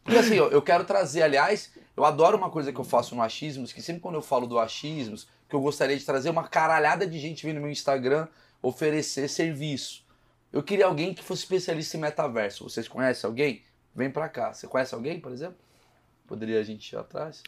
Porque 0.07 0.19
assim, 0.21 0.39
ó, 0.39 0.47
eu 0.47 0.63
quero 0.63 0.85
trazer, 0.85 1.23
aliás, 1.23 1.73
eu 1.97 2.05
adoro 2.05 2.39
uma 2.39 2.49
coisa 2.49 2.73
que 2.73 2.79
eu 2.79 2.85
faço 2.85 3.15
no 3.15 3.23
Achismos, 3.23 3.73
que 3.73 3.83
sempre 3.83 4.01
quando 4.01 4.15
eu 4.15 4.23
falo 4.23 4.47
do 4.47 4.59
Achismos, 4.59 5.27
que 5.49 5.55
eu 5.55 5.61
gostaria 5.61 5.97
de 5.97 6.05
trazer 6.05 6.31
uma 6.31 6.47
caralhada 6.47 7.07
de 7.07 7.19
gente 7.19 7.45
vindo 7.45 7.57
no 7.57 7.63
meu 7.63 7.71
Instagram 7.71 8.29
oferecer 8.63 9.29
serviço. 9.29 10.05
Eu 10.53 10.63
queria 10.63 10.87
alguém 10.87 11.13
que 11.13 11.23
fosse 11.23 11.43
especialista 11.43 11.97
em 11.97 12.01
metaverso. 12.01 12.65
Vocês 12.65 12.89
conhecem 12.89 13.27
alguém? 13.29 13.63
Vem 13.95 14.11
pra 14.11 14.29
cá. 14.29 14.53
Você 14.55 14.67
conhece 14.67 14.95
alguém, 14.95 15.21
por 15.21 15.33
exemplo? 15.33 15.57
Poderia 16.27 16.61
a 16.61 16.63
gente 16.63 16.91
ir 16.93 16.97
atrás? 16.97 17.43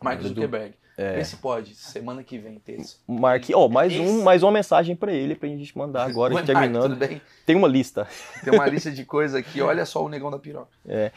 Mark 0.00 0.22
Zuckerberg. 0.22 0.74
É. 0.96 1.14
Vê 1.14 1.24
se 1.24 1.36
pode, 1.36 1.76
semana 1.76 2.24
que 2.24 2.36
vem, 2.38 2.58
terça. 2.58 2.96
Mark, 3.06 3.44
ó, 3.54 3.68
mais, 3.68 3.92
Esse- 3.92 4.00
um, 4.02 4.24
mais 4.24 4.42
uma 4.42 4.50
mensagem 4.50 4.96
para 4.96 5.12
ele 5.12 5.36
pra 5.36 5.48
gente 5.48 5.76
mandar 5.78 6.02
agora, 6.10 6.34
Oi, 6.34 6.42
terminando. 6.42 6.98
Tem 7.46 7.54
uma 7.54 7.68
lista. 7.68 8.08
Tem 8.42 8.52
uma 8.52 8.66
lista 8.66 8.90
de 8.90 9.04
coisas 9.04 9.36
aqui, 9.36 9.60
olha 9.62 9.86
só 9.86 10.04
o 10.04 10.08
negão 10.08 10.28
da 10.28 10.40
piroca. 10.40 10.70
É, 10.84 11.12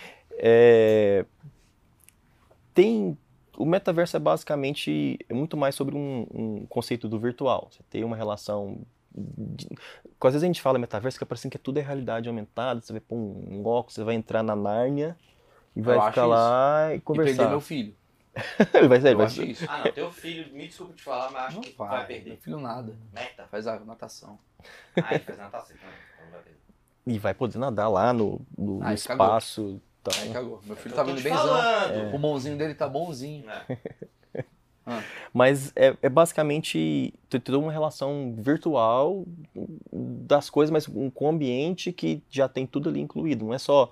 tem 2.74 3.18
o 3.58 3.66
metaverso 3.66 4.16
é 4.16 4.20
basicamente 4.20 5.20
é 5.30 5.34
muito 5.34 5.56
mais 5.58 5.76
sobre 5.76 5.96
um, 5.96 6.26
um 6.34 6.66
conceito 6.68 7.08
do 7.08 7.20
virtual. 7.20 7.68
Você 7.72 7.84
tem 7.90 8.04
uma 8.04 8.16
relação 8.16 8.80
de, 9.14 9.68
às 10.20 10.34
vezes 10.34 10.44
a 10.44 10.48
gente 10.48 10.62
fala 10.62 10.80
metaverso 10.80 11.18
que 11.18 11.24
é 11.24 11.28
parecendo 11.28 11.52
que 11.52 11.58
tudo 11.60 11.78
é 11.78 11.82
realidade 11.82 12.30
aumentada. 12.30 12.82
Você 12.82 12.94
vai 12.94 13.02
pôr 13.02 13.16
um, 13.18 13.46
um 13.60 13.66
óculos, 13.68 13.96
você 13.96 14.04
vai 14.04 14.16
entrar 14.16 14.42
na 14.42 14.56
Nárnia 14.56 15.18
e 15.76 15.82
vai 15.82 15.98
Eu 15.98 16.02
ficar 16.04 16.26
lá 16.26 16.94
e 16.94 16.96
E 16.96 17.00
perder 17.00 17.02
conversar. 17.04 17.50
meu 17.50 17.62
filho. 17.62 17.94
Ele 18.74 18.88
vai, 18.88 18.98
Eu 19.12 19.18
vai 19.18 19.26
acho 19.26 19.44
isso. 19.44 19.66
Ah, 19.70 19.84
não, 19.86 19.92
teu 19.92 20.10
filho, 20.12 20.54
me 20.54 20.66
desculpa 20.68 20.94
te 20.94 21.04
falar, 21.04 21.30
mas 21.32 21.44
acho 21.48 21.56
Não 21.58 21.62
que 21.62 21.78
vai, 21.78 21.90
vai 21.90 21.98
meu 22.00 22.08
perder. 22.08 22.38
filho 22.38 22.60
nada. 22.60 22.96
Meta. 23.14 23.46
Faz 23.52 23.68
a 23.68 23.80
natação. 23.82 24.40
Ah, 24.96 25.14
ele 25.14 25.20
fez 25.20 25.38
natação, 25.38 25.76
então 25.76 25.90
não 26.26 26.32
vai 26.32 26.42
perder. 26.42 26.60
e 27.06 27.20
vai 27.20 27.34
poder 27.34 27.58
nadar 27.58 27.90
lá 27.90 28.14
no, 28.14 28.40
no- 28.58 28.80
no 28.80 28.84
Ai, 28.86 28.96
cagou. 28.98 29.28
Então, 30.02 30.14
Aí 30.22 30.30
cagou. 30.34 30.60
Meu 30.66 30.76
filho 30.76 30.95
tá 30.95 31.04
vindo 31.04 31.22
benzão. 31.22 31.38
falando. 31.47 32.16
O 32.16 32.20
mãozinho 32.20 32.58
dele 32.58 32.74
tá 32.74 32.88
bonzinho. 32.89 33.45
É. 33.49 34.43
Mas 35.32 35.72
é, 35.76 35.95
é 36.02 36.10
basicamente 36.10 37.14
toda 37.30 37.60
uma 37.60 37.72
relação 37.72 38.34
virtual 38.38 39.24
das 39.93 40.49
coisas, 40.49 40.72
mas 40.72 40.88
um- 40.89 41.10
com 41.10 41.26
o 41.26 41.30
ambiente 41.30 41.93
que 41.93 42.22
já 42.30 42.49
tem 42.49 42.66
tudo 42.66 42.89
ali 42.89 42.99
incluído. 42.99 43.45
Não 43.45 43.54
é 43.54 43.60
só 43.60 43.91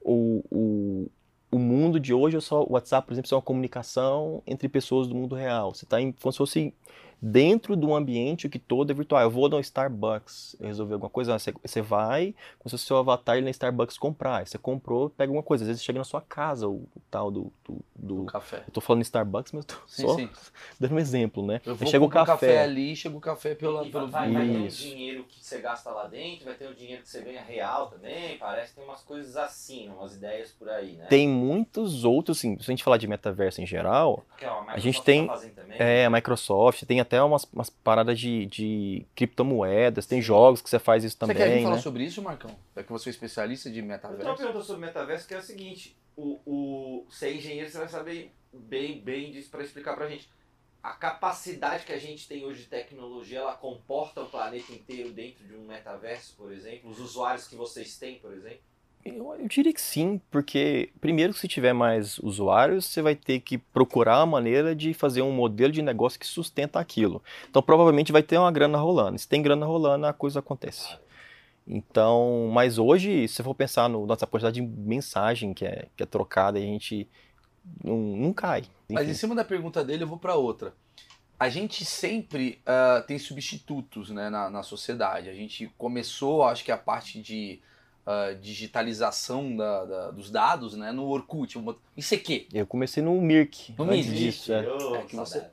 o, 0.00 0.44
o, 0.50 1.10
o 1.50 1.58
mundo 1.58 1.98
de 1.98 2.12
hoje, 2.12 2.36
é 2.36 2.40
só 2.40 2.62
o 2.62 2.72
WhatsApp, 2.74 3.06
por 3.06 3.14
exemplo, 3.14 3.28
é 3.32 3.34
uma 3.34 3.42
comunicação 3.42 4.42
entre 4.46 4.68
pessoas 4.68 5.08
do 5.08 5.14
mundo 5.14 5.34
real. 5.34 5.74
Você 5.74 5.84
está 5.86 5.96
como 6.20 6.32
se 6.32 6.36
fosse 6.38 6.74
dentro 7.20 7.76
de 7.76 7.84
um 7.86 7.94
ambiente 7.94 8.48
que 8.48 8.58
todo 8.58 8.90
é 8.90 8.94
virtual. 8.94 9.22
Eu 9.22 9.30
vou 9.30 9.48
no 9.48 9.58
Starbucks 9.60 10.56
resolver 10.60 10.94
alguma 10.94 11.10
coisa, 11.10 11.38
você, 11.38 11.52
você 11.62 11.80
vai, 11.80 12.34
com 12.58 12.68
o 12.68 12.78
seu 12.78 12.96
avatar 12.98 13.40
na 13.42 13.50
Starbucks 13.50 13.98
comprar. 13.98 14.38
Aí 14.38 14.46
Você 14.46 14.58
comprou, 14.58 15.10
pega 15.10 15.30
alguma 15.30 15.42
coisa. 15.42 15.64
Às 15.64 15.68
vezes 15.68 15.82
chega 15.84 15.98
na 15.98 16.04
sua 16.04 16.20
casa 16.20 16.68
o, 16.68 16.74
o 16.94 17.00
tal 17.10 17.30
do, 17.30 17.52
do, 17.64 17.78
do- 17.94 18.22
O 18.22 18.26
café. 18.26 18.62
Eu 18.66 18.72
tô 18.72 18.80
falando 18.80 19.02
Starbucks, 19.02 19.52
mas 19.52 19.64
eu 19.64 19.68
tô 19.76 19.82
Sim, 19.86 20.02
só 20.02 20.16
sim. 20.16 20.30
dando 20.78 20.94
um 20.94 20.98
exemplo, 20.98 21.44
né? 21.46 21.60
Eu 21.64 21.74
vou 21.74 21.90
chega 21.90 22.04
o 22.04 22.08
café. 22.08 22.32
café 22.32 22.62
ali, 22.62 22.94
chega 22.96 23.16
o 23.16 23.20
café 23.20 23.54
pela, 23.54 23.84
E 23.84 23.90
pelo 23.90 24.08
vai, 24.08 24.30
vai 24.32 24.44
ter 24.46 24.66
Isso. 24.66 24.88
dinheiro 24.90 25.24
que 25.24 25.42
você 25.44 25.60
gasta 25.60 25.90
lá 25.90 26.06
dentro, 26.06 26.44
vai 26.44 26.54
ter 26.54 26.66
o 26.68 26.74
dinheiro 26.74 27.02
que 27.02 27.08
você 27.08 27.20
ganha 27.22 27.42
real 27.42 27.88
também, 27.88 28.36
parece 28.38 28.70
que 28.70 28.76
tem 28.76 28.84
umas 28.84 29.02
coisas 29.02 29.36
assim, 29.36 29.88
umas 29.88 30.14
ideias 30.16 30.50
por 30.52 30.68
aí, 30.68 30.96
né? 30.96 31.04
Tem 31.08 31.28
muitos 31.28 32.04
outros, 32.04 32.38
assim, 32.38 32.56
se 32.58 32.64
a 32.64 32.72
gente 32.72 32.84
falar 32.84 32.96
de 32.96 33.06
metaverso 33.06 33.60
em 33.60 33.66
geral, 33.66 34.24
a 34.72 34.78
gente 34.78 34.98
Microsoft 35.00 35.04
tem- 35.04 35.28
Tá 35.28 35.34
também. 35.36 35.56
é 35.78 36.06
a 36.06 36.10
Microsoft, 36.10 36.82
tem 36.84 37.00
até 37.06 37.22
umas, 37.22 37.44
umas 37.44 37.70
paradas 37.70 38.18
de, 38.18 38.46
de 38.46 39.06
criptomoedas, 39.14 40.06
tem 40.06 40.20
jogos 40.20 40.60
que 40.60 40.68
você 40.68 40.78
faz 40.78 41.04
isso 41.04 41.16
Você 41.18 41.26
quer 41.26 41.34
vir 41.34 41.44
também, 41.48 41.62
falar 41.64 41.76
né? 41.76 41.82
sobre 41.82 42.04
isso, 42.04 42.20
Marcão? 42.22 42.50
É 42.74 42.82
que 42.82 42.92
você 42.92 43.08
é 43.08 43.12
especialista 43.12 43.70
de 43.70 43.78
Eu 43.80 43.84
tenho 43.86 43.90
uma 43.90 43.96
metaverso. 44.10 44.42
pergunta 44.42 44.64
sobre 44.64 44.86
metaverso 44.86 45.26
que 45.28 45.34
é 45.34 45.38
o 45.38 45.42
seguinte: 45.42 45.96
o, 46.16 46.38
o, 46.44 47.06
você 47.08 47.28
é 47.28 47.34
engenheiro, 47.34 47.70
você 47.70 47.78
vai 47.78 47.88
saber 47.88 48.32
bem, 48.52 49.00
bem 49.00 49.30
disso 49.30 49.50
para 49.50 49.62
explicar 49.62 49.94
pra 49.94 50.08
gente. 50.08 50.28
A 50.82 50.92
capacidade 50.92 51.84
que 51.84 51.92
a 51.92 51.98
gente 51.98 52.28
tem 52.28 52.44
hoje 52.44 52.62
de 52.62 52.68
tecnologia, 52.68 53.40
ela 53.40 53.54
comporta 53.54 54.22
o 54.22 54.26
planeta 54.26 54.72
inteiro 54.72 55.10
dentro 55.10 55.44
de 55.44 55.54
um 55.54 55.66
metaverso, 55.66 56.34
por 56.36 56.52
exemplo? 56.52 56.88
Os 56.90 57.00
usuários 57.00 57.48
que 57.48 57.56
vocês 57.56 57.96
têm, 57.98 58.18
por 58.20 58.32
exemplo? 58.32 58.60
Eu, 59.06 59.36
eu 59.38 59.48
diria 59.48 59.72
que 59.72 59.80
sim, 59.80 60.20
porque 60.30 60.90
primeiro 61.00 61.32
que 61.32 61.38
se 61.38 61.46
tiver 61.46 61.72
mais 61.72 62.18
usuários, 62.18 62.86
você 62.86 63.00
vai 63.00 63.14
ter 63.14 63.40
que 63.40 63.56
procurar 63.56 64.18
uma 64.18 64.26
maneira 64.26 64.74
de 64.74 64.92
fazer 64.92 65.22
um 65.22 65.30
modelo 65.30 65.72
de 65.72 65.82
negócio 65.82 66.18
que 66.18 66.26
sustenta 66.26 66.80
aquilo. 66.80 67.22
Então 67.48 67.62
provavelmente 67.62 68.10
vai 68.10 68.22
ter 68.22 68.36
uma 68.36 68.50
grana 68.50 68.78
rolando. 68.78 69.18
Se 69.18 69.28
tem 69.28 69.42
grana 69.42 69.64
rolando, 69.64 70.06
a 70.06 70.12
coisa 70.12 70.40
acontece. 70.40 70.96
Então, 71.66 72.48
mas 72.52 72.78
hoje, 72.78 73.26
se 73.28 73.34
você 73.34 73.42
for 73.42 73.54
pensar 73.54 73.88
no 73.88 74.06
nossa 74.06 74.26
quantidade 74.26 74.60
de 74.60 74.66
mensagem 74.66 75.52
que 75.52 75.64
é, 75.64 75.86
que 75.96 76.02
é 76.02 76.06
trocada, 76.06 76.58
a 76.58 76.62
gente 76.62 77.08
não, 77.82 77.96
não 77.96 78.32
cai. 78.32 78.64
Mas 78.88 79.04
Enfim. 79.04 79.12
em 79.12 79.14
cima 79.14 79.34
da 79.34 79.44
pergunta 79.44 79.84
dele, 79.84 80.04
eu 80.04 80.08
vou 80.08 80.18
pra 80.18 80.34
outra. 80.34 80.74
A 81.38 81.48
gente 81.48 81.84
sempre 81.84 82.60
ah, 82.64 83.04
tem 83.06 83.18
substitutos 83.18 84.10
né, 84.10 84.30
na, 84.30 84.48
na 84.48 84.62
sociedade. 84.62 85.28
A 85.28 85.34
gente 85.34 85.70
começou, 85.76 86.44
acho 86.44 86.64
que 86.64 86.72
a 86.72 86.78
parte 86.78 87.20
de 87.20 87.60
ah, 88.06 88.32
digitalização 88.40 89.56
da- 89.56 89.84
da- 89.84 90.10
dos 90.12 90.30
dados 90.30 90.74
né, 90.76 90.92
no 90.92 91.06
Orkut, 91.08 91.58
uma- 91.58 91.76
ICQ. 91.96 92.46
Eu 92.52 92.66
comecei 92.66 93.02
no 93.02 93.20
Mirk. 93.20 93.74
No 93.76 93.84
Mirk, 93.84 94.08
disso, 94.10 94.52
é. 94.52 94.60
É 94.60 95.02
que 95.02 95.16
você- 95.16 95.32
saudade. 95.40 95.52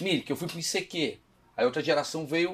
Mir, 0.00 0.22
que 0.22 0.30
eu 0.32 0.36
fui 0.36 0.46
pro 0.48 0.58
ICQ. 0.58 1.18
Aí 1.56 1.64
outra 1.64 1.82
geração 1.82 2.26
veio. 2.26 2.52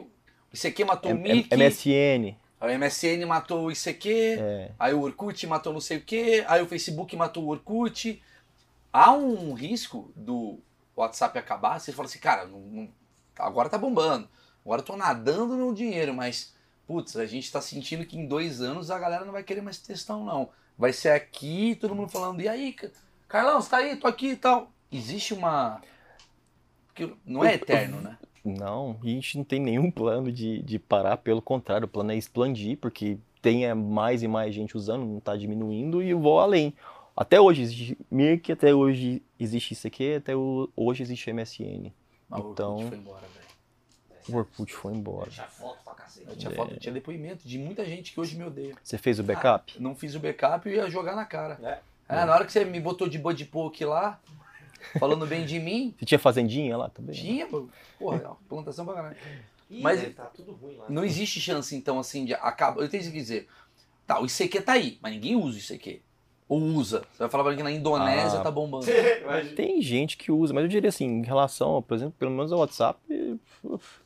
O 0.53 0.55
ICQ 0.55 0.85
matou 0.85 1.11
o 1.11 1.15
M- 1.15 1.23
Mir. 1.23 1.47
M- 1.51 1.65
MSN. 1.65 2.37
Aí 2.61 2.71
o 2.77 2.79
MSN 2.79 3.25
matou 3.25 3.65
o 3.67 3.73
ICQ, 3.73 4.37
É. 4.39 4.71
aí 4.79 4.93
o 4.93 5.01
Orkut 5.01 5.47
matou 5.47 5.73
não 5.73 5.81
sei 5.81 5.97
o 5.97 6.03
quê, 6.03 6.45
aí 6.47 6.61
o 6.63 6.67
Facebook 6.67 7.17
matou 7.17 7.45
o 7.45 7.49
Orkut. 7.49 8.23
Há 8.93 9.13
um 9.13 9.55
risco 9.55 10.13
do 10.15 10.59
WhatsApp 10.95 11.39
acabar, 11.39 11.79
você 11.81 11.91
fala 11.93 12.07
assim, 12.07 12.19
cara, 12.19 12.45
não- 12.45 12.61
não- 12.61 12.89
agora 13.39 13.71
tá 13.71 13.79
bombando, 13.79 14.29
agora 14.63 14.83
eu 14.83 14.85
tô 14.85 14.95
nadando 14.97 15.57
no 15.57 15.75
dinheiro, 15.75 16.13
mas, 16.13 16.55
putz, 16.91 17.17
a 17.17 17.25
gente 17.25 17.53
tá 17.53 17.61
sentindo 17.61 18.05
que 18.05 18.19
em 18.19 18.27
dois 18.27 18.61
anos 18.61 18.91
a 18.91 18.99
galera 18.99 19.25
não 19.25 19.33
vai 19.33 19.45
querer 19.45 19.61
mais 19.61 19.79
textão, 19.79 20.25
não. 20.25 20.49
Vai 20.77 20.93
ser 20.93 21.11
aqui, 21.11 21.77
todo 21.81 21.95
mundo 21.95 22.09
falando, 22.09 22.41
e 22.41 22.49
aí, 22.49 22.73
Ca- 22.73 22.91
Carlão, 23.29 23.61
você 23.63 23.71
tá 23.71 23.77
aí, 23.77 23.95
tô 23.95 24.09
aqui 24.09 24.31
e 24.31 24.37
tal. 24.37 24.73
Existe 24.91 25.33
uma... 25.33 25.81
Porque 26.89 27.15
não 27.25 27.45
é 27.45 27.55
eterno, 27.55 28.01
né? 28.01 28.19
Não, 28.45 28.99
a 29.01 29.07
gente 29.07 29.39
não 29.39 29.45
tem 29.45 29.61
nenhum 29.61 29.89
plano 29.89 30.33
de, 30.33 30.63
de 30.63 30.81
parar, 30.81 31.19
pelo 31.19 31.41
contrário, 31.41 31.85
o 31.85 31.89
plano 31.89 32.11
é 32.11 32.17
expandir, 32.17 32.77
porque 32.79 33.19
tem 33.41 33.67
é, 33.67 33.73
mais 33.73 34.25
e 34.25 34.29
mais 34.29 34.53
gente 34.53 34.77
usando, 34.77 35.05
não 35.07 35.19
está 35.19 35.37
diminuindo, 35.37 36.03
e 36.03 36.11
eu 36.11 36.19
vou 36.19 36.41
além. 36.41 36.75
Até 37.17 37.41
hoje 37.41 37.63
existe 37.63 37.99
Mirk, 38.11 38.51
até 38.51 38.75
hoje 38.75 39.23
existe 39.39 39.75
isso 39.75 39.87
aqui, 39.87 40.15
até 40.15 40.33
hoje 40.35 41.03
existe 41.05 41.31
MSN. 41.33 41.93
Mas 42.29 42.45
o 42.45 42.51
Então- 42.51 42.79
foi 42.89 42.97
embora, 42.99 43.21
velho. 43.29 43.40
O 44.33 44.37
Orkut 44.39 44.73
foi 44.73 44.93
embora. 44.95 45.31
Tinha 45.31 45.47
foto 45.47 45.79
pra 45.85 45.95
cacete. 45.95 46.27
Eu 46.29 46.37
tinha, 46.37 46.51
foto, 46.53 46.77
tinha 46.79 46.93
depoimento 46.93 47.47
de 47.49 47.59
muita 47.59 47.85
gente 47.85 48.13
que 48.13 48.21
hoje 48.21 48.37
me 48.37 48.45
odeia. 48.45 48.75
Você 48.83 48.99
fez 48.99 49.19
o 49.19 49.23
backup? 49.23 49.81
Não 49.81 49.95
fiz 49.95 50.15
o 50.15 50.21
backup 50.21 50.69
e 50.69 50.75
ia 50.75 50.89
jogar 50.91 51.15
na 51.17 51.25
cara. 51.25 51.59
É. 51.63 51.79
É, 52.09 52.25
na 52.25 52.35
hora 52.35 52.45
que 52.45 52.53
você 52.53 52.65
me 52.65 52.81
botou 52.81 53.09
de 53.09 53.19
body 53.19 53.45
poke 53.45 53.85
lá, 53.85 54.19
falando 54.99 55.27
bem 55.27 55.45
de 55.47 55.59
mim, 55.61 55.95
Você 55.99 56.05
tinha 56.05 56.19
fazendinha 56.19 56.77
lá 56.77 56.89
também? 56.89 57.15
tinha, 57.15 57.47
mano. 57.47 57.71
Porra, 57.99 58.21
ó, 58.31 58.35
plantação 58.49 58.85
pra 58.85 58.95
caralho. 58.95 59.17
Ih, 59.71 59.81
Mas- 59.83 60.01
deve 60.01 60.15
tá 60.15 60.25
tudo 60.25 60.53
ruim 60.53 60.77
lá. 60.77 60.87
Não 60.89 61.05
existe 61.05 61.41
chance, 61.41 61.75
então, 61.77 61.99
assim, 62.01 62.25
de 62.25 62.35
acabar. 62.35 62.81
Eu 62.83 62.89
tenho 62.89 63.05
que 63.05 63.11
dizer, 63.13 63.47
tá, 64.07 64.21
o 64.21 64.27
ICQ 64.27 64.61
tá 64.63 64.73
aí, 64.73 64.99
mas 65.01 65.13
ninguém 65.13 65.37
usa 65.37 65.57
o 65.57 65.61
ICQ. 65.61 66.03
Ou 66.49 66.61
usa. 66.61 67.03
Você 67.13 67.19
vai 67.21 67.29
falar 67.29 67.45
pra 67.45 67.53
mim 67.53 67.59
que 67.59 67.63
na 67.63 67.71
Indonésia 67.71 68.41
Ah. 68.41 68.43
tá 68.43 68.51
bombando. 68.51 68.85
Tem 69.55 69.81
gente 69.81 70.17
que 70.17 70.33
usa, 70.33 70.53
mas 70.53 70.65
eu 70.65 70.69
diria 70.69 70.89
assim, 70.89 71.05
em 71.07 71.23
relação, 71.23 71.81
por 71.81 71.95
exemplo, 71.95 72.15
pelo 72.19 72.33
menos 72.33 72.51
ao 72.51 72.59
WhatsApp, 72.59 72.99
uf, 73.63 74.01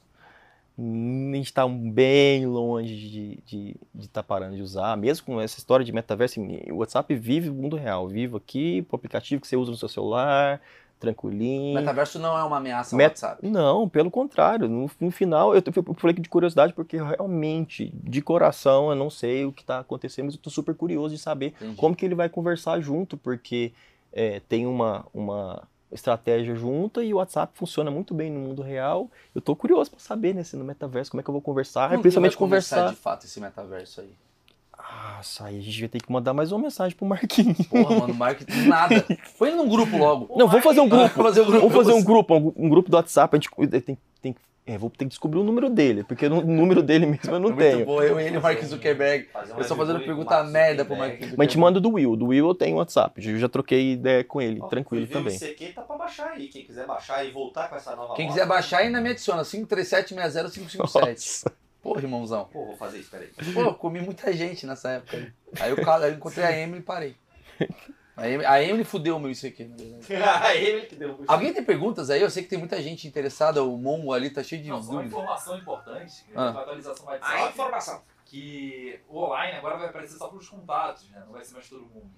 a 0.77 1.37
gente 1.37 1.47
está 1.47 1.67
bem 1.69 2.47
longe 2.47 2.97
de 2.97 3.33
estar 3.35 3.43
de, 3.47 3.77
de 3.95 4.09
tá 4.09 4.23
parando 4.23 4.57
de 4.57 4.63
usar. 4.63 4.97
Mesmo 4.97 5.27
com 5.27 5.41
essa 5.41 5.59
história 5.59 5.85
de 5.85 5.93
metaverso, 5.93 6.41
assim, 6.41 6.61
o 6.71 6.77
WhatsApp 6.77 7.15
vive 7.15 7.49
o 7.49 7.55
mundo 7.55 7.77
real. 7.77 8.09
Vive 8.09 8.37
aqui, 8.37 8.85
o 8.91 8.97
aplicativo 8.97 9.41
que 9.41 9.47
você 9.47 9.57
usa 9.57 9.71
no 9.71 9.77
seu 9.77 9.89
celular, 9.89 10.61
tranquilinho. 10.99 11.75
Metaverso 11.75 12.19
não 12.19 12.37
é 12.37 12.43
uma 12.43 12.57
ameaça 12.57 12.95
ao 12.95 12.99
Met- 12.99 13.11
WhatsApp. 13.11 13.47
Não, 13.47 13.89
pelo 13.89 14.11
contrário. 14.11 14.69
No, 14.69 14.91
no 14.99 15.11
final, 15.11 15.55
eu, 15.55 15.63
eu 15.65 15.95
falei 15.95 16.15
que 16.15 16.21
de 16.23 16.29
curiosidade, 16.29 16.73
porque 16.73 16.97
realmente, 16.97 17.93
de 17.95 18.21
coração, 18.21 18.91
eu 18.91 18.97
não 18.97 19.11
sei 19.11 19.45
o 19.45 19.53
que 19.53 19.63
está 19.63 19.79
acontecendo, 19.79 20.27
mas 20.27 20.35
eu 20.35 20.39
estou 20.39 20.53
super 20.53 20.75
curioso 20.75 21.15
de 21.15 21.21
saber 21.21 21.55
Entendi. 21.61 21.77
como 21.77 21.95
que 21.95 22.05
ele 22.05 22.15
vai 22.15 22.29
conversar 22.29 22.81
junto, 22.81 23.17
porque 23.17 23.73
é, 24.13 24.41
tem 24.49 24.67
uma, 24.67 25.07
uma 25.15 25.63
estratégia 25.95 26.55
junta 26.55 27.03
e 27.03 27.15
o 27.15 27.19
WhatsApp 27.19 27.57
funciona 27.57 27.91
muito 27.91 28.13
bem 28.13 28.31
no 28.31 28.41
mundo 28.41 28.63
real. 28.63 29.11
Eu 29.35 29.41
tô 29.41 29.55
curioso 29.55 29.91
para 29.91 30.01
saber, 30.01 30.35
né, 30.35 30.43
se 30.43 30.57
no 30.57 30.65
metaverso, 30.65 31.11
como 31.11 31.21
é 31.21 31.25
que 31.25 31.31
eu 31.31 31.33
vou 31.33 31.41
conversar, 31.41 31.91
que 31.91 31.99
principalmente 31.99 32.33
vai 32.33 32.39
começar 32.39 32.77
conversar. 32.77 32.95
de 32.95 33.01
fato 33.01 33.25
esse 33.27 33.41
metaverso 33.41 34.01
aí? 34.01 34.11
Ah, 34.77 35.21
aí 35.41 35.59
a 35.59 35.63
gente 35.63 35.81
vai 35.81 35.89
ter 35.89 36.01
que 36.01 36.13
mandar 36.13 36.35
mais 36.35 36.53
uma 36.53 36.61
mensagem 36.61 36.97
pro 36.97 37.07
Marquinhos. 37.07 37.67
Porra, 37.69 38.01
mano, 38.01 38.15
marketing 38.15 38.67
nada. 38.67 39.07
Põe 39.39 39.55
num 39.55 39.69
grupo 39.69 39.97
logo. 39.97 40.37
Não, 40.37 40.47
vamos 40.47 40.65
fazer 40.65 40.81
um 40.81 40.89
grupo. 40.89 41.15
Vamos 41.17 41.23
fazer 41.23 41.41
um 41.41 41.47
grupo. 41.47 41.69
Vamos 41.69 41.75
fazer 41.75 41.93
um 41.93 42.05
grupo, 42.05 42.55
um, 42.57 42.69
grupo 42.69 42.91
do 42.91 42.97
WhatsApp, 42.97 43.35
a 43.35 43.41
gente 43.41 43.81
tem, 43.81 43.99
tem, 44.21 44.37
é, 44.67 44.79
vou 44.79 44.89
ter 44.89 45.05
que 45.05 45.11
descobrir 45.11 45.39
o 45.39 45.45
número 45.45 45.69
dele, 45.69 46.05
porque 46.05 46.25
o 46.27 46.41
número 46.41 46.83
dele 46.83 47.05
mesmo 47.05 47.31
eu 47.31 47.39
não 47.39 47.51
Muito 47.51 47.59
tenho. 47.59 47.85
bom, 47.85 48.03
eu, 48.03 48.19
ele 48.19 48.37
e 48.37 48.39
o 48.39 48.43
Mark 48.43 48.59
Zuckerberg. 48.63 49.29
Um 49.35 49.59
Eu 49.59 49.65
só 49.65 49.77
fazendo 49.77 50.01
pergunta 50.01 50.43
Mark 50.43 50.51
merda 50.51 50.87
pro 50.87 50.97
Mark 50.97 51.11
Zuckerberg. 51.13 51.37
Mas 51.37 51.47
a 51.47 51.51
gente 51.51 51.59
manda 51.59 51.79
do 51.79 51.91
Will. 51.91 52.17
Do 52.17 52.29
Will 52.29 52.49
eu 52.49 52.55
tenho 52.55 52.79
WhatsApp. 52.79 53.29
Eu 53.29 53.39
já 53.39 53.47
troquei 53.49 53.93
ideia 53.93 54.25
com 54.25 54.41
ele, 54.41 54.59
Ó, 54.63 54.67
tranquilo 54.69 55.07
também. 55.07 55.37
O 55.37 55.37
ICQ 55.37 55.73
tá 55.75 55.83
pra 55.83 55.97
baixar 55.97 56.31
aí. 56.31 56.49
Quem 56.49 56.65
quiser 56.65 56.87
baixar 56.87 57.23
e 57.27 57.31
voltar 57.31 57.69
com 57.69 57.77
essa 57.77 57.95
nova 57.95 58.15
Quem 58.15 58.27
quiser 58.27 58.47
baixar 58.47 58.79
ainda 58.79 59.03
me 59.03 59.11
adiciona 59.11 59.43
537-60-557. 59.43 61.53
Porra, 61.83 62.01
irmãozão. 62.01 62.49
Pô, 62.51 62.65
vou 62.65 62.77
fazer 62.77 63.01
isso, 63.01 63.11
peraí. 63.11 63.29
Pô, 63.53 63.61
eu 63.61 63.75
comi 63.75 64.01
muita 64.01 64.33
gente 64.33 64.67
nessa 64.67 64.93
época. 64.93 65.31
aí. 65.61 65.71
Eu, 65.71 65.77
eu 65.77 66.13
encontrei 66.15 66.43
a 66.43 66.57
Emily 66.57 66.79
e 66.79 66.83
parei. 66.83 67.15
A 68.17 68.29
Emily, 68.29 68.47
a 68.47 68.63
Emily 68.63 68.85
fudeu 68.85 69.17
o 69.17 69.21
meu 69.21 69.31
isso 69.31 69.47
aqui, 69.47 69.65
na 69.65 69.77
verdade. 69.77 70.07
Aí 70.47 70.65
ele 70.65 70.87
que 70.87 70.95
deu 70.95 71.25
Alguém 71.27 71.53
tem 71.53 71.65
perguntas 71.65 72.11
aí? 72.11 72.23
Eu 72.23 72.31
sei 72.31 72.45
que 72.45 72.49
tem 72.49 72.59
muita 72.59 72.81
gente 72.81 73.09
interessada. 73.09 73.65
O 73.65 73.77
Mongo 73.77 74.13
ali 74.13 74.31
tá 74.31 74.41
cheio 74.43 74.63
de 74.63 74.69
Não, 74.69 74.81
só 74.81 74.93
uma 74.93 75.03
dúvidas. 75.03 75.19
informação 75.19 75.59
importante, 75.59 76.25
que 76.25 76.33
Ah. 76.37 76.43
a 76.51 76.61
atualização 76.61 77.05
do 77.05 77.11
A 77.11 77.15
WhatsApp, 77.15 77.49
informação. 77.53 78.03
que 78.25 79.01
o 79.09 79.19
online 79.19 79.57
agora 79.59 79.77
vai 79.79 79.89
aparecer 79.89 80.17
só 80.17 80.29
para 80.29 80.39
os 80.39 80.49
contatos, 80.49 81.11
né? 81.11 81.23
Não 81.27 81.33
vai 81.33 81.45
ser 81.45 81.55
mais 81.55 81.69
todo 81.69 81.81
mundo. 81.83 82.11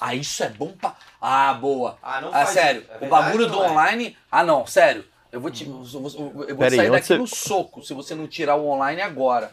Ah, 0.00 0.14
isso 0.16 0.42
é 0.42 0.48
bom 0.48 0.72
pra. 0.72 0.96
Ah, 1.20 1.54
boa. 1.54 1.96
Ah, 2.02 2.20
não 2.20 2.28
Ah, 2.30 2.32
faz 2.32 2.48
sério. 2.50 2.82
isso. 2.82 2.90
É 2.90 2.96
o 2.96 3.00
verdade 3.00 3.24
bagulho 3.24 3.46
do 3.46 3.52
não 3.56 3.64
é? 3.64 3.70
online. 3.70 4.16
Ah, 4.30 4.42
não, 4.42 4.66
sério. 4.66 5.04
Eu 5.30 5.40
vou, 5.40 5.50
te, 5.50 5.64
eu 5.64 5.72
vou, 5.72 6.10
eu 6.10 6.30
vou 6.32 6.56
Pera 6.56 6.64
aí, 6.64 6.76
sair 6.76 6.80
onde 6.90 6.90
daqui 6.90 7.06
você- 7.06 7.16
no 7.18 7.26
soco 7.26 7.82
se 7.82 7.94
você 7.94 8.14
não 8.14 8.26
tirar 8.26 8.56
o 8.56 8.66
online 8.66 9.00
agora. 9.00 9.52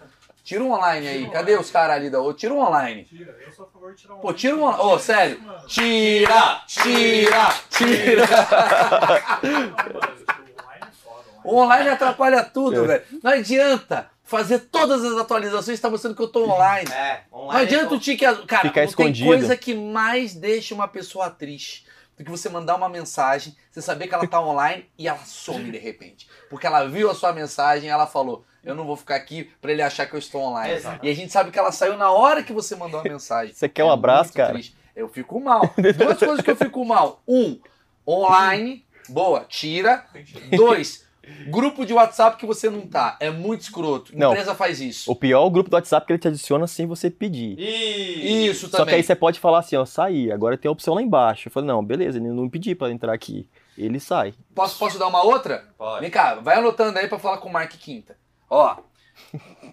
Tira 0.50 0.64
o 0.64 0.72
online 0.72 1.08
aí. 1.08 1.30
Cadê 1.30 1.56
os 1.56 1.70
caras 1.70 1.98
ali 1.98 2.10
da. 2.10 2.20
Ô, 2.20 2.34
Tira 2.34 2.56
o 2.56 2.58
online. 2.58 3.04
Tira, 3.04 3.38
eu 3.46 3.52
sou 3.52 3.68
a 3.68 3.70
favor 3.70 3.94
de 3.94 4.02
tirar 4.02 4.16
um. 4.16 4.20
Pô, 4.20 4.34
tira 4.34 4.56
o 4.56 4.64
online. 4.64 4.82
Ô, 4.84 4.98
sério. 4.98 5.40
Mano, 5.42 5.68
Tira! 5.68 6.62
Tira! 6.66 7.54
Tira! 7.70 8.26
o 11.46 11.54
online 11.54 11.54
é 11.54 11.54
online 11.54 11.90
atrapalha 11.90 12.44
tudo, 12.44 12.84
É. 12.84 12.88
velho. 12.88 13.04
Não 13.24 13.32
adianta 13.32 14.10
fazer 14.24 14.58
todas 14.72 15.06
as 15.06 15.20
atualizações 15.20 15.78
e 15.78 15.82
tá 15.82 15.88
mostrando 15.88 16.16
que 16.16 16.22
eu 16.24 16.28
tô 16.28 16.46
online. 16.50 16.90
É, 16.92 17.22
Não 17.32 17.42
online. 17.42 17.62
adianta 17.66 17.94
o 17.94 18.00
tique 18.00 18.26
azul. 18.26 18.48
Cara, 18.48 18.64
Ficar 18.70 18.82
não 18.82 18.90
escondido. 18.90 19.30
tem 19.30 19.38
coisa 19.40 19.56
que 19.56 19.76
mais 19.76 20.34
deixa 20.34 20.74
uma 20.74 20.88
pessoa 20.88 21.30
triste 21.30 21.86
do 22.20 22.26
que 22.26 22.30
você 22.30 22.50
mandar 22.50 22.76
uma 22.76 22.90
mensagem, 22.90 23.56
você 23.72 23.82
saber 23.82 24.08
que 24.08 24.14
ela 24.14 24.28
tá 24.28 24.42
online 24.42 24.86
e 24.98 25.08
ela 25.08 25.20
some 25.20 25.72
de 25.72 25.78
repente. 25.78 26.30
Porque 26.50 26.68
ela 26.68 26.86
viu 26.86 27.10
a 27.10 27.16
sua 27.16 27.32
mensagem 27.32 27.88
e 27.88 27.90
ela 27.90 28.06
falou: 28.06 28.46
Eu 28.62 28.76
não 28.76 28.86
vou 28.86 28.98
ficar 28.98 29.16
aqui 29.16 29.50
pra 29.62 29.72
ele 29.72 29.82
achar 29.82 30.06
que 30.06 30.14
eu 30.14 30.20
estou 30.20 30.42
online. 30.42 30.74
Exato. 30.74 31.06
E 31.06 31.10
a 31.10 31.16
gente 31.16 31.32
sabe 31.32 31.50
que 31.50 31.58
ela 31.58 31.72
saiu 31.72 31.98
na 31.98 32.12
hora 32.12 32.44
que 32.44 32.52
você 32.52 32.76
mandou 32.76 33.00
a 33.00 33.04
mensagem. 33.04 33.54
Você 33.54 33.70
quer 33.70 33.86
um 33.86 33.92
abraço, 33.92 34.26
muito 34.26 34.36
cara? 34.36 34.52
triste. 34.54 34.76
Eu 34.94 35.08
fico 35.08 35.40
mal. 35.40 35.62
Duas 35.98 36.20
coisas 36.20 36.42
que 36.42 36.52
eu 36.52 36.58
fico 36.58 36.84
mal. 36.84 37.24
Um, 37.26 37.58
online, 38.06 38.86
boa, 39.08 39.46
tira. 39.48 40.06
Dois, 40.52 41.06
grupo 41.50 41.86
de 41.86 41.94
WhatsApp 41.94 42.38
que 42.38 42.46
você 42.46 42.70
não 42.70 42.82
tá. 42.82 43.18
É 43.20 43.30
muito 43.30 43.62
escroto. 43.62 44.12
Não. 44.16 44.32
Empresa 44.32 44.54
faz 44.56 44.80
isso. 44.82 45.12
O 45.12 45.16
pior 45.16 45.44
é 45.44 45.46
o 45.46 45.50
grupo 45.50 45.70
do 45.70 45.74
WhatsApp 45.74 46.06
que 46.06 46.14
ele 46.14 46.20
te 46.20 46.28
adiciona 46.28 46.68
sem 46.68 46.86
você 46.86 47.10
pedir. 47.10 47.60
Ih, 47.60 48.48
Isso 48.48 48.68
Só 48.68 48.72
que 48.72 48.78
também. 48.78 48.96
aí 48.96 49.04
você 49.04 49.16
pode 49.16 49.40
falar 49.40 49.60
assim, 49.60 49.76
ó, 49.76 49.86
sair. 49.86 50.32
Agora 50.32 50.58
tem 50.58 50.70
a 50.70 50.72
opção 50.72 50.94
lá 50.94 51.02
embaixo. 51.02 51.48
Eu 51.48 51.52
falei, 51.52 51.68
não, 51.68 51.84
beleza, 51.84 52.18
ele 52.18 52.30
não 52.30 52.50
pediu 52.50 52.76
pra 52.76 52.92
entrar 52.92 53.14
aqui. 53.14 53.48
Ele 53.78 54.00
sai. 54.00 54.34
Posso, 54.54 54.78
posso 54.78 55.00
dar 55.00 55.08
uma 55.08 55.24
outra? 55.24 55.66
Pode. 55.78 56.02
Vem 56.02 56.10
cá, 56.12 56.36
vai 56.36 56.58
anotando 56.58 57.00
aí 57.00 57.08
pra 57.08 57.18
falar 57.20 57.38
com 57.38 57.50
o 57.50 57.54
Mark 57.54 57.72
Quinta. 57.72 58.18
Ó, 58.50 58.76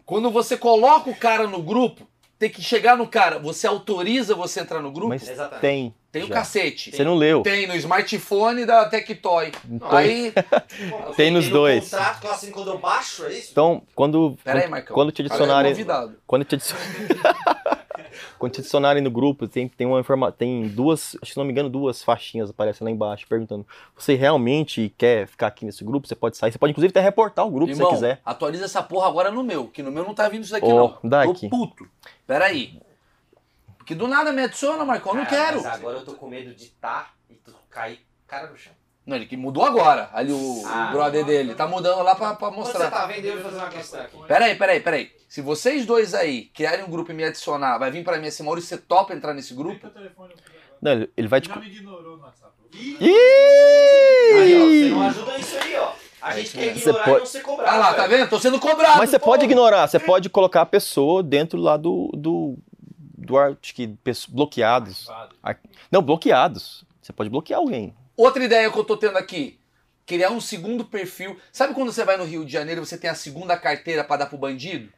quando 0.05 0.31
você 0.31 0.57
coloca 0.57 1.11
o 1.11 1.17
cara 1.17 1.47
no 1.47 1.63
grupo, 1.63 2.07
tem 2.39 2.51
que 2.51 2.63
chegar 2.63 2.97
no 2.97 3.07
cara. 3.09 3.39
Você 3.39 3.67
autoriza 3.67 4.35
você 4.35 4.61
entrar 4.61 4.81
no 4.81 4.93
grupo? 4.93 5.09
Mas 5.09 5.29
Exatamente. 5.29 5.61
tem. 5.61 5.95
Tem 6.17 6.25
o 6.25 6.29
já. 6.29 6.35
cacete. 6.35 6.91
Você 6.97 7.05
não 7.05 7.15
leu. 7.15 7.43
Tem 7.43 7.67
no 7.67 7.75
smartphone 7.77 8.65
da 8.65 8.85
Tectoy. 8.89 9.53
Então, 9.71 9.91
Aí, 9.91 10.33
Tem 11.17 11.31
nos 11.31 11.47
no 11.47 11.53
dois. 11.53 11.85
contrato 11.91 12.21
que 12.21 12.27
assim, 12.29 12.51
quando 12.51 12.71
eu 12.71 12.79
baixo, 12.79 13.25
é 13.27 13.33
isso? 13.35 13.49
então, 13.53 13.83
quando, 13.95 14.37
Pera 14.43 14.59
aí, 14.59 14.63
quando, 14.65 14.71
Marcão. 14.71 14.95
quando 14.95 15.13
te 15.13 15.23
é 15.23 15.25
adicionarem. 15.27 15.73
convidado. 15.73 16.17
Quando 16.27 16.45
te, 16.45 16.55
adicion... 16.55 16.77
quando 18.39 18.53
te 18.53 18.61
adicionarem 18.61 19.03
no 19.03 19.11
grupo, 19.11 19.47
tem, 19.49 19.69
tem 19.69 19.87
uma 19.87 20.01
informa... 20.01 20.31
tem 20.33 20.69
duas, 20.69 21.17
acho 21.17 21.27
que 21.27 21.33
se 21.33 21.37
não 21.37 21.45
me 21.45 21.53
engano, 21.53 21.69
duas 21.69 22.03
faixinhas 22.03 22.51
aparecem 22.51 22.85
lá 22.85 22.91
embaixo 22.91 23.27
perguntando: 23.29 23.67
você 23.97 24.15
realmente 24.15 24.93
quer 24.97 25.27
ficar 25.27 25.49
aqui 25.49 25.65
nesse 25.65 25.85
grupo? 25.85 26.07
Você 26.07 26.15
pode 26.15 26.37
sair, 26.37 26.53
você 26.53 26.59
pode 26.59 26.71
inclusive 26.73 26.91
até 26.91 27.01
reportar 27.01 27.47
o 27.47 27.51
grupo 27.51 27.73
se 27.73 27.79
Irmão, 27.79 27.91
você 27.91 27.95
quiser. 27.97 28.21
atualiza 28.25 28.65
essa 28.65 28.83
porra 28.83 29.09
agora 29.09 29.31
no 29.31 29.43
meu, 29.43 29.67
que 29.69 29.83
no 29.83 29.91
meu 29.93 30.05
não 30.05 30.15
tá 30.15 30.29
vindo 30.29 30.43
isso 30.45 30.53
daqui 30.53 30.67
Ô, 30.67 30.75
não. 31.03 31.11
dá 31.11 31.25
Tô 31.25 31.31
aqui. 31.33 31.49
puto. 31.49 31.87
Pera 32.27 32.47
aí. 32.47 32.79
Porque 33.87 33.95
do 33.95 34.09
nada 34.09 34.33
me 34.33 34.43
adiciona, 34.43 34.85
Marcão, 34.85 35.13
eu 35.13 35.19
não 35.19 35.25
Cara, 35.27 35.37
quero. 35.47 35.63
Mas 35.63 35.75
agora 35.75 35.99
eu 35.99 36.05
tô 36.05 36.15
com 36.15 36.27
medo 36.29 36.53
de 36.53 36.65
estar 36.65 37.15
e 37.31 37.35
tu 37.37 37.55
cair 37.71 38.01
cara 38.27 38.49
no 38.51 38.57
chão. 38.57 38.73
Não, 39.07 39.15
ele 39.15 39.27
que 39.27 39.37
mudou 39.37 39.65
agora. 39.65 40.11
Ali 40.13 40.33
o, 40.33 40.63
Ah. 40.67 40.89
o 40.89 40.93
brother 40.93 41.25
dele. 41.25 41.55
Tá 41.55 41.69
mudando 41.69 42.03
lá 42.03 42.17
pra, 42.17 42.35
pra 42.35 42.49
Quando 42.49 42.57
você 42.67 42.73
mostrar. 42.79 42.91
tá 42.91 43.07
vendo, 43.07 43.25
eu 43.27 43.35
vou 43.35 43.45
fazer 43.45 43.57
uma 43.59 43.69
questão 43.69 44.01
aqui. 44.01 44.17
Peraí, 44.27 44.57
peraí, 44.57 44.81
peraí. 44.81 45.13
Se 45.29 45.41
vocês 45.41 45.87
dois 45.87 46.15
aí 46.15 46.47
criarem 46.47 46.85
um 46.85 46.91
grupo 46.91 47.13
e 47.13 47.15
me 47.15 47.23
adicionar, 47.23 47.79
vai 47.79 47.93
vir 47.93 48.03
pra 48.03 48.19
mim 48.19 48.27
assim, 48.27 48.43
Maurício, 48.43 48.71
você 48.77 48.83
topa 48.83 49.15
entrar 49.15 49.33
nesse 49.33 49.55
grupo? 49.55 49.89
Não, 50.83 50.91
ele- 50.91 51.11
ele 51.17 51.29
vai 51.29 51.41
te. 51.41 51.49
Já 51.49 51.55
me 51.55 51.69
ignorou 51.69 52.17
no 52.17 52.25
WhatsApp. 52.25 52.55
Aí, 52.75 54.57
ó, 54.57 54.67
você 54.67 54.91
não 54.91 55.05
Ih! 55.05 55.09
ajuda 55.09 55.39
isso 55.39 55.57
aí, 55.63 55.77
ó. 55.77 55.93
A 56.21 56.35
gente 56.37 56.51
quer 56.59 56.75
Você 56.75 56.81
ignorar 56.91 57.05
pode- 57.05 57.17
e 57.17 57.19
não 57.21 57.27
ser 57.27 57.41
cobrado. 57.43 57.71
Ah 57.71 57.79
lá, 57.79 57.95
tá 57.95 58.07
velho. 58.09 58.19
vendo? 58.25 58.31
Tô 58.31 58.41
sendo 58.41 58.59
cobrado. 58.59 58.99
Mas 58.99 59.11
você 59.11 59.19
porra. 59.21 59.31
pode 59.33 59.45
ignorar, 59.45 59.87
você 59.87 59.99
pode 60.01 60.29
colocar 60.29 60.63
a 60.63 60.67
pessoa 60.67 61.23
dentro 61.23 61.61
lá 61.61 61.77
do. 61.77 62.11
do, 62.15 62.59
do 63.27 63.39
acho 63.39 63.75
que 63.75 63.95
bloqueados. 64.29 65.09
Arquivado. 65.43 65.77
Não, 65.91 66.01
bloqueados. 66.01 66.85
Você 67.03 67.13
pode 67.13 67.31
bloquear 67.31 67.61
alguém. 67.61 67.95
Outra 68.17 68.43
ideia 68.43 68.71
que 68.71 68.79
eu 68.79 68.85
tô 68.85 68.97
tendo 68.97 69.19
aqui. 69.19 69.61
Criar 70.07 70.31
um 70.31 70.41
segundo 70.41 70.85
perfil. 70.85 71.39
Sabe 71.53 71.75
quando 71.75 71.93
você 71.93 72.05
vai 72.05 72.17
no 72.17 72.25
Rio 72.25 72.45
de 72.45 72.53
Janeiro 72.53 72.81
e 72.81 72.87
você 72.87 72.97
tem 72.97 73.11
a 73.11 73.15
segunda 73.15 73.57
carteira 73.57 74.05
pra 74.05 74.17
dar 74.17 74.27
pro 74.27 74.39
bandido? 74.39 74.93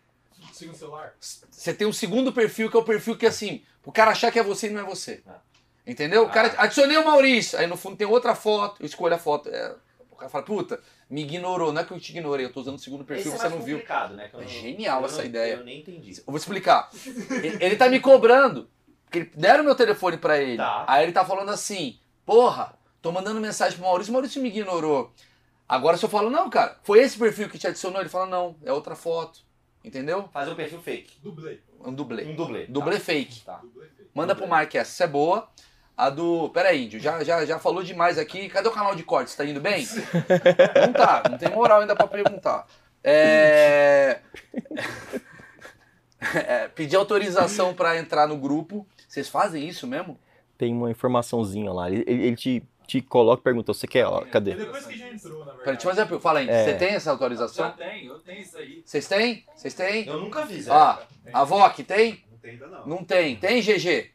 Siga 0.53 0.73
o 0.73 0.75
celular. 0.75 1.15
Você 1.21 1.73
tem 1.73 1.87
um 1.87 1.93
segundo 1.93 2.33
perfil, 2.33 2.71
que 2.71 2.77
é 2.77 2.81
o 2.81 2.85
perfil 2.85 3.17
que 3.17 3.27
assim, 3.27 3.63
o 3.85 3.93
cara 3.93 4.11
achar 4.11 4.31
que 4.31 4.39
é 4.39 4.43
você 4.43 4.69
e 4.69 4.71
não 4.71 4.81
é 4.81 4.85
você. 4.85 5.23
Entendeu? 5.87 6.25
O 6.25 6.29
cara, 6.29 6.55
adicionei 6.59 6.97
o 6.97 7.05
Maurício, 7.05 7.59
aí 7.59 7.67
no 7.67 7.77
fundo 7.77 7.97
tem 7.97 8.07
outra 8.07 8.35
foto, 8.35 8.83
eu 8.83 8.87
escolho 8.87 9.15
a 9.15 9.19
foto. 9.19 9.49
é, 9.49 9.75
o 10.11 10.17
cara 10.17 10.29
fala, 10.29 10.45
puta, 10.45 10.81
me 11.11 11.23
ignorou, 11.23 11.73
não 11.73 11.81
é 11.81 11.85
que 11.85 11.93
eu 11.93 11.99
te 12.01 12.11
ignorei, 12.11 12.45
eu 12.47 12.53
tô 12.53 12.61
usando 12.61 12.77
o 12.77 12.79
segundo 12.79 13.05
perfil, 13.05 13.33
Esse 13.33 13.35
é 13.35 13.39
você 13.39 13.49
mais 13.49 13.55
não 13.59 13.63
viu. 13.63 13.77
complicado, 13.77 14.15
né? 14.15 14.29
que 14.29 14.35
eu 14.35 14.41
É 14.41 14.45
não- 14.45 14.49
genial 14.51 15.01
eu 15.01 15.07
essa 15.07 15.19
não- 15.19 15.25
ideia. 15.25 15.55
Eu 15.55 15.65
nem 15.65 15.81
entendi. 15.81 16.13
Eu 16.19 16.25
vou 16.27 16.37
explicar. 16.37 16.91
Ele- 17.31 17.59
Ele 17.65 17.77
tá 17.77 17.89
me 17.89 17.99
cobrando. 18.01 18.69
Porque 19.05 19.31
deram 19.35 19.65
meu 19.65 19.75
telefone 19.75 20.19
pra 20.19 20.39
ele. 20.39 20.59
Tá. 20.59 20.85
Aí 20.87 21.03
ele 21.05 21.13
tá 21.13 21.25
falando 21.25 21.51
assim: 21.51 21.99
Porra, 22.27 22.75
tô 23.01 23.11
mandando 23.11 23.41
mensagem 23.41 23.79
pro 23.79 23.87
Maurício, 23.87 24.11
o 24.11 24.13
Maurício 24.13 24.43
me 24.43 24.49
ignorou. 24.49 25.11
Agora 25.67 25.97
se 25.97 26.05
eu 26.05 26.09
falo, 26.11 26.29
não, 26.29 26.51
cara, 26.51 26.79
foi 26.83 26.99
esse 27.01 27.19
perfil 27.19 27.49
que 27.49 27.59
te 27.59 27.67
adicionou? 27.67 28.01
Ele 28.01 28.09
fala, 28.11 28.27
não, 28.27 28.57
é 28.65 28.71
outra 28.73 28.95
foto. 28.95 29.41
Entendeu? 29.85 30.29
Fazer 30.33 30.51
um 30.51 30.55
perfil 30.55 30.81
fake. 30.83 31.19
Dublê. 31.23 31.61
Um 31.83 31.93
dublê. 31.95 32.25
Um 32.25 32.35
dublê. 32.35 32.67
Dublê 32.67 32.99
fake. 33.01 33.41
Tá. 33.45 33.57
Dublê 33.63 33.87
feito. 33.97 34.11
Manda 34.15 34.35
pro 34.35 34.47
Mark 34.49 34.75
essa, 34.75 34.91
essa 34.91 35.05
é 35.05 35.07
boa. 35.07 35.49
A 35.99 36.11
do. 36.11 36.49
Pera 36.51 36.69
aí, 36.69 36.85
Índio, 36.85 37.01
já, 37.01 37.25
já, 37.25 37.45
já 37.45 37.59
falou 37.59 37.83
demais 37.83 38.19
aqui. 38.19 38.49
Cadê 38.49 38.69
o 38.69 38.73
canal 38.73 38.95
de 38.95 39.03
cortes? 39.03 39.35
Tá 39.35 39.45
indo 39.45 39.61
bem? 39.61 39.85
Não 40.87 40.93
tá, 40.93 41.25
não 41.29 41.37
tem 41.37 41.51
moral 41.51 41.81
ainda 41.81 41.97
pra 41.97 42.07
perguntar. 42.07 42.67
É. 43.03 44.21
é, 46.35 46.69
pedir 46.69 46.95
autorização 46.97 47.75
pra 47.75 47.99
entrar 47.99 48.29
no 48.29 48.37
grupo. 48.37 48.87
Vocês 49.09 49.29
fazem 49.29 49.67
isso 49.67 49.87
mesmo? 49.89 50.17
Tem 50.57 50.73
uma 50.73 50.89
informaçãozinha 50.91 51.73
lá. 51.73 51.91
Ele, 51.91 52.05
ele- 52.07 52.37
te, 52.37 52.63
te 52.87 53.01
coloca 53.01 53.41
e 53.41 53.45
pergunta, 53.45 53.73
você 53.75 53.87
quer? 53.87 54.07
Ó, 54.07 54.23
E 54.23 54.27
cadê? 54.27 54.55
depois 54.55 54.87
que 54.87 54.97
já 54.97 55.09
entrou, 55.09 55.39
na 55.41 55.53
verdade. 55.53 55.59
Peraí, 55.65 55.75
deixa 55.77 55.87
eu 55.87 55.91
fazer 55.91 56.01
uma 56.03 56.07
pergunta. 56.07 56.23
Fala 56.23 56.39
aí, 56.41 56.49
É. 56.49 56.65
você 56.65 56.75
tem 56.75 56.89
essa 56.95 57.05
Já 57.07 57.11
autorização? 57.11 57.71
tem, 57.73 58.07
eu 58.07 58.19
tenho 58.21 58.41
isso 58.41 58.57
aí. 58.57 58.83
Vocês 58.85 59.09
têm? 59.09 59.45
Vocês 59.55 59.75
têm? 59.75 60.07
Eu 60.07 60.21
nunca 60.21 60.45
vi, 60.47 60.63
Zé. 60.63 60.71
Ó, 60.73 60.97
a 61.33 61.45
VOC 61.45 61.83
tem? 61.85 62.25
Não 62.31 62.39
tem 62.39 62.51
ainda 62.53 62.67
não. 62.69 62.87
Não 62.87 63.05
tem. 63.05 63.37
Tem, 63.37 63.61
GG? 63.61 64.11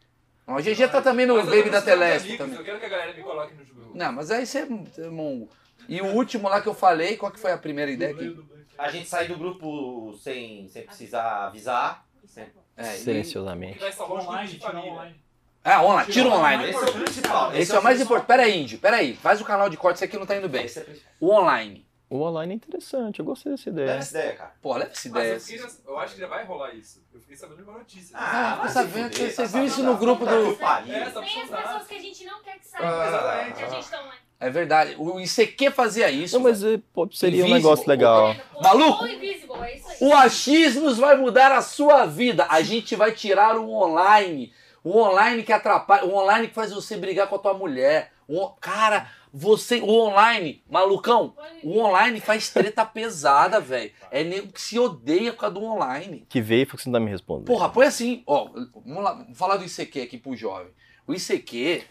A 0.45 0.59
GG 0.61 0.87
tá 0.91 1.01
também 1.01 1.25
no 1.25 1.35
Mas 1.35 1.45
Baby 1.45 1.69
da 1.69 1.81
Telesp 1.81 2.37
também. 2.37 2.57
Eu 2.57 2.63
quero 2.63 2.79
que 2.79 2.85
a 2.85 2.89
galera 2.89 3.13
me 3.13 3.23
coloque 3.23 3.53
nos 3.55 3.69
grupos. 3.69 3.95
Não, 3.95 4.11
mas 4.11 4.29
aí 4.29 4.45
você 4.45 4.67
é 4.97 5.09
mongo. 5.09 5.49
E 5.87 6.01
o 6.01 6.07
último 6.07 6.49
lá 6.49 6.61
que 6.61 6.67
eu 6.67 6.73
falei, 6.73 7.17
qual 7.17 7.31
que 7.31 7.39
foi 7.39 7.51
a 7.51 7.57
primeira 7.57 7.91
ideia 7.91 8.13
aqui? 8.13 8.37
A 8.77 8.89
gente 8.89 9.07
sai 9.07 9.27
do 9.27 9.37
grupo 9.37 10.13
sem, 10.21 10.67
sem 10.67 10.83
precisar 10.83 11.47
avisar. 11.47 12.05
Sem... 12.25 12.45
É, 12.75 12.81
O 12.81 12.97
Silenciosamente. 12.97 13.73
que 13.75 13.79
vai 13.79 13.91
salvar 13.91 14.17
os 14.17 14.25
grupos 14.25 14.35
Online, 14.35 14.59
tira 14.59 14.79
online. 14.79 15.23
Ah, 15.63 15.83
online, 15.83 16.11
tira 16.11 16.29
online. 16.29 16.69
Esse 16.69 16.77
é 16.77 16.89
o 16.89 16.93
principal. 16.93 17.55
Esse 17.55 17.75
é 17.75 17.79
o 17.79 17.83
mais 17.83 18.01
importante. 18.01 18.27
Pera 18.27 18.43
aí, 18.43 18.61
Índio, 18.61 18.79
pera 18.79 18.97
aí. 18.97 19.15
Faz 19.15 19.39
o 19.39 19.45
canal 19.45 19.69
de 19.69 19.77
corte, 19.77 19.95
isso 19.97 20.03
aqui 20.05 20.17
não 20.17 20.25
tá 20.25 20.35
indo 20.35 20.49
bem. 20.49 20.65
Esse 20.65 20.79
é 20.79 20.85
o. 21.19 21.27
O 21.27 21.31
online. 21.33 21.85
O 22.13 22.21
online 22.21 22.53
é 22.53 22.55
interessante, 22.57 23.17
eu 23.17 23.25
gostei 23.25 23.51
dessa 23.53 23.71
Leva 23.71 23.81
ideia. 23.81 23.97
essa 23.97 24.17
ideia, 24.19 24.35
cara. 24.35 24.53
Pô, 24.61 24.73
leva 24.77 24.91
essa 24.91 25.09
Mas 25.09 25.23
ideia. 25.23 25.33
eu, 25.33 25.39
fiquei- 25.39 25.65
eu 25.87 25.97
acho 25.97 26.13
que 26.13 26.21
já 26.21 26.27
vai 26.27 26.45
rolar 26.45 26.71
isso. 26.75 27.03
Eu 27.11 27.19
fiquei 27.19 27.35
sabendo 27.35 27.57
de 27.57 27.63
uma 27.63 27.79
notícia. 27.79 28.15
Ah, 28.15 28.55
vai 28.61 28.69
você 28.69 29.29
tá 29.33 29.43
viu 29.45 29.65
isso 29.65 29.81
no 29.81 29.97
grupo 29.97 30.23
do-. 30.23 30.31
É, 30.31 30.81
Nem 30.85 31.01
as 31.01 31.11
pessoas 31.11 31.87
que 31.87 31.95
a 31.95 31.99
gente 31.99 32.23
não 32.23 32.43
quer 32.43 32.51
que 32.59 32.67
Ah, 32.75 32.77
saibam 32.77 33.07
exatamente. 33.07 33.53
que 33.57 33.63
a 33.63 33.69
gente 33.69 33.89
tá 33.89 33.99
online. 33.99 34.19
É 34.39 34.49
verdade. 34.51 34.95
O 34.99 35.19
ICQ 35.19 35.71
fazia 35.71 36.11
isso. 36.11 36.35
Não, 36.35 36.43
mas 36.43 36.63
eh, 36.63 36.79
pô, 36.93 37.09
seria 37.11 37.43
um 37.43 37.47
Invisible. 37.47 37.53
negócio 37.63 37.89
legal. 37.89 38.35
Maluco? 38.61 39.05
O 39.05 39.07
Invisible, 39.07 39.57
é 39.63 39.75
isso 39.75 39.87
aí. 39.89 39.97
O 40.01 40.13
achismos 40.13 40.99
vai 40.99 41.17
mudar 41.17 41.51
a 41.51 41.63
sua 41.63 42.05
vida. 42.05 42.45
A 42.47 42.61
gente 42.61 42.95
vai 42.95 43.11
tirar 43.11 43.57
o 43.57 43.71
online. 43.71 44.53
O 44.83 44.99
online 44.99 45.41
que 45.41 45.51
atrapalha. 45.51 46.05
O 46.05 46.13
online 46.13 46.47
que 46.47 46.53
faz 46.53 46.71
você 46.71 46.95
brigar 46.95 47.27
com 47.27 47.37
a 47.37 47.39
tua 47.39 47.55
mulher. 47.55 48.12
O, 48.27 48.49
cara, 48.49 49.09
você. 49.31 49.79
O 49.79 49.89
online, 49.89 50.63
malucão. 50.69 51.35
O 51.63 51.79
online 51.79 52.19
faz 52.21 52.49
treta 52.49 52.85
pesada, 52.85 53.59
velho. 53.59 53.91
É 54.11 54.23
nego 54.23 54.51
que 54.51 54.61
se 54.61 54.77
odeia 54.77 55.33
por 55.33 55.39
causa 55.39 55.55
do 55.55 55.63
online. 55.63 56.25
Que 56.29 56.41
veio 56.41 56.63
e 56.63 56.65
falou 56.65 56.77
que 56.77 56.83
você 56.83 56.89
não 56.89 56.99
tá 56.99 57.05
me 57.05 57.11
respondendo. 57.11 57.45
Porra, 57.47 57.69
põe 57.69 57.85
assim, 57.85 58.23
ó, 58.25 58.49
vamos 58.85 59.03
lá, 59.03 59.13
vamos 59.13 59.37
falar 59.37 59.57
do 59.57 59.65
ICQ 59.65 60.01
aqui 60.01 60.17
pro 60.17 60.35
jovem. 60.35 60.71
O 61.07 61.13
ICQ, 61.13 61.83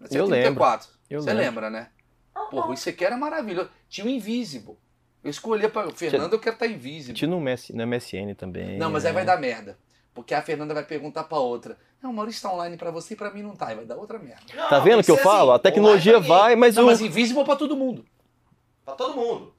você 0.00 0.18
Eu 0.18 0.24
é 0.26 0.42
34, 0.42 0.88
Eu 1.08 1.22
você 1.22 1.32
lembro. 1.32 1.44
lembra, 1.44 1.70
né? 1.70 1.88
Porra, 2.50 2.68
o 2.70 2.74
ICQ 2.74 3.04
era 3.04 3.16
maravilhoso. 3.16 3.70
Tinha 3.88 4.06
o 4.06 4.10
Invisible. 4.10 4.76
Eu 5.22 5.30
escolhi 5.30 5.68
pra 5.68 5.90
Fernando, 5.90 6.32
eu 6.32 6.38
quero 6.38 6.54
estar 6.54 6.66
Invisible. 6.66 7.14
Tinha 7.14 7.28
no, 7.28 7.38
MS, 7.38 7.74
no 7.74 7.86
MSN 7.86 8.34
também. 8.34 8.78
Não, 8.78 8.90
mas 8.90 9.04
aí 9.04 9.12
vai 9.12 9.24
dar 9.24 9.38
merda. 9.38 9.78
Porque 10.14 10.34
a 10.34 10.42
Fernanda 10.42 10.74
vai 10.74 10.84
perguntar 10.84 11.24
pra 11.24 11.38
outra. 11.38 11.76
Não, 12.02 12.10
o 12.10 12.14
Maurício 12.14 12.42
tá 12.42 12.52
online 12.52 12.76
pra 12.76 12.90
você 12.90 13.14
e 13.14 13.16
pra 13.16 13.30
mim 13.30 13.42
não 13.42 13.54
tá. 13.54 13.68
Aí 13.68 13.76
vai 13.76 13.84
dar 13.84 13.96
outra 13.96 14.18
merda. 14.18 14.40
Não, 14.54 14.68
Tá 14.68 14.78
vendo 14.80 15.00
o 15.00 15.04
que 15.04 15.10
eu 15.10 15.16
ser 15.16 15.22
falo? 15.22 15.50
assim, 15.52 15.56
A 15.56 15.58
tecnologia 15.62 16.18
vai, 16.18 16.56
mas 16.56 16.74
Não, 16.76 16.84
o. 16.84 16.86
mas 16.86 17.00
Invisible 17.00 17.44
pra 17.44 17.56
todo 17.56 17.76
mundo. 17.76 18.04
Pra 18.84 18.94
todo 18.94 19.14
mundo. 19.14 19.54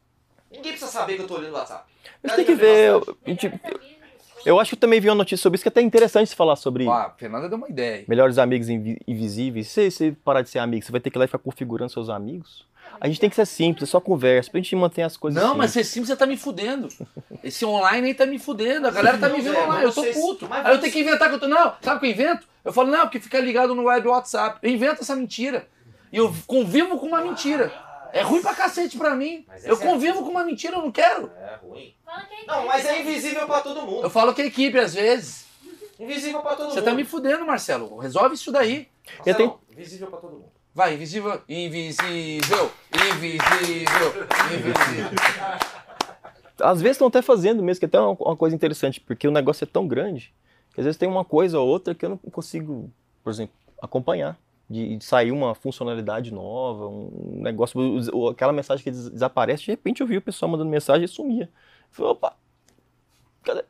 Ninguém 0.51 0.71
precisa 0.73 0.91
saber 0.91 1.15
que 1.15 1.21
eu 1.21 1.27
tô 1.27 1.35
olhando 1.35 1.53
o 1.53 1.57
WhatsApp. 1.57 1.85
Mas 2.21 2.35
tem 2.35 2.43
que 2.45 2.55
ver. 2.55 2.89
eu- 4.45 4.59
acho 4.59 4.69
que 4.71 4.75
eu 4.75 4.79
também 4.79 4.99
vi 4.99 5.07
uma 5.07 5.15
notícia 5.15 5.41
sobre 5.41 5.55
isso 5.55 5.63
que 5.63 5.69
é 5.69 5.71
até 5.71 5.81
interessante 5.81 6.29
se 6.29 6.35
falar 6.35 6.55
sobre 6.55 6.85
Ó, 6.87 6.91
a 6.91 7.11
Fernanda 7.11 7.47
deu 7.47 7.57
uma 7.57 7.69
ideia 7.69 8.03
melhores 8.07 8.37
amigos 8.37 8.67
invi- 8.69 8.99
invisíveis. 9.07 9.67
Se 9.69 9.89
você 9.89 10.11
parar 10.25 10.41
de 10.41 10.49
ser 10.49 10.59
amigo, 10.59 10.83
você 10.85 10.91
vai 10.91 10.99
ter 10.99 11.09
que 11.11 11.17
ir 11.17 11.19
lá 11.19 11.25
e 11.25 11.27
ficar 11.27 11.37
configurando 11.39 11.91
seus 11.91 12.09
amigos. 12.09 12.65
A 12.99 13.07
gente 13.07 13.19
tem 13.19 13.29
que 13.29 13.35
ser 13.35 13.45
simples, 13.47 13.89
é 13.89 13.91
só 13.91 13.99
conversa, 13.99 14.51
pra 14.51 14.59
gente 14.59 14.75
manter 14.75 15.01
as 15.03 15.17
coisas 15.17 15.41
Não, 15.41 15.55
mas 15.55 15.71
simples. 15.71 15.87
ser 15.87 15.93
simples 15.93 16.09
você 16.09 16.15
tá 16.15 16.25
me 16.25 16.37
fudendo. 16.37 16.87
Esse 17.43 17.65
online 17.65 18.07
aí 18.09 18.13
tá 18.13 18.25
me 18.25 18.37
fudendo. 18.37 18.87
A 18.87 18.91
galera 18.91 19.17
tá 19.17 19.29
me 19.29 19.41
vendo 19.41 19.57
online. 19.57 19.83
Eu 19.85 19.93
tô 19.93 20.03
puto. 20.05 20.47
mas 20.47 20.65
Aí 20.65 20.73
eu 20.73 20.79
tenho 20.79 20.93
que 20.93 20.99
inventar 20.99 21.29
que 21.29 21.35
eu 21.35 21.39
tô. 21.39 21.47
Não, 21.47 21.73
sabe 21.81 21.97
o 21.97 21.99
que 21.99 22.05
eu 22.07 22.11
invento? 22.11 22.47
Eu 22.63 22.71
falo, 22.73 22.91
não, 22.91 23.01
porque 23.01 23.19
fica 23.19 23.39
ligado 23.39 23.73
no 23.73 23.83
web 23.85 24.07
WhatsApp. 24.07 24.59
Eu 24.61 24.69
invento 24.71 25.01
essa 25.01 25.15
mentira. 25.15 25.67
E 26.11 26.17
eu 26.17 26.31
convivo 26.45 26.97
com 26.99 27.07
uma 27.07 27.21
mentira. 27.21 27.71
É 28.13 28.21
ruim 28.21 28.41
pra 28.41 28.53
cacete 28.53 28.97
pra 28.97 29.15
mim. 29.15 29.45
Mas 29.47 29.65
Eu 29.65 29.75
é- 29.75 29.79
convivo 29.79 30.21
com 30.23 30.29
uma 30.29 30.43
mentira, 30.43 30.75
eu 30.75 30.81
não 30.81 30.91
quero. 30.91 31.31
É 31.39 31.55
ruim. 31.55 31.95
Fala 32.05 32.21
que 32.25 32.33
é 32.35 32.45
Não, 32.45 32.65
mas 32.67 32.85
é 32.85 32.99
invisível 33.01 33.47
pra 33.47 33.61
todo 33.61 33.81
mundo. 33.83 34.03
Eu 34.03 34.09
falo 34.09 34.33
que 34.33 34.41
é 34.41 34.45
equipe 34.45 34.77
às 34.77 34.93
vezes. 34.93 35.45
Invisível 35.97 36.41
pra 36.41 36.51
todo 36.55 36.65
mundo. 36.65 36.73
Você 36.73 36.81
tá 36.81 36.93
me 36.93 37.05
fudendo, 37.05 37.45
Marcelo. 37.45 37.97
Resolve 37.97 38.35
isso 38.35 38.51
daí. 38.51 38.87
Eu 39.25 39.33
tenho- 39.35 39.59
Invisível 39.71 40.07
pra 40.07 40.19
todo 40.19 40.33
mundo. 40.33 40.50
Vai, 40.73 40.93
invisível, 40.93 41.41
invisível, 41.49 42.71
invisível, 42.95 44.27
invisível. 44.53 45.19
Às 46.61 46.81
vezes 46.81 46.95
estão 46.95 47.07
até 47.07 47.21
fazendo 47.21 47.61
mesmo, 47.61 47.79
que 47.79 47.85
é 47.85 47.87
até 47.87 47.99
uma, 47.99 48.15
uma 48.19 48.37
coisa 48.37 48.55
interessante, 48.55 49.01
porque 49.01 49.27
o 49.27 49.31
negócio 49.31 49.63
é 49.65 49.67
tão 49.67 49.87
grande 49.87 50.33
que 50.73 50.79
às 50.79 50.85
vezes 50.85 50.97
tem 50.97 51.09
uma 51.09 51.25
coisa 51.25 51.59
ou 51.59 51.67
outra 51.67 51.93
que 51.93 52.05
eu 52.05 52.09
não 52.09 52.17
consigo, 52.17 52.89
por 53.23 53.29
exemplo, 53.29 53.53
acompanhar. 53.81 54.37
De, 54.69 54.97
sair 55.01 55.33
uma 55.33 55.53
funcionalidade 55.53 56.33
nova, 56.33 56.87
um 56.87 57.41
negócio, 57.41 58.29
aquela 58.29 58.53
mensagem 58.53 58.81
que 58.81 58.89
des- 58.89 59.09
desaparece, 59.09 59.65
de 59.65 59.71
repente 59.71 59.99
eu 59.99 60.07
vi 60.07 60.15
o 60.15 60.21
pessoal 60.21 60.49
mandando 60.49 60.69
mensagem 60.69 61.03
e 61.03 61.09
sumia. 61.09 61.43
Eu 61.43 61.49
falei, 61.91 62.11
opa, 62.13 62.37
cadê? 63.43 63.65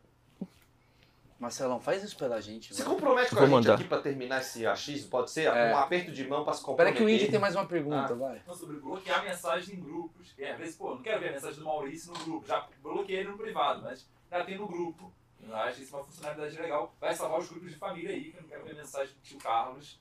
Marcelão, 1.42 1.80
faz 1.80 2.04
isso 2.04 2.16
pela 2.16 2.40
gente. 2.40 2.74
Se 2.74 2.84
compromete 2.84 3.32
com 3.32 3.36
Vou 3.38 3.44
a 3.44 3.48
gente 3.48 3.56
mandar. 3.56 3.74
aqui 3.74 3.84
pra 3.86 3.98
terminar 4.00 4.42
esse 4.42 4.64
achismo, 4.66 5.10
pode 5.10 5.32
ser? 5.32 5.48
É. 5.48 5.74
Um 5.74 5.78
aperto 5.80 6.12
de 6.12 6.28
mão 6.28 6.44
pra 6.44 6.54
se 6.54 6.60
Espera 6.60 6.72
comprometer. 6.78 6.98
que 6.98 7.04
o 7.04 7.10
Indy 7.10 7.32
tem 7.32 7.40
mais 7.40 7.56
uma 7.56 7.66
pergunta, 7.66 8.14
Ah. 8.14 8.16
vai. 8.16 8.42
Não, 8.46 8.54
sobre 8.54 8.78
bloquear 8.78 9.24
mensagem 9.24 9.76
em 9.76 9.80
grupos. 9.82 10.34
É, 10.38 10.52
às 10.52 10.58
vezes, 10.60 10.76
pô, 10.76 10.94
não 10.94 11.02
quero 11.02 11.20
ver 11.20 11.30
a 11.30 11.32
mensagem 11.32 11.58
do 11.58 11.66
Maurício 11.66 12.14
no 12.14 12.20
grupo. 12.20 12.48
Já 12.48 12.68
bloqueei 12.84 13.20
ele 13.22 13.30
no 13.30 13.38
privado, 13.40 13.82
mas 13.82 14.08
já 14.30 14.44
tem 14.46 14.56
no 14.58 14.68
grupo. 14.68 15.12
Eu 15.42 15.56
acho 15.56 15.82
isso 15.82 15.96
uma 15.98 16.04
funcionalidade 16.06 16.56
legal. 16.62 16.96
Vai 17.02 17.16
salvar 17.16 17.40
os 17.40 17.50
grupos 17.50 17.72
de 17.72 17.76
família 17.76 18.12
aí, 18.12 18.26
que 18.32 18.38
eu 18.38 18.42
não 18.44 18.48
quero 18.50 18.64
ver 18.64 18.76
mensagem 18.76 19.16
do 19.16 19.22
tio 19.22 19.40
Carlos. 19.40 20.00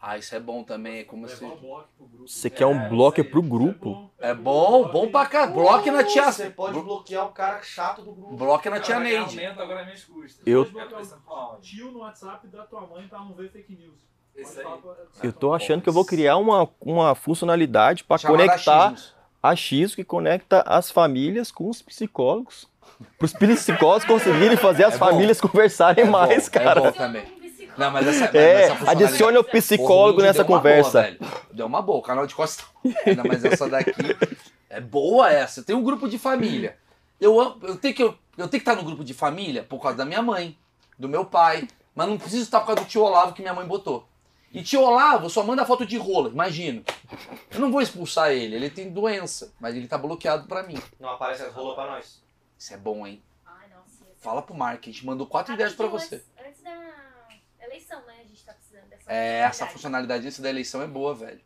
Ah, 0.00 0.18
isso 0.18 0.34
é 0.34 0.40
bom 0.40 0.62
também, 0.62 0.98
é 1.00 1.04
como 1.04 1.28
se... 1.28 1.44
Bloco. 1.44 1.88
Você 2.26 2.50
quer 2.50 2.66
um 2.66 2.82
É, 2.84 2.88
bloco 2.88 3.24
pro 3.24 3.42
grupo? 3.42 4.10
É 4.18 4.34
bom, 4.34 4.88
bom 4.88 5.08
pra 5.10 5.26
cá. 5.26 5.46
Bloque 5.46 5.90
na 5.90 6.04
tia... 6.04 6.30
Você 6.30 6.50
pode 6.50 6.78
bloquear 6.80 7.26
o 7.26 7.30
cara 7.30 7.60
chato 7.62 8.02
do 8.02 8.12
grupo. 8.12 8.36
Bloque 8.36 8.68
na 8.68 8.78
tia 8.78 9.00
Neide. 9.00 9.40
Aumenta 9.40 9.62
agora 9.62 9.84
minhas 9.84 10.04
custas. 10.04 10.46
Eu-. 10.46 10.66
Tio 11.60 11.90
no 11.90 12.00
WhatsApp 12.00 12.46
da 12.48 12.64
tua 12.64 12.82
mãe 12.82 13.08
pra 13.08 13.18
não 13.18 13.32
ver 13.32 13.50
fake 13.50 13.74
news. 13.74 14.06
Eu 15.22 15.32
tô 15.32 15.54
achando 15.54 15.80
que 15.80 15.88
eu 15.88 15.92
vou 15.92 16.04
criar 16.04 16.36
uma, 16.36 16.68
uma 16.80 17.14
funcionalidade 17.14 18.04
para 18.04 18.20
conectar 18.20 18.94
a 19.42 19.56
X 19.56 19.94
que 19.94 20.04
conecta 20.04 20.62
as 20.66 20.90
famílias 20.90 21.50
com 21.50 21.70
os 21.70 21.80
psicólogos. 21.80 22.68
Para 23.18 23.24
os 23.24 23.32
psicólogos 23.32 24.04
conseguirem 24.04 24.56
fazer 24.56 24.84
as 24.84 24.94
É 24.94 24.98
famílias 24.98 25.40
conversarem 25.40 26.04
É 26.04 26.06
bom, 26.06 26.12
mais, 26.12 26.48
é 26.48 26.50
cara. 26.50 26.80
bom 26.80 26.92
também. 26.92 27.24
Não, 27.76 27.90
mas 27.90 28.06
essa, 28.06 28.24
É, 28.36 28.62
essa 28.62 28.74
funcionalidade- 28.74 29.04
adicione 29.04 29.38
o 29.38 29.44
psicólogo 29.44 30.22
nessa 30.22 30.42
deu 30.44 30.52
uma 30.52 30.58
conversa. 30.58 30.90
Boa, 30.92 31.02
velho. 31.04 31.18
deu 31.52 31.66
uma 31.66 31.82
boa. 31.82 31.98
O 31.98 32.02
canal 32.02 32.26
de 32.26 32.34
costas 32.34 32.64
tá 32.64 32.70
uma 32.84 32.94
merda, 33.04 33.22
mas 33.24 33.44
essa 33.44 33.68
daqui 33.68 33.92
é 34.70 34.80
boa 34.80 35.30
essa. 35.30 35.62
Tem 35.62 35.74
um 35.76 35.82
grupo 35.82 36.08
de 36.08 36.18
família. 36.18 36.76
Eu, 37.20 37.40
amo- 37.40 37.58
eu, 37.62 37.76
tenho 37.76 37.94
que, 37.94 38.02
eu, 38.02 38.08
eu 38.36 38.48
tenho 38.48 38.50
que 38.50 38.56
estar 38.58 38.74
no 38.76 38.82
grupo 38.82 39.02
de 39.04 39.14
família 39.14 39.62
por 39.62 39.80
causa 39.80 39.96
da 39.98 40.04
minha 40.04 40.20
mãe, 40.22 40.56
do 40.98 41.08
meu 41.08 41.24
pai, 41.24 41.66
mas 41.94 42.08
não 42.08 42.18
preciso 42.18 42.42
estar 42.42 42.60
por 42.60 42.66
causa 42.66 42.82
do 42.82 42.86
tio 42.86 43.02
Olavo 43.02 43.32
que 43.32 43.40
minha 43.42 43.54
mãe 43.54 43.66
botou. 43.66 44.06
E 44.52 44.62
tio 44.62 44.80
Olavo 44.82 45.28
só 45.28 45.42
manda 45.42 45.66
foto 45.66 45.84
de 45.84 45.98
rola, 45.98 46.30
imagina. 46.30 46.82
Eu 47.50 47.60
não 47.60 47.70
vou 47.70 47.82
expulsar 47.82 48.30
ele, 48.32 48.54
ele 48.56 48.70
tem 48.70 48.90
doença, 48.90 49.52
mas 49.60 49.74
ele 49.74 49.86
tá 49.88 49.98
bloqueado 49.98 50.46
pra 50.46 50.62
mim. 50.62 50.76
Não 51.00 51.10
aparece 51.10 51.42
as 51.42 51.52
rolas 51.52 51.74
pra 51.74 51.86
nós. 51.86 52.22
Isso 52.58 52.72
é 52.72 52.76
bom, 52.76 53.06
hein? 53.06 53.20
Ser- 53.86 54.06
Fala 54.20 54.40
pro 54.42 54.54
Mark, 54.54 54.82
a 54.82 54.86
gente 54.86 55.04
mandou 55.04 55.26
quatro 55.26 55.52
ideias 55.54 55.72
pra 55.74 55.86
você. 55.86 56.22
Eleição, 57.76 58.00
né? 58.06 58.14
A 58.20 58.24
gente 58.24 58.44
tá 58.44 58.52
precisando 58.52 58.88
dessa 58.88 59.12
É, 59.12 59.40
essa 59.40 59.66
funcionalidade. 59.66 60.26
essa 60.26 60.42
da 60.42 60.48
eleição 60.50 60.82
é 60.82 60.86
boa, 60.86 61.14
velho. 61.14 61.40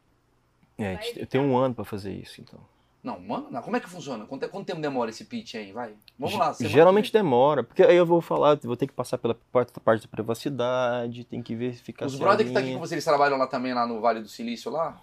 É, 0.78 0.98
eu 1.16 1.27
tenho 1.27 1.44
um 1.44 1.59
ano 1.59 1.74
para 1.74 1.85
fazer 1.85 2.12
isso, 2.12 2.40
então. 2.40 2.59
Não, 3.02 3.19
manda. 3.19 3.48
não. 3.51 3.62
Como 3.62 3.77
é 3.77 3.81
que 3.81 3.89
funciona? 3.89 4.27
Quanto, 4.27 4.48
quanto 4.48 4.66
tempo 4.66 4.81
demora 4.81 5.11
esse 5.11 5.24
pitch 5.24 5.55
aí? 5.55 5.73
Vai. 5.73 5.94
Vamos 6.19 6.39
lá. 6.39 6.55
Geralmente 6.61 7.12
demora, 7.12 7.65
porque 7.65 7.82
aí 7.82 7.97
eu 7.97 8.05
vou 8.05 8.20
falar, 8.20 8.59
vou 8.62 8.77
ter 8.77 8.86
que 8.86 8.93
passar 8.93 9.16
pela 9.16 9.35
parte, 9.51 9.73
parte 9.81 10.02
da 10.02 10.09
privacidade, 10.09 11.24
tem 11.24 11.43
que 11.43 11.55
verificar. 11.55 12.07
Os 12.07 12.12
se 12.12 12.19
brother 12.19 12.47
que 12.47 12.52
tá 12.52 12.61
aqui 12.61 12.74
com 12.74 12.78
você, 12.78 12.94
eles 12.94 13.05
trabalham 13.05 13.39
lá 13.39 13.47
também, 13.47 13.73
lá 13.73 13.86
no 13.86 14.01
Vale 14.01 14.20
do 14.20 14.28
Silício, 14.28 14.70
lá? 14.70 15.01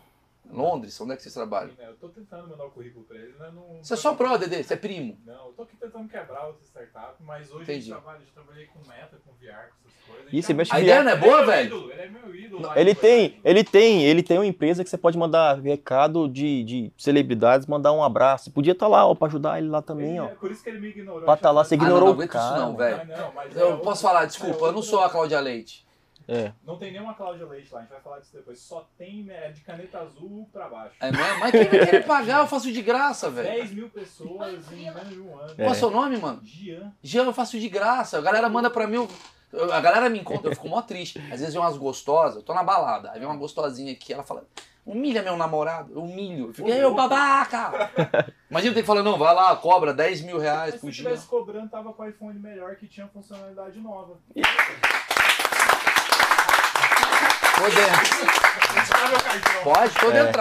Londres? 0.51 0.99
Onde 1.01 1.13
é 1.13 1.15
que 1.15 1.21
vocês 1.23 1.33
trabalham? 1.33 1.71
Eu 1.79 1.95
tô 1.95 2.09
tentando 2.09 2.47
mandar 2.47 2.65
o 2.65 2.71
currículo 2.71 3.05
pra 3.05 3.17
eles, 3.17 3.37
né? 3.37 3.51
Não, 3.53 3.83
Você 3.83 3.93
é 3.93 3.97
só 3.97 4.13
brother 4.13 4.49
dele, 4.49 4.63
você 4.63 4.73
é 4.73 4.77
primo. 4.77 5.17
Não, 5.25 5.47
eu 5.47 5.53
tô 5.53 5.63
aqui 5.63 5.75
tentando 5.77 6.07
quebrar 6.09 6.47
outra 6.47 6.63
startup, 6.63 7.15
mas 7.23 7.51
hoje 7.51 7.63
Entendi. 7.63 7.89
eu 7.91 7.97
trabalho, 7.97 8.21
já 8.25 8.31
trabalhei 8.33 8.65
com 8.67 8.79
meta, 8.87 9.17
com 9.25 9.31
VR, 9.33 9.69
com 9.69 9.87
essas 9.87 10.03
coisas. 10.07 10.33
Ih, 10.33 10.41
você 10.41 10.53
mexe 10.53 10.71
A 10.71 10.75
com 10.75 10.81
ideia 10.81 11.03
não 11.03 11.11
é 11.11 11.13
Ele 11.13 11.21
boa, 11.21 11.37
meu 11.37 11.45
velho? 11.45 11.65
ídolo, 11.67 11.91
Ele 11.91 12.01
é 12.01 12.09
meu 12.09 12.35
ídolo. 12.35 12.61
lá 12.65 12.79
Ele 12.79 12.91
em 12.91 12.95
tem, 12.95 13.39
ele 13.43 13.63
tem, 13.63 14.03
ele 14.03 14.23
tem 14.23 14.37
uma 14.37 14.45
empresa 14.45 14.83
que 14.83 14.89
você 14.89 14.97
pode 14.97 15.17
mandar 15.17 15.59
recado 15.59 16.27
de, 16.29 16.63
de 16.63 16.91
celebridades, 16.97 17.67
mandar 17.67 17.91
um 17.93 18.03
abraço. 18.03 18.51
Podia 18.51 18.73
estar 18.73 18.87
lá, 18.87 19.05
ó, 19.05 19.13
pra 19.15 19.27
ajudar 19.27 19.57
ele 19.59 19.69
lá 19.69 19.81
também, 19.81 20.11
Ele 20.11 20.19
ó. 20.19 20.25
é- 20.25 20.35
Por 20.35 20.51
isso 20.51 20.63
que 20.63 20.69
ele 20.69 20.79
me 20.79 20.89
ignorou. 20.89 21.21
Pra 21.23 21.37
tá 21.37 21.51
lá, 21.51 21.63
você 21.63 21.75
Ah, 21.75 21.77
não, 21.77 21.83
ignorou 21.85 22.07
não 22.09 22.11
o 22.11 22.15
aguento 22.15 22.29
isso 22.29 22.37
cara. 22.37 22.57
não, 22.59 22.65
mano. 22.73 22.77
velho. 22.77 22.97
Mas 22.97 23.07
não, 23.19 23.31
mas 23.33 23.57
é 23.57 23.61
Eu 23.61 23.67
outro- 23.69 23.83
posso 23.83 24.01
falar, 24.01 24.23
é 24.23 24.25
desculpa, 24.27 24.53
outro- 24.53 24.67
eu 24.67 24.71
não 24.73 24.81
sou 24.81 24.99
a 25.01 25.09
Cláudia 25.09 25.39
Leite. 25.39 25.86
É. 26.27 26.51
Não 26.65 26.77
tem 26.77 26.91
nenhuma 26.91 27.13
Cláudia 27.13 27.45
Leite 27.45 27.71
lá, 27.73 27.79
a 27.79 27.81
gente 27.83 27.91
vai 27.91 28.01
falar 28.01 28.19
disso 28.19 28.33
depois. 28.33 28.59
Só 28.59 28.85
tem 28.97 29.25
é, 29.29 29.49
de 29.51 29.61
caneta 29.61 29.99
azul 29.99 30.49
pra 30.51 30.67
baixo. 30.67 30.95
É? 30.99 31.09
Mas 31.11 31.51
quem 31.51 31.63
vai 31.63 31.85
querer 31.85 32.03
pagar? 32.07 32.39
Eu 32.39 32.47
faço 32.47 32.71
de 32.71 32.81
graça, 32.81 33.29
velho. 33.29 33.47
10 33.47 33.71
mil 33.71 33.89
pessoas 33.89 34.71
em 34.71 34.83
menos 34.91 35.07
de 35.09 35.19
um 35.19 35.39
ano. 35.39 35.55
Qual 35.55 35.67
é 35.69 35.71
o 35.71 35.75
seu 35.75 35.89
nome, 35.89 36.17
mano? 36.17 36.41
Gian. 36.43 36.91
Jean, 37.01 37.23
eu 37.25 37.33
faço 37.33 37.57
de 37.59 37.69
graça. 37.69 38.17
A 38.17 38.21
galera 38.21 38.49
manda 38.49 38.69
pra 38.69 38.85
mim. 38.87 38.95
eu- 38.95 39.09
eu- 39.53 39.71
A 39.73 39.79
galera 39.79 40.09
me 40.09 40.19
encontra, 40.19 40.49
eu 40.51 40.55
fico 40.55 40.67
mó 40.67 40.81
triste. 40.81 41.17
Às 41.31 41.39
vezes 41.39 41.53
vem 41.53 41.61
umas 41.63 41.77
gostosas, 41.77 42.35
eu 42.37 42.43
tô 42.43 42.53
na 42.53 42.63
balada, 42.63 43.11
aí 43.11 43.19
vem 43.19 43.27
uma 43.27 43.37
gostosinha 43.37 43.93
aqui, 43.93 44.11
ela 44.11 44.21
fala, 44.23 44.43
humilha 44.85 45.21
meu 45.23 45.37
namorado, 45.37 45.93
eu 45.93 46.03
humilho. 46.03 46.47
Eu 46.47 46.53
fico, 46.53 46.69
ô 46.69 46.93
babaca! 46.93 47.89
Imagina 48.51 48.71
eu 48.71 48.75
ter 48.75 48.81
que 48.81 48.87
falar, 48.87 49.03
não, 49.03 49.17
vai 49.17 49.33
lá, 49.33 49.55
cobra 49.55 49.93
10 49.93 50.21
mil 50.21 50.37
reais 50.37 50.75
por 50.75 50.91
se 50.91 50.97
dia. 50.97 51.05
tivesse 51.05 51.25
cobrando, 51.27 51.69
tava 51.69 51.93
com 51.93 52.03
o 52.03 52.09
iPhone 52.09 52.37
melhor 52.37 52.75
que 52.75 52.87
tinha 52.87 53.07
funcionalidade 53.07 53.79
nova. 53.79 54.17
Tô 57.57 57.63
dentro. 57.63 58.27
Cartão. 59.23 59.63
Pode, 59.63 59.93
tô 59.95 60.11
É. 60.11 60.31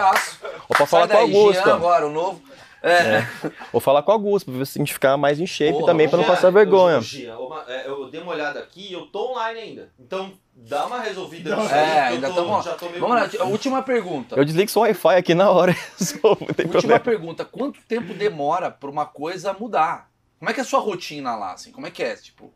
Ou 0.69 0.75
pra 0.75 0.85
falar 0.85 1.07
Sai 1.07 1.17
com 1.17 1.31
o 1.33 1.37
Augusto. 1.37 1.69
Agora, 1.71 2.07
o 2.07 2.11
novo. 2.11 2.41
É. 2.83 3.25
Ou 3.73 3.79
falar 3.81 4.03
com 4.03 4.11
o 4.11 4.13
Augusto, 4.13 4.49
pra 4.51 4.59
ver 4.59 4.67
se 4.67 4.77
a 4.77 4.81
gente 4.81 4.93
ficar 4.93 5.17
mais 5.17 5.39
em 5.39 5.47
shape 5.47 5.73
Porra, 5.73 5.85
também, 5.87 6.07
pra 6.07 6.17
não 6.17 6.25
passar 6.25 6.51
vergonha. 6.51 6.99
uma- 7.39 7.65
é, 7.67 7.87
eu 7.87 8.09
dei 8.09 8.21
uma 8.21 8.31
olhada 8.33 8.59
aqui 8.59 8.87
e 8.89 8.93
eu 8.93 9.07
tô 9.07 9.31
online 9.31 9.59
ainda. 9.59 9.89
Então, 9.99 10.31
dá 10.55 10.85
uma 10.85 10.99
resolvida 11.01 11.55
Não, 11.55 11.67
é, 11.69 11.99
eu 11.99 12.03
ainda 12.13 12.27
tô- 12.29 12.35
tamo- 12.35 12.61
já 12.61 12.73
tô 12.75 12.85
meio 12.87 12.99
Vamos 12.99 13.15
lá, 13.15 13.29
a 13.39 13.45
última 13.45 13.81
pergunta. 13.81 14.35
Eu 14.35 14.45
desligo 14.45 14.71
o 14.75 14.79
Wi-Fi 14.81 15.15
aqui 15.15 15.33
na 15.33 15.49
hora. 15.49 15.75
Última 16.23 16.35
problema. 16.69 16.99
pergunta. 16.99 17.43
Quanto 17.45 17.79
tempo 17.87 18.13
demora 18.13 18.69
pra 18.69 18.89
uma 18.89 19.05
coisa 19.05 19.53
mudar? 19.53 20.07
Como 20.39 20.49
é 20.49 20.53
que 20.53 20.59
é 20.59 20.63
a 20.63 20.65
sua 20.65 20.79
rotina 20.79 21.35
lá, 21.35 21.53
assim? 21.53 21.71
Como 21.71 21.87
é 21.87 21.91
que 21.91 22.03
é? 22.03 22.15
Tipo, 22.15 22.53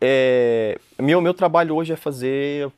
É, 0.00 0.78
meu, 0.98 1.22
meu 1.22 1.32
trabalho 1.32 1.74
hoje 1.74 1.94
é 1.94 1.96
fazer 1.96 2.70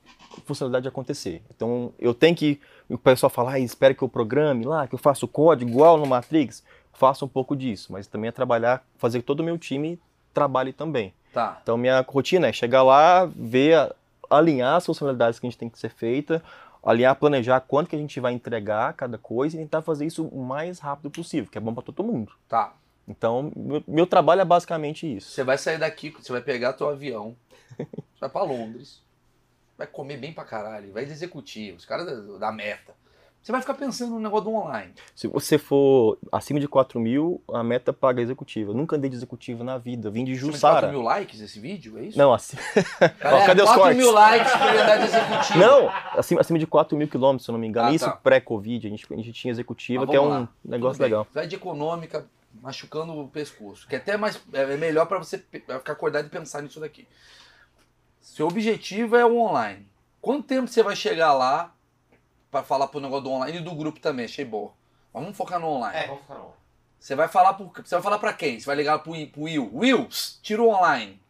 funcionalidade 0.44 0.88
acontecer. 0.88 1.42
Então, 1.54 1.92
eu 1.98 2.14
tenho 2.14 2.36
que. 2.36 2.60
O 2.88 2.96
pessoal 2.96 3.30
fala, 3.30 3.52
ah, 3.52 3.58
espera 3.58 3.94
que 3.94 4.02
eu 4.02 4.08
programe 4.08 4.64
lá, 4.64 4.86
que 4.86 4.94
eu 4.94 4.98
faça 4.98 5.24
o 5.24 5.28
código 5.28 5.70
igual 5.70 5.98
no 5.98 6.06
Matrix. 6.06 6.62
Faço 6.92 7.24
um 7.24 7.28
pouco 7.28 7.54
disso, 7.54 7.92
mas 7.92 8.06
também 8.06 8.28
é 8.28 8.32
trabalhar, 8.32 8.84
fazer 8.96 9.20
que 9.20 9.26
todo 9.26 9.40
o 9.40 9.44
meu 9.44 9.56
time 9.56 10.00
trabalhe 10.34 10.72
também. 10.72 11.12
tá. 11.32 11.58
Então, 11.62 11.76
minha 11.76 12.04
rotina 12.06 12.48
é 12.48 12.52
chegar 12.52 12.82
lá, 12.82 13.26
ver, 13.26 13.92
alinhar 14.28 14.76
as 14.76 14.86
funcionalidades 14.86 15.38
que 15.38 15.46
a 15.46 15.50
gente 15.50 15.58
tem 15.58 15.68
que 15.68 15.78
ser 15.78 15.90
feita, 15.90 16.42
alinhar, 16.82 17.14
planejar 17.16 17.60
quanto 17.60 17.88
que 17.88 17.96
a 17.96 17.98
gente 17.98 18.18
vai 18.20 18.32
entregar 18.32 18.92
cada 18.94 19.18
coisa 19.18 19.56
e 19.56 19.60
tentar 19.60 19.82
fazer 19.82 20.06
isso 20.06 20.26
o 20.26 20.42
mais 20.42 20.78
rápido 20.78 21.10
possível, 21.10 21.50
que 21.50 21.58
é 21.58 21.60
bom 21.60 21.74
para 21.74 21.82
todo 21.82 22.02
mundo. 22.02 22.32
Tá. 22.48 22.72
Então, 23.06 23.50
meu, 23.56 23.82
meu 23.86 24.06
trabalho 24.06 24.42
é 24.42 24.44
basicamente 24.44 25.16
isso. 25.16 25.30
Você 25.30 25.42
vai 25.42 25.56
sair 25.56 25.78
daqui, 25.78 26.10
você 26.10 26.30
vai 26.30 26.42
pegar 26.42 26.74
teu 26.74 26.88
avião, 26.88 27.34
vai 28.20 28.28
pra 28.28 28.42
Londres, 28.42 29.00
vai 29.78 29.86
comer 29.86 30.16
bem 30.18 30.32
pra 30.32 30.44
caralho, 30.44 30.92
vai 30.92 31.06
de 31.06 31.12
executivo, 31.12 31.78
os 31.78 31.84
caras 31.86 32.04
da, 32.06 32.38
da 32.38 32.52
meta. 32.52 32.92
Você 33.40 33.52
vai 33.52 33.60
ficar 33.60 33.74
pensando 33.74 34.10
no 34.10 34.20
negócio 34.20 34.46
do 34.46 34.52
online. 34.52 34.92
Se 35.14 35.28
você 35.28 35.56
for 35.58 36.18
acima 36.30 36.58
de 36.58 36.66
4 36.66 36.98
mil, 36.98 37.40
a 37.54 37.62
meta 37.62 37.92
paga 37.92 38.20
executiva. 38.20 38.72
Eu 38.72 38.74
nunca 38.74 38.96
andei 38.96 39.08
de 39.08 39.14
executivo 39.16 39.62
na 39.62 39.78
vida, 39.78 40.10
vim 40.10 40.24
de 40.24 40.32
vai 40.34 40.40
4 40.40 40.52
Jussara. 40.52 40.88
mil 40.88 41.00
likes 41.02 41.40
esse 41.40 41.60
vídeo, 41.60 41.96
é 41.98 42.02
isso? 42.02 42.18
Não, 42.18 42.34
acima, 42.34 42.60
Galera, 43.20 43.44
Ó, 43.44 43.46
cadê 43.46 43.62
os 43.62 43.68
4 43.68 43.80
cortes? 43.82 43.96
mil 43.96 44.12
likes 44.12 44.52
pra 44.52 44.72
andar 44.72 44.96
de 44.96 45.04
executivo. 45.04 45.58
não, 45.60 45.88
acima, 46.18 46.40
acima 46.40 46.58
de 46.58 46.66
4 46.66 46.98
mil 46.98 47.08
quilômetros, 47.08 47.44
se 47.44 47.50
eu 47.50 47.52
não 47.52 47.60
me 47.60 47.68
engano. 47.68 47.88
Ah, 47.88 47.94
Isso 47.94 48.04
tá. 48.06 48.10
pré-Covid, 48.10 48.86
a 48.88 48.90
gente, 48.90 49.06
a 49.10 49.16
gente 49.16 49.32
tinha 49.32 49.52
executiva, 49.52 50.04
que 50.06 50.16
é 50.16 50.20
um 50.20 50.28
lá. 50.28 50.48
negócio 50.64 51.00
legal. 51.00 51.24
Vai 51.32 51.46
de 51.46 51.54
econômica, 51.54 52.26
machucando 52.60 53.12
o 53.18 53.28
pescoço. 53.28 53.86
Que 53.86 53.94
é 53.94 53.98
até 53.98 54.16
mais. 54.16 54.38
É 54.52 54.76
melhor 54.76 55.06
pra 55.06 55.16
você 55.18 55.38
ficar 55.38 55.92
acordado 55.92 56.26
e 56.26 56.28
pensar 56.28 56.60
nisso 56.60 56.80
daqui. 56.80 57.06
Seu 58.34 58.46
objetivo 58.46 59.16
é 59.16 59.24
o 59.24 59.36
online. 59.36 59.86
Quanto 60.20 60.46
tempo 60.46 60.68
você 60.68 60.82
vai 60.82 60.96
chegar 60.96 61.32
lá 61.32 61.74
pra 62.50 62.62
falar 62.62 62.88
pro 62.88 63.00
negócio 63.00 63.24
do 63.24 63.30
online 63.30 63.58
e 63.58 63.62
do 63.62 63.74
grupo 63.74 64.00
também? 64.00 64.24
Achei 64.24 64.44
bom. 64.44 64.72
Mas 65.12 65.22
vamos 65.22 65.36
focar 65.36 65.58
no 65.58 65.66
online. 65.66 65.96
É, 65.96 66.06
vamos 66.06 66.22
ficar 66.22 66.34
no. 66.34 66.58
Você 66.98 67.14
vai 67.14 67.28
falar 67.28 67.54
pro, 67.54 67.70
você 67.74 67.94
vai 67.94 68.02
falar 68.02 68.18
pra 68.18 68.32
quem? 68.32 68.58
Você 68.58 68.66
vai 68.66 68.76
ligar 68.76 68.98
pro, 69.00 69.12
pro 69.28 69.42
Will. 69.42 69.70
Will, 69.72 70.08
tira 70.42 70.62
o 70.62 70.68
online. 70.68 71.20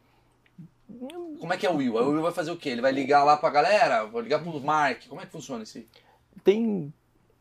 Como 1.41 1.53
é 1.53 1.57
que 1.57 1.67
é 1.67 1.71
o 1.71 1.77
Will? 1.77 1.99
Aí 1.99 2.05
O 2.05 2.11
Will 2.11 2.23
vai 2.23 2.33
fazer 2.33 2.51
o 2.51 2.57
quê? 2.57 2.71
Ele 2.71 2.81
vai 2.81 2.93
ligar 2.93 3.23
lá 3.23 3.37
pra 3.37 3.51
galera? 3.51 4.05
Vai 4.07 4.23
ligar 4.23 4.43
pro 4.43 4.61
Mark? 4.61 5.07
Como 5.09 5.21
é 5.21 5.27
que 5.27 5.33
funciona 5.33 5.63
isso 5.63 5.79
tem. 6.49 6.93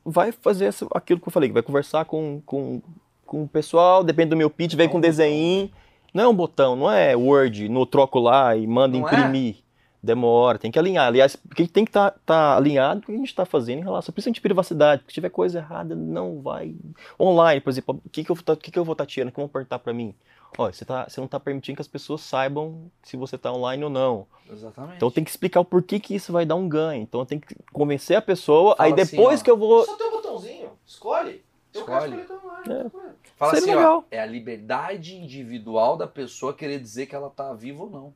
Vai 0.04 0.32
fazer 0.32 0.74
aquilo 0.94 1.20
que 1.20 1.28
eu 1.28 1.32
falei, 1.32 1.52
vai 1.52 1.62
conversar 1.62 2.06
com, 2.06 2.42
com, 2.46 2.82
com 3.26 3.44
o 3.44 3.48
pessoal, 3.48 4.04
depende 4.04 4.30
do 4.30 4.38
meu 4.38 4.50
pitch, 4.50 4.74
vem 4.74 4.88
com 4.88 5.02
desenho. 5.02 5.70
Não 6.14 6.24
é 6.24 6.28
um 6.28 6.34
botão, 6.36 6.76
não 6.76 6.90
é 6.92 7.16
Word, 7.16 7.68
no 7.70 7.86
troco 7.86 8.20
lá 8.20 8.56
e 8.56 8.66
manda 8.66 8.98
Não 8.98 9.08
é? 9.08 9.12
imprimir. 9.14 9.56
Demora, 10.02 10.58
tem 10.60 10.72
que 10.72 10.78
alinhar. 10.80 11.08
Aliás, 11.08 11.36
porque 11.36 11.68
tem 11.68 11.84
que 11.84 11.90
estar 11.90 12.56
alinhado 12.56 13.02
com 13.02 13.08
o 13.08 13.08
que 13.08 13.14
a 13.14 13.18
gente 13.18 13.28
está 13.30 13.46
fazendo 13.46 13.80
em 13.80 13.84
relação, 13.84 14.14
principalmente 14.14 14.36
de 14.36 14.42
privacidade. 14.42 15.02
Porque 15.02 15.12
se 15.12 15.16
tiver 15.16 15.30
coisa 15.30 15.58
errada, 15.60 15.96
não 15.96 16.40
vai. 16.40 16.76
Online, 17.20 17.60
por 17.60 17.70
exemplo, 17.72 18.00
o 18.06 18.10
que, 18.10 18.24
que 18.24 18.30
eu 18.32 18.36
vou 18.36 18.44
tá- 18.44 18.56
que, 18.56 18.72
que 18.72 18.78
eu 18.80 18.86
vou 18.86 18.94
estar 18.94 19.06
tirando? 19.08 19.30
O 19.30 19.32
que 19.34 19.40
vão 19.40 19.50
perguntar 19.50 19.80
para 19.80 19.92
mim? 19.94 20.14
Olha, 20.58 20.72
você, 20.72 20.86
tá, 20.86 21.06
você 21.10 21.20
não 21.20 21.26
está 21.26 21.40
permitindo 21.40 21.76
que 21.76 21.82
as 21.82 21.88
pessoas 21.88 22.22
saibam 22.22 22.90
se 23.04 23.18
você 23.18 23.36
está 23.36 23.52
online 23.52 23.84
ou 23.84 23.90
não. 23.90 24.28
Exatamente. 24.50 24.96
Então 24.96 25.12
tem 25.12 25.24
que 25.24 25.30
explicar 25.32 25.60
o 25.60 25.66
porquê 25.66 26.00
que 26.00 26.16
isso 26.16 26.32
vai 26.32 26.46
dar 26.46 26.56
um 26.56 26.70
ganho. 26.70 27.02
Então 27.02 27.26
tenho 27.26 27.42
que 27.42 27.56
convencer 27.74 28.16
a 28.16 28.22
pessoa, 28.22 28.76
Fala 28.78 28.88
aí 28.96 29.02
assim, 29.02 29.18
depois 29.18 29.42
ó. 29.42 29.44
que 29.44 29.52
eu 29.52 29.58
vou. 29.58 29.84
Só 29.84 29.96
tem 29.98 30.08
um 30.08 30.12
botãozinho. 30.12 30.70
Escolhe. 30.86 31.44
Eu 31.74 31.84
quero 31.86 32.06
Escolhe. 32.06 32.22
escolher 32.22 32.40
online. 32.46 32.92
É. 33.26 33.27
Fala 33.38 33.52
Seria 33.54 33.66
assim, 33.66 33.76
ó, 33.76 33.78
legal. 33.78 34.06
é 34.10 34.20
a 34.20 34.26
liberdade 34.26 35.16
individual 35.16 35.96
da 35.96 36.08
pessoa 36.08 36.54
querer 36.54 36.80
dizer 36.80 37.06
que 37.06 37.16
ela 37.16 37.30
tá 37.30 37.54
viva 37.54 37.84
ou 37.84 37.90
não. 37.90 38.14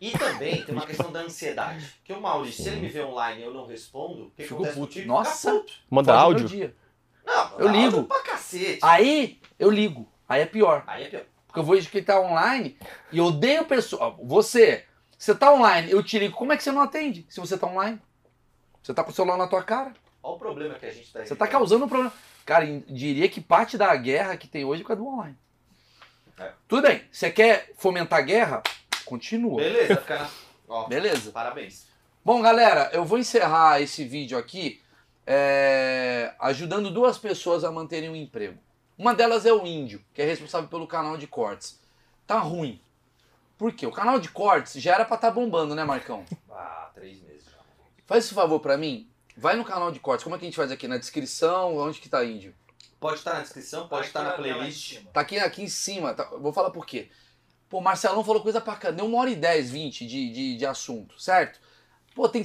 E 0.00 0.12
também 0.12 0.64
tem 0.64 0.74
uma 0.74 0.86
questão 0.86 1.10
da 1.12 1.20
ansiedade. 1.20 1.92
Que 2.04 2.12
o 2.12 2.20
Maurício, 2.20 2.62
se 2.62 2.70
ele 2.70 2.80
me 2.80 2.88
vê 2.88 3.02
online 3.02 3.40
e 3.40 3.44
eu 3.44 3.52
não 3.52 3.66
respondo, 3.66 4.26
o 4.26 4.30
que 4.30 4.44
Fico 4.44 4.54
acontece 4.54 4.76
puto. 4.78 4.86
contigo? 4.88 5.08
Nossa. 5.08 5.52
Puto. 5.52 5.72
Manda 5.90 6.14
áudio. 6.14 6.74
Não, 7.26 7.58
Eu 7.58 7.68
ligo. 7.68 8.04
Pra 8.04 8.22
cacete. 8.22 8.78
Aí 8.82 9.40
eu 9.58 9.70
ligo. 9.70 10.08
Aí 10.28 10.40
é 10.42 10.46
pior. 10.46 10.84
Aí 10.86 11.04
é 11.04 11.08
pior. 11.08 11.24
Porque 11.46 11.58
eu 11.60 11.64
vejo 11.64 11.90
que 11.90 12.00
tá 12.00 12.20
online 12.20 12.78
e 13.12 13.18
eu 13.18 13.24
odeio 13.26 13.64
pessoa. 13.64 14.04
ó, 14.06 14.10
Você, 14.24 14.84
você 15.18 15.34
tá 15.34 15.52
online, 15.52 15.90
eu 15.90 16.02
te 16.02 16.18
ligo. 16.18 16.34
Como 16.36 16.52
é 16.52 16.56
que 16.56 16.62
você 16.62 16.70
não 16.70 16.80
atende 16.82 17.26
se 17.28 17.40
você 17.40 17.58
tá 17.58 17.66
online? 17.66 18.00
Você 18.82 18.94
tá 18.94 19.02
com 19.02 19.10
o 19.10 19.14
celular 19.14 19.36
na 19.36 19.48
tua 19.48 19.62
cara. 19.62 19.92
Olha 20.22 20.34
o 20.36 20.38
problema 20.38 20.74
que 20.76 20.86
a 20.86 20.90
gente 20.92 21.12
tá 21.12 21.24
Você 21.26 21.34
tá 21.34 21.46
causando 21.46 21.84
um 21.84 21.88
problema. 21.88 22.12
Cara, 22.48 22.64
diria 22.88 23.28
que 23.28 23.42
parte 23.42 23.76
da 23.76 23.94
guerra 23.94 24.34
que 24.38 24.48
tem 24.48 24.64
hoje 24.64 24.80
é 24.80 24.82
por 24.82 24.88
causa 24.88 25.02
do 25.02 25.08
online. 25.08 25.36
É. 26.38 26.50
Tudo 26.66 26.80
bem. 26.80 27.02
Você 27.12 27.30
quer 27.30 27.74
fomentar 27.76 28.20
a 28.20 28.22
guerra? 28.22 28.62
Continua. 29.04 29.60
Beleza, 29.60 29.96
fica 29.96 30.18
na... 30.18 30.30
Ó, 30.66 30.88
Beleza. 30.88 31.30
parabéns. 31.30 31.86
Bom, 32.24 32.40
galera, 32.40 32.88
eu 32.94 33.04
vou 33.04 33.18
encerrar 33.18 33.82
esse 33.82 34.02
vídeo 34.02 34.38
aqui 34.38 34.80
é, 35.26 36.34
ajudando 36.40 36.90
duas 36.90 37.18
pessoas 37.18 37.64
a 37.64 37.70
manterem 37.70 38.08
um 38.08 38.16
emprego. 38.16 38.58
Uma 38.96 39.14
delas 39.14 39.44
é 39.44 39.52
o 39.52 39.66
Índio, 39.66 40.02
que 40.14 40.22
é 40.22 40.24
responsável 40.24 40.70
pelo 40.70 40.86
canal 40.86 41.18
de 41.18 41.26
cortes. 41.26 41.78
Tá 42.26 42.38
ruim. 42.38 42.80
Por 43.58 43.74
quê? 43.74 43.86
O 43.86 43.92
canal 43.92 44.18
de 44.18 44.30
cortes 44.30 44.80
já 44.80 44.94
era 44.94 45.04
pra 45.04 45.16
estar 45.16 45.32
bombando, 45.32 45.74
né, 45.74 45.84
Marcão? 45.84 46.24
Ah, 46.50 46.90
três 46.94 47.20
meses 47.20 47.44
já. 47.44 47.58
Faz 48.06 48.24
esse 48.24 48.32
favor 48.32 48.58
pra 48.58 48.78
mim. 48.78 49.06
Vai 49.38 49.54
no 49.54 49.64
canal 49.64 49.92
de 49.92 50.00
cortes. 50.00 50.24
Como 50.24 50.34
é 50.34 50.38
que 50.38 50.44
a 50.44 50.48
gente 50.48 50.56
faz 50.56 50.72
aqui? 50.72 50.88
Na 50.88 50.98
descrição? 50.98 51.76
Onde 51.76 52.00
que 52.00 52.08
tá 52.08 52.24
Índio? 52.24 52.52
Pode 52.98 53.18
estar 53.18 53.34
na 53.34 53.42
descrição, 53.42 53.86
pode 53.86 54.08
estar 54.08 54.24
na 54.24 54.32
tela 54.32 54.48
em 54.48 54.52
playlist. 54.52 55.04
Tá 55.12 55.20
aqui, 55.20 55.38
aqui 55.38 55.62
em 55.62 55.68
cima. 55.68 56.12
tá? 56.12 56.24
Vou 56.24 56.52
falar 56.52 56.70
por 56.70 56.84
quê. 56.84 57.08
Pô, 57.68 57.80
Marcelão 57.80 58.24
falou 58.24 58.42
coisa 58.42 58.60
pra 58.60 58.74
cá. 58.74 58.90
Deu 58.90 59.06
uma 59.06 59.20
hora 59.20 59.30
e 59.30 59.36
dez, 59.36 59.70
vinte 59.70 60.04
de, 60.04 60.32
de, 60.32 60.56
de 60.56 60.66
assunto, 60.66 61.20
certo? 61.22 61.60
Pô, 62.16 62.28
tem 62.28 62.44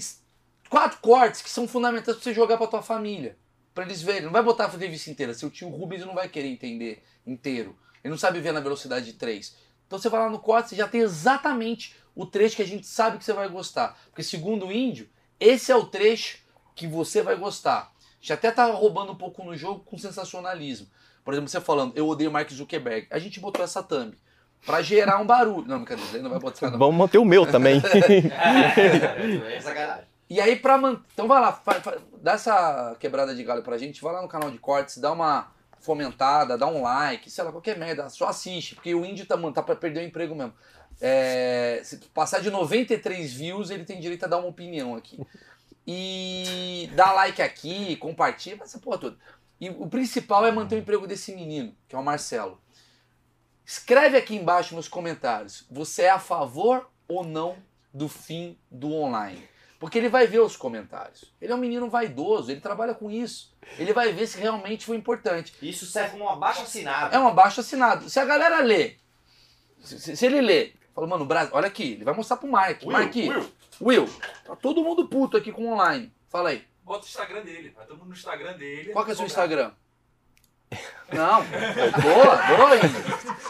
quatro 0.70 1.00
cortes 1.00 1.42
que 1.42 1.50
são 1.50 1.68
fundamentais 1.68 2.16
pra 2.16 2.24
você 2.24 2.32
jogar 2.32 2.58
pra 2.58 2.68
tua 2.68 2.84
família. 2.84 3.36
Pra 3.74 3.86
eles 3.86 4.04
verem. 4.04 4.22
Não 4.22 4.32
vai 4.32 4.44
botar 4.44 4.66
a 4.66 4.68
entrevista 4.68 5.10
inteira. 5.10 5.34
Seu 5.34 5.50
tio 5.50 5.70
Rubens 5.70 6.06
não 6.06 6.14
vai 6.14 6.30
querer 6.30 6.50
entender 6.50 7.04
inteiro. 7.26 7.76
Ele 8.04 8.12
não 8.12 8.20
sabe 8.20 8.40
ver 8.40 8.52
na 8.52 8.60
velocidade 8.60 9.06
de 9.06 9.14
3. 9.14 9.56
Então 9.88 9.98
você 9.98 10.10
vai 10.10 10.20
lá 10.20 10.30
no 10.30 10.38
corte, 10.38 10.70
você 10.70 10.76
já 10.76 10.88
tem 10.88 11.02
exatamente 11.02 11.96
o 12.14 12.28
trecho 12.28 12.56
que 12.58 12.62
a 12.62 12.68
gente 12.68 12.86
sabe 12.86 13.18
que 13.18 13.26
você 13.26 13.34
vai 13.34 13.50
gostar. 13.50 14.00
Porque 14.10 14.22
segundo 14.22 14.68
o 14.68 14.72
índio, 14.72 15.10
esse 15.40 15.72
é 15.72 15.76
o 15.76 15.86
trecho 15.88 16.43
que 16.76 16.88
você 16.88 17.22
vai 17.22 17.36
gostar. 17.36 17.92
gente 18.20 18.34
até 18.34 18.52
tá 18.52 18.66
roubando 18.68 19.12
um 19.12 19.16
pouco 19.16 19.44
no 19.44 19.56
jogo 19.56 19.82
com 19.86 19.98
sensacionalismo. 19.98 20.88
Por 21.24 21.34
exemplo, 21.34 21.50
você 21.50 21.62
falando, 21.62 21.94
eu 21.96 22.08
odeio 22.08 22.32
Mark 22.32 22.50
Zuckerberg. 22.52 23.08
A 23.10 23.20
gente 23.20 23.40
botou 23.40 23.64
essa 23.64 23.82
thumb 23.82 24.14
pra 24.66 24.82
gerar 24.82 25.20
um 25.20 25.26
barulho. 25.26 25.66
Não, 25.68 25.84
brincadeira, 25.84 26.22
não 26.22 26.30
vai 26.30 26.40
botar 26.40 26.70
não. 26.72 26.78
Vamos 26.80 26.96
manter 26.96 27.18
o 27.18 27.26
meu 27.26 27.46
também. 27.50 27.82
É 29.52 29.60
sacanagem. 29.62 30.06
E 30.30 30.40
aí, 30.42 30.56
pra 30.56 30.78
manter. 30.78 31.04
Então 31.14 31.28
vai 31.28 31.40
lá, 31.42 31.54
fa- 31.54 31.80
fa- 31.82 31.98
dá 32.22 32.34
essa 32.34 32.96
quebrada 33.00 33.36
de 33.36 33.44
galho 33.44 33.62
pra 33.62 33.78
gente, 33.78 34.02
vai 34.02 34.14
lá 34.14 34.22
no 34.22 34.28
canal 34.28 34.50
de 34.50 34.58
cortes, 34.58 34.98
dá 34.98 35.12
uma 35.12 35.52
fomentada, 35.80 36.58
dá 36.58 36.66
um 36.66 36.82
like, 36.82 37.30
sei 37.30 37.44
lá, 37.44 37.52
qualquer 37.52 37.78
merda, 37.78 38.10
só 38.10 38.28
assiste, 38.30 38.74
porque 38.76 38.96
o 38.96 39.06
índio 39.06 39.26
tá, 39.26 39.36
mano, 39.36 39.54
tá 39.54 39.62
pra 39.62 39.76
perder 39.76 40.00
o 40.00 40.08
emprego 40.08 40.34
mesmo. 40.34 40.54
É, 41.02 41.82
se 41.84 41.98
passar 42.14 42.40
de 42.42 42.50
93 42.50 43.34
views, 43.34 43.70
ele 43.70 43.84
tem 43.84 44.00
direito 44.00 44.24
a 44.24 44.28
dar 44.28 44.38
uma 44.38 44.48
opinião 44.48 44.96
aqui. 44.96 45.20
E 45.86 46.90
dá 46.96 47.12
like 47.12 47.42
aqui, 47.42 47.96
compartilha, 47.98 48.58
essa 48.64 48.80
porra 48.80 48.98
toda. 48.98 49.18
E 49.60 49.70
o 49.70 49.88
principal 49.88 50.46
é 50.46 50.52
manter 50.52 50.76
o 50.76 50.80
emprego 50.80 51.06
desse 51.08 51.34
menino, 51.34 51.76
que 51.88 51.96
é 51.96 52.00
o 52.00 52.04
Marcelo. 52.04 52.62
Escreve 53.66 54.18
aqui 54.18 54.36
embaixo 54.36 54.76
nos 54.76 54.88
comentários, 54.88 55.66
você 55.72 56.04
é 56.04 56.10
a 56.10 56.20
favor 56.20 56.90
ou 57.08 57.24
não 57.24 57.56
do 57.94 58.10
fim 58.10 58.58
do 58.70 58.92
online? 58.94 59.48
Porque 59.80 59.98
ele 59.98 60.08
vai 60.10 60.26
ver 60.28 60.40
os 60.40 60.56
comentários. 60.56 61.26
Ele 61.42 61.52
é 61.52 61.56
um 61.56 61.60
menino 61.60 61.90
vaidoso, 61.90 62.50
ele 62.52 62.62
trabalha 62.62 62.94
com 62.94 63.12
isso. 63.12 63.54
Ele 63.78 63.92
vai 63.92 64.14
ver 64.14 64.28
se 64.28 64.38
realmente 64.40 64.86
foi 64.86 64.96
importante. 64.96 65.54
Isso 65.62 65.86
serve 65.86 66.12
como 66.12 66.24
uma 66.24 66.36
baixa 66.38 66.64
assinada. 66.64 67.14
É 67.16 67.20
um 67.20 67.28
abaixo 67.28 67.60
assinado. 67.60 68.10
Se 68.10 68.18
a 68.20 68.24
galera 68.26 68.60
lê, 68.62 68.96
se, 69.82 70.00
se- 70.00 70.16
se 70.16 70.26
ele 70.26 70.40
lê, 70.40 70.74
fala, 70.96 71.06
mano, 71.08 71.26
Brasil, 71.26 71.52
olha 71.54 71.68
aqui, 71.68 71.94
ele 71.94 72.06
vai 72.06 72.14
mostrar 72.14 72.38
pro 72.38 72.48
Mark. 72.50 72.82
Will, 72.84 72.92
Mark, 72.92 73.14
Will. 73.16 73.52
Will, 73.84 74.08
tá 74.46 74.56
todo 74.56 74.84
mundo 74.84 75.08
puto 75.08 75.38
aqui 75.38 75.52
com 75.52 75.74
online. 75.74 76.14
Fala 76.30 76.50
aí, 76.50 76.66
Bota 76.84 77.06
o 77.06 77.08
Instagram 77.08 77.44
dele. 77.44 77.70
Vai 77.70 77.86
todo 77.86 77.98
mundo 77.98 78.10
no 78.10 78.14
Instagram 78.14 78.58
dele. 78.58 78.92
qual 78.92 79.06
que 79.06 79.12
é 79.12 79.14
o 79.14 79.18
seu. 79.18 79.26
Instagram? 79.26 79.72
Não, 81.12 81.44
boa, 82.02 82.36
boa 82.48 82.72
ainda. 82.72 83.00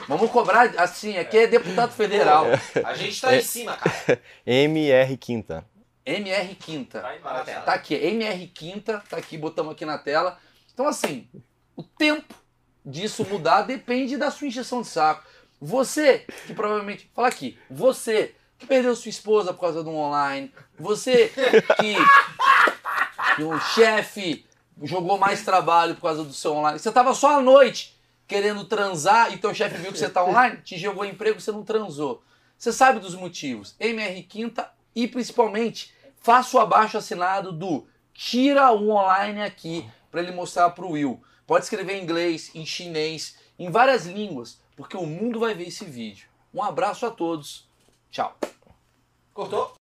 Vamos 0.07 0.29
cobrar, 0.29 0.69
assim, 0.77 1.17
aqui 1.17 1.37
é 1.37 1.47
deputado 1.47 1.93
federal. 1.93 2.45
A 2.83 2.93
gente 2.93 3.19
tá 3.19 3.35
em 3.35 3.41
cima, 3.41 3.77
cara. 3.77 4.21
MR 4.45 5.17
Quinta. 5.17 5.65
MR 6.05 6.53
Quinta. 6.55 6.99
Tá 6.99 7.15
embaixo. 7.15 7.45
Tá 7.45 7.61
Tá 7.61 7.73
aqui, 7.73 7.95
MR 7.95 8.47
Quinta, 8.47 9.01
tá 9.09 9.17
aqui, 9.17 9.37
botamos 9.37 9.71
aqui 9.71 9.85
na 9.85 9.97
tela. 9.97 10.37
Então, 10.73 10.85
assim, 10.85 11.29
o 11.75 11.81
tempo 11.81 12.35
disso 12.85 13.25
mudar 13.25 13.61
depende 13.61 14.17
da 14.17 14.29
sua 14.29 14.47
injeção 14.47 14.81
de 14.81 14.89
saco. 14.89 15.25
Você, 15.61 16.25
que 16.45 16.53
provavelmente. 16.53 17.09
Fala 17.15 17.29
aqui, 17.29 17.57
você 17.69 18.35
que 18.63 18.67
perdeu 18.67 18.95
sua 18.95 19.09
esposa 19.09 19.53
por 19.53 19.59
causa 19.59 19.83
do 19.83 19.91
online, 19.91 20.51
você 20.79 21.31
que, 21.77 21.95
que 23.35 23.43
o 23.43 23.59
chefe 23.59 24.45
jogou 24.81 25.17
mais 25.17 25.43
trabalho 25.43 25.95
por 25.95 26.01
causa 26.01 26.23
do 26.23 26.33
seu 26.33 26.53
online, 26.53 26.79
você 26.79 26.91
tava 26.91 27.13
só 27.13 27.37
à 27.37 27.41
noite 27.41 27.95
querendo 28.25 28.65
transar 28.65 29.31
e 29.33 29.37
teu 29.37 29.53
chefe 29.53 29.77
viu 29.77 29.91
que 29.91 29.99
você 29.99 30.09
tá 30.09 30.23
online, 30.23 30.57
te 30.63 30.77
jogou 30.77 31.05
emprego 31.05 31.39
você 31.39 31.51
não 31.51 31.63
transou. 31.63 32.23
Você 32.57 32.71
sabe 32.71 32.99
dos 32.99 33.13
motivos. 33.13 33.75
MR 33.79 34.23
Quinta 34.23 34.71
e 34.95 35.07
principalmente 35.07 35.93
faça 36.21 36.55
o 36.55 36.59
abaixo 36.59 36.97
assinado 36.97 37.51
do 37.51 37.85
tira 38.13 38.71
o 38.71 38.89
online 38.89 39.41
aqui 39.41 39.85
para 40.09 40.21
ele 40.21 40.31
mostrar 40.31 40.69
pro 40.69 40.91
Will. 40.91 41.21
Pode 41.45 41.65
escrever 41.65 41.97
em 41.97 42.03
inglês, 42.03 42.51
em 42.55 42.65
chinês, 42.65 43.37
em 43.59 43.69
várias 43.69 44.05
línguas, 44.05 44.61
porque 44.77 44.95
o 44.95 45.05
mundo 45.05 45.39
vai 45.39 45.53
ver 45.53 45.67
esse 45.67 45.83
vídeo. 45.83 46.27
Um 46.53 46.63
abraço 46.63 47.05
a 47.05 47.11
todos. 47.11 47.67
Tchau. 48.13 48.31
Cortou? 49.33 49.82